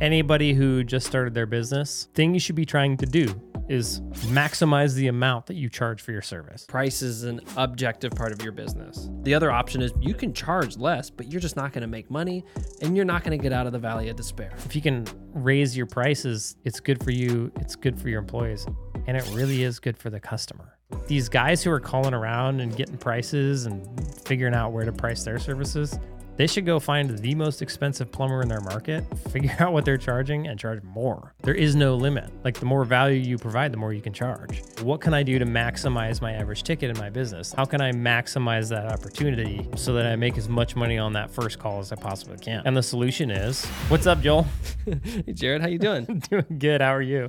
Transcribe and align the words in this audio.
anybody 0.00 0.54
who 0.54 0.82
just 0.82 1.06
started 1.06 1.34
their 1.34 1.46
business, 1.46 2.08
thing 2.14 2.34
you 2.34 2.40
should 2.40 2.56
be 2.56 2.64
trying 2.64 2.96
to 2.96 3.06
do 3.06 3.28
is 3.68 4.00
maximize 4.32 4.94
the 4.94 5.06
amount 5.06 5.46
that 5.46 5.54
you 5.54 5.68
charge 5.68 6.02
for 6.02 6.10
your 6.10 6.22
service. 6.22 6.64
Price 6.64 7.02
is 7.02 7.22
an 7.22 7.40
objective 7.56 8.10
part 8.12 8.32
of 8.32 8.42
your 8.42 8.50
business. 8.50 9.08
The 9.22 9.32
other 9.32 9.52
option 9.52 9.80
is 9.80 9.92
you 10.00 10.12
can 10.12 10.32
charge 10.32 10.76
less, 10.76 11.08
but 11.08 11.30
you're 11.30 11.40
just 11.40 11.54
not 11.54 11.72
going 11.72 11.82
to 11.82 11.86
make 11.86 12.10
money 12.10 12.44
and 12.82 12.96
you're 12.96 13.04
not 13.04 13.22
going 13.22 13.38
to 13.38 13.40
get 13.40 13.52
out 13.52 13.66
of 13.66 13.72
the 13.72 13.78
valley 13.78 14.08
of 14.08 14.16
despair. 14.16 14.52
If 14.64 14.74
you 14.74 14.82
can 14.82 15.06
raise 15.32 15.76
your 15.76 15.86
prices, 15.86 16.56
it's 16.64 16.80
good 16.80 17.02
for 17.04 17.12
you, 17.12 17.52
it's 17.60 17.76
good 17.76 18.00
for 18.00 18.08
your 18.08 18.18
employees, 18.18 18.66
and 19.06 19.16
it 19.16 19.28
really 19.32 19.62
is 19.62 19.78
good 19.78 19.96
for 19.96 20.10
the 20.10 20.18
customer. 20.18 20.76
These 21.06 21.28
guys 21.28 21.62
who 21.62 21.70
are 21.70 21.78
calling 21.78 22.14
around 22.14 22.60
and 22.60 22.74
getting 22.74 22.98
prices 22.98 23.66
and 23.66 23.86
figuring 24.26 24.54
out 24.54 24.72
where 24.72 24.84
to 24.84 24.92
price 24.92 25.22
their 25.22 25.38
services, 25.38 25.96
they 26.40 26.46
should 26.46 26.64
go 26.64 26.80
find 26.80 27.18
the 27.18 27.34
most 27.34 27.60
expensive 27.60 28.10
plumber 28.10 28.40
in 28.40 28.48
their 28.48 28.62
market, 28.62 29.04
figure 29.30 29.54
out 29.58 29.74
what 29.74 29.84
they're 29.84 29.98
charging, 29.98 30.46
and 30.46 30.58
charge 30.58 30.82
more. 30.82 31.34
There 31.42 31.54
is 31.54 31.76
no 31.76 31.96
limit. 31.96 32.30
Like 32.44 32.58
the 32.58 32.64
more 32.64 32.86
value 32.86 33.20
you 33.20 33.36
provide, 33.36 33.74
the 33.74 33.76
more 33.76 33.92
you 33.92 34.00
can 34.00 34.14
charge. 34.14 34.62
What 34.80 35.02
can 35.02 35.12
I 35.12 35.22
do 35.22 35.38
to 35.38 35.44
maximize 35.44 36.22
my 36.22 36.32
average 36.32 36.62
ticket 36.62 36.88
in 36.88 36.96
my 36.96 37.10
business? 37.10 37.52
How 37.52 37.66
can 37.66 37.82
I 37.82 37.92
maximize 37.92 38.70
that 38.70 38.90
opportunity 38.90 39.68
so 39.76 39.92
that 39.92 40.06
I 40.06 40.16
make 40.16 40.38
as 40.38 40.48
much 40.48 40.76
money 40.76 40.96
on 40.96 41.12
that 41.12 41.30
first 41.30 41.58
call 41.58 41.78
as 41.78 41.92
I 41.92 41.96
possibly 41.96 42.38
can? 42.38 42.62
And 42.64 42.74
the 42.74 42.82
solution 42.82 43.30
is, 43.30 43.66
what's 43.88 44.06
up, 44.06 44.22
Joel? 44.22 44.46
Hey, 44.86 45.34
Jered, 45.34 45.60
how 45.60 45.68
you 45.68 45.78
doing? 45.78 46.04
doing 46.30 46.58
good. 46.58 46.80
How 46.80 46.94
are 46.94 47.02
you? 47.02 47.28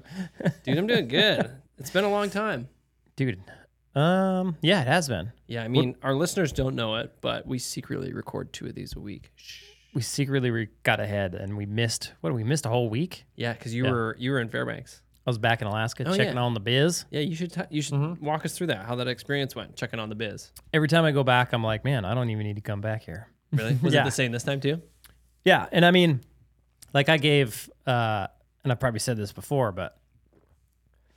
Dude, 0.63 0.77
I'm 0.77 0.87
doing 0.87 1.09
good. 1.09 1.51
It's 1.77 1.89
been 1.89 2.05
a 2.05 2.09
long 2.09 2.29
time. 2.29 2.69
Dude, 3.17 3.43
um, 3.95 4.57
yeah, 4.61 4.81
it 4.81 4.87
has 4.87 5.07
been. 5.07 5.31
Yeah, 5.47 5.63
I 5.63 5.67
mean, 5.67 5.95
our 6.01 6.13
listeners 6.15 6.51
don't 6.53 6.75
know 6.75 6.95
it, 6.95 7.13
but 7.21 7.45
we 7.45 7.59
secretly 7.59 8.13
record 8.13 8.53
two 8.53 8.67
of 8.67 8.75
these 8.75 8.95
a 8.95 8.99
week. 8.99 9.31
Shh. 9.35 9.63
We 9.93 10.01
secretly 10.01 10.51
re- 10.51 10.69
got 10.83 11.01
ahead 11.01 11.35
and 11.35 11.57
we 11.57 11.65
missed, 11.65 12.13
what, 12.21 12.33
we 12.33 12.45
missed 12.45 12.65
a 12.65 12.69
whole 12.69 12.89
week? 12.89 13.25
Yeah, 13.35 13.51
because 13.51 13.73
you 13.73 13.83
Yeah. 13.83 13.91
were 13.91 14.15
you 14.17 14.31
were 14.31 14.39
in 14.39 14.47
Fairbanks. 14.47 15.01
I 15.27 15.29
was 15.29 15.37
back 15.37 15.61
in 15.61 15.67
Alaska 15.67 16.03
Oh, 16.07 16.15
checking 16.15 16.35
yeah. 16.35 16.41
on 16.41 16.53
the 16.53 16.59
biz. 16.61 17.05
Yeah, 17.11 17.19
you 17.19 17.35
should 17.35 17.51
t- 17.51 17.61
you 17.69 17.81
should 17.81 18.19
walk 18.21 18.45
us 18.45 18.57
through 18.57 18.67
that. 18.67 18.85
How 18.85 18.95
that 18.95 19.07
experience 19.09 19.53
went, 19.55 19.75
checking 19.75 19.99
on 19.99 20.07
the 20.09 20.15
biz. 20.15 20.51
Every 20.73 20.87
time 20.87 21.03
I 21.03 21.11
go 21.11 21.23
back, 21.23 21.51
I'm 21.53 21.63
like, 21.63 21.83
man, 21.83 22.05
I 22.05 22.13
don't 22.15 22.29
even 22.29 22.45
need 22.47 22.55
to 22.55 22.61
come 22.61 22.79
back 22.81 23.03
here. 23.03 23.27
Really? 23.51 23.77
Was 23.83 23.93
Yeah. 23.93 24.01
it 24.01 24.05
the 24.05 24.11
same 24.11 24.31
this 24.31 24.43
time 24.43 24.61
too? 24.61 24.81
Yeah, 25.43 25.67
and 25.73 25.85
I 25.85 25.91
mean, 25.91 26.21
like 26.93 27.09
I 27.09 27.17
gave, 27.17 27.69
uh, 27.85 28.27
and 28.63 28.71
I've 28.71 28.79
probably 28.79 28.99
said 29.01 29.17
this 29.17 29.31
before, 29.33 29.71
but 29.73 29.97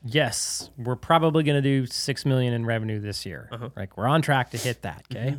yes, 0.05 0.71
we're 0.77 0.97
probably 0.97 1.43
going 1.43 1.61
to 1.61 1.63
do 1.63 1.87
six 1.87 2.25
million 2.27 2.53
in 2.53 2.65
revenue 2.67 3.01
this 3.01 3.25
year. 3.27 3.49
Uh-huh. 3.51 3.71
Like 3.77 3.97
we're 3.97 4.07
on 4.07 4.23
track 4.23 4.51
to 4.51 4.59
hit 4.59 4.83
that. 4.83 5.05
Okay. 5.11 5.37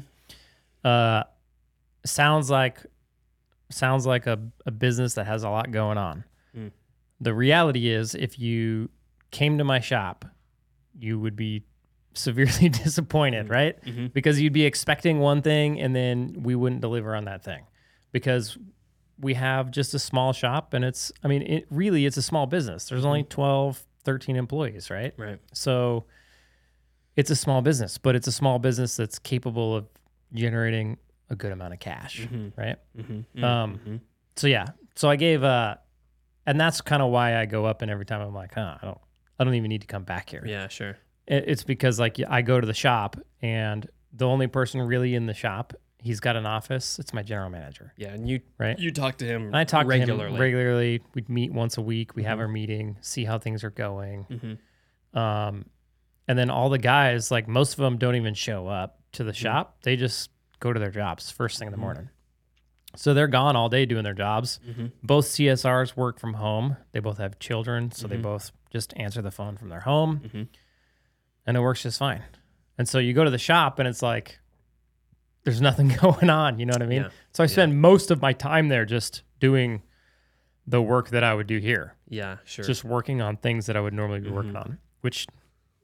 Uh, 0.83 1.23
sounds 2.05 2.49
like 2.49 2.79
sounds 3.69 4.05
like 4.05 4.27
a, 4.27 4.39
a 4.65 4.71
business 4.71 5.15
that 5.15 5.25
has 5.25 5.43
a 5.43 5.49
lot 5.49 5.71
going 5.71 5.97
on. 5.97 6.23
Mm. 6.55 6.71
The 7.19 7.33
reality 7.33 7.89
is, 7.89 8.13
if 8.13 8.37
you 8.37 8.89
came 9.31 9.57
to 9.57 9.63
my 9.63 9.79
shop, 9.79 10.25
you 10.97 11.19
would 11.19 11.35
be 11.35 11.63
severely 12.13 12.69
disappointed, 12.83 13.49
right? 13.49 13.81
Mhm. 13.83 14.13
Because 14.13 14.39
you'd 14.39 14.53
be 14.53 14.65
expecting 14.65 15.19
one 15.19 15.41
thing 15.41 15.79
and 15.81 15.95
then 15.95 16.43
we 16.43 16.55
wouldn't 16.55 16.81
deliver 16.81 17.15
on 17.15 17.25
that 17.25 17.43
thing 17.43 17.63
because 18.11 18.57
we 19.19 19.33
have 19.33 19.71
just 19.71 19.93
a 19.93 19.99
small 19.99 20.33
shop 20.33 20.73
and 20.73 20.83
it's 20.83 21.09
i 21.23 21.27
mean 21.29 21.41
it 21.43 21.65
really 21.69 22.05
it's 22.05 22.17
a 22.17 22.21
small 22.21 22.45
business 22.45 22.89
there's 22.89 23.05
only 23.05 23.23
12 23.23 23.85
13 24.05 24.35
employees 24.35 24.89
right 24.89 25.13
Right. 25.17 25.39
so 25.53 26.05
it's 27.15 27.29
a 27.29 27.35
small 27.35 27.61
business 27.61 27.97
but 27.97 28.15
it's 28.15 28.27
a 28.27 28.31
small 28.31 28.59
business 28.59 28.95
that's 28.95 29.19
capable 29.19 29.75
of 29.75 29.85
generating 30.33 30.97
a 31.29 31.35
good 31.35 31.51
amount 31.51 31.73
of 31.73 31.79
cash 31.79 32.21
Mhm. 32.31 32.51
right 32.57 32.77
Mm-hmm. 32.97 33.43
um 33.43 34.01
so 34.35 34.47
yeah 34.47 34.65
so 34.95 35.09
i 35.09 35.15
gave 35.15 35.43
uh 35.43 35.75
and 36.45 36.59
that's 36.59 36.81
kind 36.81 37.01
of 37.01 37.09
why 37.11 37.37
i 37.37 37.45
go 37.45 37.65
up 37.65 37.81
and 37.81 37.89
every 37.91 38.05
time 38.05 38.21
i'm 38.21 38.33
like 38.33 38.53
huh 38.53 38.77
i 38.81 38.85
don't 38.85 38.99
i 39.39 39.43
don't 39.43 39.55
even 39.55 39.69
need 39.69 39.81
to 39.81 39.87
come 39.87 40.03
back 40.03 40.29
here 40.29 40.43
yeah, 40.45 40.67
sure. 40.67 40.97
it- 41.27 41.45
it's 41.47 41.63
because 41.63 41.99
like 41.99 42.19
I 42.29 42.41
go 42.43 42.59
to 42.61 42.67
the 42.67 42.73
shop 42.73 43.17
and 43.41 43.87
the 44.13 44.27
only 44.27 44.47
person 44.47 44.81
really 44.81 45.13
in 45.15 45.25
the 45.25 45.33
shop, 45.33 45.73
he's 46.05 46.19
got 46.19 46.35
an 46.35 46.45
office. 46.45 46.99
It's 46.99 47.13
my 47.13 47.23
general 47.23 47.49
manager, 47.49 47.93
Yeah, 47.97 48.09
and 48.13 48.27
you 48.29 48.41
right? 48.57 48.77
you 48.77 48.91
talk 48.91 49.17
to 49.17 49.25
him 49.25 49.47
And 49.47 49.57
I 49.57 49.63
talk 49.63 49.87
regularly. 49.87 50.29
to 50.29 50.35
him 50.35 50.39
regularly. 50.41 51.01
We'd 51.13 51.27
meet 51.29 51.51
once 51.51 51.77
a 51.77 51.81
week. 51.81 52.15
We 52.15 52.23
have 52.23 52.37
Mhm. 52.37 52.41
our 52.41 52.47
meeting, 52.47 52.97
see 53.01 53.25
how 53.25 53.37
things 53.39 53.63
are 53.63 53.69
going. 53.71 54.25
Mhm. 55.13 55.19
Um, 55.19 55.65
and 56.27 56.37
then 56.37 56.49
all 56.49 56.69
the 56.69 56.77
guys, 56.77 57.31
like 57.31 57.47
most 57.47 57.73
of 57.73 57.77
them, 57.77 57.97
don't 57.97 58.15
even 58.15 58.33
show 58.33 58.67
up 58.67 58.99
to 59.13 59.23
the 59.23 59.33
shop. 59.33 59.81
They 59.83 59.95
just 59.95 60.29
go 60.59 60.71
to 60.71 60.79
their 60.79 60.91
jobs 60.91 61.31
first 61.31 61.57
thing 61.59 61.67
in 61.67 61.71
the 61.71 61.77
Mhm. 61.77 61.81
morning. 61.81 62.09
So 62.95 63.13
they're 63.13 63.27
gone 63.27 63.55
all 63.55 63.67
day 63.69 63.85
doing 63.85 64.03
their 64.03 64.13
jobs. 64.13 64.59
Mhm. 64.65 64.91
Both 65.03 65.25
CSRs 65.25 65.97
work 65.97 66.19
from 66.19 66.35
home. 66.35 66.77
They 66.93 66.99
both 67.01 67.17
have 67.17 67.39
children, 67.39 67.91
so 67.91 68.07
they 68.07 68.17
Mhm. 68.17 68.21
both 68.21 68.51
just 68.71 68.93
answer 68.97 69.21
the 69.21 69.31
phone 69.31 69.57
from 69.57 69.69
their 69.69 69.81
home 69.81 70.47
and 71.45 71.57
it 71.57 71.59
works 71.59 71.83
just 71.83 71.99
fine. 71.99 72.23
And 72.77 72.87
so 72.89 72.99
you 72.99 73.13
go 73.13 73.23
to 73.23 73.29
the 73.29 73.37
shop 73.37 73.79
and 73.79 73.87
it's 73.87 74.01
like 74.01 74.39
there's 75.45 75.61
nothing 75.61 75.87
going 76.01 76.29
on, 76.29 76.59
you 76.59 76.65
know 76.65 76.73
what 76.73 76.81
I 76.81 76.87
mean? 76.87 77.03
Yeah. 77.03 77.09
So 77.31 77.43
I 77.43 77.45
Yeah. 77.45 77.51
spend 77.53 77.79
most 77.81 78.11
of 78.11 78.21
my 78.21 78.33
time 78.33 78.67
there 78.67 78.83
just 78.85 79.23
doing 79.39 79.81
the 80.67 80.81
work 80.81 81.09
that 81.09 81.23
I 81.23 81.33
would 81.33 81.47
do 81.47 81.59
here, 81.59 81.93
Yeah, 82.09 82.37
sure. 82.43 82.65
just 82.65 82.83
working 82.83 83.21
on 83.21 83.37
things 83.37 83.67
that 83.67 83.77
I 83.77 83.79
would 83.79 83.93
normally 83.93 84.19
be 84.19 84.31
working 84.31 84.53
Mhm. 84.53 84.61
on, 84.65 84.77
which 85.01 85.27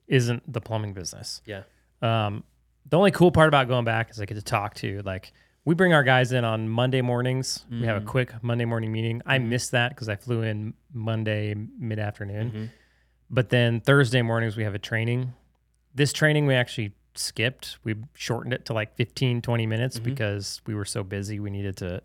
isn't 0.08 0.52
the 0.52 0.60
plumbing 0.60 0.94
business. 0.94 1.42
yeah. 1.46 1.64
Um, 2.02 2.44
the 2.90 2.98
only 2.98 3.12
cool 3.12 3.32
part 3.32 3.48
about 3.48 3.68
going 3.68 3.86
back 3.86 4.10
is 4.10 4.20
I 4.20 4.26
get 4.26 4.34
to 4.34 4.42
talk 4.42 4.74
to 4.76 5.02
like 5.06 5.32
we 5.64 5.76
bring 5.76 5.94
our 5.94 6.04
guys 6.04 6.32
in 6.32 6.44
on 6.44 6.68
Monday 6.68 7.02
mornings. 7.02 7.64
We 7.70 7.86
have 7.86 7.96
a 7.98 8.02
Mhm. 8.02 8.08
quick 8.08 8.44
Monday 8.44 8.66
morning 8.66 8.92
meeting. 8.92 9.22
I 9.28 9.38
Mhm. 9.38 9.46
missed 9.50 9.72
that 9.72 9.90
because 9.90 10.10
I 10.10 10.16
flew 10.16 10.42
in 10.42 10.74
Monday 10.92 11.54
mid 11.54 12.00
afternoon. 12.00 12.52
Mhm. 12.52 12.70
But 13.30 13.50
then 13.50 13.80
Thursday 13.82 14.24
mornings, 14.24 14.58
we 14.58 14.64
have 14.64 14.74
a 14.74 14.80
training. 14.80 15.34
This 15.94 16.12
training 16.12 16.48
we 16.48 16.56
actually 16.56 16.96
skipped. 17.16 17.78
We 17.84 17.96
shortened 18.14 18.54
it 18.54 18.66
to 18.66 18.74
like 18.74 18.96
15, 18.96 19.42
20 19.42 19.66
minutes 19.68 20.00
Mhm. 20.00 20.04
because 20.04 20.62
we 20.66 20.76
were 20.76 20.86
so 20.86 21.04
busy. 21.04 21.40
We 21.40 21.50
needed 21.50 21.78
to 21.78 22.02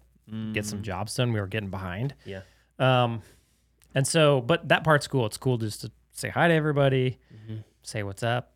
get 0.52 0.64
some 0.64 0.80
Mm, 0.80 0.82
jobs 0.82 1.14
done. 1.14 1.32
We 1.32 1.40
were 1.40 1.46
getting 1.46 1.70
behind. 1.70 2.14
Yeah. 2.24 2.40
Um, 2.78 3.22
and 3.94 4.06
so, 4.06 4.40
but 4.40 4.68
that 4.68 4.82
part's 4.84 5.06
cool. 5.06 5.24
It's 5.26 5.36
cool 5.38 5.56
just 5.58 5.82
to 5.82 5.92
say 6.12 6.28
hi 6.30 6.48
to 6.48 6.54
everybody, 6.54 7.18
Mhm. 7.48 7.62
say 7.82 8.02
what's 8.02 8.22
up. 8.22 8.52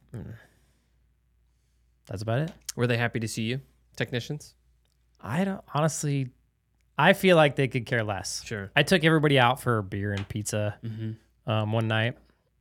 That's 2.07 2.23
about 2.23 2.41
it. 2.41 2.53
Were 2.77 2.87
they 2.87 2.97
happy 2.97 3.21
to 3.21 3.29
see 3.29 3.43
you, 3.45 3.61
technicians? 3.97 4.55
I 5.21 5.45
don't 5.45 5.63
honestly, 5.75 6.31
I 6.99 7.13
feel 7.13 7.37
like 7.37 7.57
they 7.57 7.69
could 7.69 7.87
care 7.87 8.03
less. 8.03 8.43
Sure. 8.45 8.71
I 8.75 8.83
took 8.83 9.05
everybody 9.05 9.39
out 9.39 9.61
for 9.61 9.81
beer 9.83 10.13
and 10.13 10.29
pizza 10.29 10.77
Mm-hmm. 10.83 11.51
um, 11.51 11.73
one 11.73 11.87
night 11.89 12.19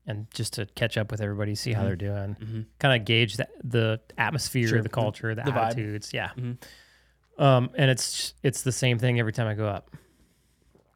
and 0.10 0.28
just 0.34 0.54
to 0.54 0.66
catch 0.76 0.98
up 0.98 1.12
with 1.12 1.22
everybody, 1.22 1.56
see 1.56 1.72
how 1.74 1.82
Mhm. 1.84 1.86
they're 1.86 1.96
doing. 1.96 2.36
Mm-hmm. 2.36 2.62
kind 2.80 3.00
of 3.00 3.06
gauge 3.06 3.38
the, 3.38 3.48
the 3.64 4.02
atmosphere, 4.18 4.68
Sure. 4.68 4.82
the 4.82 4.90
culture, 4.90 5.36
the, 5.36 5.44
The 5.44 5.52
vibe. 5.52 5.66
attitudes. 5.68 6.14
Yeah. 6.14 6.30
Mhm. 6.36 6.58
Um, 7.38 7.70
and 7.76 7.90
it's 7.90 8.34
it's 8.44 8.64
the 8.64 8.72
same 8.72 9.00
thing 9.00 9.20
every 9.20 9.32
time 9.32 9.48
I 9.48 9.54
go 9.54 9.68
up. 9.68 9.96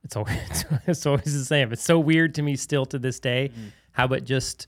It's 0.03 0.15
always 0.17 0.65
it's 0.87 1.05
always 1.05 1.33
the 1.37 1.45
same. 1.45 1.71
It's 1.71 1.83
so 1.83 1.97
weird 1.99 2.35
to 2.35 2.41
me 2.41 2.55
still 2.57 2.85
to 2.87 2.99
this 2.99 3.19
day 3.19 3.51
Mhm. 3.55 3.71
how 3.93 4.07
it 4.07 4.25
just 4.25 4.67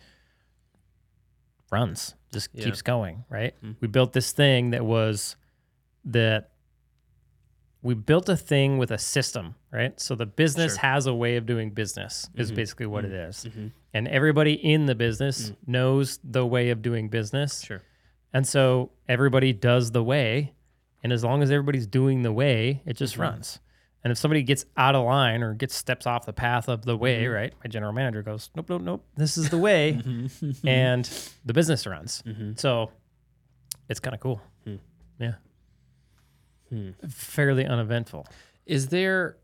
runs, 1.72 2.16
just 2.32 2.50
Yeah. 2.54 2.66
keeps 2.66 2.82
going. 2.82 3.26
Right. 3.30 3.54
Mhm. 3.62 3.76
We 3.82 3.88
built 3.88 4.14
this 4.14 4.32
thing 4.32 4.70
that 4.72 4.86
was 4.86 5.36
that 6.06 6.52
we 7.82 7.94
built 7.94 8.30
a 8.30 8.38
thing 8.38 8.78
with 8.78 8.92
a 8.92 8.98
system, 8.98 9.56
right? 9.76 10.00
So 10.00 10.16
the 10.16 10.26
business 10.26 10.74
Sure. 10.74 10.82
has 10.82 11.06
a 11.06 11.14
way 11.14 11.36
of 11.36 11.46
doing 11.46 11.72
business, 11.72 12.30
is 12.36 12.52
Mhm. 12.52 12.56
basically 12.56 12.86
what 12.86 13.04
Mhm. 13.04 13.08
it 13.08 13.14
is. 13.14 13.46
Mm-hmm. 13.46 13.68
And 13.94 14.08
everybody 14.08 14.54
in 14.54 14.86
the 14.86 14.96
business 14.96 15.50
Mm. 15.52 15.56
knows 15.68 16.20
the 16.24 16.46
way 16.46 16.70
of 16.70 16.82
doing 16.82 17.10
business. 17.10 17.62
Sure. 17.64 17.82
And 18.34 18.48
so 18.48 18.92
everybody 19.08 19.54
does 19.54 19.92
the 19.92 20.04
way. 20.04 20.54
And 21.04 21.14
as 21.14 21.24
long 21.24 21.44
as 21.44 21.52
everybody's 21.52 21.88
doing 21.88 22.24
the 22.24 22.32
way, 22.34 22.82
it 22.86 22.98
just 22.98 23.16
Mhm. 23.16 23.20
runs. 23.22 23.60
And 24.04 24.12
if 24.12 24.18
somebody 24.18 24.44
gets 24.44 24.66
out 24.78 24.94
of 24.96 25.04
line 25.06 25.42
or 25.42 25.54
gets 25.54 25.74
steps 25.76 26.06
off 26.06 26.26
the 26.26 26.34
path 26.34 26.68
of 26.70 26.84
the 26.86 26.96
way, 26.98 27.24
Mhm. 27.24 27.34
right? 27.34 27.54
My 27.64 27.68
general 27.70 27.92
manager 27.94 28.22
goes, 28.22 28.50
nope, 28.56 28.70
nope, 28.70 28.82
nope. 28.82 29.06
This 29.16 29.38
is 29.38 29.50
the 29.50 29.58
way. 29.58 29.94
Mm-hmm. 29.94 30.68
and 30.68 31.06
the 31.44 31.54
business 31.54 31.86
runs. 31.88 32.22
mm-hmm. 32.24 32.52
So 32.58 32.92
it's 33.90 34.00
kind 34.00 34.14
of 34.14 34.20
cool. 34.20 34.42
Hmm. 34.64 34.76
Yeah. 35.20 35.36
Hmm. 36.70 36.92
Fairly 37.10 37.66
uneventful. 37.66 38.28
Is 38.66 38.90
there? 38.90 39.38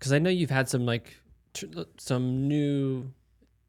Because 0.00 0.12
I 0.12 0.18
know 0.18 0.30
you've 0.30 0.50
had 0.50 0.68
some 0.68 0.86
like 0.86 1.14
tr- 1.54 1.66
some 1.98 2.48
new 2.48 3.12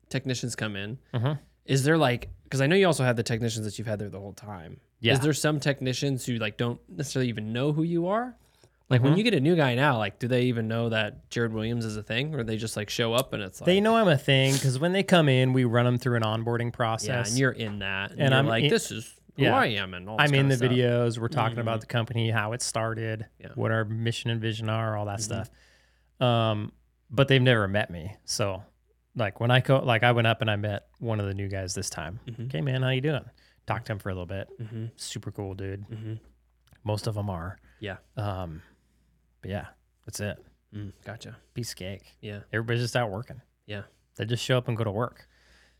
technicians 0.09 0.55
come 0.55 0.75
in. 0.75 0.97
Uh-huh. 1.13 1.35
Is 1.65 1.83
there 1.83 1.97
like? 1.97 2.29
Because 2.45 2.61
I 2.61 2.67
know 2.67 2.75
you 2.75 2.87
also 2.87 3.03
have 3.03 3.15
the 3.17 3.23
technicians 3.23 3.65
that 3.65 3.77
you've 3.77 3.87
had 3.87 3.99
there 3.99 4.09
the 4.09 4.19
whole 4.19 4.33
time. 4.33 4.79
Yeah. 5.01 5.13
Is 5.13 5.19
there 5.19 5.33
some 5.33 5.59
technicians 5.59 6.25
who 6.25 6.35
like 6.37 6.57
don't 6.57 6.79
necessarily 6.89 7.29
even 7.29 7.53
know 7.53 7.71
who 7.73 7.83
you 7.83 8.07
are? 8.07 8.35
Like 8.89 9.01
when 9.03 9.13
Mhm. 9.13 9.17
you 9.17 9.23
get 9.23 9.33
a 9.33 9.39
new 9.39 9.55
guy 9.55 9.75
now, 9.75 9.97
like 9.97 10.19
do 10.19 10.27
they 10.27 10.43
even 10.43 10.67
know 10.67 10.89
that 10.89 11.29
Jered 11.29 11.51
Williams 11.51 11.85
is 11.85 11.95
a 11.97 12.03
thing, 12.03 12.33
or 12.35 12.43
they 12.43 12.57
just 12.57 12.75
like 12.75 12.89
show 12.89 13.13
up 13.13 13.31
and 13.33 13.41
it's 13.43 13.61
like 13.61 13.65
They 13.65 13.79
know 13.79 13.95
I'm 13.97 14.07
a 14.09 14.17
thing 14.17 14.53
because 14.53 14.79
when 14.79 14.91
they 14.91 15.03
come 15.03 15.29
in, 15.29 15.53
we 15.53 15.63
run 15.63 15.85
them 15.85 15.97
through 15.97 16.17
an 16.17 16.23
onboarding 16.23 16.73
process. 16.73 17.07
yeah, 17.27 17.29
and 17.29 17.37
you're 17.39 17.51
in 17.51 17.79
that, 17.79 18.11
and, 18.11 18.19
And 18.21 18.29
you're 18.31 18.39
I'm 18.39 18.47
like 18.47 18.65
in- 18.65 18.69
this 18.69 18.91
is 18.91 19.13
who 19.37 19.43
yeah. 19.43 19.55
I 19.55 19.67
am, 19.67 19.93
and 19.93 20.09
all 20.09 20.17
this 20.17 20.29
I'm 20.29 20.35
in 20.35 20.49
the 20.49 20.57
stuff. 20.57 20.69
videos. 20.71 21.17
We're 21.17 21.29
talking 21.29 21.57
Mhm. 21.57 21.61
about 21.61 21.79
the 21.79 21.87
company, 21.87 22.31
how 22.31 22.51
it 22.51 22.61
started, 22.61 23.27
Yeah. 23.39 23.47
what 23.55 23.71
our 23.71 23.85
mission 23.85 24.29
and 24.29 24.41
vision 24.41 24.67
are, 24.69 24.97
all 24.97 25.05
that 25.05 25.19
Mhm. 25.19 25.23
stuff. 25.23 25.49
Um, 26.21 26.71
but 27.09 27.27
they've 27.27 27.41
never 27.41 27.67
met 27.67 27.89
me. 27.89 28.15
So 28.25 28.63
like 29.15 29.39
when 29.39 29.51
I 29.51 29.59
go, 29.59 29.79
like 29.79 30.03
I 30.03 30.11
went 30.13 30.27
up 30.27 30.41
and 30.41 30.49
I 30.49 30.55
met 30.55 30.87
one 30.99 31.19
of 31.19 31.25
the 31.25 31.33
new 31.33 31.47
guys 31.49 31.73
this 31.73 31.89
time. 31.89 32.19
Mhm. 32.27 32.45
Okay, 32.47 32.61
man, 32.61 32.81
how 32.83 32.89
you 32.89 33.01
doing? 33.01 33.25
Talked 33.67 33.87
to 33.87 33.93
him 33.93 33.99
for 33.99 34.09
a 34.09 34.13
little 34.13 34.25
bit. 34.25 34.47
Mm-hmm. 34.61 34.85
Super 34.95 35.31
cool 35.31 35.53
dude. 35.53 35.87
Mm-hmm. 35.89 36.13
Most 36.83 37.07
of 37.07 37.15
them 37.15 37.29
are. 37.29 37.57
Yeah. 37.79 37.97
Um, 38.17 38.61
but 39.41 39.51
yeah, 39.51 39.65
that's 40.05 40.19
it. 40.19 40.37
Mm, 40.73 40.93
gotcha. 41.05 41.35
Piece 41.53 41.71
of 41.71 41.75
cake. 41.77 42.03
Yeah. 42.21 42.39
Everybody's 42.53 42.81
just 42.83 42.95
out 42.95 43.09
working. 43.11 43.41
Yeah. 43.65 43.83
They 44.15 44.25
just 44.25 44.43
show 44.43 44.57
up 44.57 44.67
and 44.67 44.77
go 44.77 44.83
to 44.83 44.91
work. 44.91 45.27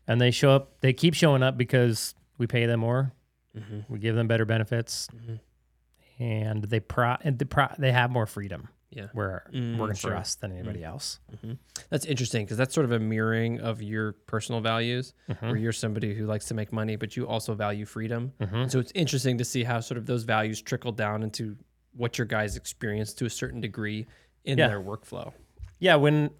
And 0.06 0.20
they 0.20 0.30
show 0.32 0.50
up, 0.50 0.80
they 0.80 0.92
keep 0.92 1.14
showing 1.14 1.42
up 1.42 1.56
because 1.56 2.14
we 2.38 2.46
pay 2.46 2.66
them 2.66 2.80
more, 2.80 3.12
Mm-hmm. 3.56 3.80
we 3.92 3.98
give 3.98 4.14
them 4.16 4.26
better 4.28 4.44
benefits, 4.44 5.08
Mm-hmm. 5.14 6.22
and 6.22 6.64
they 6.64 6.80
pro 6.80 7.16
and 7.22 7.38
they, 7.38 7.44
pro- 7.44 7.74
they 7.78 7.92
have 7.92 8.10
more 8.10 8.26
freedom. 8.26 8.68
Yeah. 8.94 9.06
Where 9.14 9.44
Mm, 9.52 9.78
working 9.78 9.96
sure. 9.96 10.10
for 10.10 10.16
us 10.18 10.34
than 10.34 10.52
anybody 10.52 10.84
else. 10.84 11.18
Mm-hmm. 11.34 11.52
That's 11.88 12.04
interesting 12.04 12.44
because 12.44 12.58
that's 12.58 12.74
sort 12.74 12.84
of 12.84 12.92
a 12.92 12.98
mirroring 12.98 13.58
of 13.60 13.80
your 13.80 14.12
personal 14.12 14.60
values, 14.60 15.14
Mhm. 15.30 15.40
where 15.40 15.56
you're 15.56 15.72
somebody 15.72 16.14
who 16.14 16.26
likes 16.26 16.44
to 16.46 16.54
make 16.54 16.72
money, 16.72 16.96
but 16.96 17.16
you 17.16 17.26
also 17.26 17.54
value 17.54 17.86
freedom. 17.86 18.32
Mhm. 18.38 18.70
So 18.70 18.78
it's 18.78 18.92
interesting 18.94 19.38
to 19.38 19.44
see 19.44 19.64
how 19.64 19.80
sort 19.80 19.96
of 19.96 20.04
those 20.06 20.24
values 20.24 20.60
trickle 20.60 20.92
down 20.92 21.22
into 21.22 21.56
what 21.94 22.18
your 22.18 22.26
guys 22.26 22.56
experience 22.56 23.14
to 23.14 23.24
a 23.24 23.30
certain 23.30 23.60
degree 23.62 24.06
in 24.44 24.58
Yeah. 24.58 24.68
their 24.68 24.80
workflow. 24.80 25.32
Yeah, 25.78 25.96
when 25.96 26.30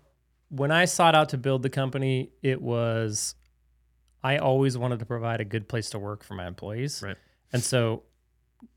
when 0.50 0.70
I 0.70 0.84
sought 0.84 1.14
out 1.14 1.30
to 1.30 1.38
build 1.38 1.62
the 1.62 1.70
company, 1.70 2.30
it 2.42 2.60
was 2.60 3.34
I 4.22 4.36
always 4.36 4.76
wanted 4.76 4.98
to 4.98 5.06
provide 5.06 5.40
a 5.40 5.44
good 5.46 5.66
place 5.68 5.88
to 5.90 5.98
work 5.98 6.22
for 6.22 6.34
my 6.34 6.46
employees. 6.46 7.02
Right. 7.02 7.16
And 7.52 7.62
so 7.62 8.02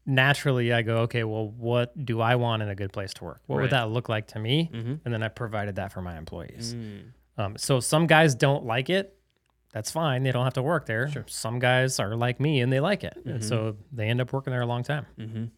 naturally 0.06 0.72
I 0.74 0.82
go, 0.82 0.98
okay, 1.00 1.24
well, 1.24 1.48
what 1.50 2.06
do 2.06 2.22
I 2.22 2.36
want 2.36 2.62
in 2.62 2.70
a 2.70 2.76
good 2.76 2.94
place 2.94 3.14
to 3.16 3.24
work? 3.24 3.42
What 3.48 3.58
Right. 3.58 3.62
would 3.64 3.72
that 3.72 3.90
look 3.90 4.08
like 4.10 4.28
to 4.28 4.40
me? 4.40 4.70
Mm-hmm. 4.74 4.94
And 5.04 5.14
then 5.14 5.24
I 5.24 5.28
provided 5.30 5.76
that 5.78 5.92
for 5.92 6.02
my 6.02 6.18
employees. 6.18 6.76
Mm. 6.76 7.02
Um, 7.38 7.58
so 7.58 7.80
some 7.80 8.06
guys 8.08 8.36
don't 8.36 8.66
like 8.66 8.90
it. 8.90 9.18
That's 9.74 9.92
fine. 9.92 10.24
They 10.24 10.32
don't 10.32 10.44
have 10.46 10.54
to 10.54 10.62
work 10.62 10.86
there. 10.86 11.10
Sure. 11.10 11.26
Some 11.28 11.60
guys 11.60 12.00
are 12.00 12.16
like 12.16 12.40
me 12.40 12.62
and 12.62 12.72
they 12.72 12.80
like 12.80 13.04
it. 13.04 13.18
And 13.26 13.42
Mhm. 13.42 13.44
so 13.44 13.76
they 13.92 14.08
end 14.08 14.22
up 14.22 14.32
working 14.32 14.52
there 14.52 14.62
a 14.62 14.66
long 14.66 14.84
time. 14.84 15.06
Mm-hmm. 15.20 15.38
And 15.38 15.50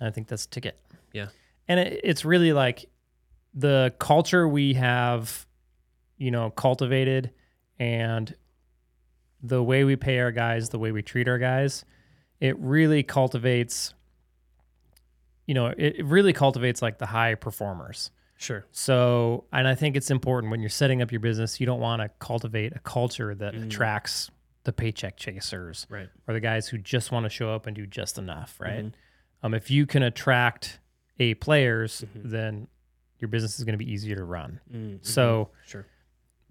I 0.00 0.10
think 0.10 0.28
that's 0.28 0.46
a 0.46 0.48
ticket. 0.48 0.80
Yeah. 1.12 1.28
And 1.68 1.78
it, 1.78 2.00
it's 2.02 2.24
really 2.24 2.52
like 2.52 2.86
the 3.54 3.94
culture 3.98 4.48
we 4.48 4.74
have, 4.74 5.46
you 6.16 6.30
know, 6.30 6.50
cultivated 6.50 7.30
and 7.78 8.34
the 9.42 9.62
way 9.62 9.84
we 9.84 9.94
pay 9.94 10.18
our 10.18 10.32
guys, 10.32 10.70
the 10.70 10.78
way 10.78 10.90
we 10.90 11.02
treat 11.02 11.28
our 11.28 11.38
guys, 11.38 11.84
it 12.40 12.58
really 12.58 13.02
cultivates, 13.02 13.94
you 15.46 15.54
know, 15.54 15.66
it, 15.66 15.96
it 15.98 16.04
really 16.04 16.32
cultivates 16.32 16.82
like 16.82 16.98
the 16.98 17.06
high 17.06 17.34
performers. 17.34 18.10
Sure. 18.36 18.64
So, 18.70 19.44
and 19.52 19.66
I 19.66 19.74
think 19.74 19.96
it's 19.96 20.10
important 20.10 20.50
when 20.50 20.60
you're 20.60 20.68
setting 20.68 21.02
up 21.02 21.10
your 21.10 21.20
business, 21.20 21.58
you 21.58 21.66
don't 21.66 21.80
want 21.80 22.02
to 22.02 22.10
cultivate 22.20 22.72
a 22.76 22.78
culture 22.80 23.34
that 23.34 23.54
Mm. 23.54 23.66
attracts 23.66 24.30
the 24.64 24.72
paycheck 24.72 25.16
chasers 25.16 25.86
Right. 25.90 26.08
or 26.28 26.34
the 26.34 26.40
guys 26.40 26.68
who 26.68 26.78
just 26.78 27.10
want 27.10 27.24
to 27.24 27.30
show 27.30 27.52
up 27.52 27.66
and 27.66 27.74
do 27.74 27.86
just 27.86 28.18
enough, 28.18 28.60
right? 28.60 28.84
Mhm. 28.86 28.92
Um, 29.42 29.54
if 29.54 29.70
you 29.70 29.86
can 29.86 30.02
attract 30.02 30.78
A 31.18 31.34
players, 31.34 32.04
Mhm. 32.16 32.30
then 32.30 32.68
your 33.18 33.28
business 33.28 33.58
is 33.58 33.64
going 33.64 33.76
to 33.76 33.84
be 33.84 33.90
easier 33.90 34.14
to 34.14 34.22
run. 34.24 34.60
Mm-hmm. 34.72 34.96
So 35.02 35.50
sure. 35.66 35.86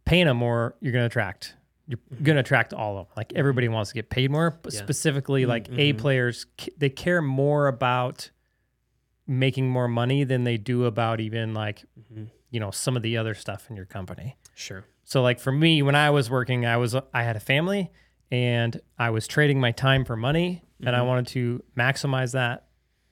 paying 0.04 0.26
them 0.28 0.38
more, 0.38 0.76
you're 0.82 0.92
going 0.92 1.04
to 1.04 1.06
attract. 1.08 1.56
You're 1.88 2.00
going 2.22 2.36
to 2.36 2.42
attract 2.42 2.74
all 2.74 2.98
of 2.98 3.08
them. 3.08 3.14
Like 3.16 3.32
everybody 3.34 3.68
wants 3.70 3.92
to 3.92 3.96
get 3.96 4.10
paid 4.10 4.30
more, 4.30 4.60
but 4.62 4.74
Yeah. 4.74 4.80
specifically 4.80 5.46
like 5.46 5.70
A 5.70 5.94
Mhm. 5.94 5.98
players, 5.98 6.46
they 6.78 6.90
care 6.90 7.22
more 7.22 7.68
about 7.68 8.30
making 9.26 9.70
more 9.70 9.88
money 9.88 10.24
than 10.24 10.44
they 10.44 10.58
do 10.58 10.86
about 10.86 11.20
even 11.20 11.54
like 11.54 11.84
Mm-hmm. 12.00 12.26
you 12.50 12.60
know 12.60 12.72
some 12.72 12.96
of 12.96 13.04
the 13.04 13.18
other 13.18 13.34
stuff 13.34 13.70
in 13.70 13.76
your 13.76 13.86
company. 13.86 14.38
Sure. 14.56 14.84
So 15.04 15.22
like 15.22 15.40
for 15.40 15.52
me, 15.52 15.82
when 15.82 15.96
I 15.96 16.10
was 16.10 16.30
working, 16.30 16.66
I 16.66 16.78
was 16.78 16.96
I 16.96 17.24
had 17.24 17.36
a 17.36 17.40
family 17.42 17.92
and 18.32 18.80
I 18.98 19.10
was 19.10 19.28
trading 19.28 19.60
my 19.60 19.72
time 19.72 20.04
for 20.06 20.16
money, 20.18 20.64
and 20.86 20.96
I 20.96 21.00
Mhm. 21.00 21.08
wanted 21.08 21.28
to 21.28 21.64
maximize 21.78 22.34
that 22.34 22.68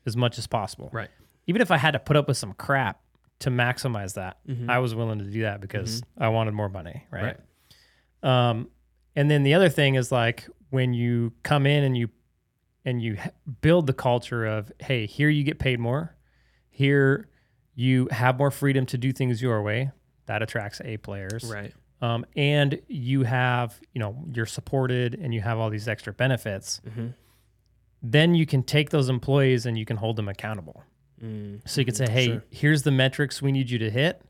as 0.06 0.16
much 0.18 0.38
as 0.38 0.45
possible. 0.48 0.89
Right. 0.92 1.10
Even 1.48 1.62
if 1.62 1.71
I 1.71 1.78
had 1.78 1.92
to 1.92 2.00
put 2.00 2.16
up 2.18 2.28
with 2.28 2.36
some 2.38 2.54
crap 2.54 3.00
to 3.39 3.50
maximize 3.50 4.16
that, 4.16 4.38
Mhm. 4.48 4.69
I 4.69 4.80
was 4.80 4.94
willing 4.95 5.19
to 5.19 5.25
do 5.25 5.42
that 5.44 5.62
because 5.62 6.01
I 6.18 6.28
wanted 6.30 6.54
more 6.54 6.68
money. 6.69 7.06
Right. 7.12 7.24
Right. 7.24 7.38
Um, 8.25 8.69
and 9.16 9.30
then 9.31 9.44
the 9.44 9.54
other 9.54 9.69
thing 9.69 9.95
is 9.95 10.12
like 10.12 10.48
when 10.72 10.94
you 10.94 11.31
come 11.44 11.66
in 11.66 11.83
and 11.83 11.98
you 11.98 12.10
and 12.83 13.01
you 13.01 13.18
build 13.62 13.88
the 13.88 13.94
culture 13.94 14.45
of 14.45 14.72
hey, 14.80 15.06
here 15.06 15.30
you 15.30 15.44
get 15.44 15.60
paid 15.60 15.80
more, 15.80 16.16
here 16.69 17.30
you 17.75 18.07
have 18.12 18.38
more 18.38 18.51
freedom 18.51 18.86
to 18.88 18.98
do 18.98 19.12
things 19.12 19.42
your 19.42 19.62
way. 19.62 19.92
That 20.25 20.42
attracts 20.42 20.81
A 20.83 20.98
players 20.98 21.44
Right. 21.54 21.72
um, 22.01 22.25
and 22.36 22.80
you 22.88 23.24
have 23.24 23.80
you 23.94 24.00
know 24.00 24.24
you're 24.33 24.45
supported 24.48 25.13
and 25.13 25.33
you 25.33 25.42
have 25.42 25.60
all 25.60 25.69
these 25.69 25.88
extra 25.88 26.12
benefits 26.13 26.81
Mm-hmm. 26.88 27.07
then 28.01 28.33
you 28.36 28.45
can 28.48 28.63
take 28.63 28.89
those 28.89 29.07
employees 29.10 29.66
and 29.68 29.78
you 29.78 29.86
can 29.86 29.98
hold 29.98 30.16
them 30.16 30.28
accountable 30.28 30.83
Mm. 31.24 31.62
so 31.66 31.80
you 31.80 31.86
can 31.86 31.95
say 31.95 32.10
hey 32.10 32.25
Sure. 32.25 32.44
here's 32.50 32.83
the 32.83 32.92
metrics 32.92 33.42
we 33.42 33.51
need 33.54 33.69
you 33.69 33.78
to 33.80 33.89
hit 33.89 34.21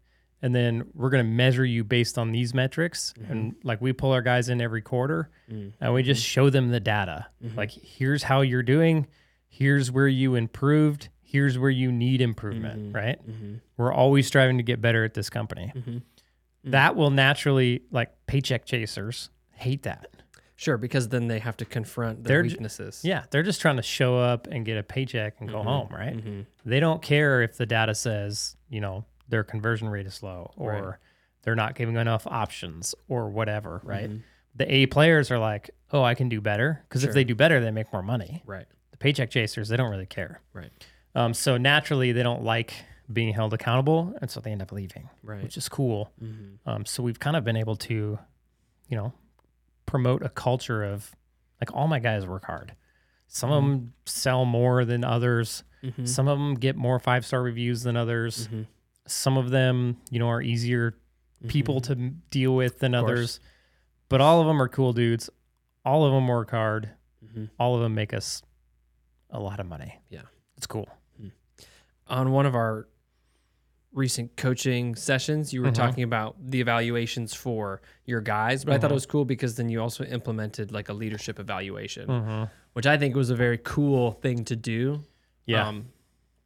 and 0.46 0.54
then 0.54 0.86
we're 0.94 1.10
going 1.10 1.26
to 1.26 1.32
measure 1.32 1.66
you 1.66 1.84
based 1.84 2.18
on 2.20 2.32
these 2.32 2.54
metrics 2.54 3.14
Mm-hmm. 3.20 3.32
and 3.32 3.56
like 3.64 3.82
we 3.82 3.94
pull 3.94 4.12
our 4.12 4.22
guys 4.22 4.48
in 4.50 4.62
every 4.62 4.82
quarter 4.82 5.30
Mm. 5.52 5.74
and 5.82 5.94
we 5.94 6.04
just 6.04 6.24
show 6.24 6.50
them 6.50 6.70
the 6.70 6.80
data 6.80 7.28
Mhm. 7.44 7.56
like 7.58 7.72
here's 7.72 8.24
how 8.24 8.42
you're 8.42 8.64
doing 8.64 9.08
here's 9.48 9.92
where 9.92 10.08
you 10.08 10.36
improved 10.36 11.10
here's 11.22 11.58
where 11.58 11.70
you 11.72 11.92
need 11.92 12.22
improvement 12.22 12.92
Mhm. 12.92 12.96
right 12.96 13.20
Mm-hmm. 13.30 13.54
we're 13.78 13.94
always 13.94 14.28
striving 14.28 14.58
to 14.58 14.64
get 14.64 14.82
better 14.82 15.04
at 15.04 15.14
this 15.14 15.30
company 15.30 15.72
Mm-hmm. 15.76 15.98
that 16.72 16.96
will 16.96 17.12
naturally 17.12 17.82
like 17.92 18.12
paycheck 18.28 18.66
chasers 18.66 19.30
hate 19.54 19.84
that 19.84 20.08
Sure, 20.58 20.78
because 20.78 21.10
then 21.10 21.28
they 21.28 21.40
have 21.40 21.58
to 21.58 21.66
confront 21.66 22.24
their 22.24 22.42
weaknesses. 22.42 23.02
Yeah, 23.04 23.26
they're 23.30 23.44
just 23.44 23.60
trying 23.60 23.76
to 23.76 23.82
show 23.82 24.18
up 24.18 24.48
and 24.50 24.66
get 24.66 24.78
a 24.78 24.84
paycheck 24.84 25.42
and 25.42 25.50
go 25.50 25.62
home, 25.62 25.90
right? 25.92 26.16
Mm-hmm. 26.16 26.42
They 26.66 26.80
don't 26.80 27.02
care 27.02 27.42
if 27.42 27.58
the 27.58 27.66
data 27.66 27.94
says, 27.94 28.56
you 28.70 28.80
know, 28.80 29.04
their 29.28 29.44
conversion 29.44 29.90
rate 29.90 30.06
is 30.06 30.22
low 30.24 30.52
or 30.56 30.72
Right. 30.72 30.96
they're 31.44 31.56
not 31.56 31.76
giving 31.76 31.96
enough 31.96 32.26
options 32.28 32.96
or 33.08 33.30
whatever, 33.30 33.82
right? 33.84 34.10
Mhm. 34.10 34.22
The 34.56 34.74
A 34.74 34.86
players 34.86 35.32
are 35.32 35.40
like, 35.40 35.70
"Oh, 35.92 36.02
I 36.04 36.16
can 36.16 36.30
do 36.30 36.40
better" 36.42 36.82
because 36.88 37.02
Sure. 37.02 37.10
if 37.10 37.14
they 37.14 37.24
do 37.24 37.36
better, 37.36 37.60
they 37.60 37.72
make 37.72 37.92
more 37.92 38.02
money. 38.04 38.42
Right. 38.46 38.66
The 38.92 38.98
paycheck 38.98 39.30
chasers, 39.30 39.68
they 39.70 39.78
don't 39.78 39.90
really 39.92 40.06
care. 40.06 40.42
Right. 40.54 40.72
Um, 41.14 41.34
so 41.34 41.58
naturally, 41.58 42.12
they 42.12 42.24
don't 42.24 42.44
like 42.44 42.74
being 43.12 43.34
held 43.34 43.54
accountable, 43.54 44.16
and 44.22 44.32
so 44.32 44.40
they 44.40 44.52
end 44.52 44.62
up 44.62 44.72
leaving, 44.72 45.10
Right. 45.24 45.44
which 45.44 45.58
is 45.58 45.70
cool. 45.70 46.12
mm-hmm. 46.22 46.68
Um, 46.68 46.86
so 46.86 47.04
we've 47.04 47.20
kind 47.20 47.36
of 47.36 47.44
been 47.44 47.56
able 47.58 47.76
to, 47.76 48.18
you 48.88 48.98
know, 48.98 49.14
promote 49.86 50.24
a 50.24 50.30
culture 50.30 50.84
of 50.84 51.16
like 51.62 51.72
all 51.76 51.88
my 51.88 52.00
guys 52.00 52.26
work 52.26 52.46
hard. 52.46 52.74
Some 53.28 53.52
of 53.52 53.64
them 53.64 53.94
sell 54.06 54.46
more 54.46 54.86
than 54.86 55.04
others. 55.04 55.64
Mm-hmm. 55.84 56.06
Some 56.06 56.28
of 56.28 56.38
them 56.40 56.56
get 56.56 56.76
more 56.76 56.98
five 57.00 57.26
star 57.26 57.42
reviews 57.44 57.84
than 57.84 57.96
others. 57.98 58.48
Mm-hmm. 59.06 59.10
Some 59.10 59.38
of 59.38 59.50
them, 59.52 59.98
you 60.10 60.20
know, 60.20 60.28
are 60.30 60.42
easier 60.42 60.98
people 61.48 61.80
to 61.82 61.96
deal 62.32 62.56
with 62.56 62.80
than 62.80 62.96
Of 62.96 63.06
course. 63.06 63.12
others. 63.12 63.40
But 64.10 64.22
all 64.22 64.42
of 64.42 64.48
them 64.48 64.62
are 64.62 64.68
cool 64.68 64.94
dudes. 64.94 65.30
All 65.84 66.06
of 66.06 66.12
them 66.14 66.28
work 66.28 66.52
hard. 66.52 66.90
Mm-hmm. 67.24 67.46
All 67.60 67.76
of 67.76 67.82
them 67.82 67.94
make 67.94 68.14
us 68.14 68.42
a 69.30 69.40
lot 69.40 69.60
of 69.60 69.68
money. 69.68 70.00
Yeah. 70.10 70.22
It's 70.58 70.66
cool. 70.68 70.88
On 72.08 72.32
one 72.32 72.46
of 72.46 72.54
our 72.56 72.88
recent 73.92 74.36
coaching 74.38 74.94
sessions, 74.96 75.54
you 75.54 75.62
were 75.62 75.70
Mhm. 75.70 75.74
talking 75.74 76.04
about 76.04 76.36
the 76.40 76.60
evaluations 76.62 77.34
for 77.34 77.82
your 78.06 78.22
guys, 78.22 78.64
but 78.66 78.74
I 78.74 78.78
thought 78.78 78.92
it 78.92 78.94
Mhm. 78.94 78.96
was 78.96 79.06
cool 79.06 79.26
because 79.26 79.56
then 79.56 79.70
you 79.70 79.82
also 79.82 80.04
implemented 80.04 80.72
like 80.72 80.90
a 80.90 80.94
leadership 80.94 81.40
evaluation, 81.40 82.08
Mm-hmm. 82.08 82.44
which 82.74 82.86
I 82.86 82.98
think 82.98 83.16
was 83.16 83.30
a 83.30 83.36
very 83.36 83.58
cool 83.58 84.12
thing 84.12 84.44
to 84.46 84.56
do. 84.56 85.04
Yeah. 85.46 85.68
Um, 85.68 85.88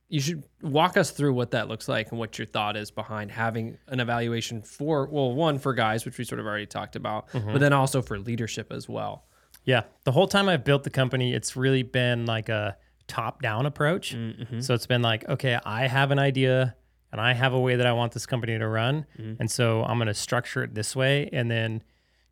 you 0.09 0.19
should 0.19 0.43
walk 0.61 0.97
us 0.97 1.11
through 1.11 1.33
what 1.33 1.51
that 1.51 1.67
looks 1.67 1.87
like 1.87 2.09
and 2.09 2.17
what 2.19 2.37
your 2.39 2.47
thought 2.47 2.75
is 2.75 2.89
behind 2.91 3.31
having 3.31 3.77
an 3.87 3.99
evaluation 3.99 4.61
for, 4.63 5.05
well, 5.07 5.33
one 5.33 5.59
for 5.59 5.73
guys, 5.73 6.03
which 6.03 6.17
we 6.17 6.23
sort 6.25 6.39
of 6.39 6.47
already 6.47 6.65
talked 6.65 6.95
about, 6.95 7.29
Mm-hmm. 7.29 7.51
but 7.53 7.59
then 7.61 7.73
also 7.73 8.01
for 8.01 8.17
leadership 8.19 8.71
as 8.71 8.89
well. 8.89 9.25
yeah. 9.65 9.83
The 10.05 10.11
whole 10.11 10.27
time 10.27 10.49
I've 10.49 10.63
built 10.63 10.83
the 10.83 10.89
company, 10.89 11.33
it's 11.33 11.55
really 11.55 11.83
been 11.83 12.25
like 12.25 12.49
a 12.49 12.75
top 13.07 13.41
down 13.43 13.65
approach. 13.67 14.15
Mm-hmm. 14.15 14.61
So 14.61 14.73
it's 14.73 14.87
been 14.87 15.03
like, 15.03 15.27
okay, 15.29 15.59
I 15.63 15.85
have 15.87 16.09
an 16.11 16.17
idea 16.19 16.75
and 17.11 17.21
I 17.21 17.33
have 17.33 17.53
a 17.53 17.59
way 17.59 17.75
that 17.75 17.85
I 17.85 17.91
want 17.93 18.11
this 18.13 18.25
company 18.25 18.57
to 18.57 18.67
run. 18.67 19.05
Mhm. 19.19 19.37
And 19.39 19.49
so 19.51 19.83
I'm 19.83 19.97
going 19.97 20.07
to 20.07 20.13
structure 20.13 20.63
it 20.63 20.73
this 20.75 20.95
way. 20.95 21.29
And 21.33 21.49
then, 21.51 21.83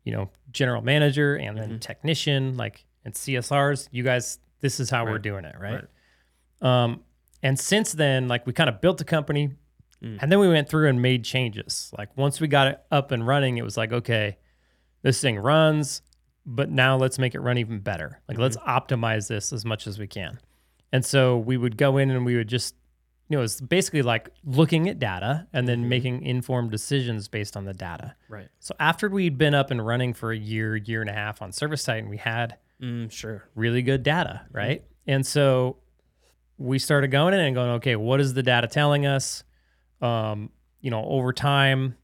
you 0.04 0.12
know, 0.12 0.30
general 0.52 0.82
manager 0.82 1.36
and 1.36 1.56
then 1.56 1.70
Mhm. 1.74 1.80
technician, 1.80 2.56
like, 2.56 2.86
and 3.04 3.14
CSRs, 3.14 3.88
you 3.92 4.02
guys, 4.02 4.38
this 4.60 4.80
is 4.80 4.90
how 4.90 5.04
we're 5.04 5.18
doing 5.20 5.44
it. 5.44 5.54
Right. 5.58 5.84
Um, 6.60 7.02
and 7.42 7.58
since 7.58 7.92
then, 7.92 8.28
like, 8.28 8.46
we 8.46 8.52
kind 8.52 8.68
of 8.68 8.80
built 8.80 8.98
the 8.98 9.04
company 9.04 9.50
Mm. 10.02 10.18
and 10.22 10.30
then 10.30 10.38
we 10.38 10.46
went 10.48 10.68
through 10.68 10.88
and 10.88 11.02
made 11.02 11.24
changes. 11.24 11.92
Like, 11.98 12.16
once 12.16 12.40
we 12.40 12.46
got 12.46 12.68
it 12.68 12.80
up 12.92 13.10
and 13.10 13.26
running, 13.26 13.58
it 13.58 13.64
was 13.64 13.76
like, 13.76 13.92
okay, 13.92 14.38
this 15.02 15.20
thing 15.20 15.36
runs, 15.38 16.02
but 16.46 16.70
now 16.70 16.96
let's 16.96 17.18
make 17.18 17.34
it 17.34 17.40
run 17.40 17.58
even 17.58 17.80
better. 17.80 18.20
Like, 18.28 18.38
let's 18.38 18.56
optimize 18.58 19.26
this 19.28 19.52
as 19.52 19.64
much 19.64 19.88
as 19.88 19.98
we 19.98 20.06
can. 20.06 20.38
And 20.92 21.04
so 21.04 21.36
we 21.36 21.56
would 21.56 21.76
go 21.76 21.96
in 21.98 22.10
and 22.12 22.24
we 22.24 22.36
would 22.36 22.46
just, 22.48 22.76
you 23.28 23.36
know, 23.36 23.42
it's 23.42 23.60
basically 23.60 24.02
like 24.02 24.30
looking 24.44 24.88
at 24.88 25.00
data 25.00 25.48
and 25.52 25.66
then 25.66 25.88
making 25.88 26.22
informed 26.22 26.70
decisions 26.70 27.26
based 27.26 27.56
on 27.56 27.64
the 27.64 27.74
data. 27.74 28.14
Right. 28.28 28.48
So 28.60 28.76
after 28.78 29.08
we'd 29.08 29.36
been 29.36 29.52
up 29.54 29.72
and 29.72 29.84
running 29.84 30.14
for 30.14 30.30
a 30.30 30.38
year, 30.38 30.76
year 30.76 31.00
and 31.00 31.10
a 31.10 31.12
half 31.12 31.42
on 31.42 31.50
service 31.50 31.82
site, 31.82 31.98
and 32.02 32.08
we 32.08 32.18
had 32.18 32.56
Mm, 32.80 33.10
sure. 33.10 33.48
really 33.56 33.82
good 33.82 34.04
data, 34.04 34.42
right? 34.52 34.84
And 35.08 35.26
so 35.26 35.78
we 36.58 36.78
started 36.78 37.08
going 37.08 37.34
in 37.34 37.40
and 37.40 37.54
going, 37.54 37.70
okay, 37.70 37.96
what 37.96 38.20
is 38.20 38.34
the 38.34 38.42
data 38.42 38.66
telling 38.66 39.06
us? 39.06 39.44
Um, 40.02 40.50
you 40.80 40.90
know, 40.90 41.04
over 41.04 41.32
time, 41.32 41.96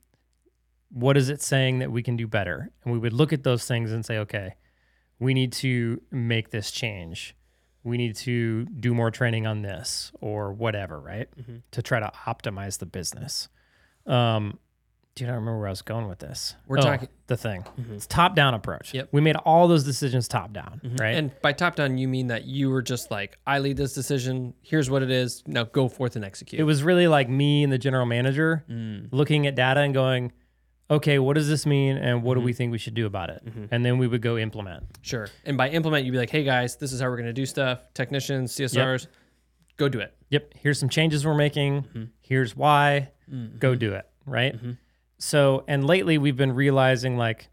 what 0.90 1.16
is 1.16 1.28
it 1.28 1.42
saying 1.42 1.80
that 1.80 1.90
we 1.90 2.02
can 2.02 2.16
do 2.16 2.26
better? 2.26 2.70
And 2.84 2.92
we 2.92 2.98
would 2.98 3.12
look 3.12 3.32
at 3.32 3.42
those 3.42 3.66
things 3.66 3.92
and 3.92 4.04
say, 4.06 4.18
okay, 4.18 4.54
we 5.18 5.34
need 5.34 5.52
to 5.54 6.00
make 6.10 6.50
this 6.50 6.70
change. 6.70 7.36
We 7.82 7.96
need 7.96 8.16
to 8.16 8.64
do 8.66 8.94
more 8.94 9.10
training 9.10 9.46
on 9.46 9.62
this 9.62 10.12
or 10.20 10.52
whatever, 10.52 11.00
right? 11.00 11.28
Mhm. 11.36 11.62
To 11.72 11.82
try 11.82 12.00
to 12.00 12.10
optimize 12.26 12.78
the 12.78 12.86
business. 12.86 13.48
Um, 14.06 14.58
dude, 15.14 15.28
I 15.28 15.32
don't 15.32 15.40
remember 15.40 15.58
where 15.60 15.68
I 15.68 15.70
was 15.70 15.82
going 15.82 16.08
with 16.08 16.18
this. 16.18 16.56
We're 16.66 16.78
Oh, 16.78 16.82
talking- 16.82 17.08
the 17.28 17.36
thing. 17.36 17.62
Mhm. 17.80 17.92
It's 17.94 18.06
top 18.06 18.34
down 18.34 18.52
approach. 18.54 18.92
Yep. 18.92 19.08
We 19.12 19.20
made 19.20 19.36
all 19.36 19.68
those 19.68 19.84
decisions 19.84 20.26
top 20.26 20.52
down, 20.52 20.80
Mhm. 20.84 21.00
right? 21.00 21.14
And 21.16 21.30
by 21.40 21.52
top 21.52 21.76
down, 21.76 21.98
you 21.98 22.08
mean 22.08 22.26
that 22.28 22.44
you 22.44 22.68
were 22.70 22.82
just 22.82 23.10
like, 23.10 23.38
I 23.46 23.60
lead 23.60 23.76
this 23.76 23.94
decision. 23.94 24.54
Here's 24.62 24.90
what 24.90 25.02
it 25.02 25.10
is. 25.10 25.42
Now 25.46 25.64
go 25.64 25.88
forth 25.88 26.16
and 26.16 26.24
execute. 26.24 26.58
it 26.60 26.64
was 26.64 26.82
really 26.82 27.06
like 27.06 27.28
me 27.28 27.62
and 27.62 27.72
the 27.72 27.78
general 27.78 28.06
manager 28.06 28.64
Mm, 28.68 29.08
looking 29.12 29.46
at 29.46 29.54
data 29.54 29.80
and 29.80 29.94
going, 29.94 30.32
okay, 30.90 31.18
what 31.18 31.34
does 31.34 31.48
this 31.48 31.64
mean 31.64 31.96
and 31.96 32.22
what 32.22 32.34
do 32.34 32.40
we 32.40 32.52
think 32.52 32.72
we 32.72 32.78
should 32.78 32.94
do 32.94 33.06
about 33.06 33.30
it? 33.30 33.42
Mhm. 33.46 33.68
And 33.70 33.84
then 33.86 33.98
we 33.98 34.06
would 34.08 34.20
go 34.20 34.36
implement. 34.36 34.84
sure. 35.02 35.28
And 35.44 35.56
by 35.56 35.68
implement, 35.70 36.04
you'd 36.04 36.12
be 36.12 36.18
like, 36.18 36.30
hey 36.30 36.42
guys, 36.44 36.76
this 36.76 36.92
is 36.92 37.00
how 37.00 37.08
we're 37.08 37.16
going 37.16 37.26
to 37.26 37.32
do 37.32 37.46
stuff. 37.46 37.86
Technicians, 37.94 38.52
CSRs, 38.52 39.06
go 39.76 39.88
do 39.88 40.00
it. 40.00 40.14
Yep, 40.30 40.54
here's 40.60 40.78
some 40.80 40.88
changes 40.88 41.24
we're 41.24 41.34
making. 41.34 41.84
Mhm. 41.94 42.08
Here's 42.20 42.56
why. 42.56 43.10
Go 43.58 43.74
do 43.74 43.94
it, 43.94 44.04
right? 44.26 44.54
So, 45.18 45.64
and 45.68 45.86
lately 45.86 46.18
we've 46.18 46.36
been 46.36 46.52
realizing 46.52 47.16
like 47.16 47.48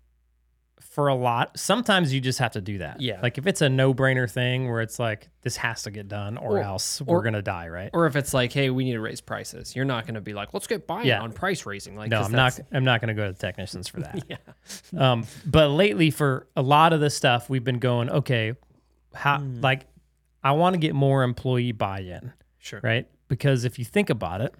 for 0.80 1.08
a 1.08 1.16
lot, 1.16 1.58
sometimes 1.58 2.14
you 2.14 2.20
just 2.20 2.40
have 2.40 2.52
to 2.52 2.60
do 2.60 2.80
that. 2.80 3.00
Yeah. 3.00 3.22
Like 3.24 3.38
if 3.38 3.48
it's 3.48 3.62
a 3.62 3.70
no 3.70 3.94
brainer 3.94 4.30
thing 4.30 4.70
where 4.70 4.82
it's 4.82 5.00
like, 5.00 5.30
this 5.42 5.56
has 5.58 5.84
to 5.84 5.92
get 5.92 6.10
done 6.10 6.38
or, 6.38 6.58
Or- 6.58 6.62
else 6.62 7.02
we're 7.02 7.22
going 7.22 7.34
to 7.36 7.42
die, 7.42 7.70
right? 7.70 7.90
Or 7.94 8.08
if 8.08 8.18
it's 8.18 8.34
like, 8.34 8.52
hey, 8.52 8.70
we 8.72 8.84
need 8.84 8.94
to 8.94 9.00
raise 9.00 9.22
prices, 9.22 9.74
you're 9.74 9.86
not 9.86 10.06
going 10.06 10.16
to 10.16 10.22
be 10.22 10.34
like, 10.34 10.54
let's 10.54 10.68
get 10.68 10.88
buy-in 10.88 11.08
Yeah. 11.08 11.22
on 11.22 11.32
price 11.32 11.66
raising. 11.66 11.96
Like, 11.96 12.10
no, 12.10 12.22
I'm 12.22 12.32
not, 12.34 12.60
I'm 12.74 12.84
not 12.84 13.00
going 13.00 13.08
to 13.08 13.14
go 13.14 13.26
to 13.28 13.32
the 13.32 13.40
technicians 13.40 13.88
for 13.88 14.00
that. 14.02 14.22
Yeah. 14.28 15.12
um, 15.12 15.26
but 15.46 15.70
lately 15.70 16.12
for 16.12 16.48
a 16.58 16.62
lot 16.62 16.92
of 16.92 17.00
this 17.00 17.16
stuff 17.16 17.50
we've 17.50 17.64
been 17.64 17.80
going 17.80 18.10
okay 18.10 18.54
how 19.14 19.38
Mm. 19.40 19.62
like 19.64 19.86
i 20.44 20.52
want 20.54 20.74
to 20.74 20.78
get 20.80 20.94
more 20.96 21.24
employee 21.24 21.72
buy-in 21.74 22.32
Sure. 22.60 22.80
right 22.84 23.08
because 23.28 23.66
if 23.66 23.78
you 23.80 23.84
think 23.86 24.10
about 24.10 24.40
it 24.42 24.54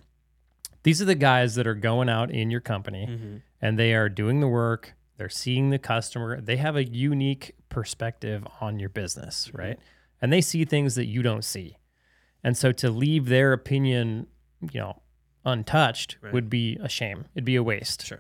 these 0.84 1.02
are 1.02 1.06
the 1.06 1.16
guys 1.16 1.56
that 1.56 1.68
are 1.68 1.76
going 1.76 2.10
out 2.10 2.32
in 2.32 2.50
your 2.52 2.62
company 2.62 3.06
hmm 3.06 3.38
and 3.64 3.78
they 3.78 3.94
are 3.94 4.10
doing 4.10 4.40
the 4.40 4.48
work 4.48 4.94
they're 5.18 5.30
seeing 5.30 5.70
the 5.70 5.78
customer 5.80 6.42
they 6.42 6.58
have 6.58 6.76
a 6.76 6.84
unique 6.84 7.54
perspective 7.70 8.46
on 8.60 8.80
your 8.80 8.90
business 8.90 9.48
Mm-hmm. 9.48 9.58
right 9.58 9.80
and 10.22 10.32
they 10.34 10.42
see 10.42 10.66
things 10.66 10.96
that 10.96 11.06
you 11.06 11.22
don't 11.22 11.44
see 11.44 11.78
and 12.44 12.56
so 12.58 12.72
to 12.72 12.90
leave 12.90 13.26
their 13.28 13.54
opinion 13.54 14.28
you 14.72 14.80
know 14.80 15.02
untouched 15.46 16.18
Right. 16.22 16.34
would 16.34 16.50
be 16.50 16.78
a 16.82 16.90
shame 16.90 17.26
it'd 17.36 17.46
be 17.46 17.56
a 17.56 17.64
waste 17.64 18.06
Sure. 18.06 18.20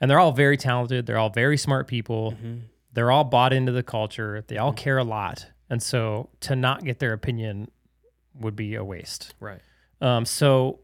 and 0.00 0.10
they're 0.10 0.18
all 0.20 0.32
very 0.32 0.56
talented 0.56 1.06
they're 1.06 1.18
all 1.18 1.30
very 1.30 1.56
smart 1.56 1.86
people 1.88 2.32
hmm 2.32 2.58
they're 2.92 3.12
all 3.12 3.22
bought 3.22 3.52
into 3.52 3.70
the 3.70 3.84
culture. 3.84 4.42
They 4.48 4.56
Mm-hmm. 4.56 4.64
all 4.64 4.72
care 4.72 4.98
a 4.98 5.04
lot. 5.04 5.46
And 5.70 5.80
so 5.80 6.28
to 6.40 6.56
not 6.56 6.82
get 6.84 6.98
their 6.98 7.12
opinion 7.12 7.70
would 8.40 8.56
be 8.56 8.74
a 8.74 8.82
waste. 8.82 9.32
Right. 9.38 9.60
Um, 10.00 10.24
so 10.24 10.80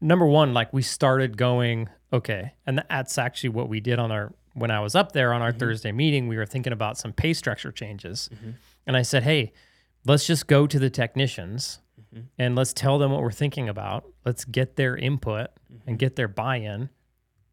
number 0.00 0.26
one, 0.26 0.52
like 0.54 0.72
we 0.72 0.82
started 0.82 1.36
going, 1.36 1.88
okay. 2.12 2.54
And 2.66 2.82
that's 2.88 3.18
actually 3.18 3.50
what 3.50 3.68
we 3.68 3.80
did 3.80 3.98
on 3.98 4.10
our, 4.12 4.32
when 4.54 4.70
I 4.70 4.80
was 4.80 4.94
up 4.94 5.12
there 5.12 5.32
on 5.32 5.42
our 5.42 5.50
Mm-hmm. 5.50 5.58
Thursday 5.58 5.92
meeting, 5.92 6.28
we 6.28 6.36
were 6.36 6.46
thinking 6.46 6.72
about 6.72 6.98
some 6.98 7.12
pay 7.12 7.32
structure 7.32 7.72
changes. 7.72 8.28
Mhm. 8.34 8.54
And 8.86 8.96
I 8.96 9.02
said, 9.02 9.22
hey, 9.24 9.52
let's 10.04 10.26
just 10.26 10.46
go 10.46 10.66
to 10.66 10.78
the 10.78 10.90
technicians 10.90 11.80
Mhm. 12.14 12.24
and 12.38 12.54
let's 12.56 12.72
tell 12.72 12.98
them 12.98 13.10
what 13.12 13.22
we're 13.22 13.30
thinking 13.32 13.68
about. 13.68 14.04
Let's 14.24 14.44
get 14.44 14.76
their 14.76 14.96
input 14.96 15.50
Mm-hmm. 15.72 15.88
and 15.90 15.98
get 15.98 16.16
their 16.16 16.28
buy 16.28 16.56
in 16.56 16.88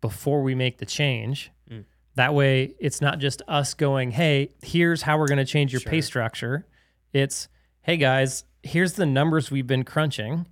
before 0.01 0.43
we 0.43 0.53
make 0.53 0.77
the 0.77 0.85
change. 0.85 1.51
Mm. 1.69 1.85
That 2.15 2.33
way, 2.35 2.75
it's 2.79 3.01
not 3.01 3.17
just 3.19 3.41
us 3.47 3.73
going, 3.73 4.11
hey, 4.11 4.49
here's 4.61 5.01
how 5.01 5.17
we're 5.17 5.27
going 5.27 5.37
to 5.39 5.45
change 5.45 5.71
your 5.73 5.81
pay 5.81 6.01
structure. 6.01 6.67
It's, 7.11 7.47
hey, 7.81 7.97
guys, 7.97 8.43
here's 8.61 8.93
the 8.93 9.05
numbers 9.07 9.49
we've 9.49 9.65
been 9.65 9.83
crunching. 9.83 10.45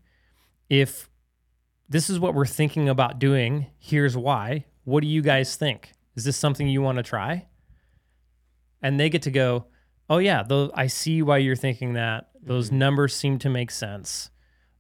If 0.70 1.08
this 1.92 2.10
is 2.10 2.20
what 2.20 2.34
we're 2.34 2.46
thinking 2.46 2.88
about 2.90 3.20
doing, 3.20 3.68
here's 3.78 4.16
why. 4.16 4.66
What 4.86 5.02
do 5.02 5.08
you 5.08 5.22
guys 5.22 5.56
think? 5.56 5.92
Is 6.16 6.24
this 6.24 6.38
something 6.38 6.68
you 6.68 6.82
want 6.82 6.98
to 6.98 7.04
try? 7.04 7.48
And 8.82 9.00
they 9.00 9.10
get 9.10 9.22
to 9.24 9.32
go, 9.32 9.66
oh, 10.10 10.18
yeah, 10.18 10.44
those, 10.44 10.72
I 10.74 10.88
see 10.88 11.22
why 11.22 11.38
you're 11.38 11.56
thinking 11.56 11.94
that. 11.94 12.30
Those 12.42 12.70
Mhm. 12.70 12.74
numbers 12.74 13.16
seem 13.16 13.38
to 13.40 13.50
make 13.50 13.72
sense. 13.72 14.30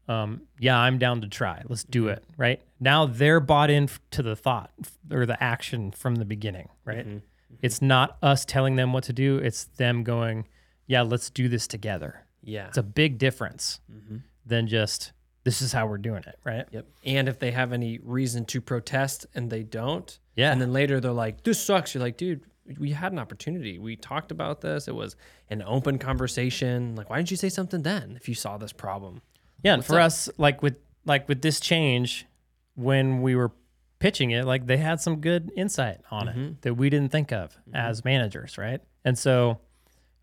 Um, 0.07 0.47
yeah, 0.59 0.77
I'm 0.77 0.97
down 0.97 1.21
to 1.21 1.27
try. 1.27 1.61
Let's 1.67 1.83
do 1.83 2.07
it. 2.07 2.23
Right 2.37 2.61
now, 2.79 3.05
they're 3.05 3.39
bought 3.39 3.69
in 3.69 3.87
to 4.11 4.23
the 4.23 4.35
thought 4.35 4.71
or 5.11 5.25
the 5.25 5.41
action 5.41 5.91
from 5.91 6.15
the 6.15 6.25
beginning. 6.25 6.69
Right. 6.83 7.05
Mhm. 7.07 7.21
It's 7.61 7.81
not 7.81 8.17
us 8.23 8.43
telling 8.43 8.75
them 8.77 8.93
what 8.93 9.03
to 9.05 9.13
do. 9.13 9.37
It's 9.37 9.65
them 9.65 10.03
going, 10.03 10.47
yeah, 10.87 11.01
let's 11.03 11.29
do 11.29 11.47
this 11.47 11.67
together. 11.67 12.25
Yeah. 12.41 12.67
It's 12.67 12.77
a 12.77 12.83
big 12.83 13.17
difference 13.19 13.79
hmm 13.89 14.17
than 14.43 14.67
just 14.67 15.11
this 15.43 15.61
is 15.61 15.73
how 15.73 15.87
we're 15.87 15.97
doing 15.97 16.23
it. 16.27 16.37
Right. 16.43 16.65
Yep. 16.71 16.87
And 17.05 17.27
if 17.29 17.39
they 17.39 17.51
have 17.51 17.73
any 17.73 17.99
reason 18.03 18.45
to 18.45 18.61
protest 18.61 19.25
and 19.33 19.49
they 19.49 19.63
don't, 19.63 20.17
Yeah. 20.35 20.51
and 20.51 20.61
then 20.61 20.71
later 20.73 20.99
they're 20.99 21.11
like, 21.11 21.43
"This 21.43 21.59
sucks," 21.63 21.93
you're 21.93 22.03
like, 22.03 22.17
"Dude, 22.17 22.41
we 22.79 22.91
had 22.91 23.11
an 23.11 23.19
opportunity. 23.19 23.79
We 23.79 23.95
talked 23.95 24.31
about 24.31 24.61
this. 24.61 24.87
It 24.87 24.95
was 24.95 25.15
an 25.49 25.61
open 25.63 25.97
conversation. 25.97 26.95
Like, 26.95 27.09
why 27.09 27.17
didn't 27.17 27.31
you 27.31 27.37
say 27.37 27.49
something 27.49 27.81
then 27.81 28.15
if 28.15 28.29
you 28.29 28.35
saw 28.35 28.57
this 28.57 28.71
problem?" 28.73 29.21
Yeah, 29.63 29.73
and 29.73 29.85
for 29.85 29.99
up? 29.99 30.05
us, 30.07 30.29
like 30.37 30.61
with 30.61 30.75
like 31.05 31.27
with 31.27 31.41
this 31.41 31.59
change, 31.59 32.27
when 32.75 33.21
we 33.23 33.35
were 33.35 33.51
pitching 33.97 34.29
it, 34.31 34.45
like 34.45 34.67
they 34.67 34.77
had 34.77 35.01
some 35.01 35.19
good 35.21 35.51
insight 35.55 35.99
on 36.11 36.27
Mhm. 36.27 36.51
it 36.51 36.61
that 36.61 36.73
we 36.75 36.89
didn't 36.91 37.11
think 37.11 37.31
of 37.31 37.57
as 37.73 38.05
managers, 38.05 38.57
right? 38.57 38.81
And 39.03 39.17
so 39.17 39.59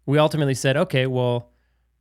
we 0.06 0.18
ultimately 0.18 0.54
said, 0.54 0.76
okay, 0.76 1.06
well, 1.06 1.50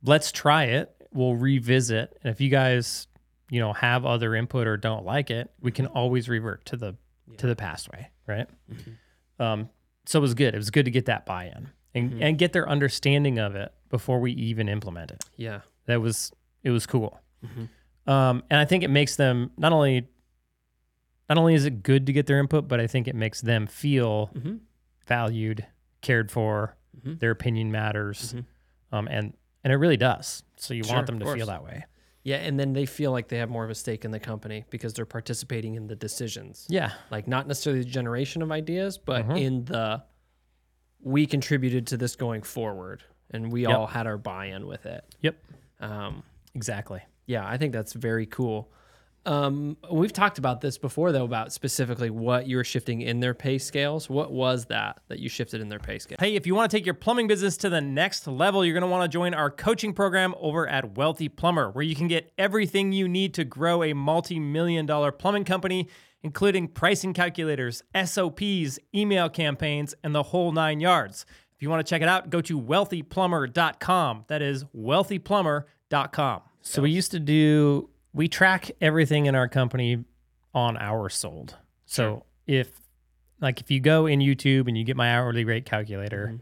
let's 0.04 0.30
try 0.32 0.64
it. 0.64 0.94
We'll 1.12 1.34
revisit, 1.36 2.18
and 2.22 2.30
if 2.30 2.40
you 2.40 2.48
guys, 2.50 3.06
you 3.50 3.60
know, 3.60 3.72
have 3.72 4.04
other 4.04 4.34
input 4.34 4.66
or 4.66 4.76
don't 4.76 5.04
like 5.04 5.30
it, 5.30 5.50
we 5.60 5.72
can 5.72 5.86
always 5.86 6.28
revert 6.28 6.64
to 6.66 6.76
the 6.76 6.96
to 7.38 7.46
the 7.46 7.56
past 7.56 7.90
way, 7.90 8.08
right? 8.26 8.46
Mhm. 8.72 9.42
Um, 9.42 9.70
so 10.06 10.18
it 10.18 10.22
was 10.22 10.34
good. 10.34 10.54
It 10.54 10.58
was 10.58 10.70
good 10.70 10.84
to 10.86 10.90
get 10.90 11.06
that 11.06 11.24
buy-in 11.26 11.68
and 11.94 12.12
Mhm. 12.12 12.22
and 12.22 12.38
get 12.38 12.52
their 12.52 12.68
understanding 12.68 13.38
of 13.38 13.54
it 13.54 13.72
before 13.90 14.20
we 14.20 14.32
even 14.32 14.68
implement 14.68 15.10
it 15.10 15.24
Yeah. 15.36 15.60
that 15.86 16.00
was 16.00 16.30
it 16.62 16.70
was 16.70 16.84
cool 16.86 17.20
Mhm. 17.44 17.68
um, 18.10 18.42
and 18.50 18.60
i 18.60 18.64
think 18.66 18.82
it 18.84 18.88
makes 18.90 19.16
them 19.16 19.50
not 19.56 19.72
only 19.72 20.06
not 21.28 21.38
only 21.38 21.54
is 21.54 21.64
it 21.64 21.82
good 21.82 22.04
to 22.06 22.12
get 22.12 22.26
their 22.26 22.38
input 22.38 22.68
but 22.68 22.80
i 22.80 22.86
think 22.86 23.08
it 23.08 23.14
makes 23.14 23.40
them 23.40 23.66
feel 23.66 24.26
hmm 24.26 24.56
valued 25.06 25.64
cared 26.02 26.30
for 26.30 26.76
Mhm. 27.02 27.18
their 27.20 27.30
opinion 27.30 27.70
matters 27.72 28.34
Mhm. 28.34 28.44
um, 28.92 29.08
and 29.10 29.34
and 29.64 29.72
it 29.72 29.76
really 29.76 29.96
does 29.96 30.42
so 30.60 30.74
you 30.74 30.84
Sure, 30.84 30.94
want 30.96 31.06
them 31.06 31.18
to 31.20 31.34
feel 31.34 31.46
that 31.46 31.62
way 31.64 31.84
Yeah, 32.24 32.36
and 32.36 32.58
then 32.58 32.72
they 32.72 32.84
feel 32.86 33.12
like 33.12 33.28
they 33.28 33.38
have 33.38 33.48
more 33.48 33.64
of 33.64 33.70
a 33.70 33.74
stake 33.74 34.04
in 34.04 34.10
the 34.10 34.20
company 34.20 34.64
because 34.70 34.92
they're 34.92 35.06
participating 35.06 35.74
in 35.76 35.86
the 35.86 35.96
decisions. 35.96 36.66
yeah 36.68 36.92
Like 37.10 37.26
not 37.28 37.46
necessarily 37.46 37.82
the 37.82 37.88
generation 37.90 38.42
of 38.42 38.50
ideas, 38.52 38.98
but 38.98 39.26
Mhm. 39.26 39.40
in 39.40 39.64
the 39.64 40.02
we 41.00 41.26
contributed 41.26 41.86
to 41.86 41.96
this 41.96 42.16
going 42.16 42.42
forward 42.42 43.02
and 43.30 43.52
we 43.52 43.62
Yep. 43.62 43.70
all 43.76 43.86
had 43.86 44.06
our 44.06 44.18
buy-in 44.18 44.66
with 44.66 44.84
it. 44.86 45.04
Yep. 45.20 45.36
Um, 45.80 46.22
exactly 46.54 47.02
yeah, 47.26 47.46
I 47.46 47.58
think 47.58 47.72
that's 47.74 47.92
very 47.92 48.24
cool. 48.26 48.72
Um, 49.28 49.76
we've 49.92 50.12
talked 50.12 50.38
about 50.38 50.62
this 50.62 50.78
before 50.78 51.12
though 51.12 51.24
about 51.24 51.52
specifically 51.52 52.08
what 52.08 52.46
you 52.46 52.56
were 52.56 52.64
shifting 52.64 53.02
in 53.02 53.20
their 53.20 53.34
pay 53.34 53.58
scales. 53.58 54.08
What 54.08 54.32
was 54.32 54.64
that 54.66 55.00
that 55.08 55.18
you 55.18 55.28
shifted 55.28 55.60
in 55.60 55.68
their 55.68 55.78
pay 55.78 55.98
scale? 55.98 56.16
Hey, 56.18 56.34
if 56.34 56.46
you 56.46 56.54
want 56.54 56.70
to 56.70 56.76
take 56.76 56.86
your 56.86 56.94
plumbing 56.94 57.26
business 57.26 57.58
to 57.58 57.68
the 57.68 57.82
next 57.82 58.26
level, 58.26 58.64
you're 58.64 58.72
going 58.72 58.80
to 58.80 58.88
want 58.88 59.02
to 59.10 59.14
join 59.14 59.34
our 59.34 59.50
coaching 59.50 59.92
program 59.92 60.34
over 60.38 60.66
at 60.66 60.96
Wealthy 60.96 61.28
Plumber, 61.28 61.70
where 61.70 61.84
you 61.84 61.94
can 61.94 62.08
get 62.08 62.32
everything 62.38 62.92
you 62.92 63.06
need 63.06 63.34
to 63.34 63.44
grow 63.44 63.82
a 63.82 63.92
multi 63.92 64.40
million 64.40 64.86
dollar 64.86 65.12
plumbing 65.12 65.44
company, 65.44 65.88
including 66.22 66.66
pricing 66.66 67.12
calculators, 67.12 67.82
SOPs, 67.94 68.78
email 68.94 69.28
campaigns, 69.28 69.94
and 70.02 70.14
the 70.14 70.22
whole 70.22 70.52
nine 70.52 70.80
yards. 70.80 71.26
If 71.54 71.62
you 71.62 71.68
want 71.68 71.86
to 71.86 71.90
check 71.90 72.00
it 72.00 72.08
out, 72.08 72.30
go 72.30 72.40
to 72.40 72.58
wealthyplumber.com. 72.58 74.24
That 74.28 74.40
is 74.40 74.64
wealthyplumber.com. 74.74 76.40
So 76.62 76.82
we 76.82 76.90
used 76.90 77.10
to 77.10 77.20
do, 77.20 77.90
we 78.18 78.26
track 78.28 78.70
everything 78.80 79.26
in 79.26 79.34
our 79.36 79.46
company 79.48 80.04
on 80.52 80.76
hours 80.76 81.14
sold. 81.14 81.56
So 81.86 82.02
Sure. 82.02 82.22
if, 82.46 82.80
like, 83.40 83.60
if 83.60 83.70
you 83.70 83.78
go 83.80 84.06
in 84.06 84.18
YouTube 84.18 84.66
and 84.66 84.76
you 84.76 84.82
get 84.84 84.96
my 84.96 85.14
hourly 85.14 85.44
rate 85.44 85.64
calculator, 85.64 86.32
Mhm. 86.34 86.40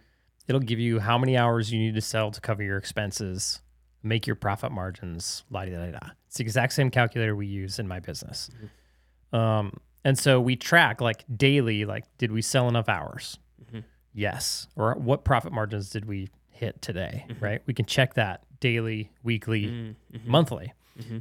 it'll 0.48 0.60
give 0.62 0.78
you 0.80 1.00
how 1.00 1.18
many 1.18 1.36
hours 1.36 1.70
you 1.72 1.78
need 1.78 1.94
to 1.94 2.00
sell 2.00 2.30
to 2.30 2.40
cover 2.40 2.62
your 2.62 2.78
expenses 2.78 3.60
make 4.02 4.26
your 4.26 4.36
profit 4.36 4.70
margins 4.72 5.44
la 5.50 5.64
da 5.64 5.72
da 5.72 5.90
da. 5.98 6.10
It's 6.28 6.36
the 6.36 6.44
exact 6.44 6.72
same 6.72 6.90
calculator 6.90 7.34
we 7.36 7.46
use 7.46 7.78
in 7.80 7.86
my 7.88 7.98
business. 8.00 8.48
Um, 9.32 9.72
and 10.04 10.16
so 10.16 10.40
we 10.40 10.54
track 10.56 11.00
like 11.00 11.24
daily, 11.36 11.84
like, 11.84 12.04
did 12.16 12.30
we 12.32 12.40
sell 12.40 12.68
enough 12.68 12.88
hours? 12.88 13.38
Yes. 14.14 14.68
Or 14.76 14.94
what 14.94 15.24
profit 15.24 15.52
margins 15.52 15.90
did 15.90 16.06
we 16.06 16.30
hit 16.50 16.80
today? 16.80 17.26
Right. 17.40 17.60
We 17.66 17.74
can 17.74 17.84
check 17.84 18.14
that 18.14 18.44
daily, 18.60 19.10
weekly, 19.22 19.94
monthly. 20.24 20.72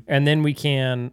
And 0.07 0.25
then 0.27 0.43
we 0.43 0.53
can 0.53 1.11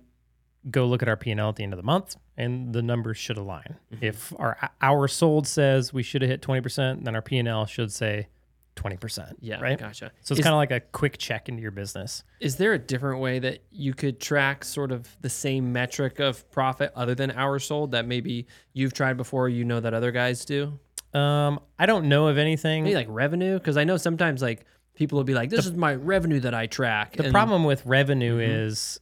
go 0.70 0.86
look 0.86 1.02
at 1.02 1.08
our 1.08 1.16
P&L 1.16 1.48
at 1.48 1.56
the 1.56 1.64
end 1.64 1.72
of 1.72 1.76
the 1.76 1.82
month 1.82 2.16
and 2.36 2.72
the 2.72 2.82
numbers 2.82 3.18
should 3.18 3.36
align. 3.36 3.76
If 4.00 4.32
our 4.38 4.70
hour 4.80 5.08
sold 5.08 5.46
says 5.46 5.92
we 5.92 6.02
should 6.02 6.22
have 6.22 6.30
hit 6.30 6.40
20%, 6.42 7.04
then 7.04 7.14
our 7.16 7.22
P&L 7.22 7.66
should 7.66 7.90
say 7.92 8.28
20%. 8.76 9.34
Yeah, 9.40 9.60
Right. 9.60 9.78
gotcha. 9.78 10.12
So 10.22 10.32
it's 10.32 10.42
kind 10.42 10.54
of 10.54 10.58
like 10.58 10.70
a 10.70 10.80
quick 10.80 11.18
check 11.18 11.48
into 11.48 11.60
your 11.60 11.72
business. 11.72 12.22
Is 12.40 12.56
there 12.56 12.72
a 12.72 12.78
different 12.78 13.20
way 13.20 13.38
that 13.40 13.64
you 13.70 13.92
could 13.92 14.18
track 14.20 14.64
sort 14.64 14.92
of 14.92 15.08
the 15.20 15.28
same 15.28 15.72
metric 15.72 16.20
of 16.20 16.48
profit 16.50 16.92
other 16.94 17.14
than 17.14 17.32
hours 17.32 17.64
sold 17.64 17.90
that 17.90 18.06
maybe 18.06 18.46
you've 18.72 18.94
tried 18.94 19.16
before, 19.16 19.48
you 19.48 19.64
know 19.64 19.80
that 19.80 19.92
other 19.94 20.10
guys 20.12 20.44
do? 20.44 20.78
Um, 21.12 21.60
I 21.78 21.84
don't 21.86 22.08
know 22.08 22.28
of 22.28 22.38
anything. 22.38 22.84
Maybe 22.84 22.94
like 22.94 23.08
revenue? 23.10 23.58
Because 23.58 23.76
I 23.76 23.84
know 23.84 23.98
sometimes 23.98 24.40
like 24.40 24.64
people 24.94 25.16
will 25.16 25.24
be 25.24 25.34
like, 25.34 25.50
this 25.50 25.64
is 25.66 25.72
my 25.72 25.94
revenue 25.94 26.40
that 26.40 26.54
I 26.54 26.66
track. 26.66 27.16
The 27.16 27.24
and- 27.24 27.32
problem 27.32 27.64
with 27.64 27.84
revenue 27.86 28.38
Mhm. 28.38 28.66
is 28.66 29.00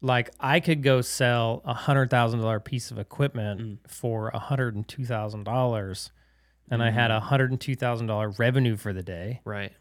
like 0.00 0.30
I 0.38 0.60
could 0.60 0.82
go 0.82 1.00
sell 1.00 1.62
a 1.64 1.74
hundred 1.74 2.10
thousand 2.10 2.40
dollar 2.40 2.60
piece 2.60 2.90
of 2.90 2.98
equipment 2.98 3.60
Mm. 3.60 3.90
for 3.90 4.28
a 4.28 4.38
hundred 4.38 4.74
and 4.76 4.86
two 4.86 5.04
thousand 5.04 5.44
dollars, 5.44 6.12
and 6.70 6.82
I 6.82 6.90
had 6.90 7.10
a 7.10 7.20
hundred 7.20 7.50
and 7.50 7.60
two 7.60 7.74
thousand 7.74 8.06
dollar 8.06 8.30
revenue 8.30 8.76
for 8.76 8.92
the 8.92 9.02
day. 9.02 9.40
Right. 9.44 9.72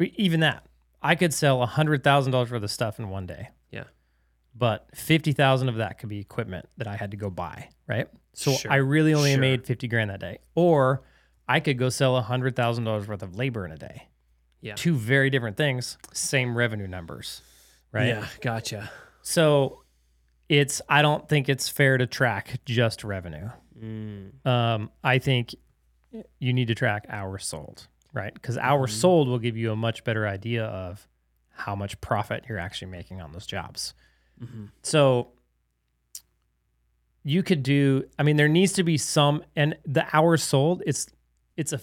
Even 0.00 0.40
that, 0.40 0.64
I 1.02 1.14
could 1.14 1.32
sell 1.32 1.62
a 1.62 1.66
hundred 1.66 2.02
thousand 2.02 2.32
dollars 2.32 2.50
worth 2.50 2.62
of 2.62 2.70
stuff 2.70 2.98
in 2.98 3.08
one 3.10 3.26
day, 3.26 3.50
Yeah. 3.70 3.84
but 4.54 4.88
fifty 4.94 5.32
thousand 5.32 5.68
of 5.68 5.76
that 5.76 5.98
could 5.98 6.08
be 6.08 6.18
equipment 6.18 6.68
that 6.76 6.86
I 6.88 6.96
had 6.96 7.10
to 7.12 7.16
go 7.16 7.30
buy. 7.30 7.68
Right. 7.86 8.08
So 8.34 8.52
Sure, 8.52 8.70
I 8.72 8.76
really 8.76 9.14
only 9.14 9.32
sure. 9.32 9.40
made 9.40 9.64
fifty 9.66 9.88
grand 9.88 10.10
that 10.10 10.20
day, 10.20 10.38
or 10.54 11.02
I 11.48 11.60
could 11.60 11.78
go 11.78 11.88
sell 11.88 12.16
a 12.16 12.22
hundred 12.22 12.54
thousand 12.56 12.84
dollars 12.84 13.06
worth 13.08 13.22
of 13.22 13.36
labor 13.36 13.64
in 13.64 13.72
a 13.72 13.76
day. 13.78 14.08
Yeah. 14.60 14.74
Two 14.74 14.94
very 14.94 15.30
different 15.30 15.56
things, 15.56 15.96
same 16.12 16.56
revenue 16.56 16.86
numbers. 16.86 17.42
Right. 17.92 18.08
Yeah. 18.08 18.26
Gotcha. 18.40 18.90
So 19.22 19.82
it's 20.48 20.82
I 20.88 21.02
don't 21.02 21.28
think 21.28 21.48
it's 21.48 21.68
fair 21.68 21.96
to 21.98 22.06
track 22.06 22.60
just 22.64 23.02
revenue. 23.04 23.48
Mm. 23.80 24.44
Um, 24.46 24.90
I 25.02 25.18
think 25.18 25.54
you 26.38 26.52
need 26.52 26.68
to 26.68 26.74
track 26.74 27.06
hours 27.08 27.46
sold, 27.46 27.86
right? 28.12 28.34
Because 28.34 28.58
hours 28.58 28.90
Mm-hmm. 28.90 29.00
sold 29.00 29.28
will 29.28 29.38
give 29.38 29.56
you 29.56 29.72
a 29.72 29.76
much 29.76 30.04
better 30.04 30.26
idea 30.26 30.64
of 30.64 31.06
how 31.50 31.74
much 31.74 32.00
profit 32.00 32.44
you're 32.48 32.58
actually 32.58 32.90
making 32.90 33.20
on 33.20 33.32
those 33.32 33.46
jobs. 33.46 33.94
Mm-hmm. 34.42 34.66
So 34.82 35.28
you 37.22 37.42
could 37.42 37.62
do. 37.62 38.04
I 38.18 38.22
mean, 38.22 38.36
there 38.36 38.48
needs 38.48 38.72
to 38.74 38.82
be 38.82 38.96
some, 38.96 39.44
and 39.54 39.76
the 39.86 40.06
hours 40.14 40.42
sold. 40.42 40.82
It's 40.86 41.06
it's 41.56 41.72
a 41.72 41.80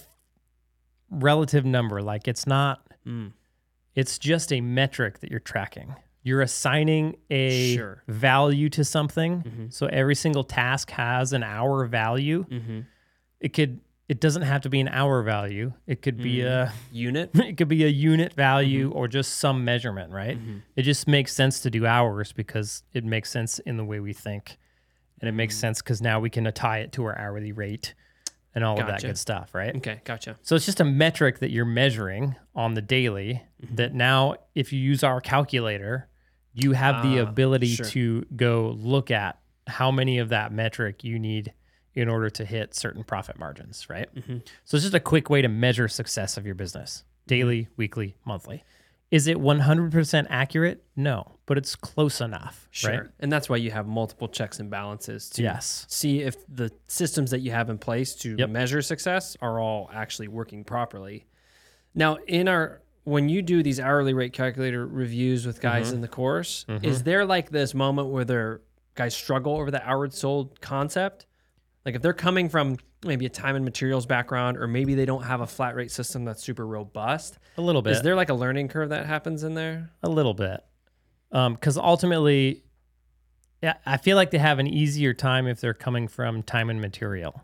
relative 1.10 1.64
number. 1.64 2.02
Like 2.02 2.28
it's 2.28 2.46
not. 2.46 2.82
Mm. 3.06 3.32
It's 3.94 4.18
just 4.18 4.52
a 4.52 4.60
metric 4.60 5.20
that 5.20 5.30
you're 5.30 5.40
tracking. 5.40 5.94
You're 6.22 6.42
assigning 6.42 7.16
a 7.30 7.74
Sure. 7.76 8.02
value 8.06 8.68
to 8.70 8.84
something. 8.84 9.42
Mhm. 9.42 9.72
So 9.72 9.86
every 9.86 10.14
single 10.14 10.44
task 10.44 10.90
has 10.90 11.32
an 11.32 11.42
hour 11.42 11.86
value. 11.86 12.44
Mm-hmm. 12.50 12.80
It 13.40 13.52
could 13.52 13.80
it 14.08 14.20
doesn't 14.20 14.40
have 14.40 14.62
to 14.62 14.70
be 14.70 14.80
an 14.80 14.88
hour 14.88 15.22
value. 15.22 15.74
It 15.86 16.00
could 16.00 16.16
be 16.16 16.40
a 16.40 16.72
Unit. 16.92 17.28
it 17.34 17.58
could 17.58 17.68
be 17.68 17.84
a 17.84 17.88
unit 17.88 18.32
value 18.32 18.90
or 18.90 19.06
just 19.06 19.34
some 19.36 19.66
measurement, 19.66 20.10
right? 20.12 20.38
Mhm. 20.38 20.62
It 20.76 20.82
just 20.82 21.06
makes 21.06 21.34
sense 21.34 21.60
to 21.60 21.70
do 21.70 21.84
hours 21.86 22.32
because 22.32 22.84
it 22.94 23.04
makes 23.04 23.30
sense 23.30 23.58
in 23.58 23.76
the 23.76 23.84
way 23.84 24.00
we 24.00 24.14
think. 24.14 24.56
And 25.20 25.28
it 25.28 25.32
makes 25.32 25.56
sense 25.56 25.82
because 25.82 26.00
now 26.00 26.20
we 26.20 26.30
can 26.30 26.50
tie 26.54 26.78
it 26.78 26.90
to 26.92 27.04
our 27.04 27.18
hourly 27.18 27.52
rate 27.52 27.94
and 28.54 28.64
all 28.64 28.80
of 28.80 28.86
that 28.86 29.02
good 29.02 29.18
stuff, 29.18 29.54
right? 29.54 29.74
Okay. 29.76 30.00
Gotcha. 30.04 30.36
So 30.42 30.56
it's 30.56 30.64
just 30.66 30.80
a 30.80 30.84
metric 30.84 31.38
that 31.40 31.50
you're 31.50 31.64
measuring 31.64 32.36
on 32.54 32.74
the 32.74 32.82
daily 32.82 33.42
Mm-hmm. 33.62 33.74
that 33.74 33.92
now 33.92 34.36
if 34.54 34.72
you 34.72 34.78
use 34.78 35.02
our 35.02 35.20
calculator, 35.20 36.08
you 36.54 36.72
have 36.72 37.02
the 37.02 37.18
Ah, 37.18 37.22
ability 37.28 37.74
sure. 37.74 37.86
to 37.86 38.24
go 38.36 38.68
look 38.78 39.10
at 39.10 39.36
how 39.66 39.90
many 39.90 40.18
of 40.18 40.28
that 40.28 40.52
metric 40.52 41.02
you 41.02 41.18
need 41.18 41.52
in 41.94 42.08
order 42.08 42.30
to 42.30 42.44
hit 42.44 42.72
certain 42.74 43.02
profit 43.02 43.36
margins, 43.36 43.90
right? 43.90 44.08
Mhm. 44.14 44.42
So 44.64 44.76
it's 44.76 44.84
just 44.84 44.94
a 44.94 45.00
quick 45.00 45.28
way 45.28 45.42
to 45.42 45.48
measure 45.48 45.88
success 45.88 46.36
of 46.36 46.46
your 46.46 46.54
business. 46.54 47.02
Daily, 47.26 47.66
weekly, 47.76 48.16
monthly. 48.24 48.62
Is 49.10 49.26
it 49.26 49.38
100% 49.40 50.26
accurate? 50.30 50.84
No, 50.94 51.37
but 51.48 51.58
it's 51.58 51.74
close 51.74 52.20
enough, 52.20 52.68
Sure. 52.70 52.90
right? 52.90 53.00
And 53.18 53.32
that's 53.32 53.48
why 53.48 53.56
you 53.56 53.70
have 53.72 53.86
multiple 53.88 54.28
checks 54.28 54.60
and 54.60 54.70
balances 54.70 55.28
to 55.30 55.42
Yes. 55.42 55.86
see 55.88 56.20
if 56.20 56.36
the 56.46 56.70
systems 56.86 57.30
that 57.32 57.40
you 57.40 57.50
have 57.50 57.70
in 57.70 57.78
place 57.78 58.14
to 58.16 58.36
Yep. 58.38 58.50
measure 58.50 58.82
success 58.82 59.36
are 59.42 59.58
all 59.58 59.90
actually 59.92 60.28
working 60.28 60.62
properly. 60.62 61.26
Now, 61.94 62.16
in 62.26 62.46
our 62.48 62.82
when 63.04 63.30
you 63.30 63.40
do 63.40 63.62
these 63.62 63.80
hourly 63.80 64.12
rate 64.12 64.34
calculator 64.34 64.86
reviews 64.86 65.46
with 65.46 65.62
guys 65.62 65.86
Mm-hmm. 65.86 65.94
in 65.96 66.00
the 66.02 66.08
course, 66.08 66.66
is 66.82 67.02
there 67.04 67.24
like 67.24 67.48
this 67.50 67.72
moment 67.74 68.08
where 68.08 68.24
their 68.26 68.60
guys 68.94 69.14
struggle 69.16 69.56
over 69.56 69.70
the 69.70 69.82
hours 69.88 70.14
sold 70.18 70.60
concept? 70.60 71.24
Like 71.86 71.94
if 71.94 72.02
they're 72.02 72.12
coming 72.12 72.50
from 72.50 72.76
maybe 73.06 73.24
a 73.24 73.30
time 73.30 73.56
and 73.56 73.64
materials 73.64 74.04
background, 74.04 74.58
or 74.58 74.66
maybe 74.66 74.94
they 74.94 75.06
don't 75.06 75.22
have 75.22 75.40
a 75.40 75.46
flat 75.46 75.74
rate 75.74 75.90
system 75.90 76.26
that's 76.26 76.42
super 76.42 76.66
robust, 76.66 77.38
A 77.56 77.62
little 77.62 77.80
bit. 77.80 77.94
is 77.94 78.02
there 78.02 78.14
like 78.16 78.28
a 78.28 78.34
learning 78.34 78.68
curve 78.68 78.90
that 78.90 79.06
happens 79.06 79.42
in 79.42 79.54
there? 79.54 79.88
A 80.02 80.08
little 80.10 80.34
bit. 80.34 80.62
Because 81.30 81.76
ultimately, 81.76 82.62
yeah, 83.62 83.74
I 83.84 83.96
feel 83.96 84.16
like 84.16 84.30
they 84.30 84.38
have 84.38 84.58
an 84.58 84.66
easier 84.66 85.12
time 85.14 85.46
if 85.46 85.60
they're 85.60 85.74
coming 85.74 86.08
from 86.08 86.42
time 86.42 86.70
and 86.70 86.80
material 86.80 87.42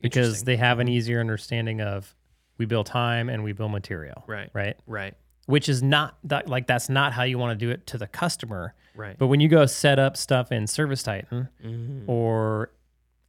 because 0.00 0.44
they 0.44 0.56
have 0.56 0.78
an 0.78 0.88
easier 0.88 1.20
understanding 1.20 1.80
of 1.80 2.14
we 2.58 2.66
build 2.66 2.86
time 2.86 3.28
and 3.28 3.44
we 3.44 3.52
build 3.52 3.70
material. 3.70 4.24
Right. 4.26 4.50
Right. 4.52 4.76
Right. 4.86 5.14
Which 5.46 5.68
is 5.68 5.82
not 5.82 6.16
that 6.24 6.48
like 6.48 6.66
that's 6.66 6.88
not 6.88 7.12
how 7.12 7.22
you 7.24 7.38
want 7.38 7.58
to 7.58 7.66
do 7.66 7.70
it 7.70 7.86
to 7.88 7.98
the 7.98 8.06
customer. 8.06 8.74
Right. 8.94 9.16
But 9.18 9.26
when 9.28 9.40
you 9.40 9.48
go 9.48 9.66
set 9.66 9.98
up 9.98 10.16
stuff 10.16 10.50
in 10.52 10.66
Service 10.66 11.02
Titan 11.02 11.48
Mhm. 11.64 12.04
or 12.08 12.72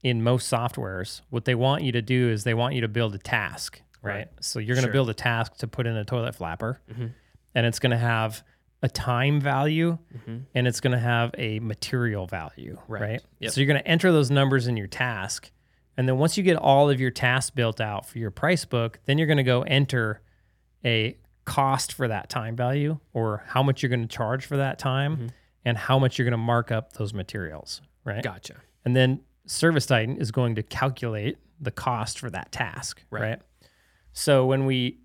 in 0.04 0.24
most 0.24 0.52
softwares, 0.52 1.22
what 1.30 1.46
they 1.46 1.56
want 1.56 1.84
you 1.84 1.92
to 1.92 2.02
do 2.02 2.30
is 2.30 2.44
they 2.44 2.54
want 2.54 2.74
you 2.76 2.82
to 2.82 2.88
build 2.88 3.14
a 3.14 3.20
task, 3.20 3.82
right? 4.02 4.16
Right. 4.16 4.28
So 4.40 4.60
you're 4.60 4.76
going 4.76 4.84
to 4.84 4.88
Sure. 4.88 4.94
build 4.94 5.10
a 5.10 5.14
task 5.14 5.58
to 5.58 5.68
put 5.68 5.86
in 5.86 5.96
a 5.96 6.04
toilet 6.06 6.34
flapper, 6.36 6.80
Mhm. 6.92 7.12
and 7.54 7.66
it's 7.66 7.78
going 7.80 7.92
to 7.92 7.98
have 7.98 8.44
a 8.84 8.90
time 8.90 9.40
value 9.40 9.98
Mhm. 10.28 10.46
and 10.56 10.68
it's 10.68 10.80
going 10.80 10.94
to 10.94 11.00
have 11.00 11.32
a 11.38 11.60
material 11.60 12.26
value, 12.26 12.80
Right. 12.88 13.02
right? 13.02 13.22
Yep. 13.40 13.52
So 13.52 13.62
you're 13.62 13.68
going 13.68 13.82
to 13.82 13.88
enter 13.88 14.12
those 14.12 14.32
numbers 14.32 14.68
in 14.68 14.76
your 14.78 14.88
task. 14.88 15.52
And 15.98 16.08
then 16.08 16.18
once 16.18 16.36
you 16.38 16.44
get 16.44 16.58
all 16.58 16.90
of 16.90 17.00
your 17.00 17.12
tasks 17.12 17.52
built 17.52 17.80
out 17.80 18.08
for 18.08 18.18
your 18.18 18.32
price 18.32 18.66
book, 18.66 19.00
then 19.06 19.18
you're 19.18 19.28
going 19.28 19.38
to 19.38 19.44
go 19.44 19.62
enter 19.64 20.22
a 20.84 21.18
cost 21.46 21.94
for 21.94 22.08
that 22.08 22.30
time 22.30 22.56
value 22.56 22.98
or 23.14 23.44
how 23.48 23.62
much 23.62 23.84
you're 23.84 23.90
going 23.90 24.02
to 24.02 24.08
charge 24.08 24.46
for 24.46 24.58
that 24.58 24.80
time 24.80 25.16
Mm-hmm. 25.18 25.28
and 25.66 25.78
how 25.78 26.00
much 26.00 26.18
you're 26.18 26.26
going 26.26 26.32
to 26.32 26.38
mark 26.38 26.72
up 26.72 26.94
those 26.94 27.14
materials, 27.14 27.82
right? 28.04 28.24
Gotcha. 28.24 28.56
And 28.84 28.96
then 28.96 29.22
Service 29.46 29.86
Titan 29.86 30.18
is 30.18 30.32
going 30.32 30.56
to 30.56 30.64
calculate 30.64 31.38
the 31.60 31.72
cost 31.72 32.18
for 32.18 32.30
that 32.32 32.52
task, 32.52 33.04
Right. 33.12 33.22
right? 33.22 33.42
So 34.14 34.46
when 34.48 34.66
we, 34.66 35.00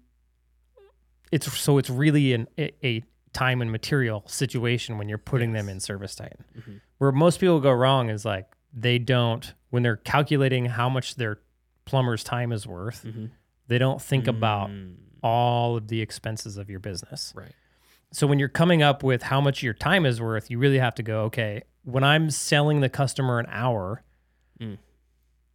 it's 1.33 1.53
so 1.59 1.77
it's 1.79 1.91
really 1.91 2.33
an, 2.33 2.49
a, 2.59 2.73
a 2.87 3.03
time 3.37 3.61
and 3.61 3.70
material 3.70 4.22
situation 4.27 4.96
when 4.96 5.09
you're 5.09 5.18
putting 5.18 5.53
them 5.53 5.68
in 5.68 5.79
Service 5.79 6.14
Titan. 6.14 6.42
Mhm. 6.59 6.81
Where 6.99 7.12
most 7.12 7.38
people 7.38 7.61
go 7.61 7.70
wrong 7.72 8.09
is 8.09 8.25
like 8.25 8.46
they 8.72 8.99
don't 8.99 9.53
when 9.70 9.83
they're 9.83 9.96
calculating 9.96 10.64
how 10.66 10.88
much 10.88 11.16
their 11.16 11.38
plumber's 11.85 12.25
time 12.25 12.51
is 12.51 12.66
worth. 12.66 13.05
Mhm. 13.05 13.31
They 13.68 13.79
don't 13.79 14.01
think 14.01 14.27
about 14.27 14.70
Mm, 14.70 14.94
all 15.22 15.77
of 15.77 15.88
the 15.88 16.01
expenses 16.01 16.57
of 16.57 16.70
your 16.70 16.81
business. 16.81 17.33
right. 17.37 17.53
So 18.12 18.27
when 18.27 18.38
you're 18.38 18.49
coming 18.49 18.83
up 18.83 19.03
with 19.03 19.25
how 19.25 19.40
much 19.40 19.62
your 19.62 19.75
time 19.75 20.07
is 20.07 20.20
worth, 20.20 20.51
you 20.51 20.59
really 20.59 20.79
have 20.79 20.94
to 20.94 21.03
go, 21.03 21.25
okay, 21.25 21.62
when 21.83 22.05
I'm 22.05 22.31
selling 22.31 22.81
the 22.81 22.88
customer 22.88 23.38
an 23.38 23.46
hour, 23.51 24.03
Mm. 24.61 24.79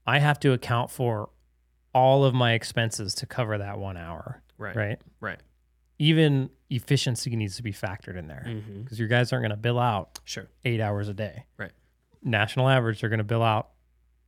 I 0.05 0.19
have 0.19 0.39
to 0.41 0.51
account 0.53 0.91
for 0.91 1.29
all 1.93 2.23
of 2.25 2.33
my 2.33 2.53
expenses 2.53 3.15
to 3.15 3.25
cover 3.25 3.57
that 3.57 3.79
one 3.79 3.97
hour, 3.97 4.41
Right. 4.57 4.75
right? 4.75 5.01
Right. 5.19 5.39
Even 6.01 6.49
efficiency 6.71 7.35
needs 7.35 7.57
to 7.57 7.61
be 7.63 7.71
factored 7.71 8.15
in 8.17 8.27
there 8.27 8.43
because 8.81 8.97
your 8.97 9.07
guys 9.07 9.31
aren't 9.31 9.43
going 9.43 9.51
to 9.51 9.55
bill 9.55 9.77
out 9.77 10.19
Sure. 10.25 10.47
eight 10.65 10.81
hours 10.81 11.07
a 11.09 11.13
day. 11.13 11.45
Right. 11.57 11.71
National 12.23 12.67
average, 12.67 13.01
they're 13.01 13.09
going 13.11 13.19
to 13.19 13.23
bill 13.23 13.43
out 13.43 13.69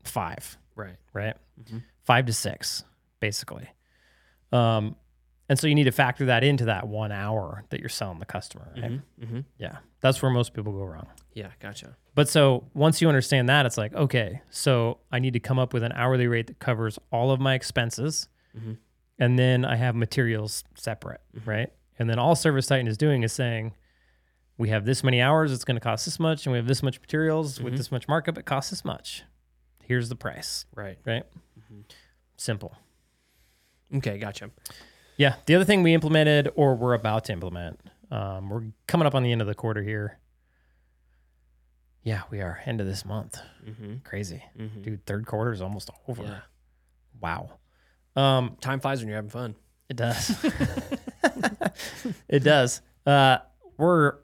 five, 0.03 0.55
Right. 0.75 0.97
right? 1.13 1.35
Mhm. 1.59 1.81
Five 2.03 2.27
to 2.27 2.33
six, 2.33 2.83
basically. 3.19 3.67
Um, 4.51 4.95
and 5.49 5.57
so 5.57 5.65
you 5.65 5.73
need 5.73 5.85
to 5.85 5.91
factor 5.91 6.25
that 6.25 6.43
into 6.43 6.65
that 6.65 6.87
one 6.87 7.11
hour 7.11 7.63
that 7.69 7.79
you're 7.79 7.89
selling 7.89 8.19
the 8.19 8.25
customer, 8.25 8.71
right? 8.75 8.91
Mhm. 8.91 9.01
Mhm. 9.19 9.45
Yeah, 9.57 9.77
that's 9.99 10.21
where 10.21 10.31
most 10.31 10.53
people 10.53 10.73
go 10.73 10.83
wrong. 10.85 11.07
Yeah. 11.33 11.49
Gotcha. 11.59 11.97
But 12.13 12.29
so 12.29 12.69
once 12.75 13.01
you 13.01 13.07
understand 13.07 13.49
that, 13.49 13.65
it's 13.65 13.77
like, 13.79 13.93
okay, 13.95 14.41
so 14.51 14.99
I 15.11 15.17
need 15.17 15.33
to 15.33 15.39
come 15.39 15.57
up 15.57 15.73
with 15.73 15.81
an 15.81 15.91
hourly 15.93 16.27
rate 16.27 16.45
that 16.47 16.59
covers 16.59 16.99
all 17.11 17.31
of 17.31 17.39
my 17.39 17.55
expenses. 17.55 18.29
Mhm. 18.55 18.77
And 19.19 19.37
then 19.37 19.63
I 19.65 19.75
have 19.75 19.95
materials 19.95 20.63
separate, 20.75 21.21
right? 21.45 21.69
And 21.99 22.09
then 22.09 22.17
all 22.19 22.35
Service 22.35 22.65
Titan 22.67 22.87
is 22.87 22.97
doing 22.97 23.23
is 23.23 23.31
saying, 23.31 23.73
we 24.57 24.69
have 24.69 24.85
this 24.85 25.03
many 25.03 25.21
hours, 25.21 25.51
it's 25.51 25.63
going 25.63 25.75
to 25.75 25.81
cost 25.81 26.05
this 26.05 26.19
much, 26.19 26.45
and 26.45 26.51
we 26.51 26.57
have 26.57 26.67
this 26.67 26.81
much 26.83 26.99
materials 26.99 27.59
with 27.61 27.77
this 27.77 27.91
much 27.91 28.07
markup, 28.07 28.37
it 28.37 28.45
costs 28.45 28.69
this 28.71 28.83
much. 28.85 29.23
Here's 29.83 30.09
the 30.09 30.15
price, 30.15 30.65
Right. 30.75 30.97
right? 31.05 31.23
Simple. 32.37 32.75
Okay, 33.95 34.17
gotcha. 34.17 34.49
Yeah. 35.17 35.35
The 35.45 35.55
other 35.55 35.65
thing 35.65 35.83
we 35.83 35.93
implemented 35.93 36.49
or 36.55 36.75
we're 36.75 36.93
about 36.93 37.25
to 37.25 37.33
implement, 37.33 37.79
um, 38.11 38.49
we're 38.49 38.63
coming 38.87 39.05
up 39.05 39.13
on 39.15 39.21
the 39.23 39.31
end 39.31 39.41
of 39.41 39.47
the 39.47 39.53
quarter 39.55 39.83
here. 39.83 40.17
Yeah, 42.03 42.23
we 42.31 42.41
are. 42.41 42.59
End 42.65 42.81
of 42.81 42.87
this 42.87 43.05
month. 43.05 43.39
Mm-hmm. 43.65 43.97
Crazy. 44.03 44.43
Mm-hmm. 44.59 44.81
Dude, 44.81 45.05
third 45.05 45.25
quarter 45.25 45.51
is 45.53 45.61
almost 45.61 45.89
over. 46.07 46.23
Yeah. 46.23 46.39
Wow. 47.21 47.51
Um, 48.15 48.57
Time 48.61 48.79
flies 48.79 48.99
when 48.99 49.07
you're 49.07 49.15
having 49.17 49.29
fun. 49.31 49.55
it 49.89 49.97
does. 49.97 50.35
it 52.29 52.39
does. 52.43 52.81
Uh, 53.05 53.37
we're 53.77 54.15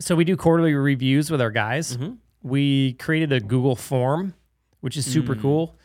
so 0.00 0.14
we 0.14 0.24
do 0.24 0.36
quarterly 0.36 0.74
reviews 0.74 1.30
with 1.30 1.40
our 1.40 1.50
guys. 1.50 1.96
Mm-hmm. 1.96 2.14
We 2.42 2.92
created 2.94 3.32
a 3.32 3.40
Google 3.40 3.76
form, 3.76 4.34
which 4.80 4.96
is 4.96 5.10
super 5.10 5.34
Mm. 5.34 5.40
cool. 5.42 5.76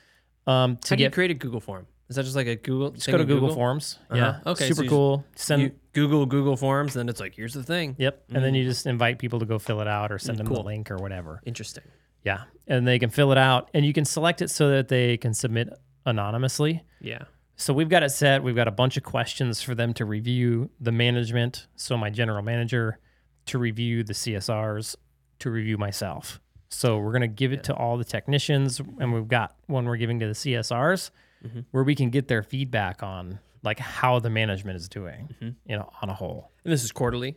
Um, 0.46 0.78
to 0.78 0.90
How 0.90 0.96
do 0.98 1.04
you 1.04 1.10
get 1.10 1.14
create 1.14 1.32
a 1.32 1.36
Google 1.36 1.60
form? 1.60 1.88
Is 2.10 2.16
that 2.18 2.24
just 2.24 2.36
like 2.36 2.48
a 2.48 2.56
Google? 2.56 2.92
just 2.92 3.08
go 3.08 3.18
to 3.18 3.26
Google, 3.26 3.54
Forms. 3.56 3.98
Yeah. 4.14 4.28
Uh-huh. 4.28 4.52
Okay, 4.52 4.68
Super 4.68 4.84
so 4.84 4.90
cool. 4.90 5.26
Send. 5.36 5.62
You 5.64 5.72
Google 5.94 6.26
Google 6.26 6.56
Forms, 6.58 6.94
then 6.94 7.08
it's 7.10 7.20
like 7.20 7.34
here's 7.34 7.54
the 7.54 7.64
thing. 7.64 7.96
yep. 7.98 8.24
And 8.32 8.44
then 8.44 8.54
you 8.54 8.64
just 8.66 8.86
invite 8.86 9.18
people 9.20 9.40
to 9.40 9.46
go 9.46 9.58
fill 9.58 9.80
it 9.82 9.88
out 9.88 10.12
or 10.12 10.20
send 10.20 10.38
them 10.38 10.48
the 10.48 10.56
Mm. 10.60 10.66
link 10.66 10.92
or 10.92 10.98
whatever. 10.98 11.42
Interesting. 11.46 11.84
Yeah. 12.24 12.44
And 12.68 12.88
they 12.88 13.00
can 13.00 13.10
fill 13.10 13.32
it 13.32 13.38
out 13.38 13.70
and 13.74 13.86
you 13.86 13.94
can 13.94 14.06
select 14.06 14.42
it 14.42 14.50
so 14.50 14.70
that 14.70 14.90
they 14.90 15.18
can 15.18 15.34
submit 15.34 15.70
anonymously. 16.06 16.84
Yeah. 17.02 17.24
So 17.56 17.74
we've 17.74 17.90
got 17.90 18.04
it 18.04 18.10
set. 18.10 18.44
We've 18.44 18.56
got 18.56 18.68
a 18.68 18.72
bunch 18.72 18.98
of 18.98 19.04
questions 19.04 19.62
for 19.62 19.76
them 19.76 19.94
to 19.96 20.06
review 20.06 20.70
the 20.80 20.92
management. 20.92 21.68
So 21.76 21.96
my 21.98 22.10
general 22.10 22.42
manager 22.42 23.00
to 23.48 23.58
review 23.58 24.04
the 24.04 24.14
CSRs, 24.14 24.96
to 25.40 25.50
review 25.52 25.78
myself. 25.78 26.40
So 26.70 26.98
we're 26.98 27.12
going 27.12 27.22
to 27.22 27.28
give 27.28 27.54
it 27.54 27.64
to 27.66 27.76
all 27.76 27.98
the 27.98 28.04
technicians, 28.04 28.80
and 29.00 29.14
we've 29.14 29.28
got 29.28 29.56
one 29.68 29.86
we're 29.86 29.98
giving 29.98 30.20
to 30.22 30.28
the 30.28 30.34
CSRs, 30.34 31.12
Mhm. 31.46 31.66
where 31.72 31.84
we 31.84 31.94
can 31.94 32.10
get 32.10 32.28
their 32.28 32.42
feedback 32.42 33.04
on 33.04 33.40
like 33.64 33.80
how 33.80 34.20
the 34.20 34.30
management 34.30 34.76
is 34.76 34.90
doing, 34.90 35.30
Mhm. 35.42 35.56
you 35.66 35.76
know, 35.78 35.90
on 36.02 36.10
a 36.10 36.14
whole. 36.14 36.50
And 36.66 36.74
this 36.74 36.84
is 36.84 36.92
quarterly. 36.92 37.36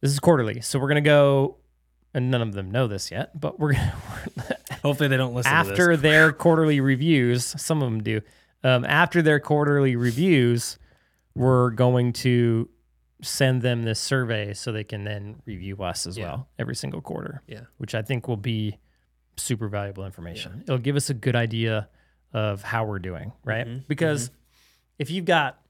This 0.00 0.10
is 0.10 0.18
quarterly, 0.20 0.60
so 0.60 0.78
we're 0.78 0.88
going 0.88 1.02
to 1.02 1.08
go, 1.08 1.56
and 2.12 2.30
none 2.30 2.42
of 2.42 2.52
them 2.54 2.70
know 2.70 2.86
this 2.88 3.10
yet, 3.10 3.38
but 3.40 3.60
we're 3.60 3.74
going 3.74 3.84
to 4.48 4.56
Hopefully 4.82 5.08
they 5.08 5.16
don't 5.16 5.32
listen 5.34 5.52
after 5.52 5.96
their 5.96 6.32
quarterly 6.32 6.80
reviews, 6.80 7.44
some 7.44 7.80
of 7.82 7.88
them 7.90 8.02
do. 8.02 8.20
Um, 8.64 8.84
after 8.84 9.22
their 9.22 9.40
quarterly 9.40 9.96
reviews, 9.96 10.78
we're 11.34 11.70
going 11.70 12.12
to 12.14 12.68
send 13.22 13.62
them 13.62 13.82
this 13.84 14.00
survey 14.00 14.52
so 14.54 14.72
they 14.72 14.84
can 14.84 15.04
then 15.04 15.40
review 15.46 15.76
us 15.82 16.06
as 16.06 16.18
Yeah. 16.18 16.24
well 16.24 16.48
every 16.58 16.74
single 16.74 17.00
quarter. 17.00 17.42
Yeah. 17.46 17.62
which 17.78 17.94
I 17.94 18.02
think 18.02 18.26
will 18.28 18.36
be 18.36 18.78
super 19.36 19.68
valuable 19.68 20.04
information. 20.04 20.60
It'll 20.62 20.78
give 20.78 20.96
us 20.96 21.08
a 21.10 21.14
good 21.14 21.34
idea 21.36 21.88
of 22.32 22.62
how 22.62 22.84
we're 22.84 22.98
doing, 22.98 23.32
right? 23.44 23.66
Mhm, 23.66 23.86
Because 23.88 24.30
if 24.98 25.10
you've 25.10 25.24
got 25.24 25.60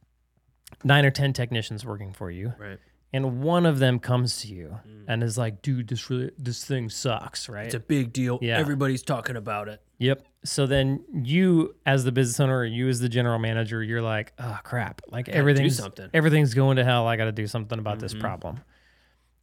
nine 0.85 1.05
or 1.05 1.11
ten 1.11 1.33
technicians 1.33 1.85
working 1.85 2.13
for 2.13 2.31
you, 2.31 2.55
Right. 2.59 2.79
And 3.13 3.43
one 3.43 3.67
of 3.67 3.79
them 3.79 3.99
comes 3.99 4.41
to 4.43 4.49
you 4.49 4.79
and 5.07 5.23
is 5.23 5.37
like, 5.37 5.63
"Dude, 5.63 5.89
this 5.89 6.09
really 6.11 6.31
this 6.39 6.65
thing 6.65 6.89
sucks," 6.89 7.49
right? 7.49 7.67
It's 7.67 7.75
a 7.75 7.81
big 7.81 8.13
deal. 8.13 8.39
Yeah. 8.43 8.59
Everybody's 8.59 9.03
talking 9.03 9.37
about 9.37 9.69
it. 9.69 9.81
Yep. 9.99 10.25
So 10.45 10.67
then 10.67 11.05
you, 11.13 11.77
as 11.87 12.03
the 12.05 12.11
business 12.13 12.41
owner, 12.41 12.59
or 12.59 12.65
you 12.65 12.89
as 12.89 12.99
the 13.01 13.09
general 13.09 13.39
manager, 13.39 13.83
you're 13.83 14.03
like, 14.03 14.33
oh 14.39 14.59
crap! 14.65 15.01
Like 15.09 15.29
everything's 15.29 15.77
something." 15.77 16.09
everything's 16.13 16.55
going 16.55 16.77
to 16.77 16.85
hell. 16.85 17.07
I 17.07 17.17
got 17.17 17.27
to 17.27 17.33
do 17.33 17.47
something 17.47 17.79
about 17.79 17.99
this 18.01 18.15
Mhm. 18.15 18.21
problem. 18.21 18.61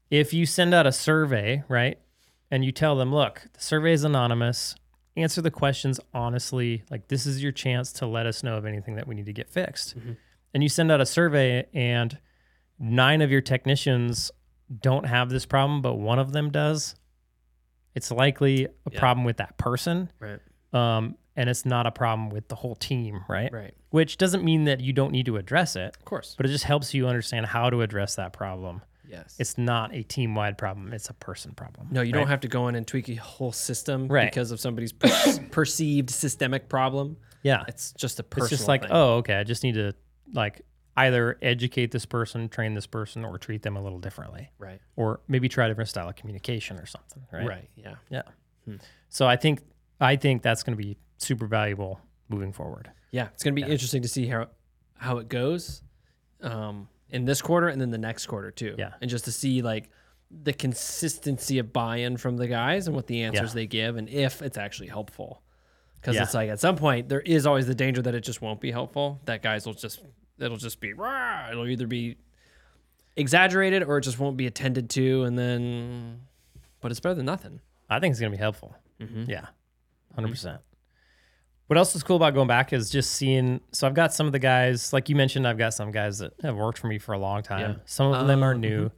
If 0.09 0.33
you 0.33 0.45
send 0.45 0.73
out 0.73 0.87
a 0.87 0.91
survey, 0.91 1.63
right, 1.69 1.99
and 2.51 2.65
you 2.65 2.71
tell 2.71 2.95
them, 2.95 3.13
look, 3.13 3.43
the 3.53 3.61
survey 3.61 3.93
is 3.93 4.03
anonymous. 4.03 4.75
Answer 5.15 5.41
the 5.41 5.51
questions 5.51 5.99
honestly. 6.13 6.83
Like 6.89 7.07
this 7.09 7.25
is 7.25 7.43
your 7.43 7.51
chance 7.51 7.91
to 7.93 8.05
let 8.07 8.25
us 8.25 8.41
know 8.43 8.55
of 8.57 8.65
anything 8.65 8.95
that 8.95 9.07
we 9.07 9.15
need 9.15 9.27
to 9.27 9.33
get 9.33 9.49
fixed. 9.49 9.97
Mhm. 9.97 10.17
And 10.53 10.63
you 10.63 10.69
send 10.69 10.91
out 10.91 10.99
a 10.99 11.05
survey, 11.05 11.67
and 11.73 12.17
nine 12.79 13.21
of 13.21 13.31
your 13.31 13.41
technicians 13.41 14.31
don't 14.81 15.05
have 15.05 15.29
this 15.29 15.45
problem, 15.45 15.81
but 15.81 15.95
one 15.95 16.19
of 16.19 16.31
them 16.31 16.49
does. 16.51 16.95
It's 17.95 18.11
likely 18.11 18.65
a 18.65 18.69
Yeah. 18.91 18.99
problem 18.99 19.25
with 19.25 19.37
that 19.37 19.57
person 19.57 20.11
Right. 20.19 20.39
um, 20.73 21.17
and 21.35 21.49
it's 21.49 21.65
not 21.65 21.87
a 21.87 21.91
problem 21.91 22.29
with 22.29 22.47
the 22.49 22.55
whole 22.55 22.75
team, 22.75 23.23
right? 23.27 23.51
Right. 23.51 23.73
Which 23.89 24.17
doesn't 24.17 24.43
mean 24.43 24.65
that 24.65 24.79
you 24.81 24.93
don't 24.93 25.11
need 25.11 25.25
to 25.25 25.37
address 25.37 25.75
it, 25.75 25.95
Of 25.97 26.05
course. 26.05 26.35
but 26.37 26.45
it 26.45 26.49
just 26.49 26.65
helps 26.65 26.93
you 26.93 27.07
understand 27.07 27.47
how 27.47 27.69
to 27.69 27.81
address 27.81 28.15
that 28.15 28.33
problem. 28.33 28.81
Yes. 29.07 29.35
It's 29.39 29.57
not 29.57 29.91
a 29.95 30.03
team 30.03 30.35
wide 30.35 30.57
problem; 30.59 30.93
it's 30.93 31.09
a 31.09 31.13
person 31.15 31.53
problem. 31.55 31.87
no, 31.89 32.01
you 32.01 32.13
right? 32.13 32.19
don't 32.19 32.27
have 32.27 32.41
to 32.41 32.47
go 32.47 32.67
in 32.67 32.75
and 32.75 32.85
tweak 32.85 33.09
a 33.09 33.15
whole 33.15 33.51
system 33.51 34.07
Right. 34.07 34.29
because 34.29 34.51
of 34.51 34.59
somebody's 34.59 34.93
per- 34.93 35.09
perceived 35.51 36.11
systemic 36.11 36.69
problem. 36.69 37.17
Yeah, 37.41 37.63
It's 37.67 37.91
just 37.93 38.19
a 38.19 38.23
personal 38.23 38.45
it's 38.45 38.51
just 38.57 38.67
like, 38.67 38.81
thing. 38.83 38.91
oh, 38.93 39.13
okay, 39.15 39.35
I 39.35 39.43
just 39.43 39.63
need 39.63 39.73
to 39.75 39.93
like 40.33 40.61
either 41.05 41.37
educate 41.41 41.91
this 41.91 42.05
person, 42.05 42.49
train 42.49 42.73
this 42.73 42.87
person, 42.87 43.23
or 43.23 43.37
treat 43.37 43.61
them 43.61 43.77
a 43.77 43.81
little 43.81 43.99
differently, 43.99 44.49
right. 44.59 44.79
or 44.95 45.21
maybe 45.27 45.47
try 45.47 45.65
a 45.65 45.67
different 45.69 45.89
style 45.89 46.09
of 46.09 46.15
communication 46.15 46.77
or 46.77 46.85
something, 46.85 47.25
right? 47.31 47.47
Right. 47.47 47.69
Yeah. 47.75 47.95
Yeah. 48.09 48.23
Hmm. 48.65 48.75
So 49.09 49.27
I 49.27 49.35
think 49.35 49.61
I 50.01 50.15
think 50.15 50.41
that's 50.41 50.63
going 50.63 50.77
to 50.77 50.83
be 50.83 50.97
super 51.17 51.47
valuable 51.47 51.99
moving 52.27 52.53
forward. 52.53 52.91
Yeah. 53.11 53.29
It's 53.33 53.43
going 53.43 53.55
to 53.55 53.61
be 53.61 53.69
interesting 53.69 54.01
to 54.01 54.07
see 54.07 54.27
how 54.27 54.47
how 54.97 55.17
it 55.17 55.29
goes 55.29 55.81
um, 56.41 56.89
in 57.09 57.25
this 57.25 57.41
quarter 57.41 57.67
and 57.67 57.79
then 57.79 57.91
the 57.91 57.97
next 57.97 58.27
quarter 58.27 58.51
too. 58.51 58.75
Yeah. 58.77 58.93
And 59.01 59.09
just 59.09 59.25
to 59.25 59.31
see 59.31 59.61
like 59.61 59.89
the 60.29 60.53
consistency 60.53 61.57
of 61.59 61.73
buy-in 61.73 62.17
from 62.17 62.37
the 62.37 62.47
guys 62.47 62.87
and 62.87 62.95
what 62.95 63.07
the 63.07 63.23
answers 63.23 63.53
they 63.53 63.65
give 63.65 63.97
and 63.97 64.09
if 64.09 64.41
it's 64.41 64.57
actually 64.57 64.89
helpful. 64.89 65.41
Because 65.95 66.15
Yeah. 66.15 66.23
it's 66.23 66.33
like 66.33 66.49
at 66.49 66.59
some 66.59 66.75
point 66.75 67.09
there 67.09 67.21
is 67.21 67.45
always 67.45 67.67
the 67.67 67.75
danger 67.75 68.01
that 68.01 68.15
it 68.15 68.21
just 68.21 68.41
won't 68.41 68.61
be 68.61 68.71
helpful. 68.71 69.21
That 69.25 69.41
guys 69.41 69.65
will 69.65 69.73
just 69.73 70.01
it'll 70.39 70.57
just 70.57 70.79
be 70.79 70.93
"Rah!" 70.93 71.49
it'll 71.51 71.67
either 71.67 71.87
be 71.87 72.17
exaggerated 73.15 73.83
or 73.83 73.97
it 73.97 74.01
just 74.01 74.19
won't 74.19 74.37
be 74.37 74.47
attended 74.47 74.89
to 74.91 75.23
and 75.23 75.37
then 75.37 76.21
but 76.81 76.91
it's 76.91 76.99
better 76.99 77.15
than 77.15 77.25
nothing. 77.25 77.59
I 77.89 77.99
think 77.99 78.11
it's 78.13 78.19
going 78.19 78.31
to 78.31 78.37
be 78.37 78.41
helpful. 78.41 78.75
Mm-hmm. 79.01 79.29
Yeah, 79.29 79.47
100 80.13 80.29
percent. 80.29 80.61
What 81.67 81.77
else 81.77 81.95
is 81.95 82.01
cool 82.03 82.15
about 82.15 82.33
going 82.33 82.47
back 82.47 82.73
is 82.73 82.89
just 82.89 83.11
seeing. 83.11 83.61
So 83.73 83.85
I've 83.85 83.93
got 83.93 84.13
some 84.13 84.25
of 84.25 84.31
the 84.31 84.39
guys, 84.39 84.91
like 84.93 85.07
you 85.09 85.15
mentioned, 85.15 85.47
I've 85.47 85.57
got 85.57 85.73
some 85.73 85.91
guys 85.91 86.17
that 86.19 86.33
have 86.41 86.55
worked 86.55 86.79
for 86.79 86.87
me 86.87 86.97
for 86.97 87.13
a 87.13 87.19
long 87.19 87.43
time. 87.43 87.59
Yeah. 87.59 87.75
Some 87.85 88.11
of 88.11 88.25
them 88.27 88.41
Oh, 88.41 88.47
are 88.47 88.55
new. 88.55 88.89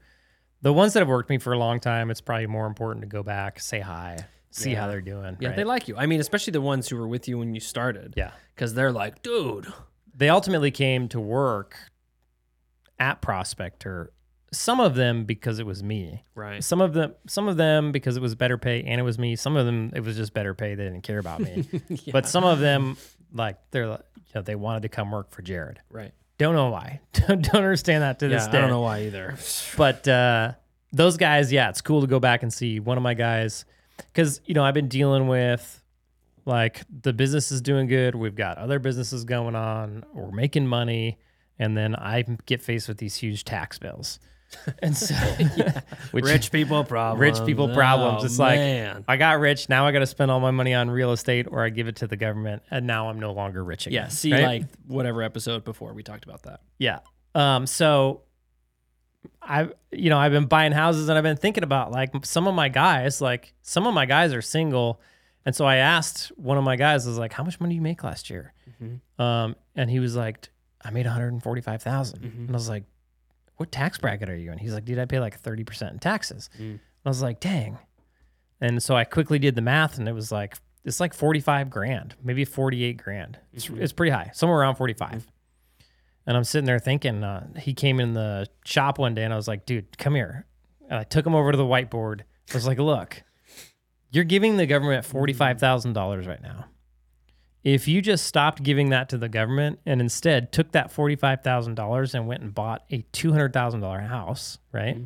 The 0.62 0.72
ones 0.72 0.94
that 0.94 1.00
have 1.00 1.10
worked 1.10 1.30
me 1.30 1.38
for 1.40 1.54
a 1.54 1.58
long 1.58 1.80
time, 1.80 2.10
it's 2.12 2.22
probably 2.22 2.48
more 2.48 2.68
important 2.68 3.02
to 3.02 3.08
go 3.08 3.24
back, 3.24 3.60
say 3.60 3.80
hi, 3.80 4.20
see 4.52 4.74
how 4.76 4.88
they're 4.88 5.02
doing. 5.02 5.36
Yeah, 5.40 5.50
right? 5.50 5.56
they 5.58 5.64
like 5.64 5.88
you. 5.88 5.98
I 5.98 6.06
mean, 6.06 6.20
especially 6.22 6.52
the 6.52 6.62
ones 6.62 6.88
who 6.88 6.98
were 6.98 7.08
with 7.08 7.28
you 7.28 7.40
when 7.40 7.54
you 7.56 7.60
started. 7.60 8.14
yeah. 8.16 8.32
Because 8.56 8.74
they're 8.76 8.92
like, 8.92 9.22
dude. 9.24 9.68
They 10.16 10.30
ultimately 10.30 10.72
came 10.72 11.08
to 11.10 11.20
work 11.20 11.78
at 13.00 13.22
Prospector. 13.22 14.12
Some 14.54 14.80
of 14.82 14.96
them 14.96 15.24
because 15.24 15.60
it 15.60 15.66
was 15.66 15.82
me. 15.82 16.24
Right. 16.36 16.64
Some 16.64 16.82
of 16.82 16.94
them, 16.94 17.14
some 17.28 17.48
of 17.48 17.56
them 17.58 17.92
because 17.92 18.18
it 18.18 18.22
was 18.22 18.36
better 18.36 18.58
pay 18.58 18.84
and 18.84 19.00
it 19.00 19.04
was 19.04 19.18
me. 19.18 19.36
Some 19.36 19.56
of 19.56 19.66
them 19.66 19.92
it 19.96 20.02
was 20.02 20.18
just 20.18 20.34
better 20.34 20.54
pay. 20.54 20.76
They 20.76 20.84
didn't 20.84 21.02
care 21.04 21.20
about 21.20 21.40
me. 21.40 21.66
yeah. 21.88 22.12
But 22.12 22.28
some 22.28 22.44
of 22.44 22.60
them, 22.60 22.98
like 23.34 23.58
they're, 23.72 23.88
like, 23.88 24.02
you 24.16 24.24
know, 24.36 24.42
they 24.42 24.56
wanted 24.56 24.82
to 24.84 24.90
come 24.90 25.12
work 25.12 25.32
for 25.32 25.42
Jered. 25.42 25.78
right. 25.90 26.12
Don't 26.38 26.56
know 26.56 26.70
why. 26.70 27.00
don't 27.14 27.44
don't 27.44 27.56
understand 27.56 28.02
that 28.02 28.18
to 28.20 28.28
Yeah, 28.28 28.38
this 28.38 28.48
day. 28.48 28.58
I 28.58 28.62
don't 28.62 28.72
know 28.72 28.82
why 28.82 29.04
either. 29.04 29.36
But 29.78 30.08
uh, 30.08 30.54
those 30.92 31.16
guys, 31.16 31.52
yeah, 31.52 31.70
it's 31.70 31.82
cool 31.82 32.02
to 32.02 32.08
go 32.08 32.20
back 32.20 32.42
and 32.42 32.52
see 32.52 32.80
one 32.80 32.98
of 32.98 33.04
my 33.04 33.14
guys 33.14 33.64
because 33.98 34.42
you 34.46 34.56
know 34.56 34.64
I've 34.64 34.74
been 34.74 34.88
dealing 34.88 35.28
with 35.28 35.81
like 36.46 36.82
the 36.90 37.14
business 37.14 37.52
is 37.52 37.62
doing 37.62 37.88
good. 37.88 38.16
We've 38.16 38.36
got 38.36 38.58
other 38.58 38.80
businesses 38.80 39.24
going 39.24 39.56
on. 39.56 40.04
We're 40.14 40.32
making 40.32 40.68
money, 40.68 41.20
and 41.60 41.78
then 41.78 41.96
I 41.96 42.24
get 42.46 42.62
faced 42.62 42.88
with 42.88 42.98
these 42.98 43.16
huge 43.16 43.44
tax 43.44 43.80
bills, 43.80 44.20
and 44.80 44.96
so 44.96 45.16
which 46.12 46.26
rich 46.26 46.52
people 46.52 46.84
problems. 46.84 47.40
rich 47.40 47.46
people 47.46 47.74
problems. 47.74 48.24
Oh, 48.24 48.26
it's 48.26 48.40
like. 48.40 48.60
I 49.08 49.18
got 49.18 49.40
rich. 49.40 49.70
Now 49.70 49.86
I 49.86 49.92
got 49.92 50.00
to 50.00 50.08
spend 50.08 50.32
all 50.32 50.40
my 50.40 50.52
money 50.52 50.74
on 50.74 50.90
real 50.90 51.12
estate, 51.12 51.48
or 51.50 51.64
I 51.64 51.70
give 51.70 51.88
it 51.88 51.98
to 51.98 52.08
the 52.08 52.18
government, 52.18 52.64
and 52.72 52.88
now 52.88 53.10
I'm 53.10 53.20
no 53.20 53.32
longer 53.32 53.64
rich 53.64 53.88
again. 53.88 54.04
yeah. 54.04 54.08
See, 54.10 54.32
right? 54.32 54.44
like 54.44 54.64
whatever 54.88 55.22
episode 55.24 55.64
before 55.64 55.94
we 55.94 56.04
talked 56.04 56.24
about 56.24 56.44
that. 56.44 56.62
Yeah. 56.78 57.00
Um, 57.34 57.66
so 57.66 58.24
I've 59.42 59.74
you 59.92 60.10
know, 60.10 60.18
I've 60.18 60.32
been 60.32 60.46
buying 60.46 60.72
houses 60.72 61.10
and 61.10 61.18
I've 61.18 61.24
been 61.24 61.38
thinking 61.38 61.64
about 61.64 61.92
like 61.92 62.26
some 62.26 62.48
of 62.48 62.56
my 62.56 62.70
guys, 62.70 63.22
like 63.22 63.54
some 63.62 63.88
of 63.88 63.94
my 63.94 64.06
guys 64.06 64.34
are 64.34 64.42
single. 64.42 65.02
And 65.46 65.56
so 65.56 65.66
I 65.66 65.78
asked 65.78 66.28
one 66.38 66.58
of 66.58 66.64
my 66.64 66.76
guys, 66.76 67.06
I 67.08 67.10
was 67.10 67.18
like, 67.18 67.34
how 67.34 67.44
much 67.44 67.60
money 67.60 67.72
do 67.72 67.76
you 67.76 67.82
make 67.82 68.04
last 68.04 68.30
year? 68.30 68.54
Mhm. 68.82 69.00
Um, 69.20 69.56
and 69.76 69.90
he 69.90 70.00
was 70.00 70.16
like, 70.16 70.50
I 70.84 70.92
made 70.92 71.06
145,000. 71.06 72.20
Mhm. 72.20 72.38
And 72.38 72.50
I 72.50 72.54
was 72.54 72.70
like, 72.70 72.84
what 73.58 73.72
tax 73.72 73.98
bracket 73.98 74.30
are 74.30 74.36
you 74.36 74.52
in? 74.52 74.58
He's 74.58 74.74
like, 74.74 74.86
dude, 74.86 75.00
I 75.00 75.06
pay 75.06 75.20
like 75.20 75.40
30% 75.42 75.92
in 75.92 76.00
taxes. 76.00 76.50
Mm. 76.60 76.80
I 77.06 77.10
was 77.10 77.22
like, 77.22 77.40
dang. 77.40 77.78
And 78.60 78.82
so 78.82 78.96
I 78.96 79.04
quickly 79.04 79.40
did 79.40 79.56
the 79.56 79.62
math 79.62 79.98
and 79.98 80.08
it 80.08 80.14
was 80.14 80.32
like, 80.32 80.58
it's 80.84 81.00
like 81.00 81.14
45 81.14 81.70
grand, 81.70 82.16
maybe 82.24 82.44
48 82.46 82.98
grand. 82.98 83.38
It's, 83.54 83.68
Mhm. 83.68 83.80
it's 83.80 83.94
pretty 83.94 84.12
high, 84.12 84.32
somewhere 84.34 84.60
around 84.60 84.76
45. 84.76 85.28
And 86.28 86.38
I'm 86.38 86.44
sitting 86.44 86.66
there 86.66 86.80
thinking, 86.80 87.24
uh, 87.24 87.48
he 87.60 87.74
came 87.74 88.00
in 88.00 88.14
the 88.14 88.48
shop 88.66 88.98
one 89.00 89.14
day 89.16 89.24
and 89.24 89.34
I 89.34 89.36
was 89.36 89.48
like, 89.48 89.66
dude, 89.66 89.98
come 89.98 90.16
here. 90.16 90.46
And 90.90 91.00
I 91.00 91.04
took 91.04 91.26
him 91.26 91.34
over 91.36 91.52
to 91.52 91.58
the 91.58 91.64
whiteboard. 91.66 92.22
I 92.52 92.54
was 92.54 92.68
like, 92.68 92.78
look, 92.80 93.24
you're 94.12 94.24
giving 94.24 94.58
the 94.58 94.68
government 94.68 95.06
hmm. 95.06 95.18
$45,000 95.18 96.28
right 96.28 96.42
now. 96.42 96.66
If 97.64 97.88
you 97.88 98.02
just 98.02 98.26
stopped 98.26 98.64
giving 98.64 98.90
that 98.90 99.10
to 99.10 99.18
the 99.18 99.30
government 99.30 99.80
and 99.86 100.02
instead 100.02 100.52
took 100.52 100.72
that 100.72 100.94
$45,000 100.94 102.14
and 102.14 102.28
went 102.28 102.42
and 102.42 102.54
bought 102.54 102.84
a 102.90 103.06
$200,000 103.14 104.08
house, 104.08 104.58
right? 104.72 104.96
Hmm. 104.96 105.04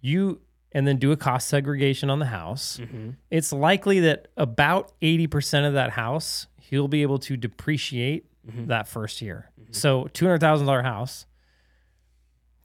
You 0.00 0.40
and 0.72 0.86
then 0.86 0.98
do 0.98 1.10
a 1.10 1.16
cost 1.16 1.48
segregation 1.48 2.10
on 2.10 2.18
the 2.18 2.26
house. 2.26 2.78
Mm-hmm. 2.78 3.10
It's 3.30 3.50
likely 3.50 4.00
that 4.00 4.28
about 4.36 4.92
80% 5.00 5.66
of 5.66 5.72
that 5.72 5.90
house 5.90 6.48
he'll 6.60 6.86
be 6.86 7.02
able 7.02 7.18
to 7.20 7.36
depreciate 7.36 8.26
mm-hmm. 8.46 8.66
that 8.66 8.86
first 8.86 9.22
year. 9.22 9.50
Mm-hmm. 9.58 9.72
So 9.72 10.04
$200,000 10.12 10.82
house, 10.82 11.24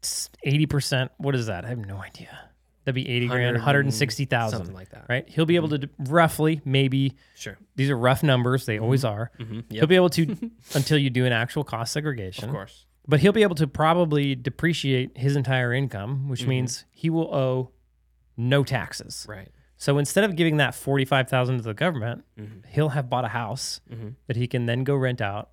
80%, 0.04 1.10
what 1.18 1.36
is 1.36 1.46
that? 1.46 1.64
I 1.64 1.70
have 1.70 1.78
no 1.78 1.98
idea. 1.98 2.51
That'd 2.84 2.96
be 2.96 3.08
80 3.08 3.28
grand, 3.28 3.56
160,000. 3.58 4.58
something 4.58 4.74
like 4.76 4.89
that. 4.89 5.06
Right? 5.08 5.28
He'll 5.30 5.46
be 5.46 5.56
able 5.56 5.70
to 5.70 5.88
roughly 6.00 6.62
maybe 6.65 7.15
Sure. 7.36 7.58
these 7.76 7.89
are 7.89 7.98
rough 7.98 8.24
numbers, 8.24 8.65
they 8.65 8.80
always 8.80 9.06
are. 9.06 9.32
Mm-hmm. 9.39 9.60
He'll 9.70 9.88
be 9.88 9.96
able 9.96 10.10
to 10.12 10.52
until 10.74 10.98
you 10.98 11.10
do 11.12 11.26
an 11.26 11.32
actual 11.32 11.63
cost 11.63 11.94
segregation. 11.94 12.46
Of 12.46 12.52
course. 12.52 12.86
But 13.08 13.20
he'll 13.20 13.34
be 13.34 13.44
able 13.44 13.56
to 13.56 13.67
probably 13.67 14.36
depreciate 14.36 15.17
his 15.17 15.36
entire 15.36 15.74
income, 15.74 16.28
which 16.28 16.46
means 16.48 16.86
he 16.91 17.10
will 17.10 17.34
owe 17.34 17.72
no 18.38 18.63
taxes. 18.63 19.26
Right. 19.30 19.50
So 19.78 19.98
instead 19.98 20.24
of 20.24 20.36
giving 20.36 20.58
that 20.58 20.76
45,000 20.76 21.58
to 21.58 21.63
the 21.63 21.74
government, 21.74 22.24
Mhm. 22.39 22.65
he'll 22.67 22.89
have 22.89 23.10
bought 23.10 23.26
a 23.26 23.30
house 23.30 23.82
Mhm. 23.91 24.15
that 24.28 24.36
he 24.38 24.48
can 24.48 24.65
then 24.67 24.84
go 24.84 24.96
rent 24.96 25.22
out 25.22 25.50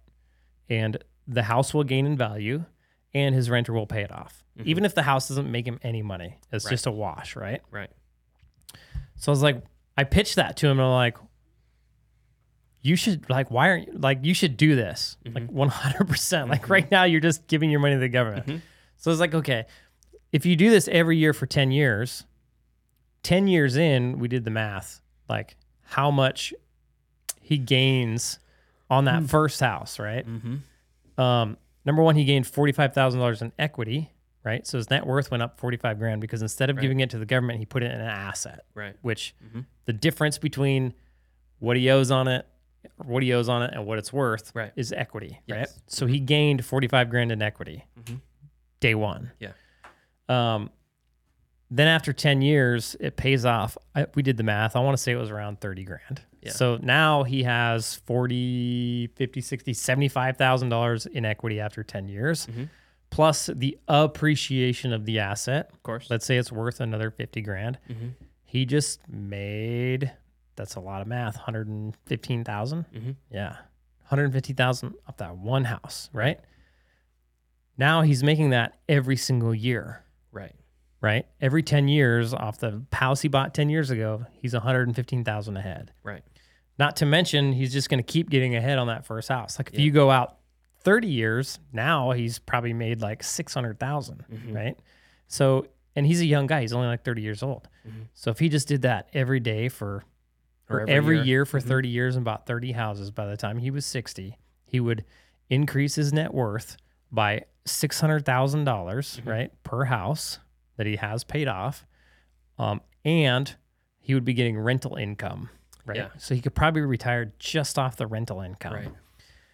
and 0.69 0.97
the 1.27 1.45
house 1.45 1.73
will 1.75 1.85
gain 1.85 2.05
in 2.07 2.17
value 2.17 2.65
and 3.15 3.35
his 3.35 3.49
renter 3.51 3.73
will 3.73 3.87
pay 3.87 4.03
it 4.03 4.13
off. 4.13 4.45
Mm-hmm. 4.59 4.69
Even 4.69 4.85
if 4.85 4.95
the 4.95 5.03
house 5.03 5.29
doesn't 5.29 5.51
make 5.51 5.67
him 5.67 5.79
any 5.83 6.03
money. 6.03 6.39
It's 6.53 6.65
Right. 6.65 6.71
just 6.71 6.87
a 6.87 6.91
wash, 6.91 7.37
right? 7.37 7.63
Right. 7.71 7.91
So 9.17 9.31
I 9.31 9.33
was 9.33 9.43
like, 9.43 9.63
I 9.97 10.05
pitched 10.05 10.37
that 10.37 10.57
to 10.59 10.67
him 10.67 10.79
and 10.79 10.87
I'm 10.87 10.93
like, 10.93 11.17
you 12.83 12.97
should 12.97 13.29
like, 13.29 13.51
why 13.51 13.71
aren't 13.71 13.89
you 13.89 13.99
like, 13.99 14.21
you 14.23 14.35
should 14.35 14.57
do 14.57 14.77
this 14.77 15.17
mm-hmm. 15.25 15.35
like 15.35 15.71
100%. 15.71 16.09
percent 16.09 16.49
Like 16.49 16.63
mm-hmm. 16.63 16.73
right 16.73 16.91
now, 16.91 17.05
you're 17.05 17.21
just 17.21 17.47
giving 17.47 17.71
your 17.71 17.81
money 17.81 17.95
to 17.95 18.01
the 18.01 18.09
government. 18.09 18.63
So 18.97 19.11
I 19.11 19.13
was 19.13 19.21
like, 19.21 19.35
okay, 19.35 19.67
if 20.33 20.45
you 20.45 20.57
do 20.57 20.71
this 20.71 20.89
every 20.89 21.17
year 21.17 21.33
for 21.33 21.47
10 21.47 21.71
years, 21.71 22.25
10 23.23 23.49
years 23.49 23.77
in, 23.77 24.19
we 24.19 24.29
did 24.29 24.45
the 24.45 24.51
math, 24.51 25.01
like 25.29 25.57
how 25.85 26.11
much 26.11 26.53
he 27.41 27.59
gains 27.59 28.39
on 28.91 29.05
that 29.07 29.23
mm. 29.23 29.29
first 29.29 29.61
house, 29.61 29.99
right? 29.99 30.27
Mm-hmm. 30.27 31.21
Um, 31.21 31.57
number 31.89 32.03
one, 32.03 32.15
he 32.17 32.25
gained 32.25 32.45
$45,000 32.45 33.41
in 33.43 33.53
equity, 33.59 34.13
right? 34.45 34.65
So 34.67 34.77
his 34.79 34.91
net 34.91 35.07
worth 35.07 35.31
went 35.31 35.43
up 35.43 35.59
45 35.59 35.99
grand 35.99 36.21
because 36.21 36.43
instead 36.43 36.69
of 36.71 36.77
Right. 36.77 36.83
giving 36.83 37.01
it 37.01 37.11
to 37.11 37.19
the 37.19 37.27
government, 37.27 37.59
he 37.59 37.65
put 37.67 37.83
it 37.83 37.87
in 37.91 38.01
an 38.01 38.07
asset 38.07 38.65
Right. 38.75 38.95
which 39.03 39.35
Mhm. 39.43 39.65
the 39.87 39.93
difference 39.95 40.37
between 40.39 40.93
what 41.59 41.77
he 41.79 41.91
owes 41.91 42.11
on 42.11 42.29
it, 42.29 42.47
what 42.99 43.23
he 43.23 43.33
owes 43.33 43.49
on 43.49 43.63
it, 43.63 43.73
and 43.75 43.87
what 43.87 43.99
it's 43.99 44.13
worth 44.13 44.55
Right. 44.55 44.71
is 44.77 44.93
equity, 44.93 45.41
right? 45.49 45.67
So 45.89 46.07
he 46.07 46.21
gained 46.21 46.65
forty 46.65 46.87
five 46.87 47.11
grand 47.11 47.33
in 47.33 47.43
equity 47.43 47.87
Mhm. 48.01 48.21
day 48.81 48.95
one. 48.95 49.33
Yeah. 49.41 49.53
Um, 50.29 50.71
then 51.71 51.89
after 51.89 52.13
ten 52.13 52.41
years, 52.43 52.97
it 53.01 53.17
pays 53.17 53.45
off. 53.45 53.77
I, 53.95 54.07
we 54.15 54.23
did 54.23 54.37
the 54.37 54.43
math. 54.45 54.77
I 54.77 54.81
want 54.81 54.97
to 54.97 55.03
say 55.03 55.13
it 55.13 55.17
was 55.17 55.31
around 55.31 55.61
thirty 55.61 55.85
grand. 55.85 56.23
Yeah. 56.43 56.53
So 56.53 56.79
now 56.83 57.25
he 57.25 57.43
has 57.43 57.97
40, 58.07 59.09
50, 59.17 59.41
60, 59.41 59.75
75,000 59.75 60.69
dollars 60.69 61.07
in 61.07 61.25
equity 61.25 61.61
after 61.61 61.83
10 61.83 62.09
years, 62.09 62.47
Mhm. 62.47 62.69
plus 63.11 63.51
the 63.55 63.77
appreciation 63.89 64.93
of 64.93 65.05
the 65.05 65.19
asset. 65.19 65.71
Of 65.73 65.83
course. 65.83 66.09
Let's 66.11 66.25
say 66.27 66.37
it's 66.37 66.53
worth 66.53 66.81
another 66.81 67.11
50 67.11 67.41
grand 67.43 67.79
Mhm. 67.89 68.13
he 68.45 68.65
just 68.67 69.01
made 69.09 70.13
that's 70.57 70.75
a 70.75 70.81
lot 70.81 71.01
of 71.03 71.07
math 71.07 71.37
115000 71.37 72.85
Mhm. 72.93 73.17
yeah 73.31 73.57
150000 74.05 74.95
off 75.07 75.17
that 75.19 75.37
one 75.37 75.65
house 75.65 76.09
right 76.13 76.41
now 77.77 78.03
he's 78.03 78.23
making 78.25 78.51
that 78.51 78.79
every 78.89 79.17
single 79.17 79.55
year 79.55 80.03
Right. 81.01 81.27
every 81.41 81.63
10 81.63 81.87
years 81.89 82.35
off 82.35 82.59
the 82.59 82.83
house 82.93 83.21
he 83.23 83.29
bought 83.29 83.55
10 83.55 83.69
years 83.71 83.91
ago 83.91 84.27
he's 84.43 84.53
115000 84.55 85.57
ahead 85.57 85.93
Right. 86.03 86.23
not 86.79 86.97
to 86.97 87.07
mention 87.07 87.53
he's 87.53 87.73
just 87.73 87.89
going 87.89 87.99
to 88.03 88.13
keep 88.13 88.31
getting 88.31 88.57
ahead 88.57 88.79
on 88.79 88.89
that 88.89 89.07
first 89.07 89.29
house 89.29 89.59
like 89.59 89.69
if 89.73 89.79
Yeah. 89.79 89.85
you 89.87 89.91
go 89.93 90.11
out 90.11 90.39
30 90.81 91.07
years 91.09 91.61
now 91.73 92.11
he's 92.13 92.39
probably 92.41 92.73
made 92.73 93.01
like 93.01 93.23
600000 93.23 94.25
Mhm. 94.33 94.55
right 94.55 94.79
so 95.29 95.67
and 95.95 96.05
he's 96.07 96.21
a 96.21 96.27
young 96.27 96.47
guy 96.47 96.63
he's 96.63 96.73
only 96.73 96.89
like 96.89 97.05
30 97.05 97.23
years 97.23 97.43
old 97.43 97.69
Mhm. 97.87 98.09
so 98.15 98.31
if 98.31 98.39
he 98.41 98.49
just 98.49 98.67
did 98.69 98.83
that 98.83 99.09
every 99.13 99.41
day 99.41 99.69
for 99.69 100.03
Or 100.71 100.79
or 100.79 100.81
every 100.83 100.95
every, 100.95 101.17
year. 101.19 101.25
year, 101.25 101.45
for 101.47 101.61
Mhm. 101.61 101.65
30 101.69 101.89
years 101.89 102.17
and 102.17 102.25
bought 102.25 102.45
30 102.47 102.73
houses 102.73 103.11
by 103.11 103.25
the 103.27 103.37
time 103.37 103.59
he 103.59 103.71
was 103.71 103.87
60 103.87 104.37
he 104.65 104.81
would 104.81 105.05
increase 105.49 105.95
his 105.95 106.13
net 106.13 106.35
worth 106.35 106.77
by 107.11 107.45
$600000 107.65 109.17
Mm-hmm. 109.19 109.29
right 109.29 109.63
per 109.63 109.85
house 109.85 110.39
that 110.79 110.87
he 110.87 110.97
has 110.97 111.23
paid 111.25 111.47
off 111.49 111.85
um, 112.59 112.81
and 113.05 113.55
he 114.01 114.15
would 114.15 114.25
be 114.25 114.33
getting 114.33 114.59
rental 114.59 114.97
income 114.97 115.51
right 115.85 115.97
Yeah. 115.99 116.09
so 116.17 116.35
he 116.35 116.41
could 116.41 116.55
probably 116.55 116.81
retire 116.83 117.35
just 117.39 117.79
off 117.79 117.97
the 117.97 118.07
rental 118.07 118.41
income 118.41 118.73
Right. 118.75 118.93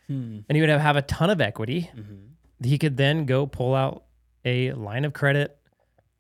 Hmm. 0.06 0.38
and 0.48 0.54
he 0.56 0.60
would 0.60 0.68
have, 0.70 0.80
have 0.80 0.96
a 0.96 1.02
ton 1.02 1.28
of 1.30 1.40
equity 1.40 1.90
Mhm. 1.96 2.28
he 2.62 2.78
could 2.78 2.96
then 2.96 3.24
go 3.26 3.46
pull 3.46 3.74
out 3.74 4.04
a 4.44 4.70
line 4.72 5.04
of 5.04 5.12
credit 5.12 5.58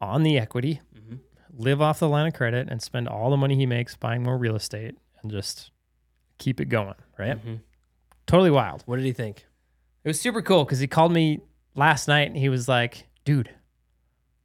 on 0.00 0.22
the 0.24 0.38
equity, 0.38 0.80
Mhm. 0.94 1.20
live 1.56 1.80
off 1.80 1.98
the 2.00 2.08
line 2.08 2.26
of 2.26 2.34
credit, 2.34 2.68
and 2.70 2.82
spend 2.82 3.06
all 3.08 3.30
the 3.30 3.36
money 3.36 3.54
he 3.54 3.64
makes 3.66 3.94
buying 3.96 4.22
more 4.22 4.36
real 4.36 4.56
estate 4.56 4.96
and 5.22 5.30
just 5.30 5.70
keep 6.38 6.60
it 6.60 6.66
going. 6.70 6.94
Right? 7.18 7.36
Mhm. 7.42 7.60
Totally 8.26 8.50
wild. 8.50 8.82
What 8.86 8.96
did 8.96 9.04
he 9.04 9.12
think? 9.12 9.46
It 10.02 10.08
was 10.08 10.20
super 10.20 10.42
cool 10.42 10.64
because 10.64 10.80
he 10.80 10.86
called 10.86 11.12
me 11.12 11.40
last 11.74 12.08
night 12.08 12.28
and 12.28 12.36
he 12.36 12.48
was 12.48 12.68
like, 12.68 13.06
"Dude, 13.24 13.50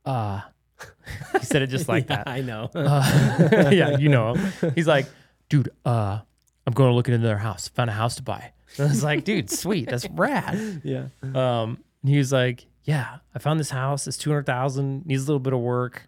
uh," 0.10 0.42
he 1.40 1.46
said 1.46 1.62
it 1.62 1.68
just 1.68 1.88
like 1.88 2.06
Yeah, 2.10 2.18
that. 2.24 2.28
I 2.28 2.42
know. 2.42 2.70
Uh, 2.74 3.70
yeah, 3.72 3.98
you 3.98 4.10
know 4.10 4.34
him. 4.36 4.72
He's 4.76 4.88
like, 4.88 5.06
"Dude, 5.50 5.70
uh." 5.86 6.20
I'm 6.68 6.74
going 6.74 6.92
to 6.92 6.94
look 6.96 7.10
at 7.10 7.16
another 7.16 7.38
house. 7.38 7.68
Found 7.70 7.90
a 7.90 7.94
house 7.94 8.16
to 8.18 8.22
buy. 8.22 8.52
And 8.78 8.86
I 8.86 8.90
was 8.92 9.04
like, 9.04 9.24
dude, 9.24 9.50
sweet. 9.50 9.90
That's 9.90 10.08
rad. 10.12 10.82
yeah. 10.84 11.06
Um, 11.34 11.80
he 12.06 12.16
was 12.20 12.32
like, 12.32 12.68
"Yeah, 12.84 13.18
I 13.34 13.40
found 13.40 13.60
this 13.60 13.72
house. 13.72 14.06
It's 14.06 14.18
two 14.18 14.30
hundred 14.30 14.46
thousand. 14.46 15.08
Needs 15.08 15.24
a 15.24 15.26
little 15.26 15.40
bit 15.40 15.54
of 15.54 15.62
work. 15.62 16.08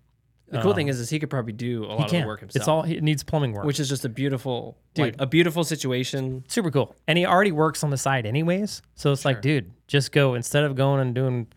The 0.49 0.59
cool 0.61 0.71
Um, 0.71 0.75
thing 0.75 0.87
is, 0.89 0.99
is 0.99 1.09
he 1.09 1.17
could 1.17 1.31
probably 1.31 1.53
do 1.53 1.85
a 1.85 1.87
lot 1.87 2.01
of 2.05 2.11
can. 2.11 2.21
the 2.21 2.27
work 2.27 2.41
himself. 2.41 2.61
It's 2.61 2.67
all 2.67 2.83
it 2.83 3.01
needs 3.01 3.23
plumbing 3.23 3.53
work, 3.53 3.65
which 3.65 3.79
is 3.79 3.89
just 3.89 4.05
a 4.05 4.09
beautiful, 4.09 4.77
Dude. 4.93 5.05
like 5.05 5.15
a 5.17 5.25
beautiful 5.25 5.63
situation. 5.63 6.43
super 6.47 6.69
cool. 6.69 6.93
And 7.07 7.17
he 7.17 7.25
already 7.25 7.53
works 7.53 7.83
on 7.83 7.89
the 7.89 7.97
side 7.97 8.27
anyways. 8.27 8.83
So 8.93 9.13
it's 9.13 9.21
Sure. 9.23 9.31
like, 9.31 9.41
dude, 9.41 9.71
just 9.87 10.11
go 10.11 10.35
instead 10.35 10.63
of 10.65 10.75
going 10.75 10.99
and 11.01 11.15
doing 11.15 11.47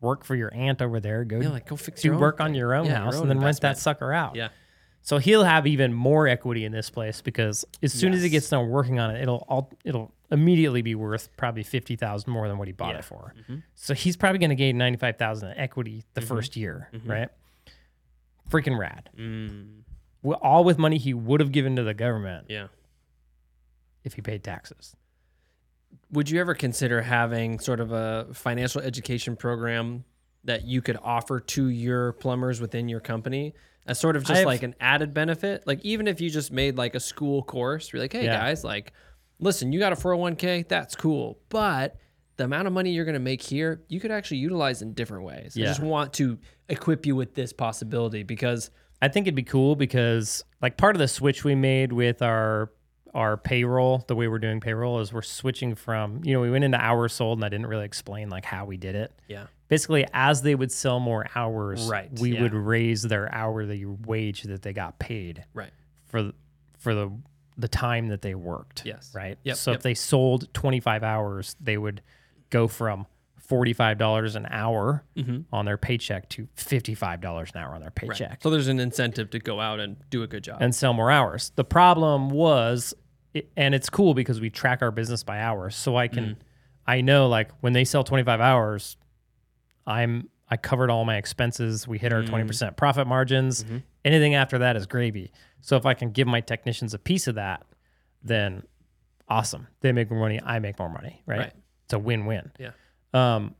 work 0.00 0.24
for 0.24 0.34
your 0.34 0.52
aunt 0.54 0.82
over 0.82 1.00
there. 1.00 1.24
Go 1.24 1.40
Yeah, 1.40 1.48
like 1.48 1.66
go 1.68 1.76
fix 1.76 2.02
do 2.02 2.08
your 2.08 2.18
work 2.18 2.40
on 2.40 2.54
your 2.54 2.74
own 2.74 2.86
Yeah, 2.86 2.96
house 2.96 3.16
own 3.16 3.22
and 3.22 3.30
then 3.30 3.40
rent 3.40 3.60
that 3.62 3.78
sucker 3.78 4.12
out. 4.12 4.36
Yeah. 4.36 4.48
So 5.02 5.18
he'll 5.18 5.44
have 5.44 5.66
even 5.68 5.92
more 5.92 6.26
equity 6.26 6.64
in 6.64 6.72
this 6.72 6.90
place 6.90 7.20
because 7.22 7.64
as 7.82 7.92
soon 7.92 8.12
as 8.12 8.22
he 8.22 8.28
gets 8.28 8.48
done 8.48 8.68
working 8.68 8.98
on 8.98 9.14
it, 9.14 9.22
it'll 9.22 9.44
all 9.48 9.72
it'll 9.84 10.12
immediately 10.32 10.82
be 10.82 10.96
worth 10.96 11.28
probably 11.36 11.62
fifty 11.62 11.94
thousand 11.94 12.32
more 12.32 12.48
than 12.48 12.58
what 12.58 12.66
he 12.66 12.72
bought 12.72 12.92
Yeah. 12.94 12.98
it 12.98 13.04
for. 13.04 13.32
Mhm. 13.48 13.62
So 13.76 13.94
he's 13.94 14.16
probably 14.16 14.40
going 14.40 14.50
to 14.50 14.56
gain 14.56 14.76
ninety 14.76 14.98
five 14.98 15.16
thousand 15.16 15.52
in 15.52 15.58
equity 15.58 16.02
the 16.14 16.20
first 16.22 16.56
year, 16.56 16.88
Mhm. 16.92 17.08
right? 17.08 17.28
Freaking 18.50 18.76
rad. 18.78 19.08
Mm, 19.16 19.82
all 20.42 20.64
with 20.64 20.76
money 20.78 20.98
he 20.98 21.14
would 21.14 21.38
have 21.40 21.52
given 21.52 21.76
to 21.76 21.82
the 21.84 21.94
government 21.94 22.46
yeah. 22.48 22.66
if 24.04 24.14
he 24.14 24.22
paid 24.22 24.42
taxes. 24.42 24.96
Would 26.12 26.30
you 26.30 26.40
ever 26.40 26.54
consider 26.54 27.02
having 27.02 27.58
sort 27.58 27.80
of 27.80 27.92
a 27.92 28.28
financial 28.32 28.80
education 28.80 29.36
program 29.36 30.04
that 30.44 30.64
you 30.64 30.80
could 30.80 30.98
offer 31.02 31.40
to 31.40 31.68
your 31.68 32.12
plumbers 32.14 32.60
within 32.60 32.88
your 32.88 33.00
company 33.00 33.54
as 33.86 33.98
sort 33.98 34.16
of 34.16 34.22
just 34.24 34.38
I've- 34.40 34.46
like 34.46 34.62
an 34.62 34.74
added 34.80 35.12
benefit? 35.12 35.66
Like 35.66 35.84
even 35.84 36.06
if 36.06 36.20
you 36.20 36.30
just 36.30 36.52
made 36.52 36.76
like 36.76 36.94
a 36.94 37.00
school 37.00 37.42
course, 37.42 37.92
you're 37.92 38.00
like, 38.00 38.12
hey 38.12 38.24
Yeah. 38.24 38.38
guys, 38.38 38.62
like, 38.62 38.92
listen, 39.40 39.72
you 39.72 39.78
got 39.80 39.92
a 39.92 39.96
401k, 39.96 40.62
that's 40.68 40.94
cool, 40.94 41.38
but 41.48 41.96
the 42.36 42.44
amount 42.44 42.66
of 42.68 42.72
money 42.72 42.90
you're 42.92 43.04
going 43.06 43.14
to 43.14 43.18
make 43.18 43.42
here, 43.42 43.82
you 43.88 43.98
could 43.98 44.10
actually 44.10 44.36
utilize 44.36 44.82
in 44.82 44.92
different 44.92 45.24
ways. 45.24 45.56
I 45.56 45.62
just 45.62 45.80
want 45.80 46.12
to 46.14 46.38
equip 46.68 47.04
you 47.06 47.16
with 47.16 47.34
this 47.34 47.52
possibility 47.52 48.22
because 48.22 48.70
I 49.02 49.08
think 49.08 49.26
it'd 49.26 49.34
be 49.34 49.42
cool 49.42 49.74
because 49.74 50.44
like 50.62 50.76
part 50.76 50.94
of 50.94 51.00
the 51.00 51.08
switch 51.08 51.44
we 51.44 51.54
made 51.54 51.92
with 51.92 52.22
our 52.22 52.70
our 53.16 53.36
payroll, 53.36 54.04
the 54.08 54.14
way 54.14 54.28
we're 54.28 54.38
doing 54.38 54.60
payroll 54.60 55.00
is 55.00 55.12
we're 55.12 55.22
switching 55.22 55.74
from, 55.74 56.20
you 56.22 56.34
know, 56.34 56.40
we 56.40 56.50
went 56.50 56.64
into 56.64 56.78
hours 56.78 57.12
sold 57.14 57.38
and 57.38 57.44
I 57.44 57.48
didn't 57.48 57.66
really 57.66 57.84
explain 57.86 58.28
like 58.28 58.44
how 58.44 58.64
we 58.66 58.76
did 58.76 58.94
it. 58.94 59.12
yeah, 59.26 59.46
Basically, 59.68 60.06
as 60.12 60.42
they 60.42 60.54
would 60.54 60.70
sell 60.70 61.00
more 61.00 61.26
hours, 61.34 61.88
Right, 61.88 62.10
we 62.20 62.34
yeah. 62.34 62.42
would 62.42 62.54
raise 62.54 63.02
their 63.02 63.32
hourly 63.34 63.84
wage 63.84 64.42
that 64.42 64.62
they 64.62 64.72
got 64.72 64.98
paid 64.98 65.44
right. 65.54 65.72
for 66.06 66.30
for 66.78 66.94
the 66.94 67.10
the 67.58 67.68
time 67.68 68.08
that 68.08 68.20
they 68.20 68.34
worked. 68.34 68.82
Yes. 68.84 69.12
Right. 69.14 69.38
Yep, 69.44 69.56
So 69.56 69.70
yep. 69.70 69.78
if 69.78 69.82
they 69.82 69.94
sold 69.94 70.52
25 70.52 71.02
hours, 71.02 71.56
they 71.58 71.78
would 71.78 72.02
go 72.50 72.68
from 72.68 73.06
$45 73.48 74.36
an 74.36 74.46
hour 74.50 75.04
Mhm. 75.16 75.44
on 75.52 75.64
their 75.64 75.78
paycheck 75.78 76.28
to 76.30 76.48
$55 76.56 77.50
an 77.54 77.60
hour 77.62 77.74
on 77.74 77.80
their 77.80 77.88
Right. 78.02 78.10
paycheck 78.10 78.42
So 78.42 78.50
there's 78.50 78.68
an 78.68 78.78
incentive 78.80 79.30
to 79.30 79.38
go 79.38 79.60
out 79.60 79.80
and 79.80 79.96
do 80.10 80.22
a 80.22 80.26
good 80.26 80.44
job. 80.44 80.58
and 80.60 80.74
sell 80.74 80.92
more 80.92 81.10
hours. 81.10 81.50
The 81.56 81.64
problem 81.64 82.28
was, 82.28 82.92
it- 83.36 83.50
and 83.56 83.74
it's 83.74 83.90
cool 83.90 84.14
because 84.14 84.40
we 84.40 84.50
track 84.50 84.82
our 84.82 84.90
business 84.90 85.22
by 85.22 85.40
hours. 85.40 85.76
So 85.76 85.96
I 85.96 86.08
can, 86.08 86.24
mm. 86.24 86.36
I 86.86 87.00
know 87.00 87.28
like 87.28 87.50
when 87.60 87.72
they 87.72 87.84
sell 87.84 88.04
25 88.04 88.40
hours, 88.40 88.96
I'm, 89.86 90.28
I 90.48 90.56
covered 90.56 90.90
all 90.90 91.04
my 91.04 91.16
expenses. 91.16 91.86
We 91.88 91.98
hit 91.98 92.12
our 92.12 92.22
mm. 92.22 92.28
20% 92.28 92.76
profit 92.76 93.06
margins. 93.06 93.64
Mm-hmm. 93.64 93.78
Anything 94.04 94.34
after 94.34 94.58
that 94.58 94.76
is 94.76 94.86
gravy. 94.86 95.32
So 95.60 95.76
if 95.76 95.84
I 95.84 95.94
can 95.94 96.10
give 96.10 96.28
my 96.28 96.40
technicians 96.40 96.94
a 96.94 96.98
piece 96.98 97.26
of 97.26 97.34
that, 97.34 97.64
then 98.22 98.62
awesome. 99.28 99.66
They 99.80 99.92
make 99.92 100.10
more 100.10 100.20
money. 100.20 100.40
I 100.44 100.58
make 100.58 100.78
more 100.78 100.88
money. 100.88 101.22
Right. 101.26 101.38
Right. 101.38 101.52
It's 101.84 101.94
a 101.94 101.98
win-win. 101.98 102.52
Yeah. 102.58 102.70
Um, 103.12 103.54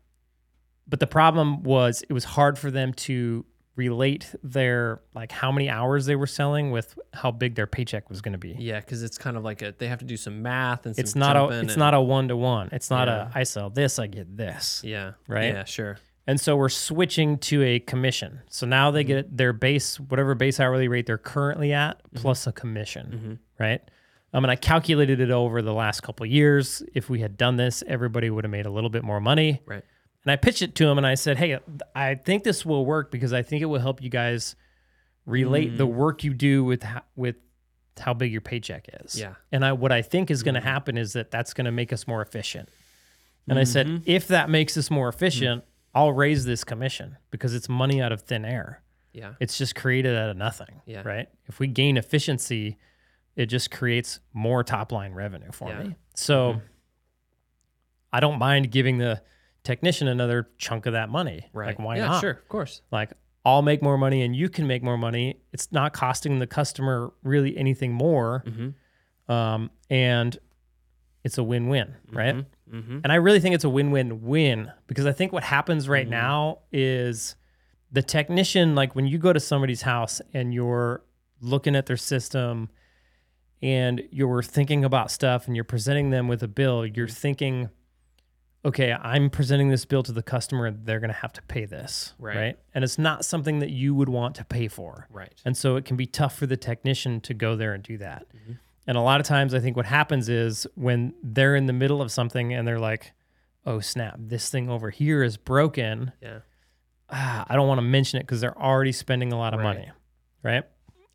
but 0.89 1.01
the 1.01 1.07
problem 1.07 1.63
was 1.63 2.05
it 2.09 2.13
was 2.13 2.25
hard 2.25 2.59
for 2.59 2.71
them 2.71 2.93
to 2.95 3.45
relate 3.77 4.35
their 4.43 5.01
like 5.15 5.31
how 5.31 5.53
many 5.53 5.69
hours 5.69 6.07
they 6.07 6.17
were 6.17 6.27
selling 6.27 6.71
with 6.71 6.99
how 7.13 7.31
big 7.31 7.55
their 7.55 7.67
paycheck 7.67 8.09
was 8.09 8.21
going 8.23 8.33
to 8.33 8.39
be. 8.39 8.57
yeah, 8.59 8.81
because 8.81 9.03
it's 9.03 9.19
kind 9.19 9.37
of 9.37 9.45
like 9.45 9.63
a 9.63 9.75
they 9.79 9.87
have 9.89 9.99
to 10.01 10.05
do 10.05 10.17
some 10.17 10.43
math 10.43 10.87
and 10.87 10.97
some 10.97 11.03
It's 11.03 11.15
not 11.15 11.37
a 11.37 11.61
it's 11.61 11.73
and- 11.75 11.79
not 11.79 11.95
a 11.95 12.01
one 12.01 12.29
to 12.29 12.37
one. 12.37 12.71
It's 12.73 12.91
not 12.91 13.07
Yeah. 13.09 13.29
a 13.35 13.39
I 13.39 13.43
sell 13.45 13.71
this, 13.71 13.99
I 13.99 14.07
get 14.07 14.37
this. 14.37 14.81
yeah 14.85 15.13
right? 15.29 15.53
Yeah, 15.53 15.65
sure. 15.65 15.99
And 16.29 16.41
so 16.41 16.57
we're 16.57 16.69
switching 16.71 17.39
to 17.39 17.63
a 17.63 17.79
commission. 17.79 18.41
So 18.51 18.67
now 18.67 18.89
Mm-hmm. 18.89 18.95
they 18.97 19.05
get 19.05 19.37
their 19.37 19.53
base, 19.53 20.01
whatever 20.01 20.35
base 20.35 20.59
hourly 20.59 20.89
rate 20.89 21.07
they're 21.07 21.19
currently 21.19 21.73
at, 21.73 21.99
Mm-hmm. 22.03 22.19
plus 22.23 22.47
a 22.47 22.53
commission, 22.53 23.39
right? 23.61 23.81
Um, 24.33 24.45
and 24.45 24.51
I 24.51 24.57
calculated 24.57 25.21
it 25.21 25.31
over 25.31 25.63
the 25.63 25.73
last 25.73 26.03
couple 26.03 26.25
of 26.25 26.31
years. 26.31 26.83
If 26.95 27.09
we 27.09 27.21
had 27.21 27.37
done 27.37 27.57
this, 27.57 27.85
everybody 27.87 28.29
would 28.29 28.43
have 28.45 28.51
made 28.51 28.67
a 28.67 28.71
little 28.71 28.91
bit 28.91 29.05
more 29.05 29.21
money. 29.21 29.63
Right. 29.67 29.85
And 30.27 30.33
I 30.33 30.37
pitched 30.37 30.61
it 30.61 30.75
to 30.75 30.89
him 30.89 30.99
and 30.99 31.07
I 31.07 31.15
said, 31.15 31.39
Hey, 31.39 31.57
I 31.95 32.17
think 32.17 32.43
this 32.45 32.67
will 32.67 32.85
work 32.85 33.11
because 33.13 33.33
I 33.33 33.43
think 33.43 33.63
it 33.63 33.67
will 33.67 33.81
help 33.81 34.03
you 34.03 34.11
guys 34.11 34.57
relate 35.25 35.73
Mm. 35.75 35.77
the 35.79 35.87
work 35.87 36.25
you 36.25 36.35
do 36.35 36.65
with 36.65 36.83
how, 36.83 37.03
with 37.15 37.37
how 37.99 38.13
big 38.13 38.33
your 38.33 38.41
paycheck 38.41 38.89
is. 39.05 39.19
Yeah. 39.19 39.35
And 39.53 39.65
I 39.65 39.73
what 39.73 39.93
I 39.93 40.03
think 40.03 40.31
is 40.31 40.43
going 40.43 40.55
to 40.57 40.61
happen 40.61 40.99
is 40.99 41.13
that 41.15 41.31
that's 41.31 41.55
going 41.55 41.65
to 41.65 41.71
make 41.73 41.93
us 41.93 42.07
more 42.09 42.21
efficient. 42.23 42.69
And 43.49 43.59
I 43.59 43.63
Mm-hmm. 43.63 43.73
said, 43.73 44.03
if 44.07 44.27
that 44.29 44.51
makes 44.51 44.77
us 44.77 44.91
more 44.91 45.09
efficient, 45.09 45.63
I'll 45.95 46.13
raise 46.13 46.45
this 46.45 46.65
commission 46.65 47.17
because 47.31 47.55
it's 47.55 47.69
money 47.69 48.03
out 48.03 48.11
of 48.13 48.23
thin 48.23 48.45
air. 48.45 48.83
Yeah. 49.13 49.35
It's 49.41 49.57
just 49.57 49.75
created 49.77 50.17
out 50.17 50.29
of 50.29 50.37
nothing. 50.37 50.83
Yeah. 50.87 51.03
Right. 51.07 51.29
If 51.47 51.59
we 51.61 51.69
gain 51.69 51.97
efficiency, 51.97 52.77
it 53.37 53.47
just 53.47 53.71
creates 53.71 54.19
more 54.35 54.63
top 54.65 54.91
line 54.93 55.13
revenue 55.13 55.53
for 55.53 55.69
Yeah. 55.69 55.77
Mm-hmm. 55.77 55.89
me. 55.91 55.97
So 56.17 56.61
I 58.13 58.21
don't 58.21 58.39
mind 58.39 58.71
giving 58.71 58.99
the 58.99 59.23
technician 59.67 60.09
another 60.09 60.49
chunk 60.57 60.87
of 60.87 60.93
that 60.95 61.11
money. 61.11 61.49
Right. 61.53 61.67
Like, 61.67 61.79
why 61.79 61.97
yeah, 61.97 62.07
not? 62.07 62.21
Sure. 62.21 62.31
Of 62.31 62.49
course. 62.49 62.81
Like, 62.91 63.11
I'll 63.45 63.63
make 63.63 63.83
more 63.83 63.99
money 63.99 64.23
and 64.23 64.35
you 64.35 64.49
can 64.49 64.67
make 64.67 64.83
more 64.83 64.97
money. 64.97 65.41
It's 65.53 65.71
not 65.73 65.93
costing 65.93 66.39
the 66.39 66.47
customer 66.47 67.13
really 67.23 67.57
anything 67.57 67.93
more. 67.93 68.45
Mm-hmm. 68.47 69.33
Um, 69.33 69.71
and 69.91 70.39
it's 71.25 71.39
a 71.39 71.45
win 71.45 71.69
win, 71.69 71.95
right? 72.13 72.37
Mm-hmm. 72.73 73.01
And 73.03 73.13
I 73.13 73.17
really 73.17 73.41
think 73.41 73.55
it's 73.55 73.65
a 73.65 73.69
win 73.69 73.91
win 73.91 74.23
win 74.23 74.73
because 74.87 75.07
I 75.07 75.13
think 75.13 75.33
what 75.33 75.43
happens 75.43 75.85
Mm-hmm. 75.85 75.93
right 75.93 76.09
now 76.09 76.59
is 76.73 77.37
the 77.93 78.03
technician, 78.03 78.75
like 78.75 78.95
when 78.95 79.07
you 79.07 79.19
go 79.19 79.33
to 79.33 79.41
somebody's 79.41 79.83
house 79.83 80.21
and 80.33 80.53
you're 80.55 81.03
looking 81.41 81.77
at 81.77 81.87
their 81.87 81.97
system 81.97 82.69
and 83.63 84.03
you're 84.11 84.43
thinking 84.43 84.85
about 84.85 85.11
stuff 85.11 85.47
and 85.47 85.57
you're 85.57 85.65
presenting 85.65 86.11
them 86.11 86.29
with 86.29 86.43
a 86.43 86.49
bill, 86.49 86.85
you're 86.85 87.09
thinking, 87.09 87.69
okay, 88.67 88.93
I'm 88.93 89.31
presenting 89.31 89.69
this 89.69 89.85
bill 89.85 90.03
to 90.03 90.13
the 90.13 90.25
customer 90.25 90.67
and 90.67 90.85
they're 90.85 90.99
going 90.99 91.13
to 91.13 91.21
have 91.21 91.33
to 91.35 91.43
pay 91.43 91.67
this. 91.67 92.15
Right. 92.19 92.59
And 92.75 92.83
it's 92.83 92.99
not 92.99 93.25
something 93.25 93.61
that 93.61 93.71
you 93.71 93.95
would 93.95 94.09
want 94.09 94.35
to 94.37 94.45
pay 94.45 94.67
for. 94.67 95.07
Right. 95.09 95.33
And 95.45 95.57
so 95.57 95.77
it 95.77 95.85
can 95.85 95.97
be 95.97 96.05
tough 96.07 96.37
for 96.37 96.47
the 96.47 96.57
technician 96.57 97.21
to 97.23 97.33
go 97.33 97.55
there 97.55 97.75
and 97.75 97.83
do 97.83 97.97
that. 97.99 98.27
Mm-hmm. 98.37 98.53
And 98.89 98.97
a 98.99 99.01
lot 99.01 99.21
of 99.21 99.27
times, 99.27 99.55
I 99.55 99.61
think 99.61 99.77
what 99.77 99.87
happens 99.87 100.29
is 100.29 100.67
when 100.75 101.15
they're 101.23 101.55
in 101.55 101.67
the 101.67 101.73
middle 101.73 102.03
of 102.03 102.11
something 102.11 102.53
and 102.53 102.67
they're 102.67 102.79
like, 102.81 103.13
oh, 103.65 103.81
snap, 103.81 104.17
this 104.19 104.51
thing 104.51 104.69
over 104.69 104.91
here 104.91 105.23
is 105.23 105.37
broken. 105.37 106.13
Yeah. 106.21 106.41
Ah, 107.09 107.47
I 107.49 107.55
don't 107.55 107.69
want 107.69 107.79
to 107.79 107.83
mention 107.83 108.19
it 108.19 108.25
because 108.25 108.41
they're 108.41 108.61
already 108.61 108.93
spending 108.93 109.33
a 109.33 109.39
lot 109.39 109.55
of 109.55 109.61
Right. 109.61 109.75
money. 109.75 109.91
Right. 110.43 110.65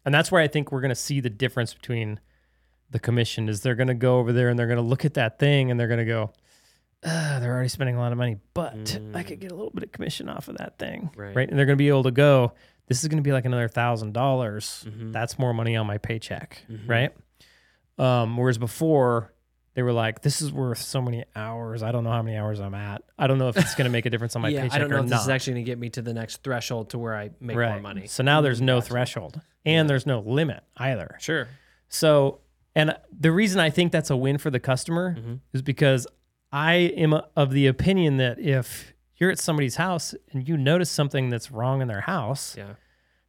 And 0.05 0.13
that's 0.13 0.31
where 0.31 0.41
I 0.41 0.47
think 0.47 0.71
we're 0.71 0.81
going 0.81 0.89
to 0.89 0.95
see 0.95 1.19
the 1.19 1.29
difference 1.29 1.73
between 1.73 2.19
the 2.89 2.99
commission 2.99 3.49
is 3.49 3.61
they're 3.61 3.75
going 3.75 3.87
to 3.87 3.93
go 3.93 4.19
over 4.19 4.33
there 4.33 4.49
and 4.49 4.57
they're 4.57 4.67
going 4.67 4.77
to 4.77 4.83
look 4.83 5.05
at 5.05 5.13
that 5.15 5.37
thing 5.39 5.69
and 5.69 5.79
they're 5.79 5.87
going 5.87 5.99
to 5.99 6.05
go, 6.05 6.31
ah, 7.05 7.37
they're 7.39 7.51
already 7.53 7.69
spending 7.69 7.95
a 7.95 7.99
lot 7.99 8.11
of 8.11 8.17
money, 8.17 8.37
but 8.53 8.99
I 9.13 9.23
could 9.23 9.39
get 9.39 9.51
a 9.51 9.55
little 9.55 9.71
bit 9.71 9.83
of 9.83 9.91
commission 9.91 10.29
off 10.29 10.47
of 10.47 10.57
that 10.57 10.77
thing. 10.77 11.09
Right. 11.15 11.35
Right. 11.35 11.49
And 11.49 11.57
they're 11.57 11.65
going 11.65 11.77
to 11.77 11.81
be 11.81 11.89
able 11.89 12.03
to 12.03 12.11
go, 12.11 12.53
this 12.87 13.01
is 13.03 13.07
going 13.07 13.17
to 13.17 13.23
be 13.23 13.31
like 13.31 13.45
another 13.45 13.67
thousand 13.67 14.13
dollars. 14.13 14.85
Mhm. 14.87 15.11
That's 15.13 15.39
more 15.39 15.53
money 15.53 15.75
on 15.75 15.87
my 15.87 15.97
paycheck. 15.97 16.63
Mhm. 16.69 16.87
Right. 16.89 17.11
Um, 17.97 18.37
whereas 18.37 18.57
before 18.57 19.33
they 19.73 19.83
were 19.83 19.93
like, 19.93 20.21
this 20.21 20.41
is 20.41 20.51
worth 20.51 20.79
so 20.79 21.01
many 21.01 21.23
hours. 21.35 21.81
I 21.81 21.91
don't 21.93 22.03
know 22.03 22.11
how 22.11 22.21
many 22.21 22.35
hours 22.37 22.59
I'm 22.59 22.73
at. 22.73 23.03
I 23.17 23.27
don't 23.27 23.37
know 23.37 23.47
if 23.47 23.55
it's 23.57 23.73
going 23.75 23.85
to 23.85 23.91
make 23.91 24.05
a 24.05 24.09
difference 24.09 24.35
on 24.35 24.41
my 24.41 24.49
yeah. 24.49 24.61
paycheck 24.63 24.75
I 24.75 24.79
don't 24.79 24.89
know 24.89 24.97
or 24.97 24.99
if 24.99 25.05
not. 25.05 25.15
this 25.17 25.23
is 25.23 25.29
actually 25.29 25.53
going 25.53 25.65
to 25.65 25.71
get 25.71 25.79
me 25.79 25.89
to 25.91 26.01
the 26.01 26.13
next 26.13 26.43
threshold 26.43 26.89
to 26.89 26.97
where 26.99 27.15
I 27.15 27.29
make 27.39 27.55
more 27.55 27.79
money. 27.79 28.07
So 28.07 28.21
now 28.23 28.41
there's 28.41 28.59
no 28.61 28.77
Gotcha. 28.77 28.87
threshold 28.89 29.41
and 29.65 29.89
there's 29.89 30.05
no 30.05 30.19
limit 30.19 30.63
either. 30.77 31.15
Sure. 31.19 31.47
So, 31.87 32.39
and 32.75 32.97
the 33.17 33.31
reason 33.31 33.59
I 33.61 33.69
think 33.69 33.91
that's 33.91 34.09
a 34.09 34.17
win 34.17 34.37
for 34.39 34.49
the 34.49 34.59
customer 34.59 35.15
Mhm. 35.15 35.39
is 35.53 35.61
because 35.61 36.05
I 36.51 36.73
am 36.73 37.13
of 37.35 37.51
the 37.51 37.67
opinion 37.67 38.17
that 38.17 38.39
if 38.39 38.93
you're 39.17 39.31
at 39.31 39.39
somebody's 39.39 39.75
house 39.75 40.13
and 40.31 40.47
you 40.47 40.57
notice 40.57 40.89
something 40.89 41.29
that's 41.29 41.51
wrong 41.51 41.81
in 41.81 41.87
their 41.87 42.01
house, 42.01 42.55
Yeah. 42.57 42.73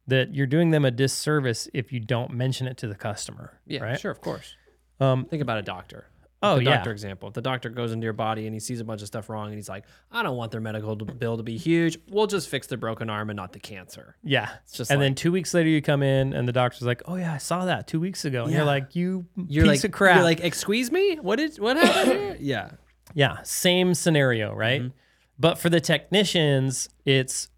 that 0.07 0.33
you're 0.35 0.47
doing 0.47 0.71
them 0.71 0.83
a 0.85 0.91
disservice 0.91 1.69
if 1.73 1.93
you 1.93 1.99
don't 1.99 2.31
mention 2.33 2.67
it 2.67 2.77
to 2.77 2.87
the 2.87 2.95
customer. 2.95 3.59
Yeah. 3.65 3.83
Right. 3.83 3.99
Sure. 3.99 4.11
Of 4.11 4.19
course. 4.21 4.55
Um, 4.99 5.25
Think 5.25 5.41
about 5.41 5.57
a 5.59 5.61
doctor. 5.61 6.07
Oh, 6.45 6.57
the 6.57 6.65
yeah. 6.65 6.75
doctor 6.75 6.91
example. 6.91 7.29
If 7.29 7.35
the 7.35 7.41
doctor 7.41 7.69
goes 7.69 7.93
into 7.93 8.03
your 8.03 8.11
body 8.11 8.45
and 8.45 8.53
he 8.53 8.59
sees 8.59 8.81
a 8.81 8.83
bunch 8.83 8.99
of 9.01 9.07
stuff 9.07 9.29
wrong 9.29 9.45
and 9.47 9.55
he's 9.55 9.69
like, 9.69 9.85
I 10.11 10.23
don't 10.23 10.35
want 10.35 10.51
their 10.51 10.59
medical 10.59 10.93
bill 10.97 11.37
to 11.37 11.43
be 11.43 11.55
huge. 11.55 11.97
We'll 12.09 12.27
just 12.27 12.49
fix 12.49 12.67
the 12.67 12.75
broken 12.75 13.09
arm 13.09 13.29
and 13.29 13.37
not 13.37 13.53
the 13.53 13.59
cancer. 13.61 14.17
yeah. 14.23 14.49
It's 14.65 14.73
just 14.75 14.91
and 14.91 14.99
like, 14.99 15.05
then 15.05 15.15
two 15.15 15.31
weeks 15.31 15.53
later, 15.53 15.69
you 15.69 15.81
come 15.81 16.03
in 16.03 16.33
and 16.33 16.45
the 16.45 16.51
doctor's 16.51 16.81
like, 16.81 17.01
"Oh 17.05 17.15
yeah, 17.15 17.31
I 17.33 17.37
saw 17.37 17.63
that 17.63 17.87
two 17.87 18.01
weeks 18.01 18.25
ago." 18.25 18.43
And 18.43 18.51
Yeah. 18.51 18.57
you're 18.57 18.65
like, 18.65 18.93
"You 18.93 19.25
you're 19.47 19.63
piece 19.63 19.83
like, 19.83 19.85
of 19.85 19.91
crap." 19.93 20.15
You're 20.17 20.23
like, 20.25 20.41
excuse 20.41 20.91
me? 20.91 21.15
What 21.21 21.37
did 21.37 21.57
what 21.59 21.77
happened 21.77 22.11
here? 22.19 22.37
Yeah. 22.41 22.71
Yeah, 23.13 23.37
same 23.43 23.93
scenario, 23.93 24.53
right? 24.53 24.81
Mm-hmm. 24.81 24.95
But 25.39 25.57
for 25.57 25.69
the 25.69 25.81
technicians, 25.81 26.89
it's 27.05 27.49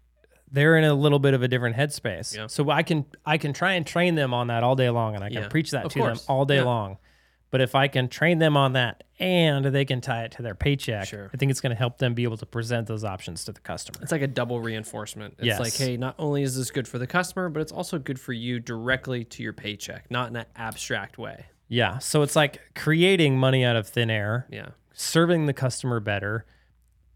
they're 0.50 0.76
in 0.76 0.84
a 0.84 0.94
little 0.94 1.18
bit 1.18 1.34
of 1.34 1.42
a 1.42 1.48
different 1.48 1.76
headspace. 1.76 2.34
Yeah. 2.36 2.46
So 2.46 2.70
I 2.70 2.82
can 2.82 3.04
I 3.24 3.38
can 3.38 3.52
try 3.52 3.72
and 3.72 3.86
train 3.86 4.14
them 4.14 4.32
on 4.32 4.46
that 4.48 4.62
all 4.62 4.76
day 4.76 4.90
long 4.90 5.14
and 5.14 5.22
I 5.24 5.28
can 5.28 5.42
Yeah, 5.42 5.48
preach 5.48 5.70
that 5.72 5.86
of 5.86 5.92
to 5.92 5.98
course. 5.98 6.24
them 6.24 6.34
all 6.34 6.44
day 6.44 6.56
Yeah. 6.56 6.64
long. 6.64 6.98
But 7.50 7.60
if 7.60 7.74
I 7.74 7.86
can 7.88 8.08
train 8.08 8.38
them 8.38 8.56
on 8.56 8.72
that 8.72 9.04
and 9.20 9.64
they 9.66 9.84
can 9.84 10.00
tie 10.00 10.24
it 10.24 10.32
to 10.32 10.42
their 10.42 10.54
paycheck, 10.54 11.06
Sure. 11.06 11.30
I 11.32 11.36
think 11.36 11.50
it's 11.50 11.60
going 11.60 11.70
to 11.70 11.76
help 11.76 11.98
them 11.98 12.12
be 12.12 12.24
able 12.24 12.36
to 12.38 12.46
present 12.46 12.86
those 12.88 13.04
options 13.04 13.44
to 13.44 13.52
the 13.52 13.60
customer. 13.60 14.00
It's 14.02 14.10
like 14.12 14.20
a 14.22 14.26
double 14.26 14.60
reinforcement. 14.60 15.34
It's 15.38 15.46
Yes. 15.46 15.60
like, 15.60 15.74
hey, 15.76 15.96
not 15.96 16.16
only 16.18 16.42
is 16.42 16.56
this 16.56 16.70
good 16.70 16.88
for 16.88 16.98
the 16.98 17.06
customer, 17.06 17.48
but 17.48 17.60
it's 17.62 17.72
also 17.72 17.98
good 17.98 18.18
for 18.18 18.32
you 18.32 18.58
directly 18.58 19.24
to 19.24 19.42
your 19.42 19.52
paycheck, 19.52 20.10
not 20.10 20.28
in 20.28 20.36
an 20.36 20.46
abstract 20.56 21.18
way. 21.18 21.46
Yeah. 21.68 21.98
So 21.98 22.22
it's 22.22 22.36
like 22.36 22.60
creating 22.74 23.38
money 23.38 23.64
out 23.64 23.76
of 23.76 23.86
thin 23.88 24.10
air, 24.10 24.46
Yeah. 24.50 24.70
Serving 24.98 25.46
the 25.46 25.52
customer 25.52 26.00
better. 26.00 26.44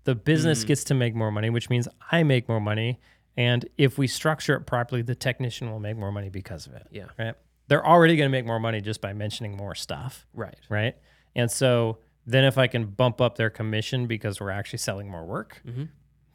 The 0.04 0.12
Mm-hmm. 0.14 0.24
business 0.24 0.64
gets 0.64 0.84
to 0.84 0.94
make 0.94 1.14
more 1.14 1.30
money, 1.32 1.50
which 1.50 1.68
means 1.70 1.88
I 2.12 2.22
make 2.22 2.48
more 2.48 2.60
money. 2.60 3.00
And 3.36 3.66
if 3.78 3.96
we 3.98 4.06
structure 4.06 4.54
it 4.54 4.60
properly, 4.66 5.02
the 5.02 5.14
technician 5.14 5.70
will 5.70 5.80
make 5.80 5.96
more 5.96 6.12
money 6.12 6.28
because 6.28 6.66
of 6.66 6.74
it. 6.74 6.86
Yeah. 6.90 7.06
Right. 7.18 7.34
They're 7.68 7.86
already 7.86 8.16
going 8.16 8.26
to 8.28 8.30
make 8.32 8.44
more 8.46 8.60
money 8.60 8.80
just 8.80 9.00
by 9.00 9.12
mentioning 9.12 9.56
more 9.56 9.74
stuff. 9.74 10.26
Right. 10.34 10.56
Right. 10.68 10.96
And 11.34 11.50
so 11.50 11.98
then 12.26 12.44
if 12.44 12.58
I 12.58 12.66
can 12.66 12.86
bump 12.86 13.20
up 13.20 13.36
their 13.36 13.50
commission 13.50 14.06
because 14.06 14.40
we're 14.40 14.50
actually 14.50 14.80
selling 14.80 15.08
more 15.08 15.24
work, 15.24 15.62
Mhm. 15.66 15.88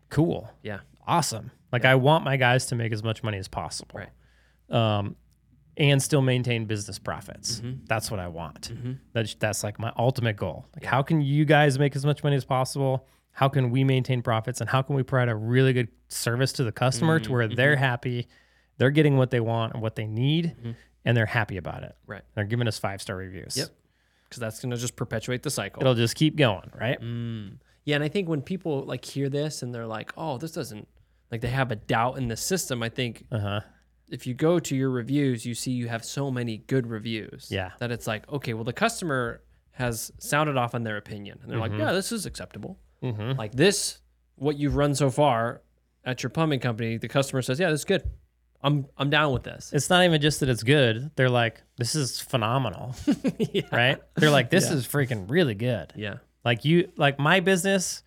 cool. 0.10 0.49
Yeah. 0.63 0.79
Awesome. 1.05 1.51
Like 1.71 1.86
I 1.86 1.95
want 1.95 2.23
my 2.23 2.38
guys 2.38 2.65
to 2.67 2.75
make 2.75 2.91
as 2.93 3.03
much 3.03 3.21
money 3.23 3.38
as 3.38 3.47
possible. 3.47 3.99
Right. 3.99 4.10
Um, 4.98 5.15
and 5.78 6.02
still 6.02 6.21
maintain 6.21 6.65
business 6.65 7.00
profits. 7.00 7.58
Mm-hmm. 7.60 7.86
That's 7.86 8.10
what 8.12 8.19
I 8.19 8.28
want. 8.28 8.71
That's 9.13 9.36
that's 9.36 9.63
like 9.63 9.80
my 9.80 9.92
ultimate 9.98 10.38
goal. 10.38 10.65
Like 10.76 10.86
how 10.86 11.02
can 11.02 11.21
you 11.21 11.46
guys 11.46 11.78
make 11.80 11.96
as 11.96 12.06
much 12.06 12.23
money 12.23 12.36
as 12.36 12.46
possible? 12.46 13.08
How 13.32 13.50
can 13.50 13.69
we 13.69 13.84
maintain 13.84 14.21
profits 14.21 14.62
and 14.62 14.69
how 14.69 14.82
can 14.82 14.96
we 14.96 15.04
provide 15.04 15.28
a 15.30 15.36
really 15.36 15.73
good 15.73 15.90
service 16.08 16.54
to 16.54 16.63
the 16.63 16.71
customer 16.71 17.17
Mm-hmm. 17.19 17.26
to 17.26 17.32
where 17.34 17.48
they're 17.50 17.76
happy, 17.76 18.28
they're 18.78 18.92
getting 18.92 19.17
what 19.17 19.30
they 19.32 19.42
want 19.42 19.73
and 19.73 19.82
what 19.82 19.96
they 19.96 20.08
need, 20.08 20.56
and 21.04 21.17
they're 21.17 21.26
happy 21.26 21.58
about 21.58 21.84
it. 21.84 21.96
Right. 22.08 22.21
They're 22.34 22.46
giving 22.46 22.67
us 22.67 22.80
five 22.80 23.02
star 23.02 23.15
reviews. 23.17 23.58
Yep. 23.58 23.67
Because 24.30 24.40
that's 24.40 24.60
going 24.62 24.71
to 24.71 24.78
just 24.78 24.96
perpetuate 24.96 25.44
the 25.44 25.50
cycle. 25.52 25.82
It'll 25.82 25.94
just 25.96 26.15
keep 26.15 26.36
going, 26.36 26.71
right? 26.73 27.00
Mm. 27.02 27.58
Yeah, 27.84 27.96
and 27.96 28.04
I 28.04 28.08
think 28.08 28.28
when 28.28 28.42
people 28.42 28.84
like 28.84 29.06
hear 29.06 29.30
this 29.30 29.62
and 29.62 29.73
they're 29.76 29.86
like, 29.86 30.12
"Oh, 30.17 30.38
this 30.40 30.52
doesn't," 30.52 30.88
like 31.32 31.42
they 31.42 31.50
have 31.50 31.71
a 31.71 31.76
doubt 31.76 32.17
in 32.17 32.28
the 32.30 32.36
system. 32.38 32.82
I 32.82 32.90
think 32.90 33.26
Uh 33.32 33.40
huh. 33.40 33.60
If 34.10 34.27
you 34.27 34.33
go 34.33 34.60
to 34.60 34.75
your 34.75 34.89
reviews, 34.89 35.45
you 35.45 35.56
see 35.56 35.71
you 35.71 35.87
have 35.87 36.06
so 36.06 36.29
many 36.31 36.58
good 36.58 36.87
reviews. 36.87 37.47
Yeah. 37.49 37.71
That 37.79 37.91
it's 37.91 38.08
like, 38.08 38.27
okay, 38.31 38.53
well, 38.53 38.63
the 38.63 38.73
customer 38.73 39.41
has 39.71 40.12
sounded 40.19 40.58
off 40.58 40.73
on 40.75 40.83
their 40.83 40.97
opinion, 40.97 41.39
and 41.41 41.51
they're 41.51 41.60
Mm-hmm. 41.60 41.73
like, 41.73 41.79
"Yeah, 41.87 41.91
this 41.93 42.12
is 42.12 42.25
acceptable." 42.25 42.77
hmm 43.01 43.31
Like 43.37 43.51
this 43.53 43.99
what 44.35 44.58
you've 44.58 44.75
run 44.75 44.93
so 44.95 45.10
far 45.10 45.62
at 46.06 46.21
your 46.23 46.29
plumbing 46.29 46.60
company, 46.60 46.97
the 46.97 47.08
customer 47.08 47.41
says, 47.41 47.60
"Yeah, 47.60 47.69
this 47.71 47.81
is 47.81 47.85
good. 47.85 48.03
I'm 48.62 48.85
I'm 48.97 49.10
down 49.10 49.33
with 49.33 49.43
this." 49.43 49.71
It's 49.73 49.89
not 49.89 50.03
even 50.06 50.21
just 50.21 50.39
that 50.39 50.49
it's 50.49 50.63
good. 50.63 51.12
They're 51.15 51.29
like, 51.29 51.62
this 51.77 51.93
is 51.95 52.21
phenomenal, 52.21 52.95
yeah. 53.39 53.63
right? 53.71 53.97
They're 54.15 54.29
like, 54.31 54.49
this 54.49 54.69
Yeah. 54.69 54.75
is 54.77 54.87
freaking 54.87 55.29
really 55.29 55.56
good. 55.56 55.91
Yeah. 55.95 56.17
Like 56.45 56.63
you, 56.63 56.91
like 56.95 57.19
my 57.19 57.39
business, 57.41 58.03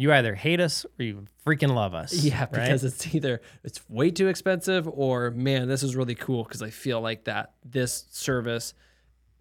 you 0.00 0.12
either 0.12 0.34
hate 0.34 0.60
us 0.60 0.86
or 0.98 1.04
you 1.04 1.24
freaking 1.46 1.74
love 1.74 1.94
us. 1.94 2.12
Yeah, 2.24 2.40
right? 2.40 2.52
because 2.52 2.84
it's 2.84 3.14
either 3.14 3.40
it's 3.62 3.88
way 3.88 4.10
too 4.10 4.28
expensive 4.28 4.88
or 4.88 5.30
man, 5.30 5.68
this 5.68 5.82
is 5.82 5.94
really 5.94 6.14
cool 6.14 6.44
because 6.44 6.62
I 6.62 6.70
feel 6.70 7.00
like 7.00 7.24
that 7.24 7.52
this 7.64 8.06
service 8.10 8.74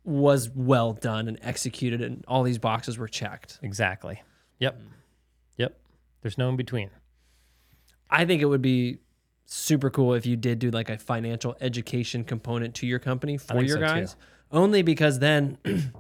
was 0.04 0.50
well 0.50 0.94
done 0.94 1.28
and 1.28 1.38
executed 1.42 2.02
and 2.02 2.24
all 2.28 2.44
these 2.44 2.58
boxes 2.58 2.98
were 2.98 3.08
checked. 3.08 3.60
exactly. 3.62 4.22
Yep. 4.60 4.82
Yep. 5.58 5.80
There's 6.22 6.38
no 6.38 6.50
in 6.50 6.56
between. 6.58 6.90
I 8.10 8.26
think 8.26 8.42
it 8.42 8.46
would 8.46 8.62
be 8.62 9.00
super 9.46 9.90
cool 9.90 10.14
if 10.14 10.26
you 10.26 10.36
did 10.36 10.60
do 10.60 10.72
like 10.72 10.90
a 10.90 10.98
financial 10.98 11.56
education 11.62 12.24
component 12.24 12.76
to 12.76 12.88
your 12.88 13.00
company 13.00 13.38
for 13.38 13.62
your 13.62 13.70
so, 13.70 13.76
too. 13.76 13.82
guys. 13.82 14.16
Only 14.52 14.82
because 14.82 15.20
then 15.20 15.58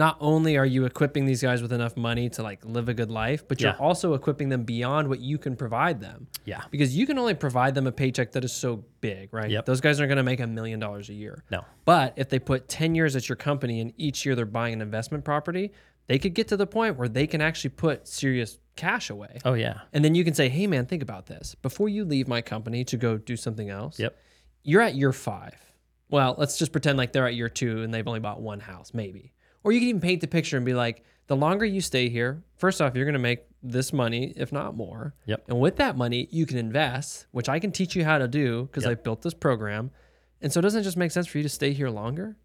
not 0.00 0.16
only 0.20 0.56
are 0.56 0.64
you 0.66 0.86
equipping 0.86 1.26
these 1.26 1.42
guys 1.42 1.60
with 1.62 1.72
enough 1.72 1.94
money 1.96 2.28
to 2.30 2.42
like 2.42 2.64
live 2.64 2.88
a 2.88 2.94
good 2.94 3.10
life, 3.10 3.46
but 3.46 3.60
you're 3.60 3.72
Yeah. 3.72 3.86
also 3.88 4.14
equipping 4.14 4.48
them 4.48 4.62
beyond 4.64 5.08
what 5.08 5.20
you 5.20 5.36
can 5.36 5.54
provide 5.56 6.00
them. 6.00 6.26
Yeah. 6.46 6.62
Because 6.70 6.96
you 6.96 7.06
can 7.06 7.18
only 7.18 7.34
provide 7.34 7.74
them 7.74 7.86
a 7.86 7.92
paycheck 7.92 8.32
that 8.32 8.42
is 8.44 8.52
so 8.52 8.84
big, 9.02 9.32
right? 9.34 9.50
Yep. 9.50 9.66
Those 9.66 9.80
guys 9.82 10.00
aren't 10.00 10.08
going 10.08 10.16
to 10.16 10.22
make 10.32 10.40
a 10.40 10.46
million 10.46 10.80
dollars 10.80 11.08
a 11.10 11.14
year. 11.14 11.44
No. 11.50 11.64
But 11.84 12.14
if 12.16 12.28
they 12.30 12.38
put 12.38 12.66
10 12.68 12.94
years 12.94 13.14
at 13.14 13.28
your 13.28 13.36
company 13.36 13.80
and 13.80 13.92
each 13.98 14.24
year 14.24 14.34
they're 14.34 14.46
buying 14.46 14.72
an 14.74 14.80
investment 14.80 15.22
property, 15.24 15.70
they 16.06 16.18
could 16.18 16.34
get 16.34 16.48
to 16.48 16.56
the 16.56 16.66
point 16.66 16.96
where 16.96 17.08
they 17.08 17.26
can 17.26 17.40
actually 17.42 17.70
put 17.70 18.08
serious 18.08 18.58
cash 18.76 19.10
away. 19.10 19.38
Oh 19.44 19.52
yeah. 19.54 19.80
And 19.92 20.02
then 20.04 20.14
you 20.14 20.24
can 20.24 20.34
say, 20.34 20.48
hey, 20.48 20.66
man, 20.66 20.86
think 20.86 21.02
about 21.02 21.26
this. 21.26 21.54
Before 21.62 21.88
you 21.88 22.04
leave 22.04 22.26
my 22.26 22.40
company 22.40 22.84
to 22.84 22.96
go 22.96 23.18
do 23.18 23.36
something 23.36 23.68
else, 23.68 23.98
Yep. 24.00 24.16
you're 24.62 24.80
at 24.82 24.94
year 24.94 25.12
five. 25.12 25.54
Well, 26.08 26.34
let's 26.38 26.58
just 26.58 26.72
pretend 26.72 26.96
like 26.96 27.12
they're 27.12 27.26
at 27.26 27.34
year 27.34 27.48
two 27.50 27.82
and 27.82 27.92
they've 27.94 28.08
only 28.08 28.18
bought 28.20 28.40
one 28.40 28.60
house, 28.60 28.92
maybe. 28.94 29.32
Or 29.62 29.72
you 29.72 29.80
can 29.80 29.88
even 29.88 30.00
paint 30.00 30.20
the 30.20 30.26
picture 30.26 30.56
and 30.56 30.66
be 30.66 30.74
like, 30.74 31.04
the 31.26 31.36
longer 31.36 31.64
you 31.64 31.80
stay 31.80 32.08
here, 32.08 32.42
first 32.56 32.80
off, 32.80 32.94
you're 32.94 33.04
going 33.04 33.12
to 33.12 33.18
make 33.18 33.44
this 33.62 33.92
money, 33.92 34.32
if 34.36 34.52
not 34.52 34.76
more. 34.76 35.14
Yep. 35.26 35.44
And 35.48 35.60
with 35.60 35.76
that 35.76 35.96
money, 35.96 36.28
you 36.30 36.46
can 36.46 36.58
invest, 36.58 37.26
which 37.30 37.48
I 37.48 37.58
can 37.60 37.72
teach 37.72 37.94
you 37.94 38.04
how 38.04 38.18
to 38.18 38.26
do 38.26 38.64
because 38.64 38.86
I 38.86 38.94
built 38.94 39.22
this 39.22 39.34
program. 39.34 39.90
And 40.40 40.52
so 40.52 40.58
it 40.60 40.62
doesn't 40.62 40.82
just 40.82 40.96
make 40.96 41.10
sense 41.10 41.26
for 41.26 41.38
you 41.38 41.42
to 41.42 41.48
stay 41.48 41.72
here 41.72 41.90
longer. 41.90 42.36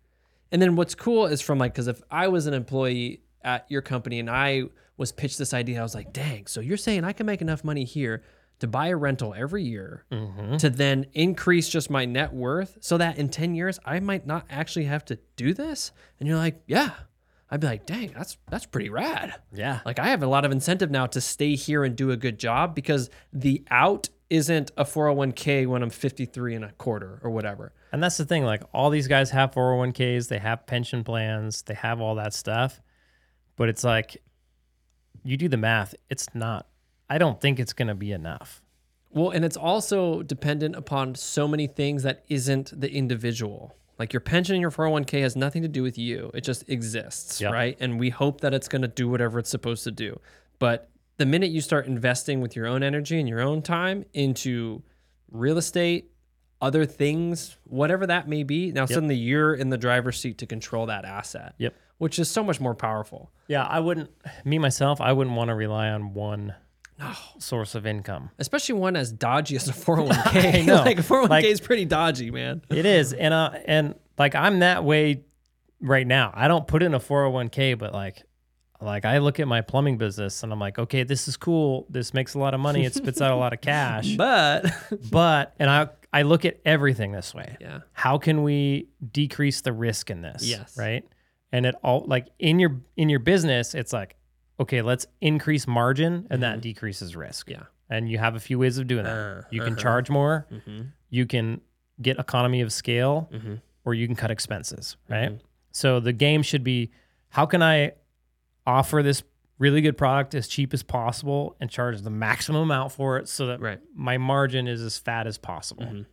And 0.51 0.61
then 0.61 0.75
what's 0.75 0.93
cool 0.93 1.25
is 1.25 1.41
from 1.41 1.57
like, 1.57 1.73
because 1.73 1.87
if 1.87 2.01
I 2.11 2.27
was 2.27 2.45
an 2.47 2.53
employee 2.53 3.21
at 3.43 3.65
your 3.69 3.81
company 3.81 4.19
and 4.19 4.29
I 4.29 4.63
was 4.97 5.11
pitched 5.11 5.37
this 5.37 5.53
idea, 5.53 5.79
I 5.79 5.83
was 5.83 5.95
like, 5.95 6.13
dang, 6.13 6.47
so 6.47 6.59
you're 6.59 6.77
saying 6.77 7.03
I 7.03 7.13
can 7.13 7.25
make 7.25 7.41
enough 7.41 7.63
money 7.63 7.85
here 7.85 8.23
to 8.59 8.67
buy 8.67 8.87
a 8.87 8.95
rental 8.95 9.33
every 9.35 9.63
year 9.63 10.05
Mm-hmm. 10.11 10.57
to 10.57 10.69
then 10.69 11.05
increase 11.13 11.67
just 11.69 11.89
my 11.89 12.05
net 12.05 12.33
worth 12.33 12.77
so 12.81 12.97
that 12.97 13.17
in 13.17 13.29
10 13.29 13.53
years 13.55 13.79
I 13.85 13.99
might 13.99 14.25
not 14.25 14.45
actually 14.49 14.85
have 14.85 15.03
to 15.05 15.19
do 15.35 15.53
this? 15.53 15.91
And 16.19 16.27
you're 16.27 16.37
like, 16.37 16.61
yeah. 16.67 16.91
I'd 17.51 17.59
be 17.59 17.67
like, 17.67 17.85
dang, 17.85 18.11
that's 18.17 18.37
that's 18.49 18.65
pretty 18.65 18.89
rad. 18.89 19.35
Yeah. 19.53 19.79
Like 19.85 19.99
I 19.99 20.07
have 20.07 20.23
a 20.23 20.27
lot 20.27 20.45
of 20.45 20.51
incentive 20.51 20.89
now 20.89 21.05
to 21.07 21.21
stay 21.21 21.55
here 21.55 21.83
and 21.83 21.95
do 21.95 22.09
a 22.11 22.17
good 22.17 22.39
job 22.39 22.73
because 22.73 23.09
the 23.31 23.63
out 23.69 24.09
isn't 24.31 24.71
a 24.77 24.83
401k 24.83 25.67
when 25.67 25.83
I'm 25.83 25.91
53 25.91 26.55
and 26.55 26.65
a 26.65 26.71
quarter 26.71 27.19
or 27.23 27.29
whatever. 27.29 27.71
And 27.91 28.01
that's 28.01 28.17
the 28.17 28.25
thing. 28.25 28.43
Like 28.45 28.63
all 28.73 28.89
these 28.89 29.07
guys 29.07 29.29
have 29.29 29.51
401ks, 29.51 30.27
they 30.27 30.39
have 30.39 30.65
pension 30.65 31.03
plans, 31.03 31.61
they 31.61 31.75
have 31.75 32.01
all 32.01 32.15
that 32.15 32.33
stuff. 32.33 32.81
But 33.57 33.69
it's 33.69 33.83
like, 33.83 34.17
you 35.23 35.37
do 35.37 35.47
the 35.47 35.57
math, 35.57 35.93
it's 36.09 36.27
not, 36.33 36.67
I 37.09 37.17
don't 37.17 37.39
think 37.39 37.59
it's 37.59 37.73
going 37.73 37.87
to 37.87 37.95
be 37.95 38.11
enough. 38.11 38.61
Well, 39.11 39.29
and 39.29 39.45
it's 39.45 39.57
also 39.57 40.23
dependent 40.23 40.75
upon 40.75 41.15
so 41.15 41.47
many 41.47 41.67
things 41.67 42.03
that 42.03 42.25
isn't 42.27 42.79
the 42.79 42.91
individual. 42.91 43.75
Like 43.97 44.11
your 44.11 44.19
pension 44.19 44.55
and 44.55 44.61
your 44.61 44.71
401k 44.71 45.21
has 45.21 45.35
nothing 45.37 45.61
to 45.61 45.69
do 45.69 45.81
with 45.83 45.97
you. 45.97 46.31
It 46.33 46.41
just 46.41 46.67
exists, 46.69 47.39
Yep. 47.39 47.53
right? 47.53 47.77
And 47.79 47.97
we 47.99 48.09
hope 48.09 48.41
that 48.41 48.53
it's 48.53 48.67
going 48.67 48.81
to 48.81 48.89
do 48.89 49.07
whatever 49.07 49.39
it's 49.39 49.49
supposed 49.49 49.85
to 49.85 49.91
do. 49.91 50.19
But 50.59 50.89
the 51.17 51.25
minute 51.25 51.51
you 51.51 51.61
start 51.61 51.85
investing 51.87 52.41
with 52.41 52.57
your 52.57 52.67
own 52.67 52.83
energy 52.83 53.17
and 53.17 53.29
your 53.29 53.39
own 53.39 53.61
time 53.61 54.03
into 54.13 54.83
real 55.31 55.57
estate, 55.57 56.11
other 56.61 56.85
things, 56.85 57.55
whatever 57.65 58.05
that 58.07 58.27
may 58.27 58.43
be, 58.43 58.71
now 58.73 58.85
suddenly 58.85 59.15
you're 59.15 59.53
in 59.53 59.69
the 59.69 59.77
driver's 59.77 60.19
seat 60.19 60.39
to 60.39 60.45
control 60.45 60.87
that 60.87 61.05
asset. 61.05 61.53
Yep. 61.57 61.73
Which 61.99 62.19
is 62.19 62.29
so 62.29 62.43
much 62.43 62.59
more 62.59 62.75
powerful. 62.75 63.31
Yeah. 63.47 63.63
I 63.63 63.79
wouldn't, 63.79 64.09
me 64.43 64.59
myself, 64.59 64.99
I 64.99 65.13
wouldn't 65.13 65.37
want 65.37 65.47
to 65.49 65.55
rely 65.55 65.87
on 65.89 66.13
one 66.13 66.53
source 67.39 67.75
of 67.75 67.85
income. 67.85 68.29
Especially 68.39 68.75
one 68.75 68.95
as 68.95 69.11
dodgy 69.11 69.55
as 69.55 69.67
a 69.67 69.73
401k. 69.73 70.55
I 70.55 70.61
know. 70.65 70.75
like 70.75 70.97
401k 70.97 71.29
Like- 71.29 71.45
is 71.45 71.59
pretty 71.61 71.85
dodgy, 71.85 72.31
man. 72.31 72.61
It 72.69 72.85
is. 72.85 73.13
And, 73.13 73.33
uh, 73.33 73.51
and 73.65 73.95
like 74.17 74.35
I'm 74.35 74.59
that 74.59 74.83
way 74.83 75.23
right 75.81 76.07
now. 76.07 76.31
I 76.33 76.47
don't 76.47 76.67
put 76.67 76.81
in 76.83 76.93
a 76.93 76.99
401k, 76.99 77.77
but 77.77 77.93
like, 77.93 78.23
like 78.81 79.05
I 79.05 79.17
look 79.19 79.39
at 79.39 79.47
my 79.47 79.61
plumbing 79.61 79.97
business 79.97 80.43
and 80.43 80.51
I'm 80.51 80.59
like, 80.59 80.77
okay, 80.79 81.03
this 81.03 81.27
is 81.27 81.37
cool. 81.37 81.85
This 81.89 82.13
makes 82.13 82.33
a 82.33 82.39
lot 82.39 82.53
of 82.53 82.59
money. 82.59 82.85
It 82.85 82.93
spits 82.93 83.21
out 83.21 83.31
a 83.31 83.35
lot 83.35 83.53
of 83.53 83.61
cash. 83.61 84.15
But 84.17 84.65
but 85.11 85.53
and 85.59 85.69
I 85.69 85.89
I 86.13 86.21
look 86.21 86.45
at 86.45 86.59
everything 86.65 87.11
this 87.11 87.33
way. 87.33 87.57
yeah. 87.59 87.79
How 87.93 88.17
can 88.17 88.43
we 88.43 88.87
decrease 89.11 89.61
the 89.61 89.73
risk 89.73 90.09
in 90.09 90.21
this? 90.21 90.43
Yes. 90.43 90.77
Right. 90.77 91.03
And 91.51 91.65
it 91.65 91.75
all 91.83 92.03
like 92.07 92.27
in 92.39 92.59
your 92.59 92.81
in 92.97 93.09
your 93.09 93.19
business, 93.19 93.75
it's 93.75 93.91
like, 93.93 94.15
okay, 94.59 94.81
let's 94.81 95.05
increase 95.21 95.67
margin 95.67 96.27
and 96.29 96.43
that 96.43 96.61
decreases 96.61 97.15
risk. 97.15 97.49
Yeah. 97.49 97.63
And 97.89 98.09
you 98.09 98.17
have 98.17 98.35
a 98.35 98.39
few 98.39 98.57
ways 98.57 98.77
of 98.77 98.87
doing 98.87 99.03
that. 99.03 99.11
Uh, 99.11 99.41
you 99.51 99.61
can 99.61 99.73
uh-huh. 99.73 99.81
charge 99.81 100.09
more, 100.09 100.47
Mm-hmm. 100.51 100.81
you 101.09 101.25
can 101.25 101.61
get 102.01 102.17
economy 102.19 102.61
of 102.61 102.71
scale, 102.73 103.29
Mhm. 103.31 103.61
or 103.85 103.93
you 103.93 104.07
can 104.07 104.15
cut 104.15 104.31
expenses. 104.31 104.97
Right. 105.09 105.31
Mhm. 105.31 105.39
So 105.71 105.99
the 105.99 106.13
game 106.13 106.41
should 106.41 106.63
be 106.63 106.91
how 107.29 107.45
can 107.45 107.61
I 107.61 107.93
offer 108.65 109.03
this 109.03 109.23
really 109.59 109.81
good 109.81 109.97
product 109.97 110.33
as 110.35 110.47
cheap 110.47 110.73
as 110.73 110.83
possible 110.83 111.55
and 111.61 111.69
charge 111.69 112.01
the 112.01 112.09
maximum 112.09 112.63
amount 112.63 112.91
for 112.91 113.17
it 113.17 113.29
so 113.29 113.47
that 113.47 113.61
Right. 113.61 113.79
my 113.93 114.17
margin 114.17 114.67
is 114.67 114.81
as 114.81 114.97
fat 114.97 115.27
as 115.27 115.37
possible. 115.37 115.85
Mhm. 115.85 116.05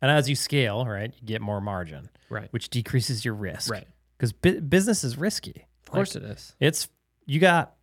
And 0.00 0.10
as 0.10 0.28
you 0.28 0.34
scale, 0.36 0.86
right, 0.86 1.12
you 1.20 1.26
get 1.26 1.40
more 1.42 1.60
margin, 1.60 2.08
Right. 2.28 2.50
which 2.52 2.70
decreases 2.70 3.24
your 3.24 3.34
risk. 3.34 3.70
Right. 3.70 3.86
Because 4.16 4.32
bu- 4.32 4.60
business 4.62 5.04
is 5.04 5.16
risky. 5.18 5.66
Of 5.82 5.90
course 5.90 6.16
it 6.16 6.22
is. 6.22 6.54
It's 6.60 6.88
you 7.26 7.40
got 7.40 7.74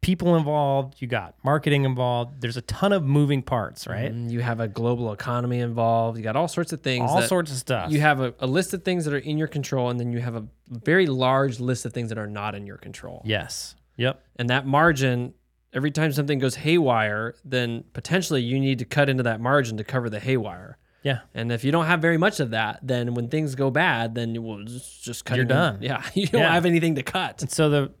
people 0.00 0.36
involved, 0.36 1.00
you 1.02 1.06
got 1.06 1.34
marketing 1.44 1.84
involved. 1.84 2.40
There's 2.40 2.56
a 2.56 2.62
ton 2.62 2.92
of 2.92 3.04
moving 3.04 3.42
parts, 3.42 3.86
right? 3.86 4.10
Mm, 4.12 4.30
You 4.30 4.40
have 4.40 4.58
a 4.60 4.66
global 4.66 5.12
economy 5.12 5.60
involved. 5.60 6.16
You 6.16 6.24
got 6.24 6.36
all 6.36 6.48
sorts 6.48 6.72
of 6.72 6.80
things. 6.80 7.10
All 7.10 7.20
sorts 7.22 7.50
of 7.52 7.58
stuff. 7.58 7.92
You 7.92 8.00
have 8.00 8.20
a, 8.20 8.34
a 8.40 8.46
list 8.46 8.72
of 8.72 8.82
things 8.82 9.04
that 9.04 9.12
are 9.12 9.18
in 9.18 9.36
your 9.36 9.48
control, 9.48 9.90
and 9.90 10.00
then 10.00 10.10
you 10.12 10.20
have 10.20 10.36
a 10.36 10.46
very 10.68 11.06
large 11.06 11.60
list 11.60 11.84
of 11.84 11.92
things 11.92 12.08
that 12.08 12.18
are 12.18 12.26
not 12.26 12.54
in 12.54 12.66
your 12.66 12.78
control. 12.78 13.22
yes. 13.24 13.74
Yep. 13.96 14.24
And 14.36 14.48
that 14.48 14.66
margin, 14.66 15.34
every 15.74 15.90
time 15.90 16.10
something 16.12 16.38
goes 16.38 16.54
haywire, 16.54 17.34
then 17.44 17.84
potentially 17.92 18.40
you 18.40 18.58
need 18.58 18.78
to 18.78 18.86
cut 18.86 19.10
into 19.10 19.22
that 19.24 19.42
margin 19.42 19.76
to 19.76 19.84
cover 19.84 20.08
the 20.08 20.20
haywire. 20.20 20.78
Yeah. 21.02 21.18
And 21.34 21.52
if 21.52 21.64
you 21.64 21.70
don't 21.72 21.84
have 21.84 22.00
very 22.00 22.16
much 22.16 22.40
of 22.40 22.50
that, 22.50 22.78
then 22.82 23.12
when 23.12 23.28
things 23.28 23.54
go 23.54 23.70
bad, 23.70 24.14
then 24.14 24.34
you 24.34 24.40
will 24.40 24.64
just, 24.64 25.02
just 25.04 25.26
cut. 25.26 25.36
You're 25.36 25.44
done. 25.44 25.78
Yeah, 25.82 26.02
you 26.14 26.26
don't 26.28 26.40
Yeah. 26.40 26.52
have 26.54 26.64
anything 26.64 26.94
to 26.94 27.02
cut. 27.02 27.42
And 27.42 27.50
so 27.50 27.68
the 27.68 27.92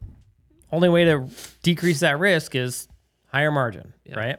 only 0.72 0.88
way 0.88 1.04
to 1.04 1.28
decrease 1.62 2.00
that 2.00 2.18
risk 2.18 2.54
is 2.54 2.88
higher 3.26 3.50
margin, 3.50 3.92
Yeah. 4.04 4.18
right? 4.18 4.38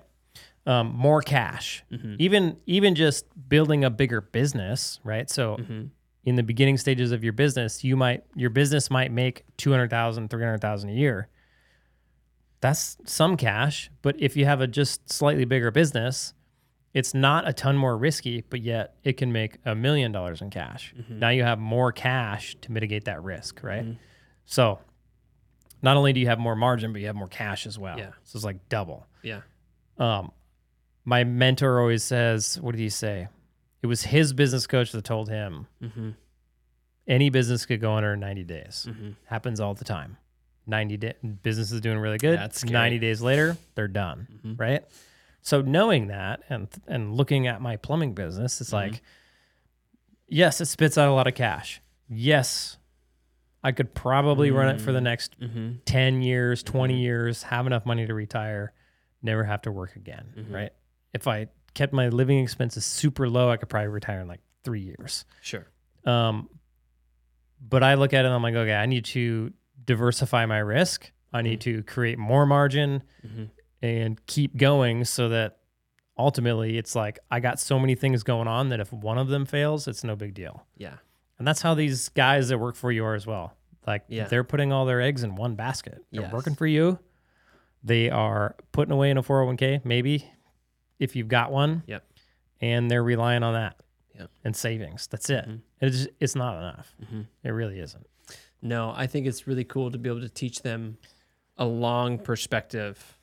Um, 0.66 0.94
more 0.96 1.22
cash. 1.22 1.84
Mhm. 1.92 2.16
Even 2.20 2.58
even 2.68 2.94
just 2.96 3.26
building 3.50 3.84
a 3.84 3.90
bigger 3.90 4.22
business, 4.22 5.00
right? 5.04 5.30
So 5.30 5.58
Mhm. 5.58 5.90
in 6.24 6.36
the 6.36 6.44
beginning 6.44 6.78
stages 6.78 7.12
of 7.12 7.24
your 7.24 7.34
business, 7.34 7.84
you 7.84 7.96
might 7.98 8.24
your 8.36 8.50
business 8.52 8.90
might 8.92 9.12
make 9.12 9.44
200,000, 9.58 10.30
300,000 10.30 10.90
a 10.90 10.94
year. 10.94 11.28
That's 12.60 12.98
some 13.06 13.38
cash, 13.38 13.90
but 14.04 14.16
if 14.20 14.38
you 14.38 14.46
have 14.46 14.62
a 14.62 14.68
just 14.68 15.10
slightly 15.12 15.46
bigger 15.46 15.72
business, 15.72 16.36
it's 16.94 17.14
not 17.14 17.48
a 17.48 17.54
ton 17.54 17.76
more 17.76 17.98
risky, 17.98 18.44
but 18.50 18.62
yet 18.62 18.96
it 19.04 19.14
can 19.14 19.32
make 19.32 19.58
a 19.66 19.74
million 19.74 20.12
dollars 20.12 20.42
in 20.42 20.52
cash. 20.52 20.94
Mm-hmm. 20.96 21.20
Now 21.20 21.30
you 21.30 21.44
have 21.44 21.58
more 21.58 21.92
cash 21.92 22.56
to 22.62 22.72
mitigate 22.72 23.06
that 23.06 23.24
risk, 23.24 23.64
right? 23.64 23.84
Mhm. 23.86 23.98
So 24.46 24.80
not 25.82 25.98
only 25.98 26.14
do 26.14 26.20
you 26.20 26.28
have 26.28 26.40
more 26.40 26.56
margin, 26.56 26.92
but 26.94 27.02
you 27.02 27.08
have 27.08 27.16
more 27.16 27.28
cash 27.28 27.66
as 27.66 27.78
well. 27.80 27.98
Yeah. 27.98 28.12
So 28.24 28.38
it's 28.38 28.46
like 28.46 28.70
double. 28.70 29.06
Yeah. 29.24 29.42
Um, 29.98 30.32
my 31.06 31.24
mentor 31.24 31.80
always 31.80 32.04
says, 32.04 32.60
what 32.62 32.72
did 32.74 32.82
he 32.82 32.90
say? 32.90 33.28
It 33.82 33.88
was 33.88 34.04
his 34.04 34.34
business 34.34 34.68
coach 34.68 34.92
that 34.92 35.04
told 35.04 35.30
him 35.30 35.68
Mm-hmm. 35.82 36.10
any 37.08 37.30
business 37.30 37.66
could 37.66 37.82
go 37.82 37.94
under 37.94 38.14
in 38.14 38.20
90 38.20 38.44
days. 38.44 38.86
Mm-hmm. 38.90 39.10
Happens 39.26 39.60
all 39.60 39.74
the 39.74 39.84
time. 39.86 40.18
90 40.68 40.98
day 40.98 41.14
business 41.42 41.72
is 41.72 41.82
doing 41.82 41.98
really 41.98 42.20
good. 42.20 42.38
That's 42.38 42.60
scary. 42.62 42.74
90 42.74 43.00
days 43.00 43.22
later, 43.22 43.58
they're 43.76 43.88
done. 43.88 44.28
Mhm. 44.46 44.60
Right. 44.60 44.84
So 45.42 45.62
knowing 45.62 46.08
that 46.08 46.44
and 46.50 46.68
and 46.88 47.16
looking 47.16 47.48
at 47.48 47.60
my 47.62 47.78
plumbing 47.78 48.14
business, 48.14 48.62
it's 48.62 48.70
Mm-hmm. 48.70 48.92
like, 48.94 49.02
yes, 50.28 50.62
it 50.62 50.66
spits 50.68 50.98
out 51.00 51.10
a 51.10 51.14
lot 51.14 51.26
of 51.28 51.34
cash. 51.34 51.82
Yes, 52.08 52.78
I 53.64 53.72
could 53.72 53.94
probably 53.94 54.50
run 54.52 54.74
it 54.76 54.82
for 54.82 54.92
the 54.92 55.02
next 55.02 55.40
Mm-hmm. 55.40 55.74
10 55.86 56.22
years, 56.24 56.64
20 56.64 57.00
years, 57.00 57.44
have 57.44 57.68
enough 57.68 57.86
money 57.86 58.06
to 58.08 58.14
retire. 58.14 58.74
never 59.24 59.44
have 59.44 59.62
to 59.62 59.72
work 59.72 59.96
again, 59.96 60.34
Mhm. 60.36 60.52
right? 60.52 60.72
If 61.14 61.28
I 61.28 61.48
kept 61.76 61.94
my 61.94 62.10
living 62.10 62.40
expenses 62.40 62.84
super 62.86 63.30
low, 63.30 63.52
I 63.52 63.58
could 63.58 63.70
probably 63.70 63.90
retire 63.90 64.20
in 64.22 64.28
like 64.28 64.40
three 64.64 64.82
years. 64.82 65.26
Sure. 65.42 65.68
Um, 66.06 66.50
but 67.62 67.84
I 67.84 67.94
look 67.94 68.14
at 68.14 68.26
it 68.26 68.26
and 68.26 68.34
I'm 68.34 68.42
like, 68.42 68.56
okay, 68.56 68.74
I 68.74 68.88
need 68.88 69.06
to 69.06 69.54
diversify 69.86 70.48
my 70.48 70.58
risk. 70.58 71.12
I 71.32 71.44
need 71.44 71.62
to 71.62 71.84
create 71.84 72.18
more 72.18 72.48
margin 72.48 73.04
Mhm. 73.24 73.52
and 73.84 74.26
keep 74.26 74.58
going 74.58 75.06
so 75.06 75.30
that 75.30 75.60
ultimately 76.18 76.78
it's 76.80 76.96
like 76.96 77.20
I 77.30 77.40
got 77.40 77.60
so 77.60 77.78
many 77.80 77.94
things 77.94 78.24
going 78.24 78.48
on 78.48 78.70
that 78.70 78.80
if 78.80 78.92
one 78.92 79.20
of 79.20 79.28
them 79.28 79.46
fails, 79.46 79.88
it's 79.88 80.04
no 80.04 80.16
big 80.16 80.34
deal. 80.34 80.66
Yeah. 80.78 80.98
And 81.42 81.48
that's 81.48 81.64
how 81.64 81.74
these 81.74 82.10
guys 82.10 82.50
that 82.50 82.60
work 82.60 82.76
for 82.76 82.92
you 82.92 83.04
are 83.04 83.16
as 83.16 83.26
well. 83.26 83.58
Like 83.88 84.04
Yeah. 84.08 84.26
they're 84.28 84.44
putting 84.44 84.72
all 84.72 84.86
their 84.86 85.02
eggs 85.02 85.24
in 85.24 85.34
one 85.34 85.56
basket. 85.56 86.06
They're 86.12 86.22
Yes. 86.22 86.32
working 86.32 86.54
for 86.54 86.68
you. 86.68 87.00
They 87.84 88.12
are 88.12 88.56
putting 88.72 88.92
away 88.92 89.10
in 89.10 89.18
a 89.18 89.24
401k, 89.24 89.82
maybe 89.84 90.32
if 91.00 91.16
you've 91.16 91.30
got 91.30 91.52
one. 91.52 91.82
Yep. 91.88 92.06
And 92.62 92.92
they're 92.92 93.02
relying 93.04 93.42
on 93.42 93.54
that 93.56 93.76
Yep. 94.20 94.30
and 94.44 94.56
savings. 94.56 95.08
That's 95.08 95.32
it. 95.32 95.50
Mhm. 95.50 95.62
It's 95.80 96.08
it's 96.20 96.36
not 96.36 96.58
enough. 96.60 96.94
Mhm. 97.02 97.26
It 97.44 97.50
really 97.50 97.80
isn't. 97.80 98.06
No, 98.62 98.94
I 98.96 99.08
think 99.08 99.26
it's 99.26 99.48
really 99.48 99.64
cool 99.64 99.90
to 99.90 99.98
be 99.98 100.10
able 100.10 100.22
to 100.22 100.30
teach 100.30 100.62
them 100.62 101.00
a 101.58 101.66
long 101.66 102.20
perspective 102.20 103.18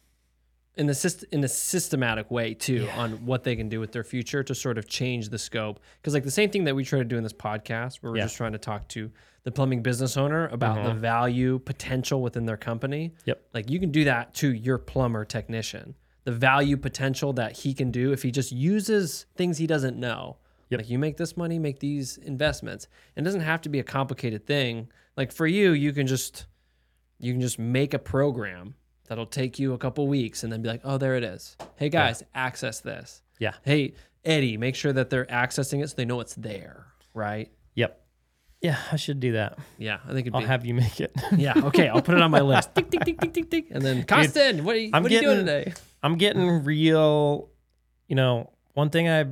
in 0.78 0.86
the 0.86 0.92
syst- 0.94 1.24
in 1.32 1.42
a 1.44 1.48
systematic 1.48 2.30
way 2.30 2.54
too 2.54 2.84
Yeah. 2.84 2.96
on 2.98 3.26
what 3.26 3.44
they 3.44 3.56
can 3.56 3.68
do 3.68 3.80
with 3.80 3.92
their 3.92 4.04
future 4.04 4.42
to 4.44 4.54
sort 4.54 4.78
of 4.78 4.86
change 4.88 5.28
the 5.28 5.38
scope. 5.38 5.80
Because 6.00 6.14
like 6.14 6.24
the 6.24 6.30
same 6.30 6.50
thing 6.50 6.64
that 6.64 6.74
we 6.76 6.84
try 6.84 6.98
to 7.00 7.04
do 7.04 7.16
in 7.16 7.22
this 7.24 7.32
podcast, 7.32 7.96
where 7.96 8.12
we're 8.12 8.18
Yeah. 8.18 8.24
just 8.24 8.36
trying 8.36 8.52
to 8.52 8.58
talk 8.58 8.88
to 8.88 9.10
the 9.42 9.50
plumbing 9.50 9.82
business 9.82 10.16
owner 10.16 10.46
about 10.48 10.84
the 10.84 10.90
Mhm. 10.90 10.98
value 10.98 11.58
potential 11.58 12.22
within 12.22 12.46
their 12.46 12.56
company. 12.56 13.14
Yep. 13.24 13.42
Like 13.54 13.70
you 13.70 13.80
can 13.80 13.90
do 13.90 14.04
that 14.04 14.34
to 14.34 14.52
your 14.52 14.78
plumber 14.78 15.24
technician. 15.24 15.94
The 16.24 16.32
value 16.32 16.76
potential 16.76 17.32
that 17.34 17.58
he 17.58 17.72
can 17.74 17.90
do 17.90 18.12
if 18.12 18.22
he 18.22 18.30
just 18.30 18.52
uses 18.52 19.26
things 19.36 19.58
he 19.58 19.66
doesn't 19.66 19.96
know. 19.98 20.36
Yep. 20.70 20.80
Like 20.80 20.90
you 20.90 20.98
make 20.98 21.16
this 21.16 21.36
money, 21.36 21.58
make 21.58 21.80
these 21.80 22.18
investments. 22.18 22.86
and 23.16 23.24
It 23.24 23.26
doesn't 23.26 23.40
have 23.40 23.62
to 23.62 23.68
be 23.68 23.78
a 23.78 23.84
complicated 23.84 24.46
thing. 24.46 24.88
Like 25.16 25.32
for 25.32 25.46
you, 25.46 25.72
you 25.72 25.92
can 25.92 26.06
just 26.06 26.46
you 27.20 27.32
can 27.32 27.40
just 27.40 27.58
make 27.58 27.94
a 27.94 27.98
program 27.98 28.74
that'll 29.08 29.26
take 29.26 29.58
you 29.58 29.72
a 29.74 29.78
couple 29.78 30.06
weeks 30.06 30.44
and 30.44 30.52
then 30.52 30.62
be 30.62 30.68
like, 30.68 30.80
"Oh, 30.84 30.98
there 30.98 31.16
it 31.16 31.24
is. 31.24 31.56
Hey 31.76 31.88
guys, 31.88 32.22
access 32.34 32.80
this." 32.80 33.22
Yeah. 33.38 33.54
Hey, 33.62 33.94
Eddie, 34.24 34.56
make 34.56 34.74
sure 34.74 34.92
that 34.92 35.10
they're 35.10 35.26
accessing 35.26 35.82
it 35.82 35.88
so 35.88 35.96
they 35.96 36.04
know 36.04 36.20
it's 36.20 36.34
there, 36.34 36.86
right? 37.14 37.50
Yep. 37.74 38.00
Yeah, 38.60 38.76
I 38.90 38.96
should 38.96 39.20
do 39.20 39.32
that. 39.32 39.56
Yeah, 39.78 39.98
I 40.04 40.08
think 40.08 40.26
it'd 40.26 40.34
I'll 40.34 40.40
be 40.40 40.46
have 40.48 40.66
you 40.66 40.74
make 40.74 41.00
it. 41.00 41.12
Yeah, 41.36 41.52
okay, 41.56 41.88
I'll 41.88 42.02
put 42.02 42.16
it 42.16 42.22
on 42.22 42.30
my 42.32 42.40
list. 42.52 42.74
tick, 42.74 42.90
tick, 42.90 43.04
tick, 43.04 43.20
tick, 43.20 43.32
tick, 43.32 43.50
tick. 43.50 43.66
And 43.70 43.80
then 43.82 44.02
Costin, 44.04 44.64
what 44.64 44.74
are 44.74 44.78
you, 44.80 44.90
I'm 44.92 45.02
what 45.04 45.12
are 45.12 45.14
you 45.14 45.20
doing 45.20 45.38
today? 45.38 45.72
I'm 46.02 46.16
getting 46.16 46.64
real, 46.64 47.50
you 48.08 48.16
know, 48.16 48.50
one 48.74 48.90
thing 48.90 49.08
I 49.08 49.26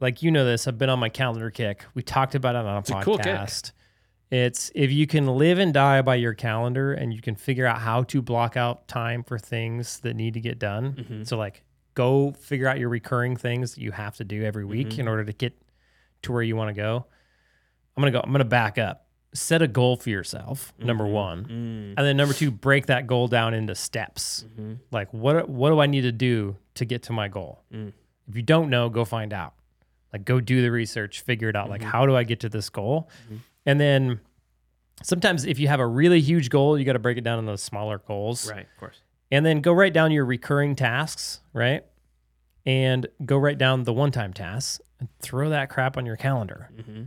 like 0.00 0.22
you 0.22 0.30
know 0.30 0.44
this, 0.44 0.66
I've 0.68 0.78
been 0.78 0.90
on 0.90 0.98
my 0.98 1.08
calendar 1.08 1.50
kick. 1.50 1.84
We 1.94 2.02
talked 2.02 2.34
about 2.34 2.54
it 2.54 2.58
on 2.58 2.66
a 2.76 2.78
It's 2.78 2.90
a 2.90 2.94
podcast. 2.94 3.04
cool 3.04 3.18
kick. 3.18 3.70
It's 4.30 4.70
if 4.74 4.90
you 4.92 5.06
can 5.06 5.26
live 5.26 5.58
and 5.58 5.72
die 5.72 6.02
by 6.02 6.16
your 6.16 6.34
calendar 6.34 6.92
and 6.92 7.14
you 7.14 7.20
can 7.22 7.34
figure 7.34 7.66
out 7.66 7.78
how 7.80 8.02
to 8.04 8.20
block 8.20 8.56
out 8.56 8.86
time 8.88 9.22
for 9.24 9.38
things 9.38 10.00
that 10.00 10.14
need 10.14 10.34
to 10.34 10.40
get 10.40 10.58
done. 10.58 10.92
Mhm. 10.94 11.26
So 11.26 11.38
like 11.38 11.62
go 11.94 12.32
figure 12.32 12.68
out 12.68 12.78
your 12.78 12.90
recurring 12.90 13.36
things 13.36 13.74
that 13.74 13.80
you 13.80 13.90
have 13.92 14.16
to 14.16 14.24
do 14.24 14.44
every 14.44 14.64
week 14.64 14.88
Mhm. 14.90 14.98
in 15.00 15.08
order 15.08 15.24
to 15.24 15.32
get 15.32 15.54
to 16.22 16.32
where 16.32 16.42
you 16.42 16.56
want 16.56 16.68
to 16.68 16.74
go. 16.74 17.06
I'm 17.96 18.02
going 18.02 18.12
to 18.12 18.18
go 18.18 18.22
I'm 18.22 18.30
going 18.30 18.40
to 18.40 18.44
back 18.44 18.76
up. 18.78 19.06
Set 19.34 19.60
a 19.62 19.68
goal 19.68 19.96
for 19.96 20.08
yourself, 20.10 20.72
number 20.78 21.06
1. 21.06 21.44
Mm, 21.44 21.94
And 21.96 22.06
then 22.06 22.16
number 22.16 22.32
2, 22.34 22.50
break 22.50 22.86
that 22.86 23.06
goal 23.06 23.28
down 23.28 23.52
into 23.54 23.74
steps 23.74 24.44
mhm. 24.58 24.78
like 24.90 25.12
what 25.12 25.48
what 25.48 25.70
do 25.70 25.80
I 25.80 25.86
need 25.86 26.02
to 26.02 26.12
do 26.12 26.56
to 26.74 26.84
get 26.84 27.02
to 27.04 27.12
my 27.12 27.28
goal? 27.28 27.62
Mm. 27.72 27.92
If 28.28 28.36
you 28.36 28.42
don't 28.42 28.68
know, 28.70 28.88
go 28.90 29.04
find 29.06 29.32
out. 29.32 29.54
Like 30.12 30.24
go 30.24 30.40
do 30.40 30.60
the 30.62 30.70
research, 30.70 31.20
figure 31.20 31.48
it 31.48 31.56
out. 31.56 31.68
Like 31.70 31.80
Mhm. 31.82 31.86
how 31.92 32.06
do 32.06 32.14
I 32.16 32.24
get 32.24 32.40
to 32.40 32.48
this 32.48 32.68
goal? 32.70 33.08
And 33.68 33.78
then 33.78 34.20
sometimes 35.02 35.44
if 35.44 35.58
you 35.58 35.68
have 35.68 35.78
a 35.78 35.86
really 35.86 36.20
huge 36.22 36.48
goal, 36.48 36.78
you 36.78 36.86
got 36.86 36.94
to 36.94 36.98
break 36.98 37.18
it 37.18 37.20
down 37.24 37.38
into 37.38 37.58
smaller 37.58 37.98
goals. 37.98 38.50
Right, 38.50 38.62
of 38.62 38.80
course. 38.80 39.02
And 39.30 39.44
then 39.44 39.60
go 39.60 39.72
write 39.72 39.92
down 39.92 40.10
your 40.10 40.24
recurring 40.24 40.74
tasks, 40.74 41.40
right? 41.52 41.84
And 42.64 43.06
go 43.26 43.36
write 43.36 43.58
down 43.58 43.84
the 43.84 43.92
one-time 43.92 44.32
tasks 44.32 44.80
and 44.98 45.10
throw 45.20 45.50
that 45.50 45.68
crap 45.68 45.98
on 45.98 46.06
your 46.06 46.16
calendar. 46.16 46.70
hmm 46.82 47.02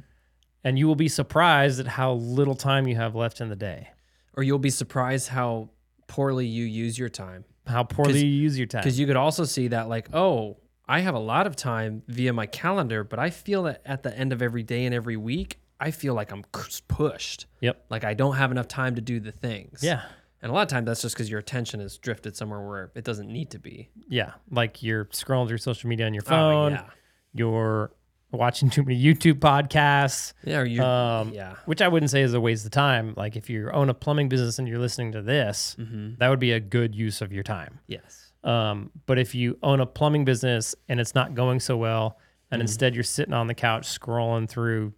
And 0.64 0.78
you 0.78 0.86
will 0.88 0.95
be 0.95 1.07
surprised 1.07 1.80
at 1.80 1.88
how 1.88 2.14
little 2.14 2.53
time 2.55 2.88
you 2.88 2.95
have 2.95 3.16
left 3.16 3.41
in 3.41 3.49
the 3.49 3.55
day. 3.55 3.89
Or 4.38 4.43
you'll 4.43 4.59
be 4.59 4.70
surprised 4.70 5.30
how 5.30 5.72
poorly 6.05 6.45
you 6.45 6.64
use 6.66 6.99
your 6.99 7.09
time. 7.09 7.43
How 7.66 7.84
poorly 7.84 8.24
you 8.24 8.41
use 8.43 8.55
your 8.55 8.68
time. 8.68 8.82
Because 8.84 8.99
you 8.99 9.07
could 9.07 9.16
also 9.16 9.45
see 9.45 9.70
that, 9.70 9.89
like, 9.89 10.14
oh, 10.14 10.57
I 10.88 10.99
have 10.99 11.16
a 11.16 11.20
lot 11.20 11.47
of 11.47 11.55
time 11.55 12.03
via 12.07 12.34
my 12.34 12.45
calendar, 12.45 13.03
but 13.03 13.18
I 13.18 13.32
feel 13.32 13.64
that 13.64 13.82
at 13.84 14.03
the 14.03 14.16
end 14.16 14.32
of 14.32 14.43
every 14.43 14.62
day 14.62 14.86
and 14.86 14.93
every 14.93 15.18
week, 15.18 15.57
I 15.82 15.92
feel 15.92 16.14
like 16.14 16.32
I'm 16.32 16.44
pushed. 16.88 17.48
Yep. 17.60 17.86
Like 17.90 18.04
I 18.06 18.14
don't 18.14 18.36
have 18.36 18.52
enough 18.52 18.68
time 18.68 18.96
to 18.96 19.02
do 19.02 19.20
the 19.20 19.32
things. 19.32 19.82
Yeah. 19.84 20.04
And 20.44 20.50
a 20.52 20.56
lot 20.56 20.62
of 20.62 20.68
times 20.70 20.86
that's 20.86 21.02
just 21.02 21.16
because 21.16 21.30
your 21.30 21.40
attention 21.40 21.82
is 21.82 21.98
drifted 21.98 22.36
somewhere 22.38 22.62
where 22.66 22.92
it 22.96 23.04
doesn't 23.04 23.28
need 23.28 23.52
to 23.52 23.60
be. 23.60 23.90
Yeah. 24.08 24.34
Like 24.50 24.82
you're 24.84 25.06
scrolling 25.06 25.48
through 25.48 25.58
social 25.58 25.90
media 25.90 26.06
on 26.06 26.14
your 26.14 26.24
Oh, 26.28 26.30
phone. 26.30 26.72
yeah. 26.74 26.86
you're 27.34 27.92
watching 28.32 28.70
too 28.70 28.82
many 28.84 29.02
YouTube 29.02 29.40
podcasts, 29.40 30.34
Yeah. 30.44 30.60
Or 30.60 30.66
you, 30.66 30.82
um, 30.82 31.34
yeah. 31.34 31.56
which 31.66 31.82
I 31.82 31.88
wouldn't 31.88 32.10
say 32.12 32.22
is 32.22 32.34
a 32.34 32.40
waste 32.42 32.64
of 32.66 32.72
time. 32.72 33.14
Like 33.18 33.36
if 33.36 33.50
you 33.50 33.70
own 33.72 33.90
a 33.90 33.94
plumbing 33.94 34.30
business 34.30 34.58
and 34.60 34.68
you're 34.68 34.80
listening 34.80 35.12
to 35.14 35.22
this, 35.22 35.76
hmm 35.78 36.14
that 36.20 36.30
would 36.30 36.40
be 36.40 36.52
a 36.54 36.60
good 36.60 36.96
use 36.96 37.22
of 37.22 37.32
your 37.34 37.44
time. 37.44 37.80
Yes. 37.88 38.32
Um, 38.44 38.90
but 39.06 39.20
if 39.20 39.36
you 39.36 39.58
own 39.62 39.80
a 39.82 39.86
plumbing 39.86 40.26
business 40.26 40.74
and 40.90 41.00
it's 41.00 41.14
not 41.14 41.36
going 41.36 41.60
so 41.60 41.78
well, 41.78 42.18
and 42.50 42.60
Mhm. 42.60 42.64
instead 42.64 42.96
you're 42.96 43.04
sitting 43.04 43.34
on 43.34 43.48
the 43.48 43.54
couch 43.54 43.84
scrolling 43.88 44.50
through 44.50 44.94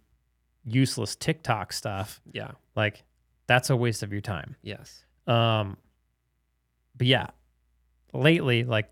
useless 0.64 1.16
TikTok 1.16 1.72
stuff, 1.72 2.20
Yeah. 2.32 2.52
like 2.74 3.04
that's 3.46 3.70
a 3.70 3.76
waste 3.76 4.02
of 4.02 4.12
your 4.12 4.20
time. 4.22 4.56
Yes. 4.62 5.04
Um, 5.26 5.76
but 6.96 7.06
yeah, 7.06 7.28
lately, 8.12 8.64
like 8.64 8.90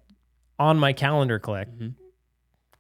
on 0.59 0.79
my 0.79 0.93
calendar 0.93 1.39
click, 1.39 1.69
Mhm. 1.71 1.95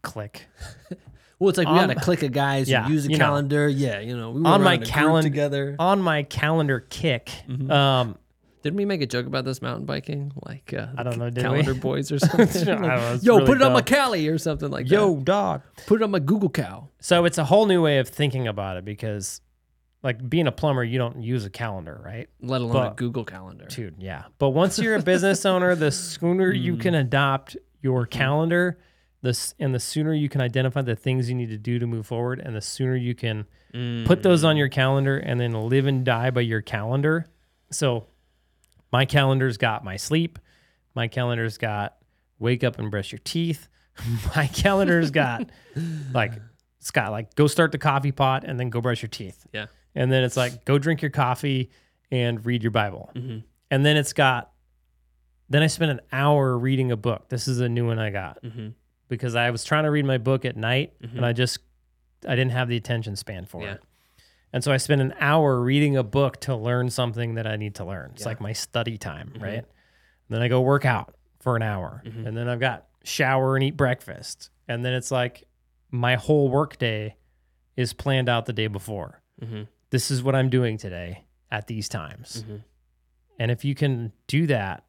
click 0.02 0.46
Well, 1.38 1.48
it's 1.48 1.58
like 1.58 1.66
we 1.68 1.74
gotta 1.74 1.96
click 1.96 2.22
a 2.22 2.28
guys 2.28 2.68
Yeah, 2.70 2.86
use 2.88 3.04
a 3.06 3.10
you 3.10 3.18
know. 3.18 3.24
calendar. 3.26 3.66
yeah, 3.68 3.98
you 3.98 4.16
know, 4.16 4.30
we 4.30 4.44
On 4.44 4.62
my 4.62 4.72
around 4.72 4.74
a 4.74 4.76
group 4.78 4.88
calendar- 4.88 5.28
together. 5.28 5.76
on 5.80 6.00
my 6.00 6.22
calendar 6.22 6.78
kick. 6.80 7.32
Mhm. 7.48 7.68
Um, 7.70 8.16
Didn't 8.62 8.76
we 8.76 8.84
make 8.84 9.02
a 9.02 9.06
joke 9.06 9.26
about 9.26 9.44
this 9.44 9.60
mountain 9.60 9.86
biking? 9.86 10.32
Like, 10.46 10.72
uh, 10.72 10.86
I 10.96 11.02
don't 11.02 11.18
know, 11.18 11.30
did 11.30 11.38
we? 11.38 11.42
calendar 11.42 11.74
boys 11.74 12.12
or 12.12 12.18
something. 12.20 12.62
I 12.68 12.74
don't 12.76 12.82
Like, 12.82 12.98
know, 12.98 13.18
Yo, 13.22 13.34
really 13.34 13.46
put 13.46 13.56
it 13.56 13.62
on 13.62 13.72
my. 13.72 13.82
Cali 13.82 14.28
or 14.28 14.38
something 14.38 14.70
like 14.70 14.88
yo, 14.88 15.08
that. 15.08 15.16
Yo, 15.18 15.20
dog. 15.24 15.62
Put 15.86 16.00
it 16.00 16.04
on 16.04 16.12
my 16.12 16.20
Google 16.20 16.48
Cow. 16.48 16.88
So 17.00 17.24
it's 17.24 17.38
a 17.38 17.44
whole 17.44 17.66
new 17.66 17.82
way 17.82 17.98
of 17.98 18.08
thinking 18.08 18.46
about 18.46 18.76
it 18.76 18.84
because, 18.84 19.40
like, 20.04 20.28
being 20.30 20.46
a 20.46 20.52
plumber, 20.52 20.84
you 20.84 20.96
don't 20.96 21.22
use 21.22 21.44
a 21.44 21.50
calendar, 21.50 22.00
right? 22.04 22.28
Let 22.40 22.60
alone 22.60 22.86
a 22.86 22.94
Google 22.94 23.24
Calendar. 23.24 23.66
Dude, 23.66 23.96
yeah. 23.98 24.24
But 24.38 24.50
once 24.50 24.78
you're 24.78 24.94
a 24.94 25.02
business 25.02 25.44
owner, 25.46 25.74
the 25.74 25.90
sooner 25.90 26.52
you 26.52 26.76
mm. 26.76 26.80
can 26.80 26.94
adopt 26.94 27.56
your 27.80 28.06
mm. 28.06 28.10
calendar, 28.10 28.78
this 29.22 29.54
and 29.58 29.74
the 29.74 29.80
sooner 29.80 30.14
you 30.14 30.28
can 30.28 30.40
identify 30.40 30.82
the 30.82 30.96
things 30.96 31.28
you 31.28 31.34
need 31.34 31.50
to 31.50 31.58
do 31.58 31.80
to 31.80 31.86
move 31.86 32.06
forward, 32.06 32.40
and 32.40 32.54
the 32.54 32.60
sooner 32.60 32.94
you 32.96 33.14
can 33.16 33.46
put 34.04 34.22
those 34.22 34.44
on 34.44 34.54
mm. 34.54 34.58
your 34.58 34.68
calendar 34.68 35.18
and 35.18 35.40
then 35.40 35.52
live 35.52 35.86
and 35.86 36.04
die 36.04 36.30
by 36.30 36.42
your 36.42 36.60
calendar. 36.60 37.26
So 37.70 38.06
my 38.92 39.04
calendar's 39.04 39.56
got 39.56 39.84
my 39.84 39.96
sleep. 39.96 40.38
My 40.94 41.08
calendar's 41.08 41.58
got 41.58 41.96
wake 42.38 42.62
up 42.64 42.78
and 42.78 42.90
brush 42.90 43.12
your 43.12 43.20
teeth. 43.24 43.68
my 44.36 44.46
calendar's 44.48 45.10
got 45.10 45.50
like 46.12 46.32
it's 46.80 46.90
got 46.90 47.10
like 47.12 47.34
go 47.34 47.46
start 47.46 47.72
the 47.72 47.78
coffee 47.78 48.12
pot 48.12 48.44
and 48.44 48.58
then 48.58 48.70
go 48.70 48.80
brush 48.80 49.02
your 49.02 49.08
teeth. 49.08 49.46
Yeah. 49.52 49.66
And 49.94 50.10
then 50.10 50.24
it's 50.24 50.36
like 50.36 50.64
go 50.64 50.78
drink 50.78 51.02
your 51.02 51.10
coffee 51.10 51.70
and 52.10 52.44
read 52.44 52.62
your 52.62 52.70
Bible. 52.72 53.10
Mhm. 53.14 53.44
And 53.70 53.84
then 53.86 53.96
it's 53.96 54.12
got 54.12 54.50
then 55.48 55.62
I 55.62 55.66
spent 55.66 55.90
an 55.90 56.00
hour 56.12 56.56
reading 56.56 56.90
a 56.92 56.96
book. 56.96 57.28
This 57.28 57.46
is 57.48 57.60
a 57.60 57.68
new 57.68 57.86
one 57.86 57.98
I 57.98 58.10
got 58.10 58.42
Mm-hmm. 58.42 58.68
because 59.08 59.34
I 59.34 59.50
was 59.50 59.64
trying 59.64 59.84
to 59.84 59.90
read 59.90 60.04
my 60.06 60.18
book 60.18 60.44
at 60.44 60.56
night 60.56 60.94
Mhm. 61.02 61.16
and 61.18 61.26
I 61.26 61.32
just 61.32 61.58
I 62.26 62.30
didn't 62.36 62.52
have 62.52 62.68
the 62.68 62.76
attention 62.76 63.16
span 63.16 63.46
for 63.46 63.62
Yeah. 63.62 63.72
it. 63.74 63.82
And 64.52 64.62
so 64.62 64.70
I 64.72 64.76
spend 64.76 65.00
an 65.00 65.14
hour 65.18 65.60
reading 65.60 65.96
a 65.96 66.02
book 66.02 66.40
to 66.42 66.54
learn 66.54 66.90
something 66.90 67.34
that 67.34 67.46
I 67.46 67.56
need 67.56 67.74
to 67.76 67.84
learn. 67.84 68.10
It's 68.12 68.22
Yeah. 68.22 68.28
like 68.28 68.40
my 68.40 68.52
study 68.52 68.98
time, 68.98 69.32
Mhm. 69.36 69.42
right? 69.42 69.54
And 69.58 69.66
then 70.28 70.42
I 70.42 70.48
go 70.48 70.60
work 70.60 70.84
out 70.84 71.14
for 71.40 71.56
an 71.56 71.62
hour. 71.62 72.02
Mhm. 72.04 72.26
And 72.26 72.36
then 72.36 72.48
I've 72.48 72.60
got 72.60 72.86
shower 73.02 73.56
and 73.56 73.64
eat 73.64 73.76
breakfast. 73.76 74.50
And 74.68 74.84
then 74.84 74.92
it's 74.94 75.10
like 75.10 75.44
my 75.90 76.16
whole 76.16 76.48
work 76.48 76.78
day 76.78 77.16
is 77.76 77.92
planned 77.92 78.28
out 78.28 78.46
the 78.46 78.52
day 78.52 78.66
before. 78.66 79.22
Mm-hmm. 79.40 79.62
This 79.90 80.10
is 80.10 80.22
what 80.22 80.34
I'm 80.34 80.50
doing 80.50 80.76
today 80.78 81.24
at 81.50 81.66
these 81.66 81.88
times. 81.88 82.42
Mm-hmm. 82.42 82.56
And 83.38 83.50
if 83.50 83.64
you 83.64 83.74
can 83.74 84.12
do 84.26 84.46
that, 84.46 84.84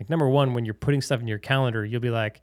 like 0.00 0.08
number 0.10 0.28
one, 0.28 0.54
when 0.54 0.64
you're 0.64 0.74
putting 0.74 1.00
stuff 1.02 1.20
in 1.20 1.28
your 1.28 1.38
calendar, 1.38 1.84
you'll 1.84 2.00
be 2.00 2.10
like, 2.10 2.40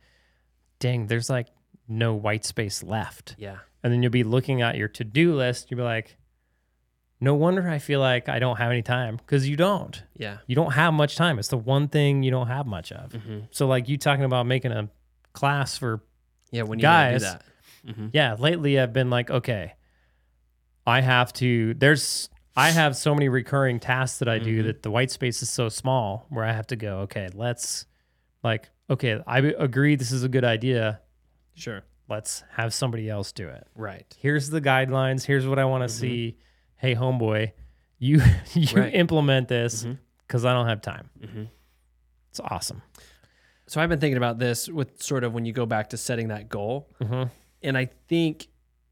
dang, 0.80 1.08
there's 1.08 1.30
like 1.30 1.48
no 1.88 2.14
white 2.14 2.46
space 2.46 2.84
left. 2.84 3.36
Yeah. 3.38 3.58
And 3.84 3.92
then 3.92 4.02
you'll 4.04 4.12
be 4.12 4.24
looking 4.24 4.62
at 4.62 4.76
your 4.78 4.88
to 4.90 5.04
do 5.04 5.36
list. 5.36 5.70
You'll 5.70 5.78
be 5.80 5.84
like, 5.84 6.18
No 7.22 7.34
wonder 7.34 7.68
I 7.68 7.80
feel 7.80 8.00
like 8.02 8.28
I 8.30 8.40
don't 8.40 8.58
have 8.58 8.72
any 8.72 8.82
time 8.82 9.16
because 9.18 9.48
you 9.48 9.56
don't. 9.56 10.04
Yeah. 10.18 10.38
You 10.48 10.56
don't 10.56 10.74
have 10.74 10.94
much 10.94 11.16
time. 11.16 11.40
It's 11.40 11.48
the 11.48 11.58
one 11.58 11.88
thing 11.88 12.24
you 12.24 12.32
don't 12.32 12.48
have 12.48 12.66
much 12.66 12.92
of. 12.92 13.12
Mm-hmm. 13.12 13.40
So, 13.52 13.68
like 13.68 13.88
you 13.88 13.98
talking 13.98 14.26
about 14.26 14.46
making 14.46 14.72
a 14.74 14.90
class 15.34 15.78
for 15.78 16.04
Yeah. 16.52 16.64
When 16.64 16.78
you 16.80 16.84
Guys, 16.84 17.22
do 17.22 17.28
that. 17.30 17.44
Mm-hmm. 17.88 18.08
yeah, 18.14 18.36
lately 18.38 18.80
I've 18.80 18.94
been 18.94 19.10
like, 19.10 19.30
okay, 19.32 19.74
I 20.88 21.02
have 21.02 21.32
to, 21.34 21.74
there's, 21.76 22.30
I 22.56 22.72
have 22.72 22.96
so 22.96 23.14
many 23.14 23.30
recurring 23.30 23.80
tasks 23.80 24.20
that 24.20 24.28
I 24.30 24.40
do 24.40 24.62
Mhm. 24.62 24.66
that 24.68 24.84
the 24.84 24.92
white 24.92 25.12
space 25.12 25.42
is 25.42 25.50
so 25.50 25.70
small 25.70 26.26
where 26.30 26.44
I 26.46 26.52
have 26.52 26.68
to 26.68 26.76
go, 26.76 27.00
okay, 27.00 27.30
let's, 27.34 27.86
like, 28.44 28.70
okay, 28.90 29.20
I 29.28 29.40
agree 29.40 29.96
this 29.96 30.12
is 30.12 30.24
a 30.24 30.30
good 30.30 30.46
idea. 30.46 31.02
Sure. 31.56 31.84
Let's 32.10 32.44
have 32.56 32.74
somebody 32.74 33.10
else 33.10 33.32
do 33.32 33.48
it. 33.50 33.68
Right. 33.76 34.06
Here's 34.20 34.50
the 34.50 34.62
guidelines. 34.62 35.26
Here's 35.26 35.48
what 35.48 35.58
I 35.60 35.66
want 35.66 35.82
to 35.88 35.94
Mhm. 35.94 36.00
see. 36.00 36.38
Hey, 36.78 36.96
homeboy, 36.96 37.52
you, 38.00 38.22
you 38.54 38.68
Right. 38.76 38.94
implement 38.94 39.48
this 39.48 39.86
because 40.28 40.46
I 40.46 40.54
don't 40.54 40.68
have 40.68 40.82
time. 40.82 41.10
Mm-hmm. 41.22 41.44
It's 42.30 42.40
awesome. 42.40 42.82
So 43.68 43.82
I've 43.82 43.90
been 43.90 44.00
thinking 44.00 44.18
about 44.18 44.38
this 44.38 44.68
with 44.70 45.02
sort 45.02 45.24
of 45.24 45.34
when 45.34 45.46
you 45.46 45.54
go 45.54 45.66
back 45.66 45.90
to 45.90 45.98
setting 45.98 46.28
that 46.28 46.50
goal. 46.50 46.90
Mm-hmm. 47.02 47.24
And 47.64 47.78
I 47.78 47.90
think, 48.08 48.48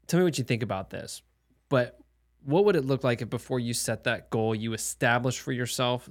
tell 0.06 0.18
me 0.18 0.24
what 0.24 0.36
you 0.38 0.44
think 0.44 0.62
about 0.62 0.90
this. 0.90 1.22
But 1.68 1.98
what 2.44 2.64
would 2.64 2.74
it 2.76 2.84
look 2.84 3.04
like 3.04 3.22
if 3.22 3.30
before 3.30 3.60
you 3.60 3.72
set 3.74 4.04
that 4.04 4.30
goal, 4.30 4.54
you 4.54 4.72
establish 4.72 5.38
for 5.38 5.52
yourself 5.52 6.08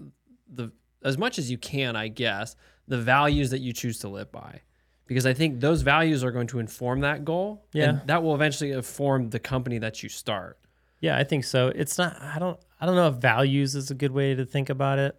the 0.51 0.71
as 1.03 1.17
much 1.17 1.37
as 1.37 1.51
you 1.51 1.57
can, 1.57 1.97
I 1.97 2.07
guess, 2.07 2.55
the 2.87 2.97
values 2.97 3.49
that 3.49 3.59
you 3.59 3.73
choose 3.73 3.99
to 3.99 4.07
live 4.09 4.31
by? 4.31 4.61
Because 5.05 5.25
I 5.25 5.33
think 5.33 5.59
those 5.59 5.81
values 5.81 6.23
are 6.23 6.31
going 6.31 6.47
to 6.47 6.59
inform 6.59 7.01
that 7.01 7.25
goal. 7.25 7.65
Yeah. 7.73 7.89
And 7.89 8.01
that 8.07 8.23
will 8.23 8.33
eventually 8.35 8.71
inform 8.71 9.29
the 9.31 9.39
company 9.39 9.77
that 9.79 10.01
you 10.01 10.07
start. 10.07 10.57
Yeah, 11.03 11.17
I 11.17 11.23
think 11.25 11.43
so. 11.43 11.67
It's 11.81 11.97
not 11.97 12.11
I 12.21 12.39
don't 12.39 12.57
I 12.79 12.85
don't 12.85 12.95
know 12.95 13.07
if 13.09 13.15
values 13.15 13.75
is 13.75 13.91
a 13.91 13.95
good 13.95 14.11
way 14.11 14.33
to 14.35 14.45
think 14.45 14.69
about 14.69 14.99
it. 14.99 15.15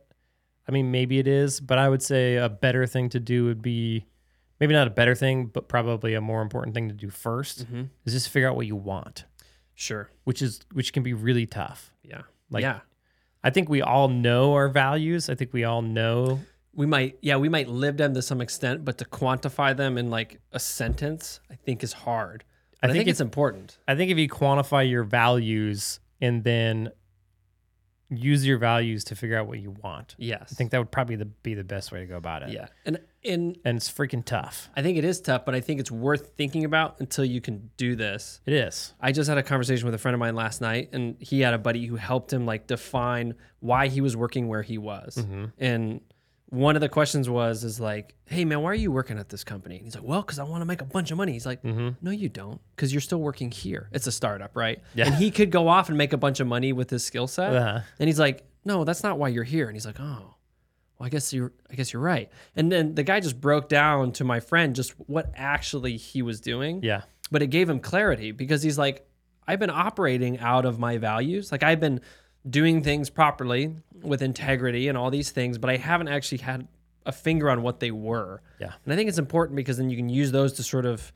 I 0.66 0.72
mean, 0.72 0.90
maybe 0.90 1.18
it 1.18 1.28
is, 1.28 1.60
but 1.60 1.76
I 1.78 1.88
would 1.90 2.02
say 2.02 2.36
a 2.36 2.48
better 2.48 2.86
thing 2.86 3.10
to 3.10 3.20
do 3.20 3.44
would 3.44 3.60
be 3.60 4.06
maybe 4.60 4.72
not 4.72 4.86
a 4.86 4.90
better 4.90 5.14
thing, 5.14 5.46
but 5.46 5.68
probably 5.68 6.14
a 6.14 6.20
more 6.22 6.40
important 6.40 6.74
thing 6.74 6.88
to 6.88 6.94
do 6.94 7.08
1st 7.08 7.56
Mm-hmm. 7.64 7.82
is 8.06 8.12
just 8.14 8.30
figure 8.30 8.48
out 8.48 8.56
what 8.56 8.66
you 8.66 8.76
want, 8.76 9.26
Sure. 9.74 10.08
which 10.24 10.40
is 10.40 10.60
which 10.72 10.92
can 10.94 11.02
be 11.02 11.12
really 11.12 11.46
tough. 11.46 11.92
Yeah. 12.02 12.22
Like- 12.50 12.62
yeah. 12.62 12.80
I 13.46 13.50
think 13.50 13.68
we 13.68 13.82
all 13.82 14.08
know 14.08 14.54
our 14.54 14.68
values. 14.68 15.28
I 15.28 15.34
think 15.34 15.52
we 15.52 15.64
all 15.64 15.82
know 15.82 16.40
we 16.72 16.86
might 16.86 17.18
yeah 17.20 17.36
we 17.36 17.50
might 17.50 17.68
live 17.68 17.96
them 17.98 18.14
to 18.14 18.22
some 18.22 18.40
extent 18.40 18.84
but 18.86 18.96
to 18.98 19.04
quantify 19.04 19.76
them 19.76 19.96
in 19.96 20.10
like 20.10 20.40
a 20.50 20.58
sentence 20.58 21.38
i 21.48 21.54
think 21.54 21.84
is 21.84 21.92
hard 21.92 22.42
I 22.84 22.88
I, 22.88 22.92
think 22.92 22.98
think, 23.00 23.08
it's 23.08 23.20
important 23.20 23.78
I 23.88 23.94
think 23.96 24.10
if 24.10 24.18
you 24.18 24.28
quantify 24.28 24.88
your 24.88 25.04
values 25.04 26.00
and 26.20 26.44
then 26.44 26.90
use 28.10 28.46
your 28.46 28.58
values 28.58 29.02
to 29.04 29.16
figure 29.16 29.36
out 29.36 29.46
what 29.48 29.58
you 29.58 29.74
want. 29.82 30.14
yes 30.18 30.50
I 30.52 30.54
think 30.54 30.70
that 30.70 30.78
would 30.78 30.90
probably 30.92 31.16
the, 31.16 31.24
be 31.24 31.54
the 31.54 31.64
best 31.64 31.90
way 31.90 32.00
to 32.00 32.06
go 32.06 32.16
about 32.16 32.42
it. 32.42 32.50
yeah 32.50 32.66
and 32.84 32.98
and 33.24 33.56
And 33.64 33.76
it's 33.78 33.90
freaking 33.90 34.22
tough. 34.24 34.68
i 34.76 34.82
think 34.82 34.98
it 34.98 35.04
is 35.04 35.20
tough 35.20 35.44
but 35.46 35.54
i 35.54 35.60
think 35.60 35.80
it's 35.80 35.90
worth 35.90 36.32
thinking 36.36 36.64
about 36.64 37.00
until 37.00 37.24
you 37.24 37.40
can 37.40 37.70
do 37.76 37.96
this 37.96 38.40
It 38.46 38.52
is. 38.52 38.92
i 39.00 39.10
just 39.10 39.28
had 39.28 39.38
a 39.38 39.42
conversation 39.42 39.86
with 39.86 39.94
a 39.94 39.98
friend 39.98 40.14
of 40.14 40.20
mine 40.20 40.36
last 40.36 40.60
night 40.60 40.90
and 40.92 41.16
he 41.18 41.40
had 41.40 41.54
a 41.54 41.58
buddy 41.58 41.86
who 41.86 41.96
helped 41.96 42.32
him 42.32 42.44
like 42.46 42.66
define 42.66 43.34
why 43.60 43.88
he 43.88 44.00
was 44.02 44.14
working 44.16 44.46
where 44.48 44.62
he 44.62 44.78
was 44.78 45.16
Mm-hmm. 45.16 45.44
and 45.58 46.00
one 46.50 46.76
of 46.76 46.80
the 46.80 46.88
questions 46.88 47.28
was 47.28 47.64
is 47.64 47.80
like 47.80 48.14
hey 48.26 48.44
man 48.44 48.60
why 48.60 48.70
are 48.70 48.74
you 48.74 48.92
working 48.92 49.18
at 49.18 49.28
this 49.28 49.42
company? 49.44 49.76
And 49.76 49.84
he's 49.84 49.94
like 49.94 50.04
well 50.04 50.22
because 50.22 50.38
i 50.38 50.44
want 50.44 50.60
to 50.60 50.66
make 50.66 50.80
a 50.82 50.84
bunch 50.84 51.10
of 51.10 51.16
money. 51.16 51.32
He's 51.32 51.46
like 51.46 51.62
Mm-hmm. 51.62 51.88
no 52.04 52.10
you 52.10 52.28
don't 52.28 52.60
because 52.76 52.92
you're 52.92 53.00
still 53.00 53.20
working 53.20 53.50
here. 53.50 53.88
It's 53.92 54.06
a 54.06 54.12
startup 54.12 54.54
right? 54.54 54.80
Yeah. 54.94 55.06
and 55.06 55.14
he 55.16 55.30
could 55.30 55.50
go 55.50 55.68
off 55.68 55.88
and 55.88 55.98
make 55.98 56.12
a 56.12 56.16
bunch 56.18 56.40
of 56.40 56.46
money 56.46 56.72
with 56.72 56.90
his 56.90 57.04
skill 57.04 57.26
set. 57.26 57.54
Uh-huh. 57.56 57.80
and 57.98 58.08
he's 58.08 58.18
like 58.20 58.44
no 58.64 58.84
that's 58.84 59.02
not 59.02 59.18
why 59.18 59.28
you're 59.28 59.44
here. 59.44 59.66
And 59.66 59.74
he's 59.74 59.86
like 59.86 59.98
oh 60.00 60.34
well 60.98 61.06
i 61.06 61.08
guess 61.08 61.32
you're 61.32 61.52
i 61.70 61.74
guess 61.74 61.92
you're 61.92 62.02
right. 62.02 62.30
And 62.54 62.70
then 62.70 62.94
the 62.94 63.02
guy 63.02 63.20
just 63.20 63.40
broke 63.40 63.68
down 63.68 64.12
to 64.12 64.24
my 64.24 64.38
friend 64.40 64.76
just 64.76 64.92
what 65.08 65.32
actually 65.34 65.96
he 65.96 66.22
was 66.22 66.40
doing. 66.40 66.82
Yeah. 66.82 67.02
but 67.32 67.42
it 67.42 67.48
gave 67.48 67.68
him 67.68 67.80
clarity 67.80 68.30
because 68.32 68.62
he's 68.62 68.78
like 68.78 69.08
i've 69.48 69.58
been 69.58 69.70
operating 69.70 70.38
out 70.38 70.64
of 70.66 70.78
my 70.78 70.98
values. 70.98 71.50
Like 71.50 71.62
i've 71.62 71.80
been 71.80 72.00
doing 72.48 72.82
things 72.82 73.10
properly 73.10 73.74
with 74.02 74.20
integrity 74.22 74.88
and 74.88 74.98
all 74.98 75.10
these 75.10 75.30
things 75.30 75.56
but 75.58 75.70
i 75.70 75.76
haven't 75.76 76.08
actually 76.08 76.38
had 76.38 76.66
a 77.06 77.12
finger 77.12 77.48
on 77.50 77.62
what 77.62 77.80
they 77.80 77.90
were 77.90 78.42
Yeah. 78.60 78.72
and 78.84 78.92
i 78.92 78.96
think 78.96 79.08
it's 79.08 79.18
important 79.18 79.56
because 79.56 79.76
then 79.78 79.88
you 79.90 79.96
can 79.96 80.08
use 80.08 80.30
those 80.32 80.52
to 80.54 80.62
sort 80.62 80.84
of 80.86 81.12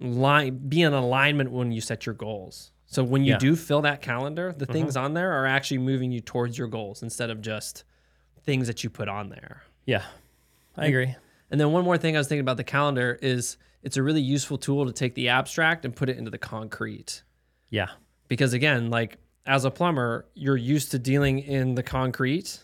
line 0.00 0.56
be 0.68 0.82
in 0.82 0.92
alignment 0.92 1.50
when 1.50 1.72
you 1.72 1.80
set 1.80 2.04
your 2.06 2.14
goals 2.14 2.72
so 2.86 3.02
when 3.02 3.24
you 3.24 3.32
Yeah. 3.32 3.38
do 3.38 3.56
fill 3.56 3.82
that 3.82 4.02
calendar 4.02 4.52
the 4.56 4.66
things 4.66 4.94
mm-hmm. 4.94 5.04
on 5.04 5.14
there 5.14 5.32
are 5.32 5.46
actually 5.46 5.78
moving 5.78 6.10
you 6.12 6.20
towards 6.20 6.58
your 6.58 6.68
goals 6.68 7.02
instead 7.02 7.30
of 7.30 7.40
just 7.40 7.84
things 8.42 8.66
that 8.66 8.84
you 8.84 8.90
put 8.90 9.08
on 9.08 9.28
there 9.30 9.62
Yeah. 9.86 10.02
I 10.76 10.86
agree. 10.86 11.14
and 11.50 11.60
then 11.60 11.72
one 11.72 11.84
more 11.84 11.96
thing 11.96 12.16
I 12.16 12.18
was 12.18 12.28
thinking 12.28 12.40
about 12.42 12.56
the 12.58 12.64
calendar 12.64 13.18
is 13.22 13.56
it's 13.82 13.96
a 13.96 14.02
really 14.02 14.20
useful 14.20 14.58
tool 14.58 14.84
to 14.86 14.92
take 14.92 15.14
the 15.14 15.28
abstract 15.28 15.84
and 15.84 15.94
put 15.94 16.08
it 16.08 16.18
into 16.18 16.30
the 16.30 16.38
concrete. 16.38 17.22
Yeah. 17.70 17.86
Because 18.26 18.52
again, 18.52 18.90
like 18.90 19.16
as 19.46 19.64
a 19.64 19.70
plumber, 19.70 20.26
you're 20.34 20.56
used 20.56 20.90
to 20.90 20.98
dealing 20.98 21.38
in 21.38 21.74
the 21.74 21.82
concrete. 21.82 22.60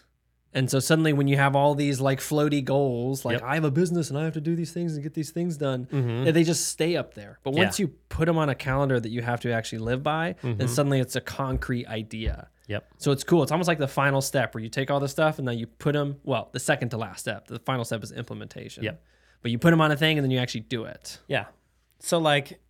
And 0.55 0.71
so 0.71 0.81
suddenly 0.81 1.15
when 1.15 1.29
you 1.29 1.37
have 1.39 1.57
all 1.57 1.75
these 1.75 1.99
like 2.01 2.21
floaty 2.21 2.63
goals, 2.63 3.25
like 3.25 3.39
Yep. 3.39 3.43
I 3.43 3.55
have 3.55 3.65
a 3.65 3.71
business 3.71 4.11
and 4.11 4.19
I 4.19 4.25
have 4.25 4.35
to 4.35 4.41
do 4.41 4.55
these 4.55 4.71
things 4.73 4.95
and 4.95 5.03
get 5.03 5.15
these 5.15 5.31
things 5.31 5.57
done, 5.57 5.87
Mhm. 5.87 6.31
they 6.35 6.45
just 6.45 6.69
stay 6.69 6.95
up 6.97 7.15
there. 7.15 7.39
But 7.43 7.55
once 7.55 7.79
you 7.79 7.89
put 8.11 8.27
them 8.27 8.37
on 8.37 8.51
a 8.51 8.55
calendar 8.55 9.01
that 9.01 9.09
you 9.09 9.23
have 9.23 9.41
to 9.41 9.53
actually 9.53 9.79
live 9.79 10.03
by, 10.03 10.35
then 10.43 10.69
suddenly 10.69 11.01
it's 11.01 11.17
a 11.17 11.23
concrete 11.23 11.87
idea. 11.87 12.49
Yep. 12.69 12.85
So 12.99 13.13
it's 13.13 13.25
cool. 13.25 13.43
It's 13.43 13.51
almost 13.53 13.67
like 13.69 13.79
the 13.79 13.89
final 13.89 14.21
step 14.21 14.55
where 14.55 14.63
you 14.63 14.69
take 14.69 14.91
all 14.91 15.01
this 15.01 15.11
stuff 15.11 15.39
and 15.39 15.49
then 15.49 15.59
you 15.59 15.67
put 15.67 15.93
them, 15.95 16.17
well, 16.23 16.51
the 16.53 16.61
second 16.61 16.91
to 16.91 16.97
last 16.99 17.21
step. 17.21 17.47
The 17.49 17.59
final 17.61 17.85
step 17.85 18.03
is 18.05 18.13
implementation. 18.13 18.85
Yep. 18.85 19.03
But 19.41 19.51
you 19.53 19.59
put 19.59 19.71
them 19.71 19.81
on 19.81 19.91
a 19.91 19.97
thing 19.97 20.19
and 20.19 20.25
then 20.25 20.31
you 20.31 20.39
actually 20.39 20.61
do 20.61 20.85
it. 20.85 21.19
Yeah. 21.29 21.47
So 21.99 22.19
like 22.19 22.61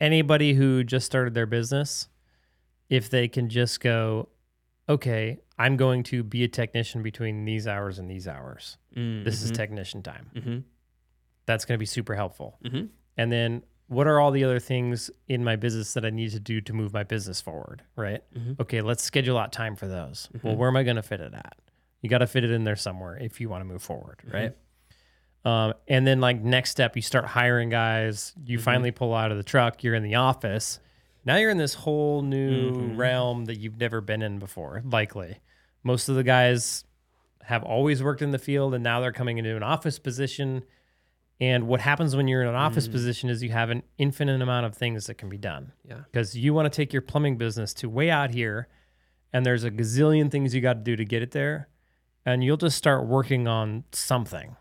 anybody 0.00 0.54
who 0.54 0.82
just 0.84 1.06
started 1.06 1.34
their 1.34 1.46
business, 1.46 2.08
if 2.90 3.08
they 3.08 3.26
can 3.28 3.48
just 3.48 3.80
go, 3.80 4.28
okay, 4.88 5.38
I'm 5.58 5.76
going 5.76 6.02
to 6.04 6.22
be 6.22 6.44
a 6.44 6.48
technician 6.48 7.02
between 7.02 7.44
these 7.46 7.66
hours 7.66 7.98
and 7.98 8.10
these 8.10 8.28
hours. 8.28 8.76
This 8.94 9.42
is 9.42 9.50
technician 9.52 10.02
time. 10.02 10.30
Mm-hmm. 10.34 10.58
That's 11.46 11.64
going 11.64 11.76
to 11.76 11.78
be 11.78 11.86
super 11.86 12.14
helpful. 12.14 12.58
Mhm. 12.64 12.88
And 13.16 13.30
then 13.32 13.62
what 13.86 14.06
are 14.06 14.20
all 14.20 14.30
the 14.30 14.44
other 14.44 14.58
things 14.58 15.10
in 15.28 15.42
my 15.44 15.56
business 15.56 15.94
that 15.94 16.04
I 16.04 16.10
need 16.10 16.30
to 16.32 16.40
do 16.40 16.60
to 16.60 16.72
move 16.72 16.92
my 16.92 17.02
business 17.04 17.40
forward? 17.40 17.82
Right. 17.96 18.22
Mhm. 18.36 18.58
Okay, 18.60 18.80
let's 18.82 19.02
schedule 19.02 19.38
out 19.38 19.52
time 19.52 19.76
for 19.76 19.86
those. 19.86 20.28
Well, 20.42 20.54
Mhm. 20.54 20.58
where 20.58 20.68
am 20.68 20.76
I 20.76 20.82
going 20.82 20.96
to 20.96 21.02
fit 21.02 21.20
it 21.20 21.32
at? 21.34 21.56
You 22.00 22.08
got 22.08 22.18
to 22.18 22.26
fit 22.26 22.44
it 22.44 22.50
in 22.50 22.64
there 22.64 22.76
somewhere 22.76 23.16
if 23.18 23.40
you 23.40 23.48
want 23.48 23.60
to 23.62 23.64
move 23.66 23.82
forward. 23.82 24.20
Right. 24.32 24.56
Um, 25.44 25.74
and 25.88 26.06
then 26.06 26.20
like 26.20 26.40
next 26.40 26.70
step, 26.70 26.96
you 26.96 27.02
start 27.02 27.24
hiring 27.26 27.68
guys. 27.68 28.32
You 28.44 28.58
finally 28.58 28.90
pull 28.90 29.14
out 29.14 29.30
of 29.30 29.36
the 29.36 29.42
truck. 29.42 29.82
You're 29.84 29.94
in 29.94 30.02
the 30.02 30.16
office. 30.16 30.80
Now 31.24 31.36
you're 31.36 31.50
in 31.50 31.58
this 31.58 31.74
whole 31.74 32.22
new 32.22 32.72
Mhm. 32.72 32.96
realm 32.96 33.44
that 33.46 33.56
you've 33.58 33.78
never 33.78 34.00
been 34.00 34.22
in 34.22 34.38
before. 34.38 34.82
Likely, 34.84 35.38
most 35.82 36.08
of 36.08 36.16
the 36.16 36.22
guys 36.24 36.84
have 37.42 37.62
always 37.62 38.02
worked 38.02 38.22
in 38.22 38.30
the 38.30 38.38
field, 38.38 38.74
and 38.74 38.82
now 38.84 39.00
they're 39.00 39.12
coming 39.12 39.38
into 39.38 39.56
an 39.56 39.62
office 39.62 39.98
position. 39.98 40.62
And 41.40 41.66
what 41.66 41.80
happens 41.80 42.14
when 42.14 42.28
you're 42.28 42.42
in 42.42 42.48
an 42.48 42.54
office 42.54 42.86
position 42.86 43.30
is 43.30 43.42
you 43.42 43.50
have 43.50 43.70
an 43.70 43.82
infinite 43.98 44.40
amount 44.42 44.66
of 44.66 44.74
things 44.74 45.06
that 45.06 45.14
can 45.14 45.28
be 45.30 45.38
done 45.38 45.72
Yeah. 45.84 46.00
because 46.12 46.36
you 46.36 46.52
want 46.52 46.70
to 46.70 46.76
take 46.76 46.92
your 46.92 47.02
plumbing 47.02 47.38
business 47.38 47.72
to 47.74 47.88
way 47.88 48.10
out 48.10 48.30
here, 48.30 48.68
and 49.32 49.44
there's 49.46 49.64
a 49.64 49.70
gazillion 49.70 50.30
things 50.30 50.54
you 50.54 50.60
got 50.60 50.74
to 50.74 50.80
do 50.80 50.96
to 50.96 51.04
get 51.04 51.22
it 51.22 51.30
there, 51.30 51.68
and 52.26 52.44
you'll 52.44 52.58
just 52.58 52.76
start 52.76 53.06
working 53.06 53.48
on 53.48 53.84
something 53.92 54.54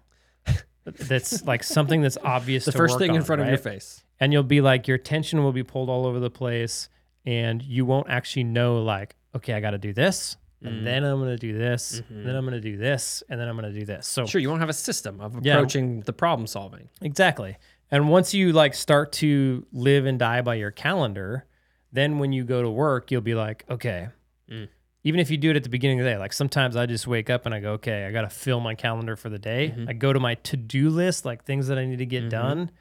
that's 0.86 1.44
like 1.46 1.64
something 1.64 2.02
that's 2.02 2.18
obvious. 2.24 2.64
The 2.66 2.72
first 2.72 2.98
thing 2.98 3.12
in 3.12 3.18
on, 3.18 3.24
front 3.24 3.42
of 3.42 3.48
your 3.50 3.58
face. 3.58 4.04
And 4.20 4.32
you'll 4.34 4.44
be 4.44 4.62
like 4.62 4.88
your 4.88 4.96
attention 4.96 5.44
will 5.44 5.52
be 5.54 5.64
pulled 5.64 5.90
all 5.90 6.06
over 6.06 6.20
the 6.20 6.30
place, 6.30 6.90
and 7.26 7.62
you 7.64 7.86
won't 7.86 8.10
actually 8.10 8.44
know 8.44 8.82
like, 8.84 9.16
okay, 9.36 9.54
I 9.54 9.60
got 9.60 9.72
to 9.72 9.78
do 9.78 9.94
this, 9.94 10.38
and 10.62 10.82
Mm. 10.82 10.84
then 10.84 11.04
I'm 11.04 11.20
gonna 11.20 11.38
do 11.38 11.58
this, 11.58 12.02
Mhm. 12.02 12.10
and 12.18 12.26
then 12.26 12.36
I'm 12.36 12.44
gonna 12.46 12.60
do 12.60 12.76
this, 12.78 13.24
and 13.30 13.40
then 13.40 13.48
I'm 13.48 13.56
gonna 13.56 13.72
do 13.72 13.86
this. 13.86 14.08
So 14.08 14.26
Sure, 14.26 14.42
you 14.42 14.50
won't 14.50 14.60
have 14.62 14.70
a 14.70 14.74
system 14.74 15.22
of 15.22 15.46
Yeah. 15.46 15.54
approaching 15.56 16.02
the 16.02 16.14
problem 16.14 16.48
solving. 16.48 16.90
Exactly. 17.02 17.58
And 17.92 18.10
once 18.10 18.34
you 18.34 18.52
like 18.52 18.74
start 18.74 19.12
to 19.14 19.66
live 19.72 20.06
and 20.06 20.20
die 20.20 20.42
by 20.42 20.56
your 20.56 20.72
calendar, 20.72 21.46
then 21.92 22.20
when 22.20 22.32
you 22.34 22.44
go 22.44 22.62
to 22.62 22.70
work, 22.70 23.10
you'll 23.12 23.22
be 23.22 23.36
like, 23.36 23.64
okay. 23.70 24.10
Mm. 24.52 24.68
Even 25.04 25.20
if 25.22 25.32
you 25.32 25.38
do 25.38 25.50
it 25.50 25.56
at 25.56 25.64
the 25.64 25.70
beginning 25.70 26.00
of 26.00 26.04
the 26.04 26.12
day, 26.12 26.18
like 26.18 26.34
sometimes 26.34 26.76
I 26.76 26.86
just 26.86 27.08
wake 27.08 27.30
up 27.30 27.46
and 27.46 27.56
I 27.56 27.60
go, 27.62 27.72
okay, 27.74 28.06
I 28.06 28.12
got 28.12 28.22
to 28.24 28.30
fill 28.30 28.60
my 28.60 28.76
calendar 28.76 29.16
for 29.16 29.30
the 29.30 29.40
day. 29.40 29.74
Mhm. 29.76 29.90
I 29.90 29.94
go 29.94 30.12
to 30.14 30.20
my 30.20 30.36
to 30.36 30.58
do 30.58 30.90
list, 30.90 31.24
like 31.26 31.46
things 31.46 31.68
that 31.68 31.78
I 31.80 31.86
need 31.86 32.00
to 32.00 32.06
get 32.06 32.26
Mhm. 32.26 32.30
done. 32.30 32.72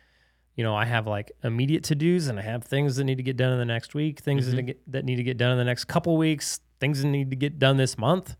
You 0.58 0.64
know, 0.64 0.74
I 0.74 0.86
have 0.86 1.06
like 1.06 1.30
immediate 1.44 1.84
to 1.84 1.94
dos 1.94 2.26
and 2.26 2.36
I 2.36 2.42
have 2.42 2.64
things 2.64 2.96
that 2.96 3.04
need 3.04 3.18
to 3.18 3.22
get 3.22 3.36
done 3.36 3.52
in 3.52 3.58
the 3.60 3.64
next 3.64 3.94
week, 3.94 4.18
things 4.18 4.48
Mhm. 4.48 4.56
that, 4.56 4.62
get, 4.62 4.92
that 4.92 5.04
need 5.04 5.14
to 5.14 5.22
get 5.22 5.36
done 5.38 5.52
in 5.52 5.58
the 5.58 5.62
next 5.64 5.84
couple 5.84 6.16
weeks, 6.16 6.58
things 6.80 7.00
that 7.00 7.06
need 7.08 7.30
to 7.30 7.36
get 7.36 7.60
done 7.60 7.76
this 7.76 7.96
month. 7.96 8.34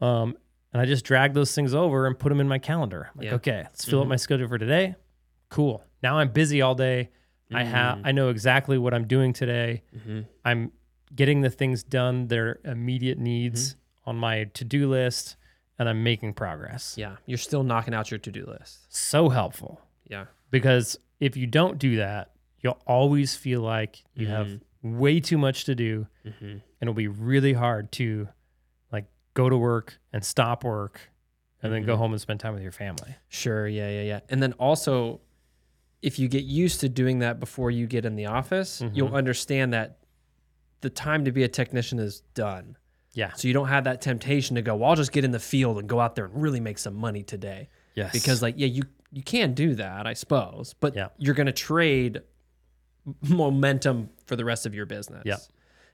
Um, 0.00 0.36
and 0.72 0.82
I 0.82 0.84
just 0.84 1.04
drag 1.04 1.34
those 1.34 1.54
things 1.54 1.74
over 1.74 2.08
and 2.08 2.18
put 2.18 2.30
them 2.30 2.40
in 2.40 2.48
my 2.48 2.58
calendar. 2.58 3.10
Like, 3.14 3.26
Yeah. 3.26 3.34
okay, 3.34 3.58
let's 3.62 3.84
fill 3.84 4.00
up 4.00 4.06
Mhm. 4.06 4.10
my 4.10 4.16
schedule 4.16 4.48
for 4.48 4.58
today. 4.58 4.96
Cool. 5.48 5.84
Now 6.02 6.18
I'm 6.18 6.30
busy 6.32 6.60
all 6.60 6.74
day. 6.74 7.10
I 7.54 7.62
have 7.62 7.98
Mm. 7.98 8.02
I 8.06 8.10
know 8.12 8.30
exactly 8.30 8.76
what 8.76 8.92
I'm 8.92 9.06
doing 9.06 9.32
today. 9.32 9.84
Mhm. 9.96 10.26
I'm 10.44 10.72
getting 11.14 11.42
the 11.42 11.50
things 11.50 11.84
done, 11.84 12.26
their 12.26 12.58
immediate 12.64 13.16
needs 13.18 13.76
on 14.04 14.16
my 14.16 14.44
to-do 14.54 14.88
list, 14.88 15.36
and 15.78 15.88
I'm 15.88 16.02
making 16.02 16.34
progress. 16.34 16.96
Yeah. 16.98 17.16
You're 17.26 17.38
still 17.38 17.62
knocking 17.62 17.94
out 17.94 18.10
your 18.10 18.18
to 18.18 18.32
do 18.32 18.44
list. 18.44 18.92
So 18.92 19.28
helpful 19.28 19.80
Yeah. 20.08 20.26
because 20.50 20.98
if 21.20 21.36
you 21.36 21.46
don't 21.46 21.78
do 21.78 21.96
that, 21.96 22.32
you'll 22.60 22.80
always 22.86 23.36
feel 23.36 23.60
like 23.60 24.02
you 24.14 24.26
have 24.26 24.46
mm-hmm. 24.46 24.98
way 24.98 25.20
too 25.20 25.38
much 25.38 25.64
to 25.64 25.74
do 25.74 26.06
Mm-hmm. 26.26 26.44
and 26.44 26.62
it'll 26.82 26.94
be 26.94 27.08
really 27.08 27.54
hard 27.54 27.90
to 27.92 28.28
like 28.92 29.06
go 29.32 29.48
to 29.48 29.56
work 29.56 29.98
and 30.12 30.22
stop 30.22 30.62
work 30.62 31.00
and 31.62 31.72
then 31.72 31.84
go 31.84 31.92
mm-hmm. 31.92 32.02
home 32.02 32.12
and 32.12 32.20
spend 32.20 32.38
time 32.40 32.54
with 32.54 32.62
your 32.62 32.72
family. 32.72 33.16
Sure. 33.28 33.66
Yeah. 33.66 33.88
Yeah. 33.88 34.02
Yeah. 34.02 34.20
And 34.28 34.42
then 34.42 34.52
also, 34.54 35.20
if 36.02 36.18
you 36.18 36.28
get 36.28 36.44
used 36.44 36.80
to 36.80 36.88
doing 36.88 37.20
that 37.20 37.40
before 37.40 37.70
you 37.70 37.86
get 37.86 38.04
in 38.04 38.14
the 38.14 38.26
office, 38.26 38.82
you'll 38.92 39.08
mm-hmm. 39.08 39.16
understand 39.16 39.72
that 39.72 39.98
the 40.80 40.90
time 40.90 41.24
to 41.24 41.32
be 41.32 41.42
a 41.42 41.48
technician 41.48 41.98
is 41.98 42.20
done. 42.34 42.76
Yeah. 43.14 43.32
So 43.32 43.48
you 43.48 43.54
don't 43.54 43.68
have 43.68 43.84
that 43.84 44.00
temptation 44.00 44.54
to 44.56 44.62
go, 44.62 44.76
well, 44.76 44.90
I'll 44.90 44.96
just 44.96 45.10
get 45.10 45.24
in 45.24 45.32
the 45.32 45.40
field 45.40 45.78
and 45.78 45.88
go 45.88 45.98
out 45.98 46.14
there 46.14 46.26
and 46.26 46.40
really 46.40 46.60
make 46.60 46.78
some 46.78 46.94
money 46.94 47.24
today. 47.24 47.68
Yes. 47.94 48.12
Because 48.12 48.42
like, 48.42 48.54
yeah, 48.56 48.68
you 48.68 48.84
you 49.12 49.22
can 49.22 49.54
do 49.54 49.74
that, 49.76 50.06
I 50.06 50.12
suppose, 50.14 50.74
but 50.80 50.94
Yeah. 50.94 51.08
you're 51.18 51.34
going 51.34 51.46
to 51.46 51.52
trade 51.52 52.22
momentum 53.28 54.10
for 54.26 54.36
the 54.36 54.44
rest 54.44 54.66
of 54.66 54.74
your 54.74 54.86
business. 54.86 55.22
Yeah. 55.24 55.36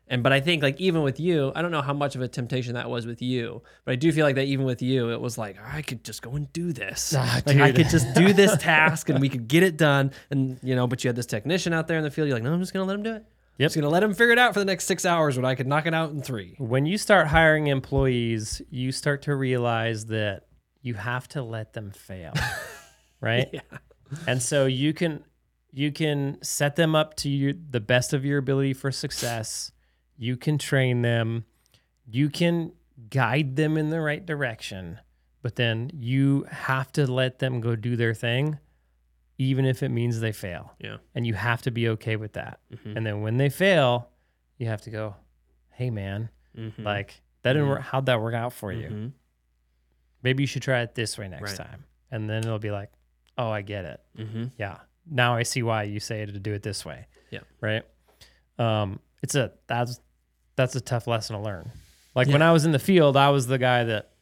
And 0.07 0.23
but 0.23 0.35
I 0.35 0.41
think 0.41 0.63
like 0.63 0.79
even 0.83 1.03
with 1.03 1.19
you, 1.19 1.51
I 1.55 1.63
don't 1.63 1.71
know 1.71 1.81
how 1.81 1.95
much 1.95 2.15
of 2.15 2.21
a 2.21 2.29
temptation 2.29 2.75
that 2.75 2.91
was 2.91 3.07
with 3.07 3.23
you, 3.23 3.63
but 3.87 3.93
I 3.93 3.97
do 3.97 4.13
feel 4.13 4.27
like 4.27 4.35
that 4.35 4.45
even 4.45 4.67
with 4.67 4.83
you, 4.83 5.11
it 5.11 5.21
was 5.21 5.39
like 5.39 5.57
I 5.65 5.81
could 5.81 6.05
just 6.05 6.21
go 6.21 6.33
and 6.33 6.53
do 6.53 6.75
this. 6.75 7.15
Ah, 7.17 7.41
like 7.47 7.57
I 7.57 7.73
could 7.73 7.89
just 7.89 8.13
do 8.15 8.35
this 8.35 8.55
task 8.61 9.09
and 9.09 9.19
we 9.19 9.31
could 9.31 9.49
get 9.49 9.63
it 9.63 9.79
done. 9.79 10.11
And 10.31 10.59
you 10.63 10.75
know, 10.77 10.87
but 10.87 11.03
you 11.03 11.09
had 11.09 11.17
this 11.17 11.25
technician 11.25 11.73
out 11.73 11.89
there 11.89 11.97
in 11.97 12.05
the 12.05 12.11
field. 12.11 12.29
You're 12.29 12.37
like, 12.37 12.43
no, 12.45 12.53
I'm 12.53 12.61
just 12.61 12.75
gonna 12.75 12.85
let 12.85 12.97
him 12.97 13.03
do 13.03 13.15
it. 13.15 13.25
Yep. 13.57 13.67
Just 13.67 13.77
gonna 13.77 13.89
let 13.89 14.03
him 14.03 14.13
figure 14.13 14.33
it 14.33 14.39
out 14.39 14.53
for 14.53 14.59
the 14.59 14.67
next 14.67 14.85
six 14.85 15.07
hours 15.07 15.37
when 15.37 15.47
I 15.47 15.55
could 15.55 15.67
knock 15.67 15.87
it 15.87 15.95
out 15.95 16.11
in 16.11 16.21
three. 16.21 16.55
when 16.59 16.85
you 16.85 16.99
start 16.99 17.29
hiring 17.29 17.69
employees, 17.69 18.61
you 18.69 18.93
start 18.93 19.23
to 19.23 19.35
realize 19.35 20.05
that 20.07 20.43
you 20.83 20.95
have 20.95 21.29
to 21.29 21.43
let 21.43 21.73
them 21.73 21.93
fail. 21.93 22.35
right? 23.25 23.49
Yeah. 23.53 23.79
And 24.27 24.41
so 24.43 24.67
you 24.67 24.93
can 24.93 25.25
you 25.73 25.91
can 25.91 26.39
set 26.43 26.77
them 26.77 26.95
up 26.95 27.15
to 27.17 27.29
your, 27.29 27.53
the 27.71 27.81
best 27.81 28.13
of 28.13 28.25
your 28.25 28.39
ability 28.39 28.75
for 28.75 28.93
success. 28.93 29.73
You 30.17 30.37
can 30.37 30.57
train 30.59 31.03
them. 31.03 31.45
You 32.07 32.31
can 32.31 32.73
guide 33.11 33.57
them 33.57 33.77
in 33.77 33.91
the 33.91 34.01
right 34.01 34.25
direction. 34.25 35.01
But 35.43 35.57
then 35.57 35.91
you 35.95 36.45
have 36.51 36.93
to 36.93 37.11
let 37.11 37.41
them 37.41 37.61
go 37.61 37.75
do 37.77 37.97
their 37.97 38.15
thing 38.15 38.59
even 39.37 39.65
if 39.65 39.83
it 39.83 39.89
means 39.89 40.21
they 40.21 40.31
fail. 40.31 40.75
Yeah. 40.79 40.99
And 41.15 41.27
you 41.27 41.35
have 41.35 41.63
to 41.63 41.73
be 41.73 41.89
okay 41.89 42.15
with 42.15 42.35
that. 42.35 42.61
Mhm. 42.73 42.97
And 42.97 43.05
then 43.05 43.21
when 43.23 43.37
they 43.37 43.49
fail, 43.49 44.11
you 44.59 44.69
have 44.69 44.83
to 44.83 44.91
go, 44.91 45.17
"Hey 45.71 45.91
man, 45.91 46.29
Mhm. 46.57 46.85
like 46.85 47.21
that 47.43 47.55
didn't 47.55 47.69
work. 47.69 47.81
How'd 47.81 48.07
that 48.07 48.21
work 48.21 48.35
out 48.35 48.53
for 48.53 48.71
you? 48.73 48.89
Mhm. 48.89 49.13
Maybe 50.23 50.45
you 50.45 50.47
should 50.47 50.63
try 50.63 50.83
it 50.83 50.95
this 50.95 51.19
way 51.19 51.27
next 51.27 51.59
Right. 51.59 51.67
time." 51.67 51.85
And 52.13 52.31
then 52.31 52.45
it'll 52.45 52.61
be 52.61 52.71
like, 52.71 52.93
"Oh, 53.39 53.51
I 53.51 53.63
get 53.63 53.85
it. 53.85 54.01
Mhm. 54.19 54.51
Yeah, 54.59 54.79
now 55.11 55.35
I 55.37 55.43
see 55.43 55.63
why 55.63 55.85
you 55.85 56.01
say 56.01 56.25
to 56.25 56.33
do 56.39 56.53
it 56.53 56.63
this 56.63 56.85
way." 56.85 57.07
Yeah. 57.31 57.41
right. 57.61 57.83
Um, 58.59 59.01
it's 59.23 59.35
a 59.35 59.53
that's 59.67 60.01
that's 60.57 60.77
a 60.77 60.81
tough 60.81 61.07
lesson 61.07 61.35
to 61.37 61.43
learn. 61.43 61.71
Like 62.15 62.29
when 62.29 62.43
I 62.43 62.53
was 62.53 62.65
in 62.65 62.71
the 62.73 62.79
field, 62.79 63.17
I 63.17 63.31
was 63.31 63.47
the 63.49 63.59
guy 63.59 63.83
that 63.85 64.13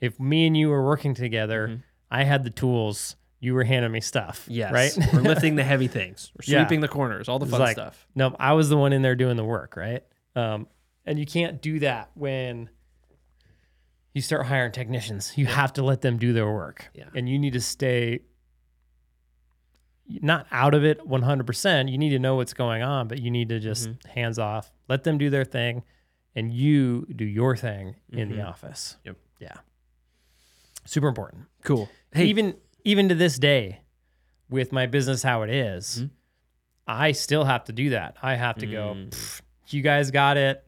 if 0.00 0.20
me 0.20 0.46
and 0.46 0.56
you 0.56 0.68
were 0.68 0.84
working 0.84 1.14
together, 1.14 1.68
Mhm. 1.68 1.82
I 2.10 2.22
had 2.24 2.44
the 2.44 2.50
tools. 2.50 3.16
You 3.40 3.54
were 3.54 3.64
handing 3.64 3.90
me 3.90 4.00
stuff. 4.00 4.46
Yes. 4.48 4.72
Right. 4.72 4.96
We're 5.12 5.20
lifting 5.20 5.56
the 5.56 5.64
heavy 5.64 5.88
things. 5.88 6.30
We're 6.34 6.52
Yeah. 6.54 6.62
sweeping 6.64 6.80
the 6.80 6.88
corners, 6.88 7.28
all 7.28 7.38
the 7.40 7.46
fun 7.46 7.60
like- 7.60 7.76
stuff. 7.76 8.06
No, 8.14 8.36
I 8.38 8.52
was 8.52 8.68
the 8.68 8.76
one 8.76 8.92
in 8.92 9.02
there 9.02 9.16
doing 9.16 9.36
the 9.36 9.44
work, 9.44 9.76
right? 9.76 10.02
Um, 10.36 10.68
and 11.04 11.18
you 11.18 11.26
can't 11.26 11.60
do 11.60 11.80
that 11.80 12.10
when 12.14 12.70
you 14.14 14.22
start 14.22 14.46
hiring 14.46 14.72
technicians. 14.72 15.36
You 15.36 15.46
have 15.46 15.72
to 15.74 15.82
let 15.82 16.00
them 16.02 16.18
do 16.18 16.32
their 16.32 16.50
work. 16.50 16.88
Yeah. 16.94 17.08
And 17.14 17.28
you 17.28 17.38
need 17.38 17.54
to 17.54 17.60
stay 17.60 18.20
not 20.08 20.46
out 20.50 20.74
of 20.74 20.84
it 20.84 21.00
100%. 21.06 21.90
You 21.90 21.98
need 21.98 22.10
to 22.10 22.18
know 22.18 22.36
what's 22.36 22.54
going 22.54 22.82
on, 22.82 23.08
but 23.08 23.20
you 23.20 23.30
need 23.30 23.48
to 23.48 23.58
just 23.60 23.88
Mm-hmm. 23.88 24.08
hands 24.10 24.38
off, 24.38 24.72
let 24.88 25.04
them 25.04 25.16
do 25.18 25.30
their 25.30 25.44
thing, 25.44 25.82
and 26.34 26.52
you 26.52 27.06
do 27.14 27.24
your 27.24 27.56
thing 27.56 27.96
in 28.12 28.28
the 28.28 28.36
Mhm. 28.36 28.48
office. 28.48 28.96
Yep. 29.04 29.16
Yeah. 29.40 29.54
Super 30.84 31.08
important 31.08 31.46
Cool. 31.62 31.88
Hey, 32.12 32.26
even 32.26 32.54
even 32.84 33.08
to 33.08 33.14
this 33.14 33.38
day 33.38 33.80
with 34.50 34.70
my 34.72 34.84
business 34.86 35.22
how 35.22 35.40
it 35.42 35.48
is, 35.50 36.02
Mhm. 36.02 36.10
i 36.86 37.12
still 37.12 37.44
have 37.44 37.64
to 37.64 37.72
do 37.72 37.88
that 37.90 38.14
i 38.22 38.34
have 38.34 38.56
to 38.58 38.66
go 38.66 38.92
Mm. 38.94 39.08
"Pff, 39.08 39.40
you 39.68 39.80
guys 39.80 40.10
got 40.10 40.36
it 40.36 40.62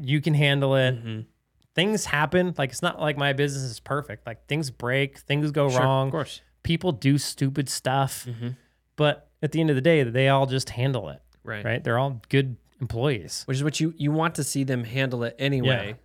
you 0.00 0.20
can 0.20 0.32
handle 0.34 0.76
it 0.76 0.94
Mhm. 1.04 1.26
things 1.74 2.04
happen 2.04 2.54
like 2.56 2.70
it's 2.70 2.82
not 2.82 3.00
like 3.00 3.16
my 3.18 3.32
business 3.32 3.64
is 3.64 3.80
perfect 3.80 4.24
like 4.28 4.46
things 4.46 4.70
break 4.70 5.18
things 5.18 5.50
go 5.50 5.68
Sure, 5.68 5.80
wrong 5.80 6.06
Of 6.06 6.12
course. 6.12 6.40
People 6.64 6.90
do 6.92 7.16
stupid 7.18 7.68
stuff 7.68 8.26
Mhm. 8.28 8.56
but 8.96 9.28
at 9.42 9.52
the 9.52 9.60
end 9.60 9.70
of 9.70 9.76
the 9.76 9.82
day 9.82 10.02
they 10.02 10.28
all 10.28 10.46
just 10.46 10.70
handle 10.70 11.08
it 11.10 11.20
Right. 11.44 11.64
right 11.64 11.84
they're 11.84 11.98
all 11.98 12.20
good 12.28 12.56
employees 12.80 13.42
Which 13.46 13.56
is 13.58 13.64
what 13.64 13.78
you 13.80 13.94
you 13.96 14.10
want 14.12 14.34
to 14.36 14.44
see 14.44 14.64
them 14.64 14.82
handle 14.84 15.22
it 15.24 15.36
anyway, 15.38 15.96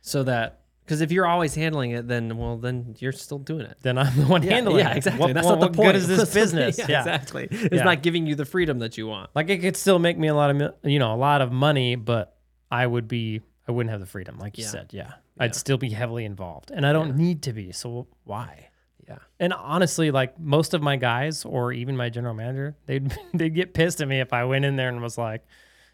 so 0.00 0.22
that 0.24 0.60
because 0.84 1.00
if 1.00 1.10
you're 1.10 1.26
always 1.26 1.54
handling 1.54 1.92
it, 1.92 2.08
then 2.08 2.36
well, 2.36 2.58
then 2.58 2.94
you're 2.98 3.12
still 3.12 3.38
doing 3.38 3.66
it. 3.66 3.76
then 3.82 3.96
i'm 3.98 4.14
the 4.16 4.26
one 4.26 4.42
handling 4.42 4.78
yeah, 4.84 4.92
it 4.92 4.96
exactly. 4.98 5.20
what, 5.20 5.34
That's 5.34 5.46
what, 5.46 5.52
not 5.58 5.60
the 5.60 5.66
what 5.68 5.76
point. 5.76 5.86
good 5.88 5.96
is 5.96 6.06
this 6.08 6.32
business 6.42 6.78
yeah, 6.78 6.86
yeah 6.88 6.98
exactly. 7.00 7.48
It's 7.50 7.74
Yeah. 7.74 7.84
not 7.84 8.02
giving 8.02 8.26
you 8.26 8.34
the 8.34 8.44
freedom 8.44 8.78
that 8.80 8.96
you 8.98 9.06
want. 9.06 9.30
Like 9.34 9.48
it 9.50 9.58
could 9.58 9.76
still 9.76 9.98
make 9.98 10.18
me 10.18 10.28
a 10.28 10.34
lot 10.34 10.50
of 10.50 10.74
you 10.84 10.98
know 10.98 11.14
a 11.14 11.16
lot 11.28 11.40
of 11.42 11.50
money, 11.52 11.96
but 11.96 12.36
I 12.70 12.86
would 12.86 13.08
be 13.08 13.40
I 13.66 13.72
wouldn't 13.72 13.90
have 13.90 14.00
the 14.00 14.06
freedom, 14.06 14.38
like 14.38 14.58
you 14.58 14.64
Yeah. 14.64 14.70
said. 14.70 14.86
Yeah, 14.92 15.02
Yeah. 15.06 15.12
I'd 15.44 15.54
still 15.54 15.78
be 15.78 15.88
heavily 15.90 16.24
involved, 16.26 16.70
and 16.70 16.86
I 16.86 16.92
don't 16.92 17.16
need 17.16 17.42
to 17.44 17.52
be. 17.54 17.72
So 17.72 18.06
why? 18.24 18.68
Yeah. 19.06 19.18
And 19.40 19.52
honestly, 19.52 20.10
like 20.10 20.38
most 20.40 20.74
of 20.74 20.82
my 20.82 20.96
guys, 20.96 21.44
or 21.44 21.72
even 21.72 21.96
my 21.96 22.08
general 22.08 22.34
manager, 22.34 22.76
they'd 22.86 23.14
they'd 23.34 23.54
get 23.54 23.74
pissed 23.74 24.00
at 24.00 24.08
me 24.08 24.20
if 24.20 24.32
I 24.32 24.44
went 24.44 24.64
in 24.64 24.76
there 24.76 24.88
and 24.88 25.02
was 25.02 25.18
like, 25.18 25.44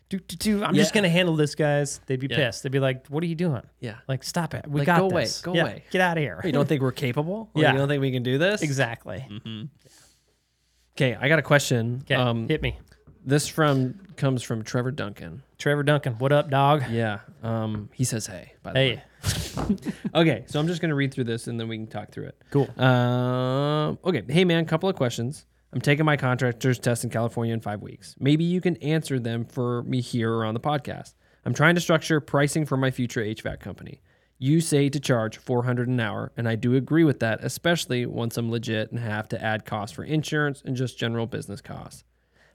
"Do 0.09 0.19
do 0.19 0.37
do, 0.37 0.65
I'm 0.65 0.75
just 0.75 0.95
gonna 0.95 1.09
handle 1.09 1.35
this, 1.37 1.55
guys." 1.55 2.01
They'd 2.07 2.21
be 2.21 2.29
Yeah. 2.31 2.37
pissed. 2.37 2.63
They'd 2.63 2.73
be 2.73 2.79
like, 2.81 3.07
"What 3.09 3.23
are 3.23 3.27
you 3.27 3.35
doing? 3.35 3.63
Yeah. 3.81 3.97
Like, 4.09 4.23
stop 4.23 4.55
it. 4.55 4.67
We 4.69 4.81
Like, 4.81 4.87
got 4.87 4.99
go 5.01 5.07
away. 5.07 5.27
Go 5.43 5.55
Yeah, 5.55 5.63
away. 5.63 5.85
Get 5.91 6.01
out 6.01 6.17
of 6.19 6.23
here." 6.23 6.41
You 6.45 6.53
don't 6.53 6.69
think 6.69 6.83
we're 6.83 6.93
capable? 6.93 7.51
Yeah. 7.55 7.73
You 7.73 7.79
don't 7.79 7.89
think 7.89 8.01
we 8.01 8.13
can 8.13 8.23
do 8.23 8.39
this? 8.39 8.63
exactly. 8.63 9.27
Okay, 10.97 11.15
I 11.19 11.29
got 11.29 11.39
a 11.39 11.43
question. 11.43 12.01
Okay, 12.03 12.15
Um, 12.15 12.47
hit 12.49 12.61
me, 12.63 12.79
this 13.25 13.49
from 13.49 13.99
comes 14.17 14.43
from 14.43 14.63
Trevor 14.65 14.91
Duncan. 14.91 15.43
Trevor 15.59 15.83
Duncan. 15.83 16.15
What 16.15 16.33
up, 16.33 16.51
dog? 16.51 16.85
Yeah. 16.91 17.21
Um, 17.43 17.89
he 17.95 18.05
says, 18.05 18.27
"Hey." 18.27 18.53
By 18.63 18.73
the 18.73 18.79
Hey, 18.79 18.95
way. 18.97 19.03
Okay, 20.15 20.45
so 20.47 20.59
I'm 20.59 20.67
just 20.67 20.81
gonna 20.81 20.95
read 20.95 21.13
through 21.13 21.25
this 21.25 21.47
and 21.47 21.59
then 21.59 21.69
we 21.69 21.77
can 21.77 21.87
talk 21.87 22.11
through 22.11 22.27
it. 22.27 22.43
cool. 22.51 22.69
Um, 22.83 23.99
okay. 24.05 24.23
Hey, 24.29 24.45
man, 24.45 24.65
couple 24.67 24.89
of 24.89 24.97
questions. 24.97 25.47
I'm 25.73 25.81
taking 25.81 26.05
my 26.05 26.17
contractor's 26.17 26.79
test 26.79 27.05
in 27.05 27.11
California 27.11 27.55
in 27.55 27.61
five 27.61 27.81
weeks. 27.81 28.17
Maybe 28.19 28.43
you 28.43 28.61
can 28.61 28.77
answer 28.79 29.21
them 29.21 29.45
for 29.45 29.85
me 29.85 30.01
here 30.01 30.33
or 30.33 30.45
on 30.45 30.55
the 30.55 30.61
podcast. 30.61 31.15
I'm 31.45 31.55
trying 31.55 31.77
to 31.77 31.81
structure 31.81 32.21
pricing 32.21 32.67
for 32.67 32.77
my 32.77 32.91
future 32.91 33.21
HVAC 33.21 33.61
company. 33.61 34.03
You 34.39 34.61
say 34.61 34.89
to 34.89 34.99
charge 34.99 35.37
400 35.37 35.87
an 35.87 36.01
hour, 36.01 36.33
and 36.37 36.49
I 36.49 36.57
do 36.57 36.75
agree 36.75 37.05
with 37.05 37.21
that, 37.21 37.45
especially 37.45 38.07
once 38.07 38.37
I'm 38.37 38.51
legit 38.51 38.91
and 38.91 38.99
have 38.99 39.29
to 39.29 39.43
add 39.43 39.65
costs 39.65 39.95
for 39.95 40.03
insurance 40.03 40.63
and 40.65 40.75
just 40.75 40.99
general 40.99 41.27
business 41.27 41.61
costs. 41.61 42.05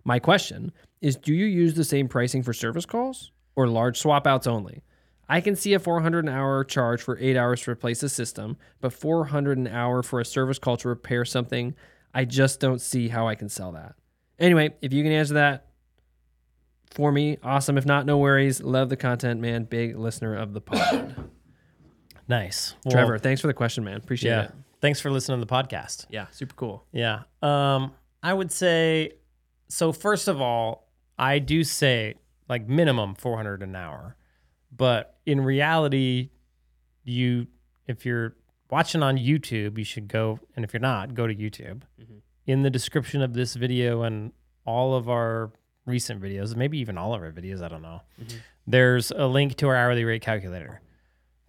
My 0.03 0.20
question 0.20 0.72
is 1.01 1.16
do 1.16 1.34
you 1.34 1.45
use 1.45 1.76
the 1.76 1.84
same 1.84 2.07
pricing 2.07 2.43
for 2.43 2.53
service 2.53 2.86
calls 2.86 3.32
or 3.55 3.68
large 3.68 3.99
swap 3.99 4.28
outs 4.28 4.47
only? 4.47 4.84
I 5.28 5.41
can 5.41 5.55
see 5.55 5.73
a 5.73 5.80
400 5.80 6.26
an 6.26 6.30
hour 6.30 6.63
charge 6.63 7.01
for 7.01 7.17
8 7.19 7.36
hours 7.36 7.61
to 7.63 7.71
replace 7.71 8.03
a 8.03 8.09
system, 8.09 8.57
but 8.82 8.93
400 8.93 9.57
an 9.57 9.67
hour 9.67 10.03
for 10.03 10.19
a 10.19 10.26
service 10.26 10.59
call 10.59 10.78
to 10.78 10.88
repair 10.89 11.26
something, 11.26 11.73
I 12.13 12.26
just 12.26 12.59
don't 12.59 12.80
see 12.80 13.07
how 13.09 13.28
I 13.28 13.36
can 13.36 13.49
sell 13.49 13.71
that. 13.73 13.95
Anyway, 14.39 14.76
if 14.82 14.93
you 14.93 15.01
can 15.03 15.11
answer 15.11 15.34
that 15.36 15.67
for 16.91 17.11
me, 17.11 17.38
awesome. 17.43 17.78
If 17.78 17.86
not, 17.86 18.05
no 18.05 18.17
worries. 18.17 18.61
Love 18.61 18.89
the 18.89 18.97
content, 18.97 19.41
man. 19.41 19.63
Big 19.65 19.97
listener 19.97 20.36
of 20.36 20.53
the 20.53 20.61
pod. 20.61 21.15
Nice, 22.28 22.73
Well, 22.84 22.91
Trevor, 22.91 23.19
thanks 23.19 23.39
for 23.39 23.45
the 23.45 23.53
question, 23.53 23.84
man. 23.84 23.97
Appreciate 23.97 24.32
Yeah. 24.32 24.43
it. 24.45 24.51
Thanks 24.82 24.99
for 24.99 25.11
listening 25.11 25.39
to 25.39 25.45
the 25.45 25.51
podcast. 25.53 26.07
Yeah, 26.09 26.26
super 26.32 26.55
cool. 26.55 26.84
Yeah. 26.91 27.21
Um, 27.43 27.93
I 28.23 28.34
would 28.34 28.51
say 28.51 29.11
so 29.67 29.91
first 29.91 30.28
of 30.28 30.41
all, 30.41 30.89
I 31.19 31.38
do 31.39 31.63
say 31.63 32.15
like 32.49 32.67
minimum 32.67 33.13
400 33.15 33.61
an 33.63 33.76
hour. 33.76 34.15
But 34.76 35.17
in 35.26 35.41
reality, 35.41 36.30
you 37.03 37.47
if 37.88 38.05
you're 38.05 38.36
watching 38.71 39.03
on 39.03 39.17
YouTube, 39.17 39.78
you 39.78 39.84
should 39.84 40.07
go 40.07 40.39
and 40.55 40.65
if 40.65 40.73
you're 40.73 40.80
not, 40.82 41.13
go 41.13 41.28
to 41.28 41.36
YouTube. 41.36 41.82
Mhm. 42.01 42.21
In 42.47 42.61
the 42.63 42.69
description 42.69 43.21
of 43.21 43.34
this 43.34 43.55
video 43.55 44.01
and 44.03 44.32
all 44.65 44.95
of 44.95 45.07
our 45.09 45.51
recent 45.86 46.21
videos, 46.21 46.55
maybe 46.55 46.80
even 46.80 46.97
all 46.97 47.13
of 47.13 47.21
our 47.21 47.32
videos, 47.32 47.61
I 47.61 47.67
don't 47.67 47.82
know. 47.84 48.01
Mhm. 48.19 48.38
There's 48.65 49.11
a 49.11 49.28
link 49.28 49.55
to 49.57 49.67
our 49.67 49.76
hourly 49.76 50.03
rate 50.03 50.23
calculator. 50.23 50.82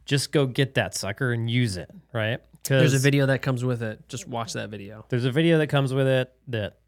Just 0.05 0.31
go 0.31 0.47
get 0.47 0.75
that 0.75 0.95
sucker 0.95 1.33
and 1.33 1.51
use 1.51 1.77
it, 1.77 1.91
right? 2.13 2.41
There's 2.69 2.95
a 2.95 2.99
video 2.99 3.27
that 3.27 3.43
comes 3.43 3.65
with 3.65 3.83
it. 3.83 4.09
Just 4.09 4.29
watch 4.29 4.53
that 4.53 4.69
video. 4.71 5.07
there's 5.09 5.25
a 5.25 5.31
video 5.33 5.59
that 5.59 5.69
comes 5.69 5.95
with 5.95 6.07
it 6.07 6.33
that 6.49 6.79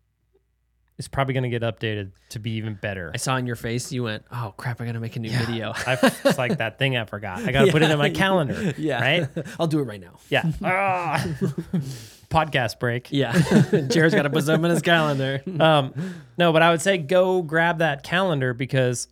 is 0.99 1.07
probably 1.09 1.33
going 1.35 1.49
to 1.49 1.49
get 1.49 1.63
updated 1.63 2.11
to 2.31 2.39
be 2.41 2.53
even 2.53 2.75
better. 2.75 3.11
I 3.15 3.19
saw 3.19 3.37
in 3.37 3.47
your 3.47 3.57
face 3.57 3.93
you 3.93 4.03
went, 4.05 4.25
"Oh 4.33 4.53
crap, 4.57 4.81
I 4.81 4.85
got 4.87 4.93
to 4.93 5.01
make 5.01 5.15
a 5.17 5.21
new 5.21 5.31
video." 5.31 5.73
I, 5.87 5.99
it's 6.25 6.39
like 6.39 6.59
that 6.59 6.79
thing 6.79 6.97
I 6.97 7.05
forgot. 7.05 7.39
I 7.43 7.53
got 7.53 7.67
to 7.67 7.73
put 7.73 7.83
it 7.83 7.91
in 7.91 7.99
my 7.99 8.11
calendar. 8.25 8.75
yeah. 8.77 9.01
Right? 9.01 9.29
I'll 9.61 9.67
do 9.69 9.79
it 9.81 9.85
right 9.85 10.01
now. 10.01 10.19
Yeah. 10.29 10.51
Ah. 10.63 11.25
Podcast 12.31 12.79
break. 12.79 13.09
Yeah. 13.11 13.33
Jered's 13.89 14.15
got 14.15 14.23
to 14.23 14.31
put 14.31 14.45
something 14.45 14.65
in 14.65 14.71
his 14.71 14.83
calendar. 14.83 15.43
Um, 15.59 15.95
no, 16.37 16.53
but 16.53 16.61
I 16.63 16.71
would 16.71 16.83
say 16.83 16.99
go 16.99 17.41
grab 17.41 17.79
that 17.79 18.03
calendar 18.03 18.53
because, 18.53 19.09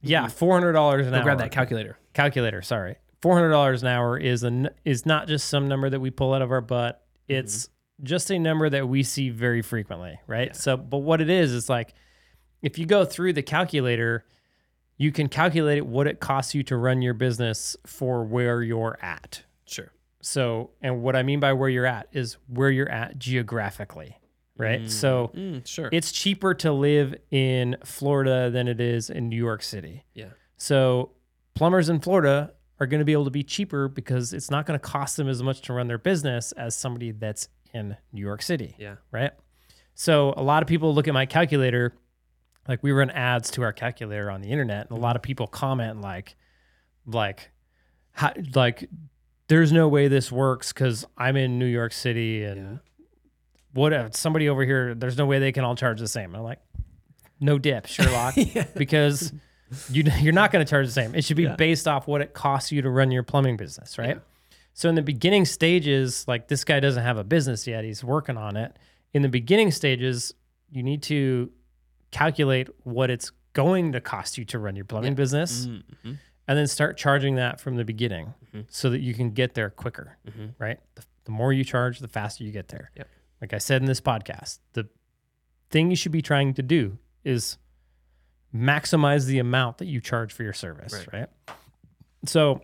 yeah, 0.00 0.28
four 0.28 0.54
hundred 0.54 0.72
dollars 0.72 1.06
an 1.06 1.12
Go 1.12 1.18
hour. 1.18 1.24
grab 1.24 1.38
that 1.40 1.50
calculator. 1.52 1.98
calculator. 2.14 2.62
Sorry, 2.62 2.96
four 3.20 3.34
hundred 3.34 3.50
dollars 3.50 3.82
an 3.82 3.88
hour 3.88 4.16
is 4.18 4.44
an 4.44 4.70
is 4.86 5.04
not 5.04 5.28
just 5.28 5.48
some 5.48 5.68
number 5.68 5.90
that 5.90 6.00
we 6.00 6.10
pull 6.10 6.32
out 6.32 6.40
of 6.40 6.50
our 6.50 6.62
butt. 6.62 7.04
It's 7.28 7.68
just 8.02 8.30
a 8.30 8.38
number 8.38 8.68
that 8.70 8.88
we 8.88 9.02
see 9.02 9.28
very 9.30 9.62
frequently, 9.62 10.18
right? 10.26 10.54
So, 10.54 10.76
but 10.76 10.98
what 10.98 11.20
it 11.20 11.30
is 11.30 11.52
is 11.52 11.68
like 11.68 11.94
if 12.62 12.78
you 12.78 12.86
go 12.86 13.04
through 13.04 13.32
the 13.34 13.42
calculator, 13.42 14.24
you 14.96 15.12
can 15.12 15.28
calculate 15.28 15.86
what 15.86 16.06
it 16.06 16.18
costs 16.20 16.54
you 16.54 16.62
to 16.64 16.76
run 16.76 17.02
your 17.02 17.14
business 17.14 17.76
for 17.86 18.24
where 18.24 18.62
you're 18.62 18.98
at. 19.00 19.42
Sure. 19.66 19.92
So, 20.20 20.70
and 20.82 21.02
what 21.02 21.14
I 21.14 21.22
mean 21.22 21.38
by 21.40 21.52
where 21.52 21.68
you're 21.68 21.86
at 21.86 22.08
is 22.12 22.36
where 22.48 22.70
you're 22.70 22.88
at 22.90 23.18
geographically, 23.18 24.18
right? 24.56 24.90
So, 24.90 25.30
Mm, 25.36 25.64
sure. 25.66 25.88
it's 25.92 26.10
cheaper 26.10 26.52
to 26.54 26.72
live 26.72 27.14
in 27.30 27.76
Florida 27.84 28.50
than 28.50 28.66
it 28.66 28.80
is 28.80 29.08
in 29.10 29.28
New 29.28 29.36
York 29.36 29.62
City. 29.62 30.04
yeah. 30.14 30.30
So 30.60 31.12
plumbers 31.54 31.88
in 31.88 32.00
Florida 32.00 32.52
are 32.80 32.86
going 32.86 32.98
to 32.98 33.04
be 33.04 33.12
able 33.12 33.24
to 33.26 33.30
be 33.30 33.44
cheaper 33.44 33.86
because 33.86 34.32
it's 34.32 34.50
not 34.50 34.66
going 34.66 34.78
to 34.78 34.84
cost 34.84 35.16
them 35.16 35.28
as 35.28 35.40
much 35.40 35.60
to 35.62 35.72
run 35.72 35.86
their 35.86 35.98
business 35.98 36.50
as 36.52 36.74
somebody 36.76 37.12
that's 37.12 37.48
in 37.78 37.96
New 38.12 38.20
York 38.20 38.42
City, 38.42 38.74
Yeah. 38.78 38.96
right? 39.10 39.32
So 39.94 40.34
a 40.36 40.42
lot 40.42 40.62
of 40.62 40.68
people 40.68 40.94
look 40.94 41.08
at 41.08 41.14
my 41.14 41.26
calculator, 41.26 41.94
like 42.68 42.82
we 42.82 42.92
run 42.92 43.10
ads 43.10 43.50
to 43.52 43.62
our 43.62 43.72
calculator 43.72 44.30
on 44.30 44.40
the 44.42 44.50
internet, 44.50 44.88
and 44.90 44.98
a 44.98 45.00
lot 45.00 45.16
of 45.16 45.22
people 45.22 45.46
comment 45.46 46.00
like, 46.00 46.36
like, 47.06 47.50
how, 48.12 48.32
like, 48.54 48.88
there's 49.48 49.72
no 49.72 49.88
way 49.88 50.08
this 50.08 50.30
works 50.30 50.72
because 50.72 51.06
I'm 51.16 51.36
in 51.36 51.58
New 51.58 51.66
York 51.66 51.92
City 51.92 52.44
and 52.44 52.56
Yeah. 52.74 52.78
what 53.72 53.92
if 53.92 54.14
somebody 54.16 54.48
over 54.48 54.62
here, 54.64 54.94
there's 54.94 55.16
no 55.16 55.24
way 55.26 55.38
they 55.38 55.52
can 55.52 55.64
all 55.64 55.74
charge 55.76 56.00
the 56.00 56.08
same. 56.08 56.34
I'm 56.34 56.42
like, 56.42 56.58
no 57.40 57.58
dip, 57.58 57.86
Sherlock, 57.86 58.34
because 58.76 59.32
you, 59.90 60.02
you're 60.20 60.32
not 60.32 60.50
going 60.52 60.64
to 60.64 60.68
charge 60.68 60.86
the 60.86 60.92
same. 60.92 61.14
It 61.14 61.24
should 61.24 61.36
be 61.36 61.44
Yeah. 61.44 61.56
based 61.56 61.86
off 61.88 62.06
what 62.06 62.20
it 62.20 62.34
costs 62.34 62.72
you 62.72 62.82
to 62.82 62.90
run 62.90 63.10
your 63.10 63.22
plumbing 63.22 63.56
business, 63.56 63.96
right? 63.98 64.20
Yeah. 64.78 64.82
So 64.82 64.88
in 64.88 64.94
the 64.94 65.02
beginning 65.02 65.44
stages, 65.44 66.24
like 66.28 66.48
this 66.48 66.64
guy 66.64 66.80
doesn't 66.80 67.02
have 67.02 67.18
a 67.18 67.24
business 67.24 67.66
yet, 67.66 67.84
he's 67.84 68.04
working 68.04 68.36
on 68.36 68.56
it. 68.56 68.76
In 69.12 69.22
the 69.22 69.28
beginning 69.28 69.70
stages, 69.72 70.34
you 70.70 70.82
need 70.82 71.02
to 71.04 71.50
calculate 72.10 72.68
what 72.84 73.10
it's 73.10 73.32
going 73.54 73.92
to 73.92 74.00
cost 74.00 74.38
you 74.38 74.44
to 74.46 74.58
run 74.58 74.76
your 74.76 74.84
plumbing 74.84 75.14
business 75.14 75.66
Mm-hmm. 75.66 76.12
and 76.46 76.58
then 76.58 76.66
start 76.66 76.96
charging 76.96 77.34
that 77.36 77.60
from 77.60 77.76
the 77.76 77.84
beginning 77.84 78.34
Mhm. 78.54 78.66
so 78.68 78.88
that 78.90 79.00
you 79.00 79.14
can 79.14 79.30
get 79.32 79.54
there 79.54 79.68
quicker, 79.70 80.16
Mhm. 80.26 80.54
right? 80.58 80.78
The, 80.94 81.02
the 81.24 81.30
more 81.32 81.52
you 81.52 81.64
charge, 81.64 81.98
the 81.98 82.08
faster 82.08 82.44
you 82.44 82.52
get 82.52 82.68
there. 82.68 82.90
Yep. 82.96 83.08
Like 83.40 83.52
I 83.54 83.58
said 83.58 83.82
in 83.82 83.86
this 83.86 84.00
podcast, 84.00 84.60
the 84.74 84.88
thing 85.70 85.90
you 85.90 85.96
should 85.96 86.12
be 86.12 86.22
trying 86.22 86.54
to 86.54 86.62
do 86.62 86.98
is 87.24 87.58
maximize 88.54 89.26
the 89.26 89.38
amount 89.38 89.78
that 89.78 89.86
you 89.86 90.00
charge 90.00 90.32
for 90.32 90.42
your 90.42 90.52
service, 90.54 90.92
Right. 90.94 91.12
right? 91.12 91.56
So, 92.26 92.62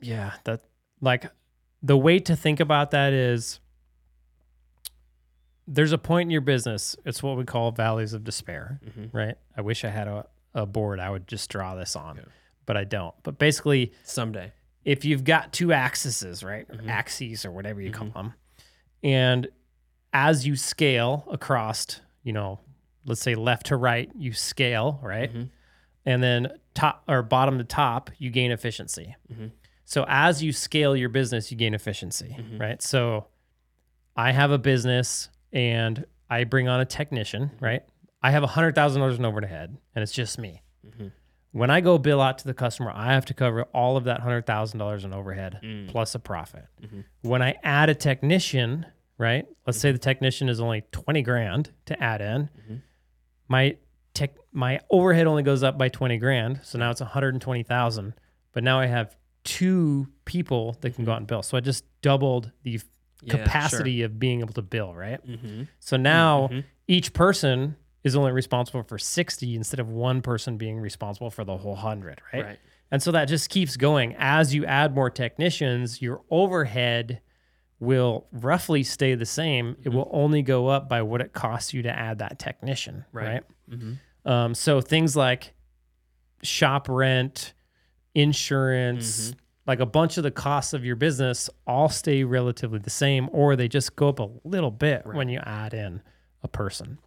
yeah, 0.00 0.34
that 0.44 0.64
like 1.00 1.30
the 1.82 1.96
way 1.96 2.18
to 2.18 2.36
think 2.36 2.60
about 2.60 2.90
that 2.92 3.12
is 3.12 3.60
there's 5.66 5.92
a 5.92 5.98
point 5.98 6.26
in 6.26 6.30
your 6.30 6.40
business. 6.40 6.96
It's 7.04 7.22
what 7.22 7.36
we 7.36 7.44
call 7.44 7.70
valleys 7.70 8.12
of 8.12 8.24
despair, 8.24 8.80
Mhm. 8.84 9.10
right? 9.14 9.36
I 9.56 9.60
wish 9.60 9.84
I 9.84 9.88
had 9.88 10.08
a, 10.08 10.26
a 10.54 10.66
board 10.66 10.98
I 11.00 11.10
would 11.10 11.28
just 11.28 11.48
draw 11.50 11.74
this 11.74 11.94
on, 11.94 12.16
Yeah. 12.16 12.22
but 12.66 12.76
I 12.76 12.84
don't. 12.84 13.14
But 13.22 13.38
basically, 13.38 13.92
Someday. 14.02 14.52
if 14.84 15.04
you've 15.04 15.24
got 15.24 15.52
two 15.52 15.72
axes, 15.72 16.42
right, 16.42 16.66
or 16.68 16.76
Mhm. 16.76 16.88
axes 16.88 17.44
or 17.44 17.52
whatever 17.52 17.80
you 17.80 17.92
call 17.92 18.08
Mhm. 18.08 18.14
them, 18.14 18.34
and 19.02 19.48
as 20.12 20.46
you 20.46 20.56
scale 20.56 21.24
across, 21.30 22.00
you 22.24 22.32
know, 22.32 22.58
let's 23.04 23.20
say 23.20 23.34
left 23.36 23.66
to 23.66 23.76
right, 23.76 24.10
you 24.16 24.32
scale, 24.32 24.98
right, 25.02 25.32
Mhm. 25.32 25.50
and 26.04 26.22
then 26.22 26.48
top 26.74 27.04
or 27.06 27.22
bottom 27.22 27.58
to 27.58 27.64
top, 27.64 28.10
you 28.18 28.30
gain 28.30 28.50
efficiency. 28.50 29.14
So 29.90 30.04
as 30.06 30.40
you 30.40 30.52
scale 30.52 30.94
your 30.96 31.08
business, 31.08 31.50
you 31.50 31.56
gain 31.56 31.74
efficiency, 31.74 32.36
Mhm. 32.38 32.60
right? 32.60 32.80
So 32.80 33.26
I 34.16 34.30
have 34.30 34.52
a 34.52 34.58
business 34.58 35.30
and 35.52 36.04
I 36.28 36.44
bring 36.44 36.68
on 36.68 36.80
a 36.80 36.84
technician, 36.84 37.50
right? 37.58 37.82
I 38.22 38.30
have 38.30 38.44
a 38.44 38.46
hundred 38.46 38.76
thousand 38.76 39.00
dollars 39.00 39.18
in 39.18 39.24
overhead, 39.24 39.76
and 39.96 40.02
it's 40.04 40.12
just 40.12 40.38
me. 40.38 40.62
Mhm. 40.86 41.10
When 41.50 41.70
I 41.70 41.80
go 41.80 41.98
bill 41.98 42.20
out 42.20 42.38
to 42.38 42.44
the 42.46 42.54
customer, 42.54 42.92
I 42.94 43.12
have 43.14 43.24
to 43.26 43.34
cover 43.34 43.64
all 43.74 43.96
of 43.96 44.04
that 44.04 44.20
hundred 44.20 44.46
thousand 44.46 44.78
dollars 44.78 45.04
in 45.04 45.12
overhead 45.12 45.58
Mm. 45.60 45.88
plus 45.88 46.14
a 46.14 46.20
profit. 46.20 46.66
Mhm. 46.80 47.04
When 47.22 47.42
I 47.42 47.56
add 47.64 47.88
a 47.88 47.94
technician, 47.96 48.86
right? 49.18 49.44
Let's 49.66 49.80
say 49.80 49.90
the 49.90 49.98
technician 49.98 50.48
is 50.48 50.60
only 50.60 50.82
twenty 50.92 51.22
grand 51.22 51.72
to 51.86 52.00
add 52.00 52.20
in. 52.20 52.48
Mhm. 52.70 52.82
My 53.48 53.76
tech, 54.14 54.36
my 54.52 54.78
overhead 54.88 55.26
only 55.26 55.42
goes 55.42 55.64
up 55.64 55.76
by 55.76 55.88
twenty 55.88 56.16
grand, 56.16 56.60
so 56.62 56.78
now 56.78 56.92
it's 56.92 57.00
one 57.00 57.10
hundred 57.10 57.34
and 57.34 57.42
twenty 57.42 57.64
thousand. 57.64 58.14
But 58.52 58.62
now 58.62 58.78
I 58.78 58.86
have 58.86 59.16
two 59.44 60.08
people 60.24 60.76
that 60.80 60.94
can 60.94 61.04
go 61.04 61.12
out 61.12 61.18
and 61.18 61.26
bill, 61.26 61.42
so 61.42 61.56
I 61.56 61.60
just 61.60 61.84
doubled 62.02 62.50
the 62.62 62.80
Yeah, 63.22 63.36
capacity 63.36 64.02
of 64.02 64.18
being 64.18 64.40
able 64.40 64.54
to 64.54 64.62
bill, 64.62 64.94
right? 64.94 65.20
Sure. 65.26 65.36
Mhm. 65.36 65.68
So 65.78 65.96
now 65.98 66.48
Mhm. 66.48 66.64
each 66.88 67.12
person 67.12 67.76
is 68.02 68.16
only 68.16 68.32
responsible 68.32 68.82
for 68.82 68.98
60 68.98 69.54
instead 69.54 69.78
of 69.78 69.90
one 69.90 70.22
person 70.22 70.56
being 70.56 70.78
responsible 70.80 71.30
for 71.30 71.44
the 71.44 71.58
whole 71.58 71.76
100, 71.76 72.20
right? 72.32 72.44
Right. 72.44 72.58
And 72.90 73.02
so 73.02 73.12
that 73.12 73.26
just 73.26 73.50
keeps 73.50 73.76
going. 73.76 74.14
As 74.18 74.54
you 74.54 74.64
add 74.64 74.94
more 74.94 75.10
technicians, 75.10 76.00
your 76.00 76.22
overhead 76.30 77.20
will 77.78 78.26
roughly 78.32 78.82
stay 78.82 79.14
the 79.14 79.26
same. 79.26 79.76
It 79.82 79.90
will 79.90 80.08
only 80.12 80.42
go 80.42 80.68
up 80.68 80.88
by 80.88 81.02
what 81.02 81.20
it 81.20 81.32
costs 81.34 81.72
you 81.74 81.82
to 81.82 81.90
add 81.90 82.18
that 82.18 82.38
technician, 82.38 83.04
Right. 83.12 83.26
right? 83.26 83.44
Mhm. 83.70 83.96
Um, 84.24 84.54
so 84.54 84.80
things 84.80 85.14
like 85.16 85.52
shop 86.42 86.88
rent, 86.88 87.52
insurance, 88.14 89.30
mm-hmm. 89.30 89.38
like 89.66 89.80
a 89.80 89.86
bunch 89.86 90.16
of 90.16 90.22
the 90.22 90.30
costs 90.30 90.72
of 90.72 90.84
your 90.84 90.96
business 90.96 91.50
all 91.66 91.88
stay 91.88 92.24
relatively 92.24 92.78
the 92.78 92.90
same, 92.90 93.28
or 93.32 93.56
they 93.56 93.68
just 93.68 93.96
go 93.96 94.08
up 94.08 94.18
a 94.18 94.28
little 94.44 94.70
bit 94.70 95.06
when 95.06 95.28
you 95.28 95.40
add 95.44 95.74
in 95.74 96.02
a 96.42 96.48
person. 96.48 96.98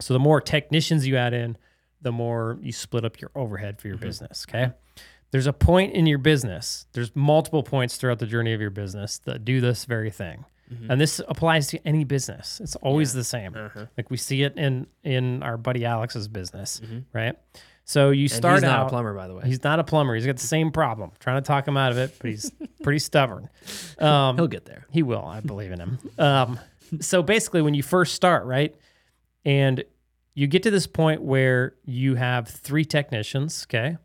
So 0.00 0.14
the 0.14 0.20
more 0.20 0.40
technicians 0.40 1.06
you 1.06 1.16
add 1.16 1.34
in, 1.34 1.56
the 2.00 2.12
more 2.12 2.58
you 2.60 2.72
split 2.72 3.04
up 3.04 3.20
your 3.20 3.30
overhead 3.34 3.80
for 3.80 3.88
your 3.88 3.96
mm-hmm. 3.96 4.06
business. 4.06 4.46
Okay. 4.48 4.72
There's 5.30 5.46
a 5.46 5.52
point 5.52 5.92
in 5.94 6.06
your 6.06 6.18
business, 6.18 6.86
there's 6.92 7.14
multiple 7.14 7.62
points 7.62 7.96
throughout 7.96 8.18
the 8.18 8.26
journey 8.26 8.54
of 8.54 8.60
your 8.60 8.70
business 8.70 9.18
that 9.26 9.44
do 9.44 9.60
this 9.60 9.84
very 9.84 10.10
thing. 10.10 10.46
Mm-hmm. 10.72 10.90
And 10.90 11.00
this 11.00 11.20
applies 11.28 11.68
to 11.68 11.86
any 11.86 12.04
business. 12.04 12.60
It's 12.62 12.76
always 12.76 13.12
the 13.12 13.24
same. 13.24 13.54
Uh-huh. 13.54 13.86
Like 13.96 14.10
we 14.10 14.16
see 14.16 14.42
it 14.42 14.56
in 14.56 14.86
in 15.02 15.42
our 15.42 15.56
buddy 15.56 15.84
Alex's 15.84 16.28
business, 16.28 16.80
right? 17.12 17.36
So 17.88 18.10
you 18.10 18.24
And 18.24 18.30
start 18.30 18.54
he's 18.56 18.62
not 18.64 18.80
out 18.80 18.86
a 18.86 18.90
plumber, 18.90 19.14
by 19.14 19.28
the 19.28 19.34
way. 19.34 19.44
He's 19.46 19.64
not 19.64 19.78
a 19.80 19.84
plumber. 19.84 20.14
He's 20.14 20.26
got 20.26 20.36
the 20.36 20.46
same 20.46 20.70
problem. 20.72 21.10
Trying 21.20 21.42
to 21.42 21.46
talk 21.46 21.66
him 21.66 21.78
out 21.78 21.90
of 21.90 21.96
it, 21.96 22.14
but 22.20 22.28
he's 22.28 22.52
pretty 22.82 22.98
stubborn. 22.98 23.48
Um, 23.98 24.36
He'll 24.36 24.46
get 24.46 24.66
there. 24.66 24.84
he 24.90 25.02
will. 25.02 25.24
I 25.24 25.40
believe 25.40 25.72
in 25.72 25.80
him. 25.80 25.98
Um, 26.18 26.60
so 27.00 27.22
basically, 27.22 27.62
when 27.62 27.72
you 27.72 27.82
first 27.82 28.14
start, 28.14 28.44
right, 28.44 28.76
and 29.46 29.82
you 30.34 30.46
get 30.48 30.64
to 30.64 30.70
this 30.70 30.86
point 30.86 31.22
where 31.22 31.76
you 31.86 32.14
have 32.16 32.46
three 32.48 32.84
technicians, 32.84 33.64
okay, 33.66 33.96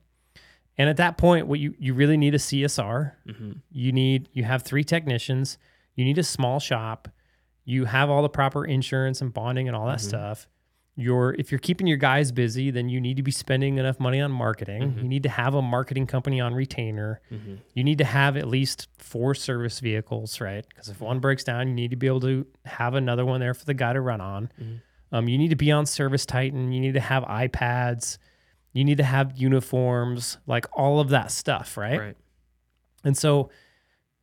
and 0.77 0.89
at 0.89 0.95
that 0.95 1.17
point, 1.17 1.47
what 1.47 1.59
you 1.59 1.75
you 1.77 1.93
really 1.93 2.15
need 2.15 2.33
a 2.35 2.39
CSR. 2.39 3.11
Mhm. 3.27 3.57
You 3.69 3.91
need 3.91 4.29
you 4.31 4.45
have 4.45 4.61
three 4.63 4.85
technicians. 4.85 5.57
You 5.95 6.05
need 6.05 6.17
a 6.17 6.23
small 6.23 6.61
shop. 6.61 7.09
You 7.65 7.83
have 7.83 8.09
all 8.09 8.21
the 8.21 8.29
proper 8.29 8.63
insurance 8.65 9.19
and 9.19 9.33
bonding 9.33 9.67
and 9.67 9.75
all 9.75 9.87
that 9.87 9.99
stuff. 9.99 10.47
You're 10.95 11.33
if 11.39 11.51
you're 11.51 11.59
keeping 11.59 11.87
your 11.87 11.97
guys 11.97 12.31
busy, 12.31 12.69
then 12.69 12.87
you 12.87 13.01
need 13.01 13.17
to 13.17 13.23
be 13.23 13.31
spending 13.31 13.79
enough 13.79 13.99
money 13.99 14.21
on 14.21 14.31
marketing. 14.31 14.95
You 14.97 15.03
need 15.07 15.23
to 15.23 15.29
have 15.29 15.55
a 15.55 15.61
marketing 15.61 16.05
company 16.05 16.39
on 16.39 16.53
retainer. 16.53 17.19
Mhm. 17.31 17.57
You 17.73 17.83
need 17.83 17.97
to 17.97 18.03
have 18.05 18.37
at 18.37 18.47
least 18.47 18.87
four 18.99 19.33
service 19.33 19.79
vehicles, 19.79 20.39
right? 20.39 20.63
Because 20.69 20.89
if 20.89 21.01
one 21.01 21.19
breaks 21.19 21.43
down, 21.43 21.67
you 21.67 21.73
need 21.73 21.89
to 21.89 21.95
be 21.97 22.05
able 22.05 22.19
to 22.21 22.45
have 22.65 22.93
another 22.93 23.25
one 23.25 23.39
there 23.39 23.55
for 23.55 23.65
the 23.65 23.73
guy 23.73 23.93
to 23.93 24.01
run 24.01 24.21
on. 24.21 24.49
Um, 25.11 25.27
you 25.27 25.37
need 25.39 25.49
to 25.49 25.55
be 25.55 25.71
on 25.71 25.85
ServiceTitan. 25.85 26.71
You 26.73 26.79
need 26.79 26.93
to 26.93 26.99
have 26.99 27.23
iPads. 27.23 28.19
You 28.71 28.83
need 28.83 28.97
to 28.97 29.03
have 29.03 29.35
uniforms, 29.35 30.37
like 30.45 30.65
all 30.73 30.99
of 30.99 31.09
that 31.09 31.31
stuff, 31.31 31.75
right? 31.77 31.99
Right. 31.99 32.17
And 33.03 33.17
so 33.17 33.49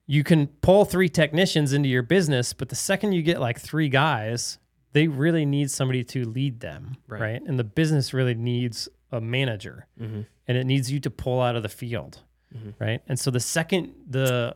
you 0.06 0.22
can 0.24 0.46
pull 0.48 0.84
three 0.84 1.08
technicians 1.08 1.72
into 1.72 1.88
your 1.88 2.02
business, 2.02 2.52
but 2.52 2.68
the 2.68 2.74
second 2.76 3.12
you 3.12 3.22
get 3.22 3.40
like 3.40 3.60
three 3.60 3.88
guys, 3.88 4.58
they 4.93 5.07
really 5.09 5.47
need 5.47 5.70
somebody 5.70 6.03
to 6.05 6.24
lead 6.28 6.61
them, 6.61 6.97
Right. 7.07 7.20
right? 7.20 7.43
And 7.47 7.59
the 7.59 7.64
business 7.64 8.12
really 8.12 8.34
needs 8.34 8.88
a 9.12 9.20
manager 9.20 9.86
Mhm. 10.01 10.26
and 10.49 10.59
it 10.59 10.64
needs 10.64 10.91
you 10.91 11.01
to 11.01 11.11
pull 11.11 11.41
out 11.41 11.57
of 11.57 11.62
the 11.62 11.68
field, 11.68 12.20
Mhm. 12.57 12.74
right? 12.78 13.01
And 13.09 13.18
so 13.18 13.30
the 13.30 13.41
second 13.41 13.93
the 14.09 14.55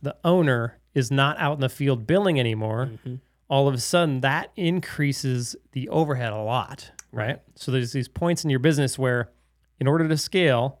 the 0.00 0.16
owner 0.24 0.78
is 0.94 1.10
not 1.12 1.38
out 1.38 1.54
in 1.54 1.60
the 1.60 1.68
field 1.68 2.06
billing 2.08 2.38
anymore, 2.40 2.90
Mhm. 3.06 3.20
all 3.48 3.68
of 3.68 3.74
a 3.74 3.78
sudden 3.78 4.20
that 4.20 4.50
increases 4.56 5.54
the 5.72 5.88
overhead 5.88 6.32
a 6.32 6.42
lot, 6.42 6.90
right? 7.12 7.40
So 7.54 7.70
there's 7.70 7.92
these 7.92 8.08
points 8.08 8.42
in 8.42 8.50
your 8.50 8.58
business 8.58 8.98
where 8.98 9.30
in 9.78 9.86
order 9.86 10.08
to 10.08 10.16
scale, 10.16 10.80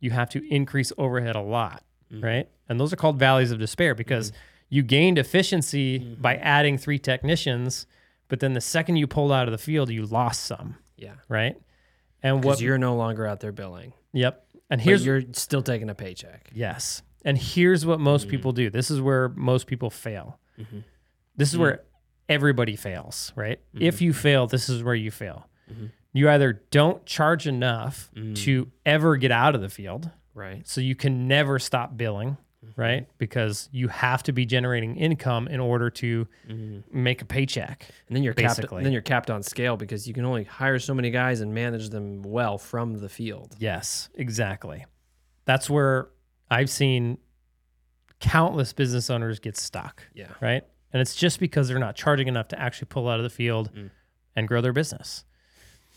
you 0.00 0.10
have 0.12 0.28
to 0.30 0.42
increase 0.54 0.92
overhead 0.98 1.34
a 1.36 1.40
lot, 1.40 1.84
right? 2.12 2.48
And 2.68 2.78
those 2.78 2.92
are 2.92 2.96
called 2.96 3.18
valleys 3.18 3.50
of 3.50 3.58
despair 3.58 3.94
because 3.94 4.32
you 4.68 4.82
gained 4.82 5.18
efficiency 5.18 5.98
by 6.20 6.36
adding 6.36 6.78
three 6.78 6.98
technicians, 6.98 7.86
but 8.28 8.40
then 8.40 8.52
the 8.54 8.60
second 8.60 8.96
you 8.96 9.06
pulled 9.06 9.32
out 9.32 9.46
of 9.48 9.52
the 9.52 9.58
field, 9.58 9.90
you 9.90 10.06
lost 10.06 10.44
some, 10.44 10.76
Yeah. 10.96 11.14
right? 11.28 11.56
And 12.22 12.40
Because 12.40 12.56
what 12.58 12.60
you're 12.62 12.78
no 12.78 12.96
longer 12.96 13.26
out 13.26 13.40
there 13.40 13.52
billing. 13.52 13.92
Yep. 14.12 14.46
And 14.70 14.80
Here's 14.80 15.04
here's 15.04 15.24
you're 15.24 15.32
still 15.34 15.62
taking 15.62 15.90
a 15.90 15.94
paycheck. 15.94 16.50
Yes. 16.54 17.02
And 17.24 17.36
here's 17.36 17.84
what 17.84 17.96
Mm-hmm. 17.96 18.04
most 18.04 18.28
people 18.28 18.52
do. 18.52 18.70
This 18.70 18.90
is 18.90 19.00
where 19.00 19.28
most 19.30 19.66
people 19.66 19.90
fail. 19.90 20.38
This 21.36 21.52
is 21.52 21.58
where 21.58 21.82
everybody 22.28 22.76
fails, 22.76 23.32
right? 23.36 23.58
Mm-hmm. 23.74 23.82
If 23.84 24.00
you 24.00 24.12
fail, 24.12 24.46
this 24.46 24.68
is 24.68 24.82
where 24.82 24.94
you 24.94 25.10
fail. 25.10 25.48
You 26.12 26.30
either 26.30 26.62
don't 26.70 27.04
charge 27.06 27.46
enough 27.48 28.10
Mm. 28.14 28.36
to 28.44 28.70
ever 28.86 29.16
get 29.16 29.32
out 29.32 29.54
of 29.56 29.60
the 29.60 29.68
field, 29.68 30.10
Right. 30.32 30.66
so 30.66 30.80
you 30.80 30.94
can 30.94 31.26
never 31.26 31.58
stop 31.58 31.96
billing, 31.96 32.36
Mm-hmm. 32.70 32.80
right? 32.80 33.06
Because 33.18 33.68
you 33.72 33.88
have 33.88 34.22
to 34.24 34.32
be 34.32 34.46
generating 34.46 34.96
income 34.96 35.48
in 35.48 35.60
order 35.60 35.90
to 35.90 36.26
make 36.92 37.20
a 37.22 37.24
paycheck. 37.24 37.86
And 38.08 38.16
then 38.16 38.22
you're 38.22 38.34
capped 38.34 38.56
Basically. 38.56 38.82
then 38.82 38.92
you're 38.92 39.02
capped 39.02 39.30
on 39.30 39.42
scale 39.42 39.76
because 39.76 40.06
you 40.08 40.14
can 40.14 40.24
only 40.24 40.44
hire 40.44 40.78
so 40.78 40.94
many 40.94 41.10
guys 41.10 41.40
and 41.40 41.52
manage 41.54 41.90
them 41.90 42.22
well 42.22 42.58
from 42.58 42.98
the 43.00 43.08
field. 43.08 43.54
Yes, 43.58 44.08
exactly. 44.14 44.86
That's 45.44 45.68
where 45.68 46.08
I've 46.50 46.70
seen 46.70 47.18
countless 48.20 48.72
business 48.72 49.10
owners 49.10 49.38
get 49.38 49.56
stuck. 49.56 50.02
Yeah. 50.14 50.28
right? 50.40 50.62
And 50.92 51.00
it's 51.00 51.14
just 51.14 51.40
because 51.40 51.68
they're 51.68 51.78
not 51.78 51.96
charging 51.96 52.28
enough 52.28 52.48
to 52.48 52.60
actually 52.60 52.86
pull 52.86 53.08
out 53.08 53.18
of 53.18 53.24
the 53.24 53.30
field 53.30 53.70
Mm. 53.74 53.90
and 54.36 54.48
grow 54.48 54.60
their 54.60 54.72
business. 54.72 55.24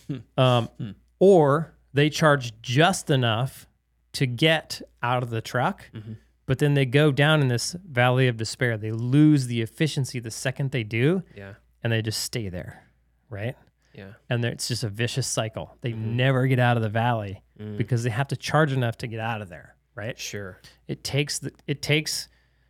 Hmm. 0.08 0.18
Um, 0.40 0.96
Or 1.20 1.74
they 1.94 2.10
charge 2.10 2.60
just 2.62 3.10
enough 3.10 3.68
to 4.14 4.26
get 4.26 4.82
out 5.02 5.24
of 5.24 5.30
the 5.30 5.42
truck, 5.42 5.90
Mm-hmm. 5.94 6.14
But 6.48 6.58
then 6.58 6.74
they 6.74 6.86
go 6.86 7.12
down 7.12 7.42
in 7.42 7.48
this 7.50 7.76
valley 7.88 8.28
of 8.28 8.38
despair. 8.38 8.78
They 8.78 8.92
lose 8.92 9.46
the 9.48 9.62
efficiency 9.62 10.20
the 10.20 10.32
second 10.32 10.72
they 10.72 10.84
do, 10.84 11.22
Yeah. 11.36 11.54
and 11.84 11.94
they 11.94 12.02
just 12.02 12.22
stay 12.24 12.50
there, 12.50 12.84
right? 13.30 13.56
Yeah. 13.94 14.14
And 14.30 14.44
it's 14.46 14.68
just 14.68 14.84
a 14.84 14.90
vicious 14.90 15.28
cycle. 15.28 15.78
They 15.82 15.92
Mm-hmm. 15.92 16.16
never 16.16 16.48
get 16.48 16.60
out 16.60 16.78
of 16.78 16.84
the 16.84 16.90
valley 16.90 17.44
Mm. 17.60 17.78
because 17.78 18.04
they 18.04 18.10
have 18.12 18.28
to 18.30 18.36
charge 18.36 18.72
enough 18.72 18.98
to 19.00 19.08
get 19.08 19.20
out 19.20 19.42
of 19.42 19.50
there, 19.50 19.76
right? 19.96 20.18
Sure. 20.18 20.60
it 20.88 21.04
takes 21.04 21.40
the, 21.40 21.52
it 21.68 21.82
takes 21.82 22.28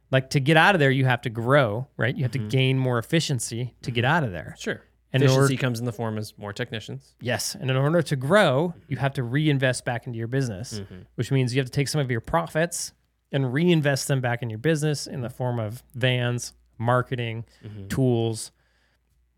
like 0.09 0.29
to 0.31 0.39
get 0.39 0.55
out 0.57 0.73
of 0.73 0.79
there 0.79 0.89
you 0.89 1.03
have 1.05 1.21
to 1.21 1.29
grow 1.29 1.87
right 1.97 2.15
you 2.15 2.23
have 2.23 2.31
Mm-hmm. 2.31 2.47
to 2.47 2.57
gain 2.57 2.79
more 2.79 2.97
efficiency 2.97 3.75
to 3.81 3.91
get 3.91 4.05
out 4.05 4.23
of 4.23 4.31
there 4.31 4.55
Sure. 4.57 4.81
And 5.13 5.21
Efficiency 5.23 5.53
order- 5.55 5.61
comes 5.61 5.79
in 5.79 5.85
the 5.85 5.91
form 5.91 6.17
as 6.17 6.33
more 6.37 6.53
technicians. 6.53 7.13
yes 7.19 7.53
and 7.59 7.69
in 7.69 7.75
order 7.75 8.01
to 8.01 8.15
grow 8.15 8.73
you 8.87 8.95
have 8.97 9.13
to 9.15 9.23
reinvest 9.23 9.83
back 9.83 10.07
into 10.07 10.17
your 10.17 10.27
business 10.29 10.79
Mm-hmm. 10.79 11.01
which 11.15 11.29
means 11.31 11.53
you 11.53 11.59
have 11.59 11.65
to 11.67 11.71
take 11.73 11.89
some 11.89 11.99
of 11.99 12.09
your 12.09 12.21
profits 12.21 12.93
and 13.31 13.51
reinvest 13.53 14.07
them 14.07 14.21
back 14.21 14.41
in 14.41 14.49
your 14.49 14.59
business 14.59 15.07
in 15.07 15.21
the 15.21 15.29
form 15.29 15.59
of 15.59 15.83
vans 15.95 16.53
marketing 16.77 17.45
Mm-hmm. 17.65 17.87
tools 17.87 18.51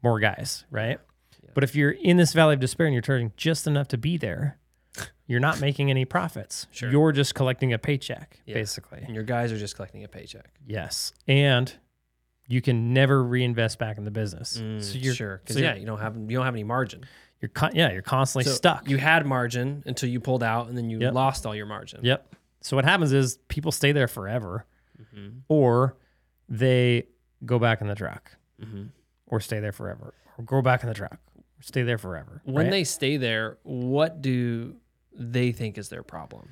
more 0.04 0.20
guys 0.20 0.66
right 0.72 1.00
but 1.54 1.64
if 1.64 1.76
you're 1.76 1.92
in 1.92 2.18
this 2.18 2.34
valley 2.34 2.54
of 2.54 2.60
despair 2.60 2.86
and 2.86 2.94
you're 2.94 3.02
charging 3.02 3.32
just 3.38 3.66
enough 3.68 3.88
to 3.90 3.98
be 3.98 4.18
there 4.18 4.58
you're 5.28 5.40
not 5.40 5.60
making 5.62 5.90
any 5.90 6.04
profits 6.06 6.68
Sure. 6.72 6.92
you're 6.92 7.12
just 7.12 7.36
collecting 7.36 7.72
a 7.74 7.78
paycheck 7.80 8.40
Yeah. 8.46 8.56
basically 8.56 9.00
And 9.06 9.14
your 9.16 9.24
guys 9.24 9.52
are 9.52 9.58
just 9.58 9.76
collecting 9.76 10.04
a 10.04 10.08
paycheck. 10.08 10.50
Yes, 10.66 11.14
and 11.28 11.72
you 12.48 12.62
can 12.62 12.94
never 12.94 13.24
reinvest 13.24 13.78
back 13.78 13.98
in 14.00 14.04
the 14.06 14.12
business. 14.12 14.58
Mm, 14.58 14.82
so 14.84 14.98
you're 14.98 15.14
sure. 15.14 15.38
Because 15.44 15.56
so 15.58 15.62
yeah, 15.62 15.76
you 15.76 15.86
don't 15.86 16.00
have 16.00 16.16
you 16.18 16.36
don't 16.36 16.46
have 16.46 16.56
any 16.56 16.64
margin. 16.64 17.06
you're 17.42 17.50
con- 17.50 17.76
yeah, 17.76 17.92
you're 17.92 18.02
constantly 18.02 18.46
So 18.50 18.56
stuck. 18.56 18.90
You 18.90 18.98
had 18.98 19.26
margin 19.26 19.84
until 19.86 20.10
you 20.10 20.20
pulled 20.20 20.42
out, 20.44 20.68
and 20.68 20.76
then 20.78 20.90
you 20.90 21.00
Yep. 21.00 21.14
lost 21.14 21.46
all 21.46 21.56
your 21.56 21.68
margin. 21.68 22.00
yep. 22.04 22.28
So 22.62 22.76
what 22.76 22.86
happens 22.86 23.12
is 23.14 23.38
people 23.48 23.72
stay 23.72 23.92
there 23.92 24.08
forever, 24.08 24.66
Mm-hmm. 25.00 25.38
or 25.48 25.96
they 26.50 27.08
go 27.46 27.58
back 27.58 27.80
in 27.82 27.88
the 27.88 27.96
truck, 27.96 28.36
Mm-hmm. 28.62 28.84
or 29.28 29.40
stay 29.40 29.60
there 29.62 29.72
forever, 29.72 30.14
or 30.38 30.44
go 30.44 30.62
back 30.62 30.84
in 30.84 30.90
the 30.90 30.96
truck, 30.96 31.20
stay 31.62 31.84
there 31.84 31.98
forever. 31.98 32.42
When 32.44 32.66
right? 32.66 32.72
they 32.72 32.84
stay 32.84 33.16
there, 33.18 33.58
what 33.64 34.22
do 34.22 34.76
they 35.14 35.52
think 35.54 35.78
is 35.78 35.88
their 35.90 36.04
problem? 36.04 36.50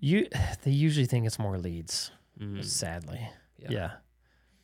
you 0.00 0.28
they 0.62 0.70
usually 0.70 1.06
think 1.06 1.26
it's 1.26 1.38
more 1.38 1.58
leads. 1.58 2.10
Mm. 2.38 2.62
Sadly, 2.64 3.28
Yeah. 3.58 3.68
yeah. 3.70 3.90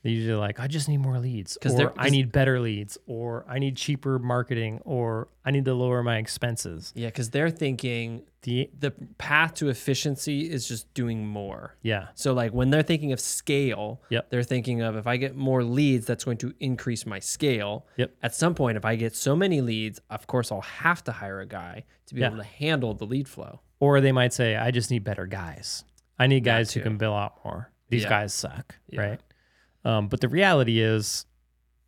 They 0.04 0.10
usually 0.10 0.34
like, 0.36 0.60
I 0.60 0.66
just 0.66 0.86
need 0.88 0.98
more 0.98 1.18
leads, 1.18 1.56
or 1.64 1.70
they're- 1.70 2.10
need 2.10 2.30
better 2.30 2.60
leads, 2.60 2.98
or 3.06 3.44
I 3.48 3.58
need 3.58 3.74
cheaper 3.76 4.18
marketing, 4.18 4.80
or 4.84 5.28
I 5.46 5.50
need 5.50 5.64
to 5.64 5.72
lower 5.74 6.02
my 6.02 6.18
expenses. 6.18 6.92
Yeah, 6.94 7.08
because 7.08 7.30
they're 7.30 7.50
thinking 7.50 8.22
The 8.42 8.68
the 8.78 8.90
path 9.16 9.54
to 9.54 9.70
efficiency 9.70 10.50
is 10.50 10.68
just 10.68 10.92
doing 10.92 11.26
more. 11.26 11.76
yeah, 11.80 12.08
So 12.14 12.34
like 12.34 12.52
when 12.52 12.68
they're 12.68 12.82
thinking 12.82 13.10
of 13.12 13.18
scale, 13.18 14.02
Yep. 14.10 14.28
they're 14.28 14.42
thinking 14.42 14.82
of 14.82 14.96
if 14.96 15.06
I 15.06 15.16
get 15.16 15.34
more 15.34 15.64
leads, 15.64 16.04
that's 16.04 16.24
going 16.24 16.36
to 16.38 16.52
increase 16.60 17.06
my 17.06 17.18
scale. 17.20 17.86
Yep. 17.96 18.14
At 18.22 18.34
some 18.34 18.54
point, 18.54 18.76
if 18.76 18.84
I 18.84 18.96
get 18.96 19.16
so 19.16 19.34
many 19.34 19.62
leads, 19.62 19.98
of 20.10 20.26
course 20.26 20.52
I'll 20.52 20.60
have 20.60 21.02
to 21.04 21.12
hire 21.12 21.40
a 21.40 21.46
guy 21.46 21.84
to 22.04 22.14
be 22.14 22.20
Yeah. 22.20 22.26
able 22.26 22.36
to 22.36 22.42
handle 22.44 22.92
the 22.92 23.06
lead 23.06 23.26
flow. 23.28 23.60
Or 23.80 24.02
they 24.02 24.12
might 24.12 24.34
say, 24.34 24.56
I 24.56 24.70
just 24.70 24.90
need 24.90 25.04
better 25.04 25.26
guys. 25.26 25.84
I 26.18 26.26
need 26.26 26.44
guys 26.44 26.74
who 26.74 26.82
can 26.82 26.98
bill 26.98 27.14
out 27.14 27.42
more. 27.46 27.70
These 27.88 28.02
Yeah. 28.02 28.10
guys 28.10 28.34
suck. 28.34 28.74
Yeah. 28.90 29.00
Right. 29.00 29.20
Um, 29.84 30.08
but 30.08 30.20
the 30.20 30.28
reality 30.28 30.80
is, 30.80 31.26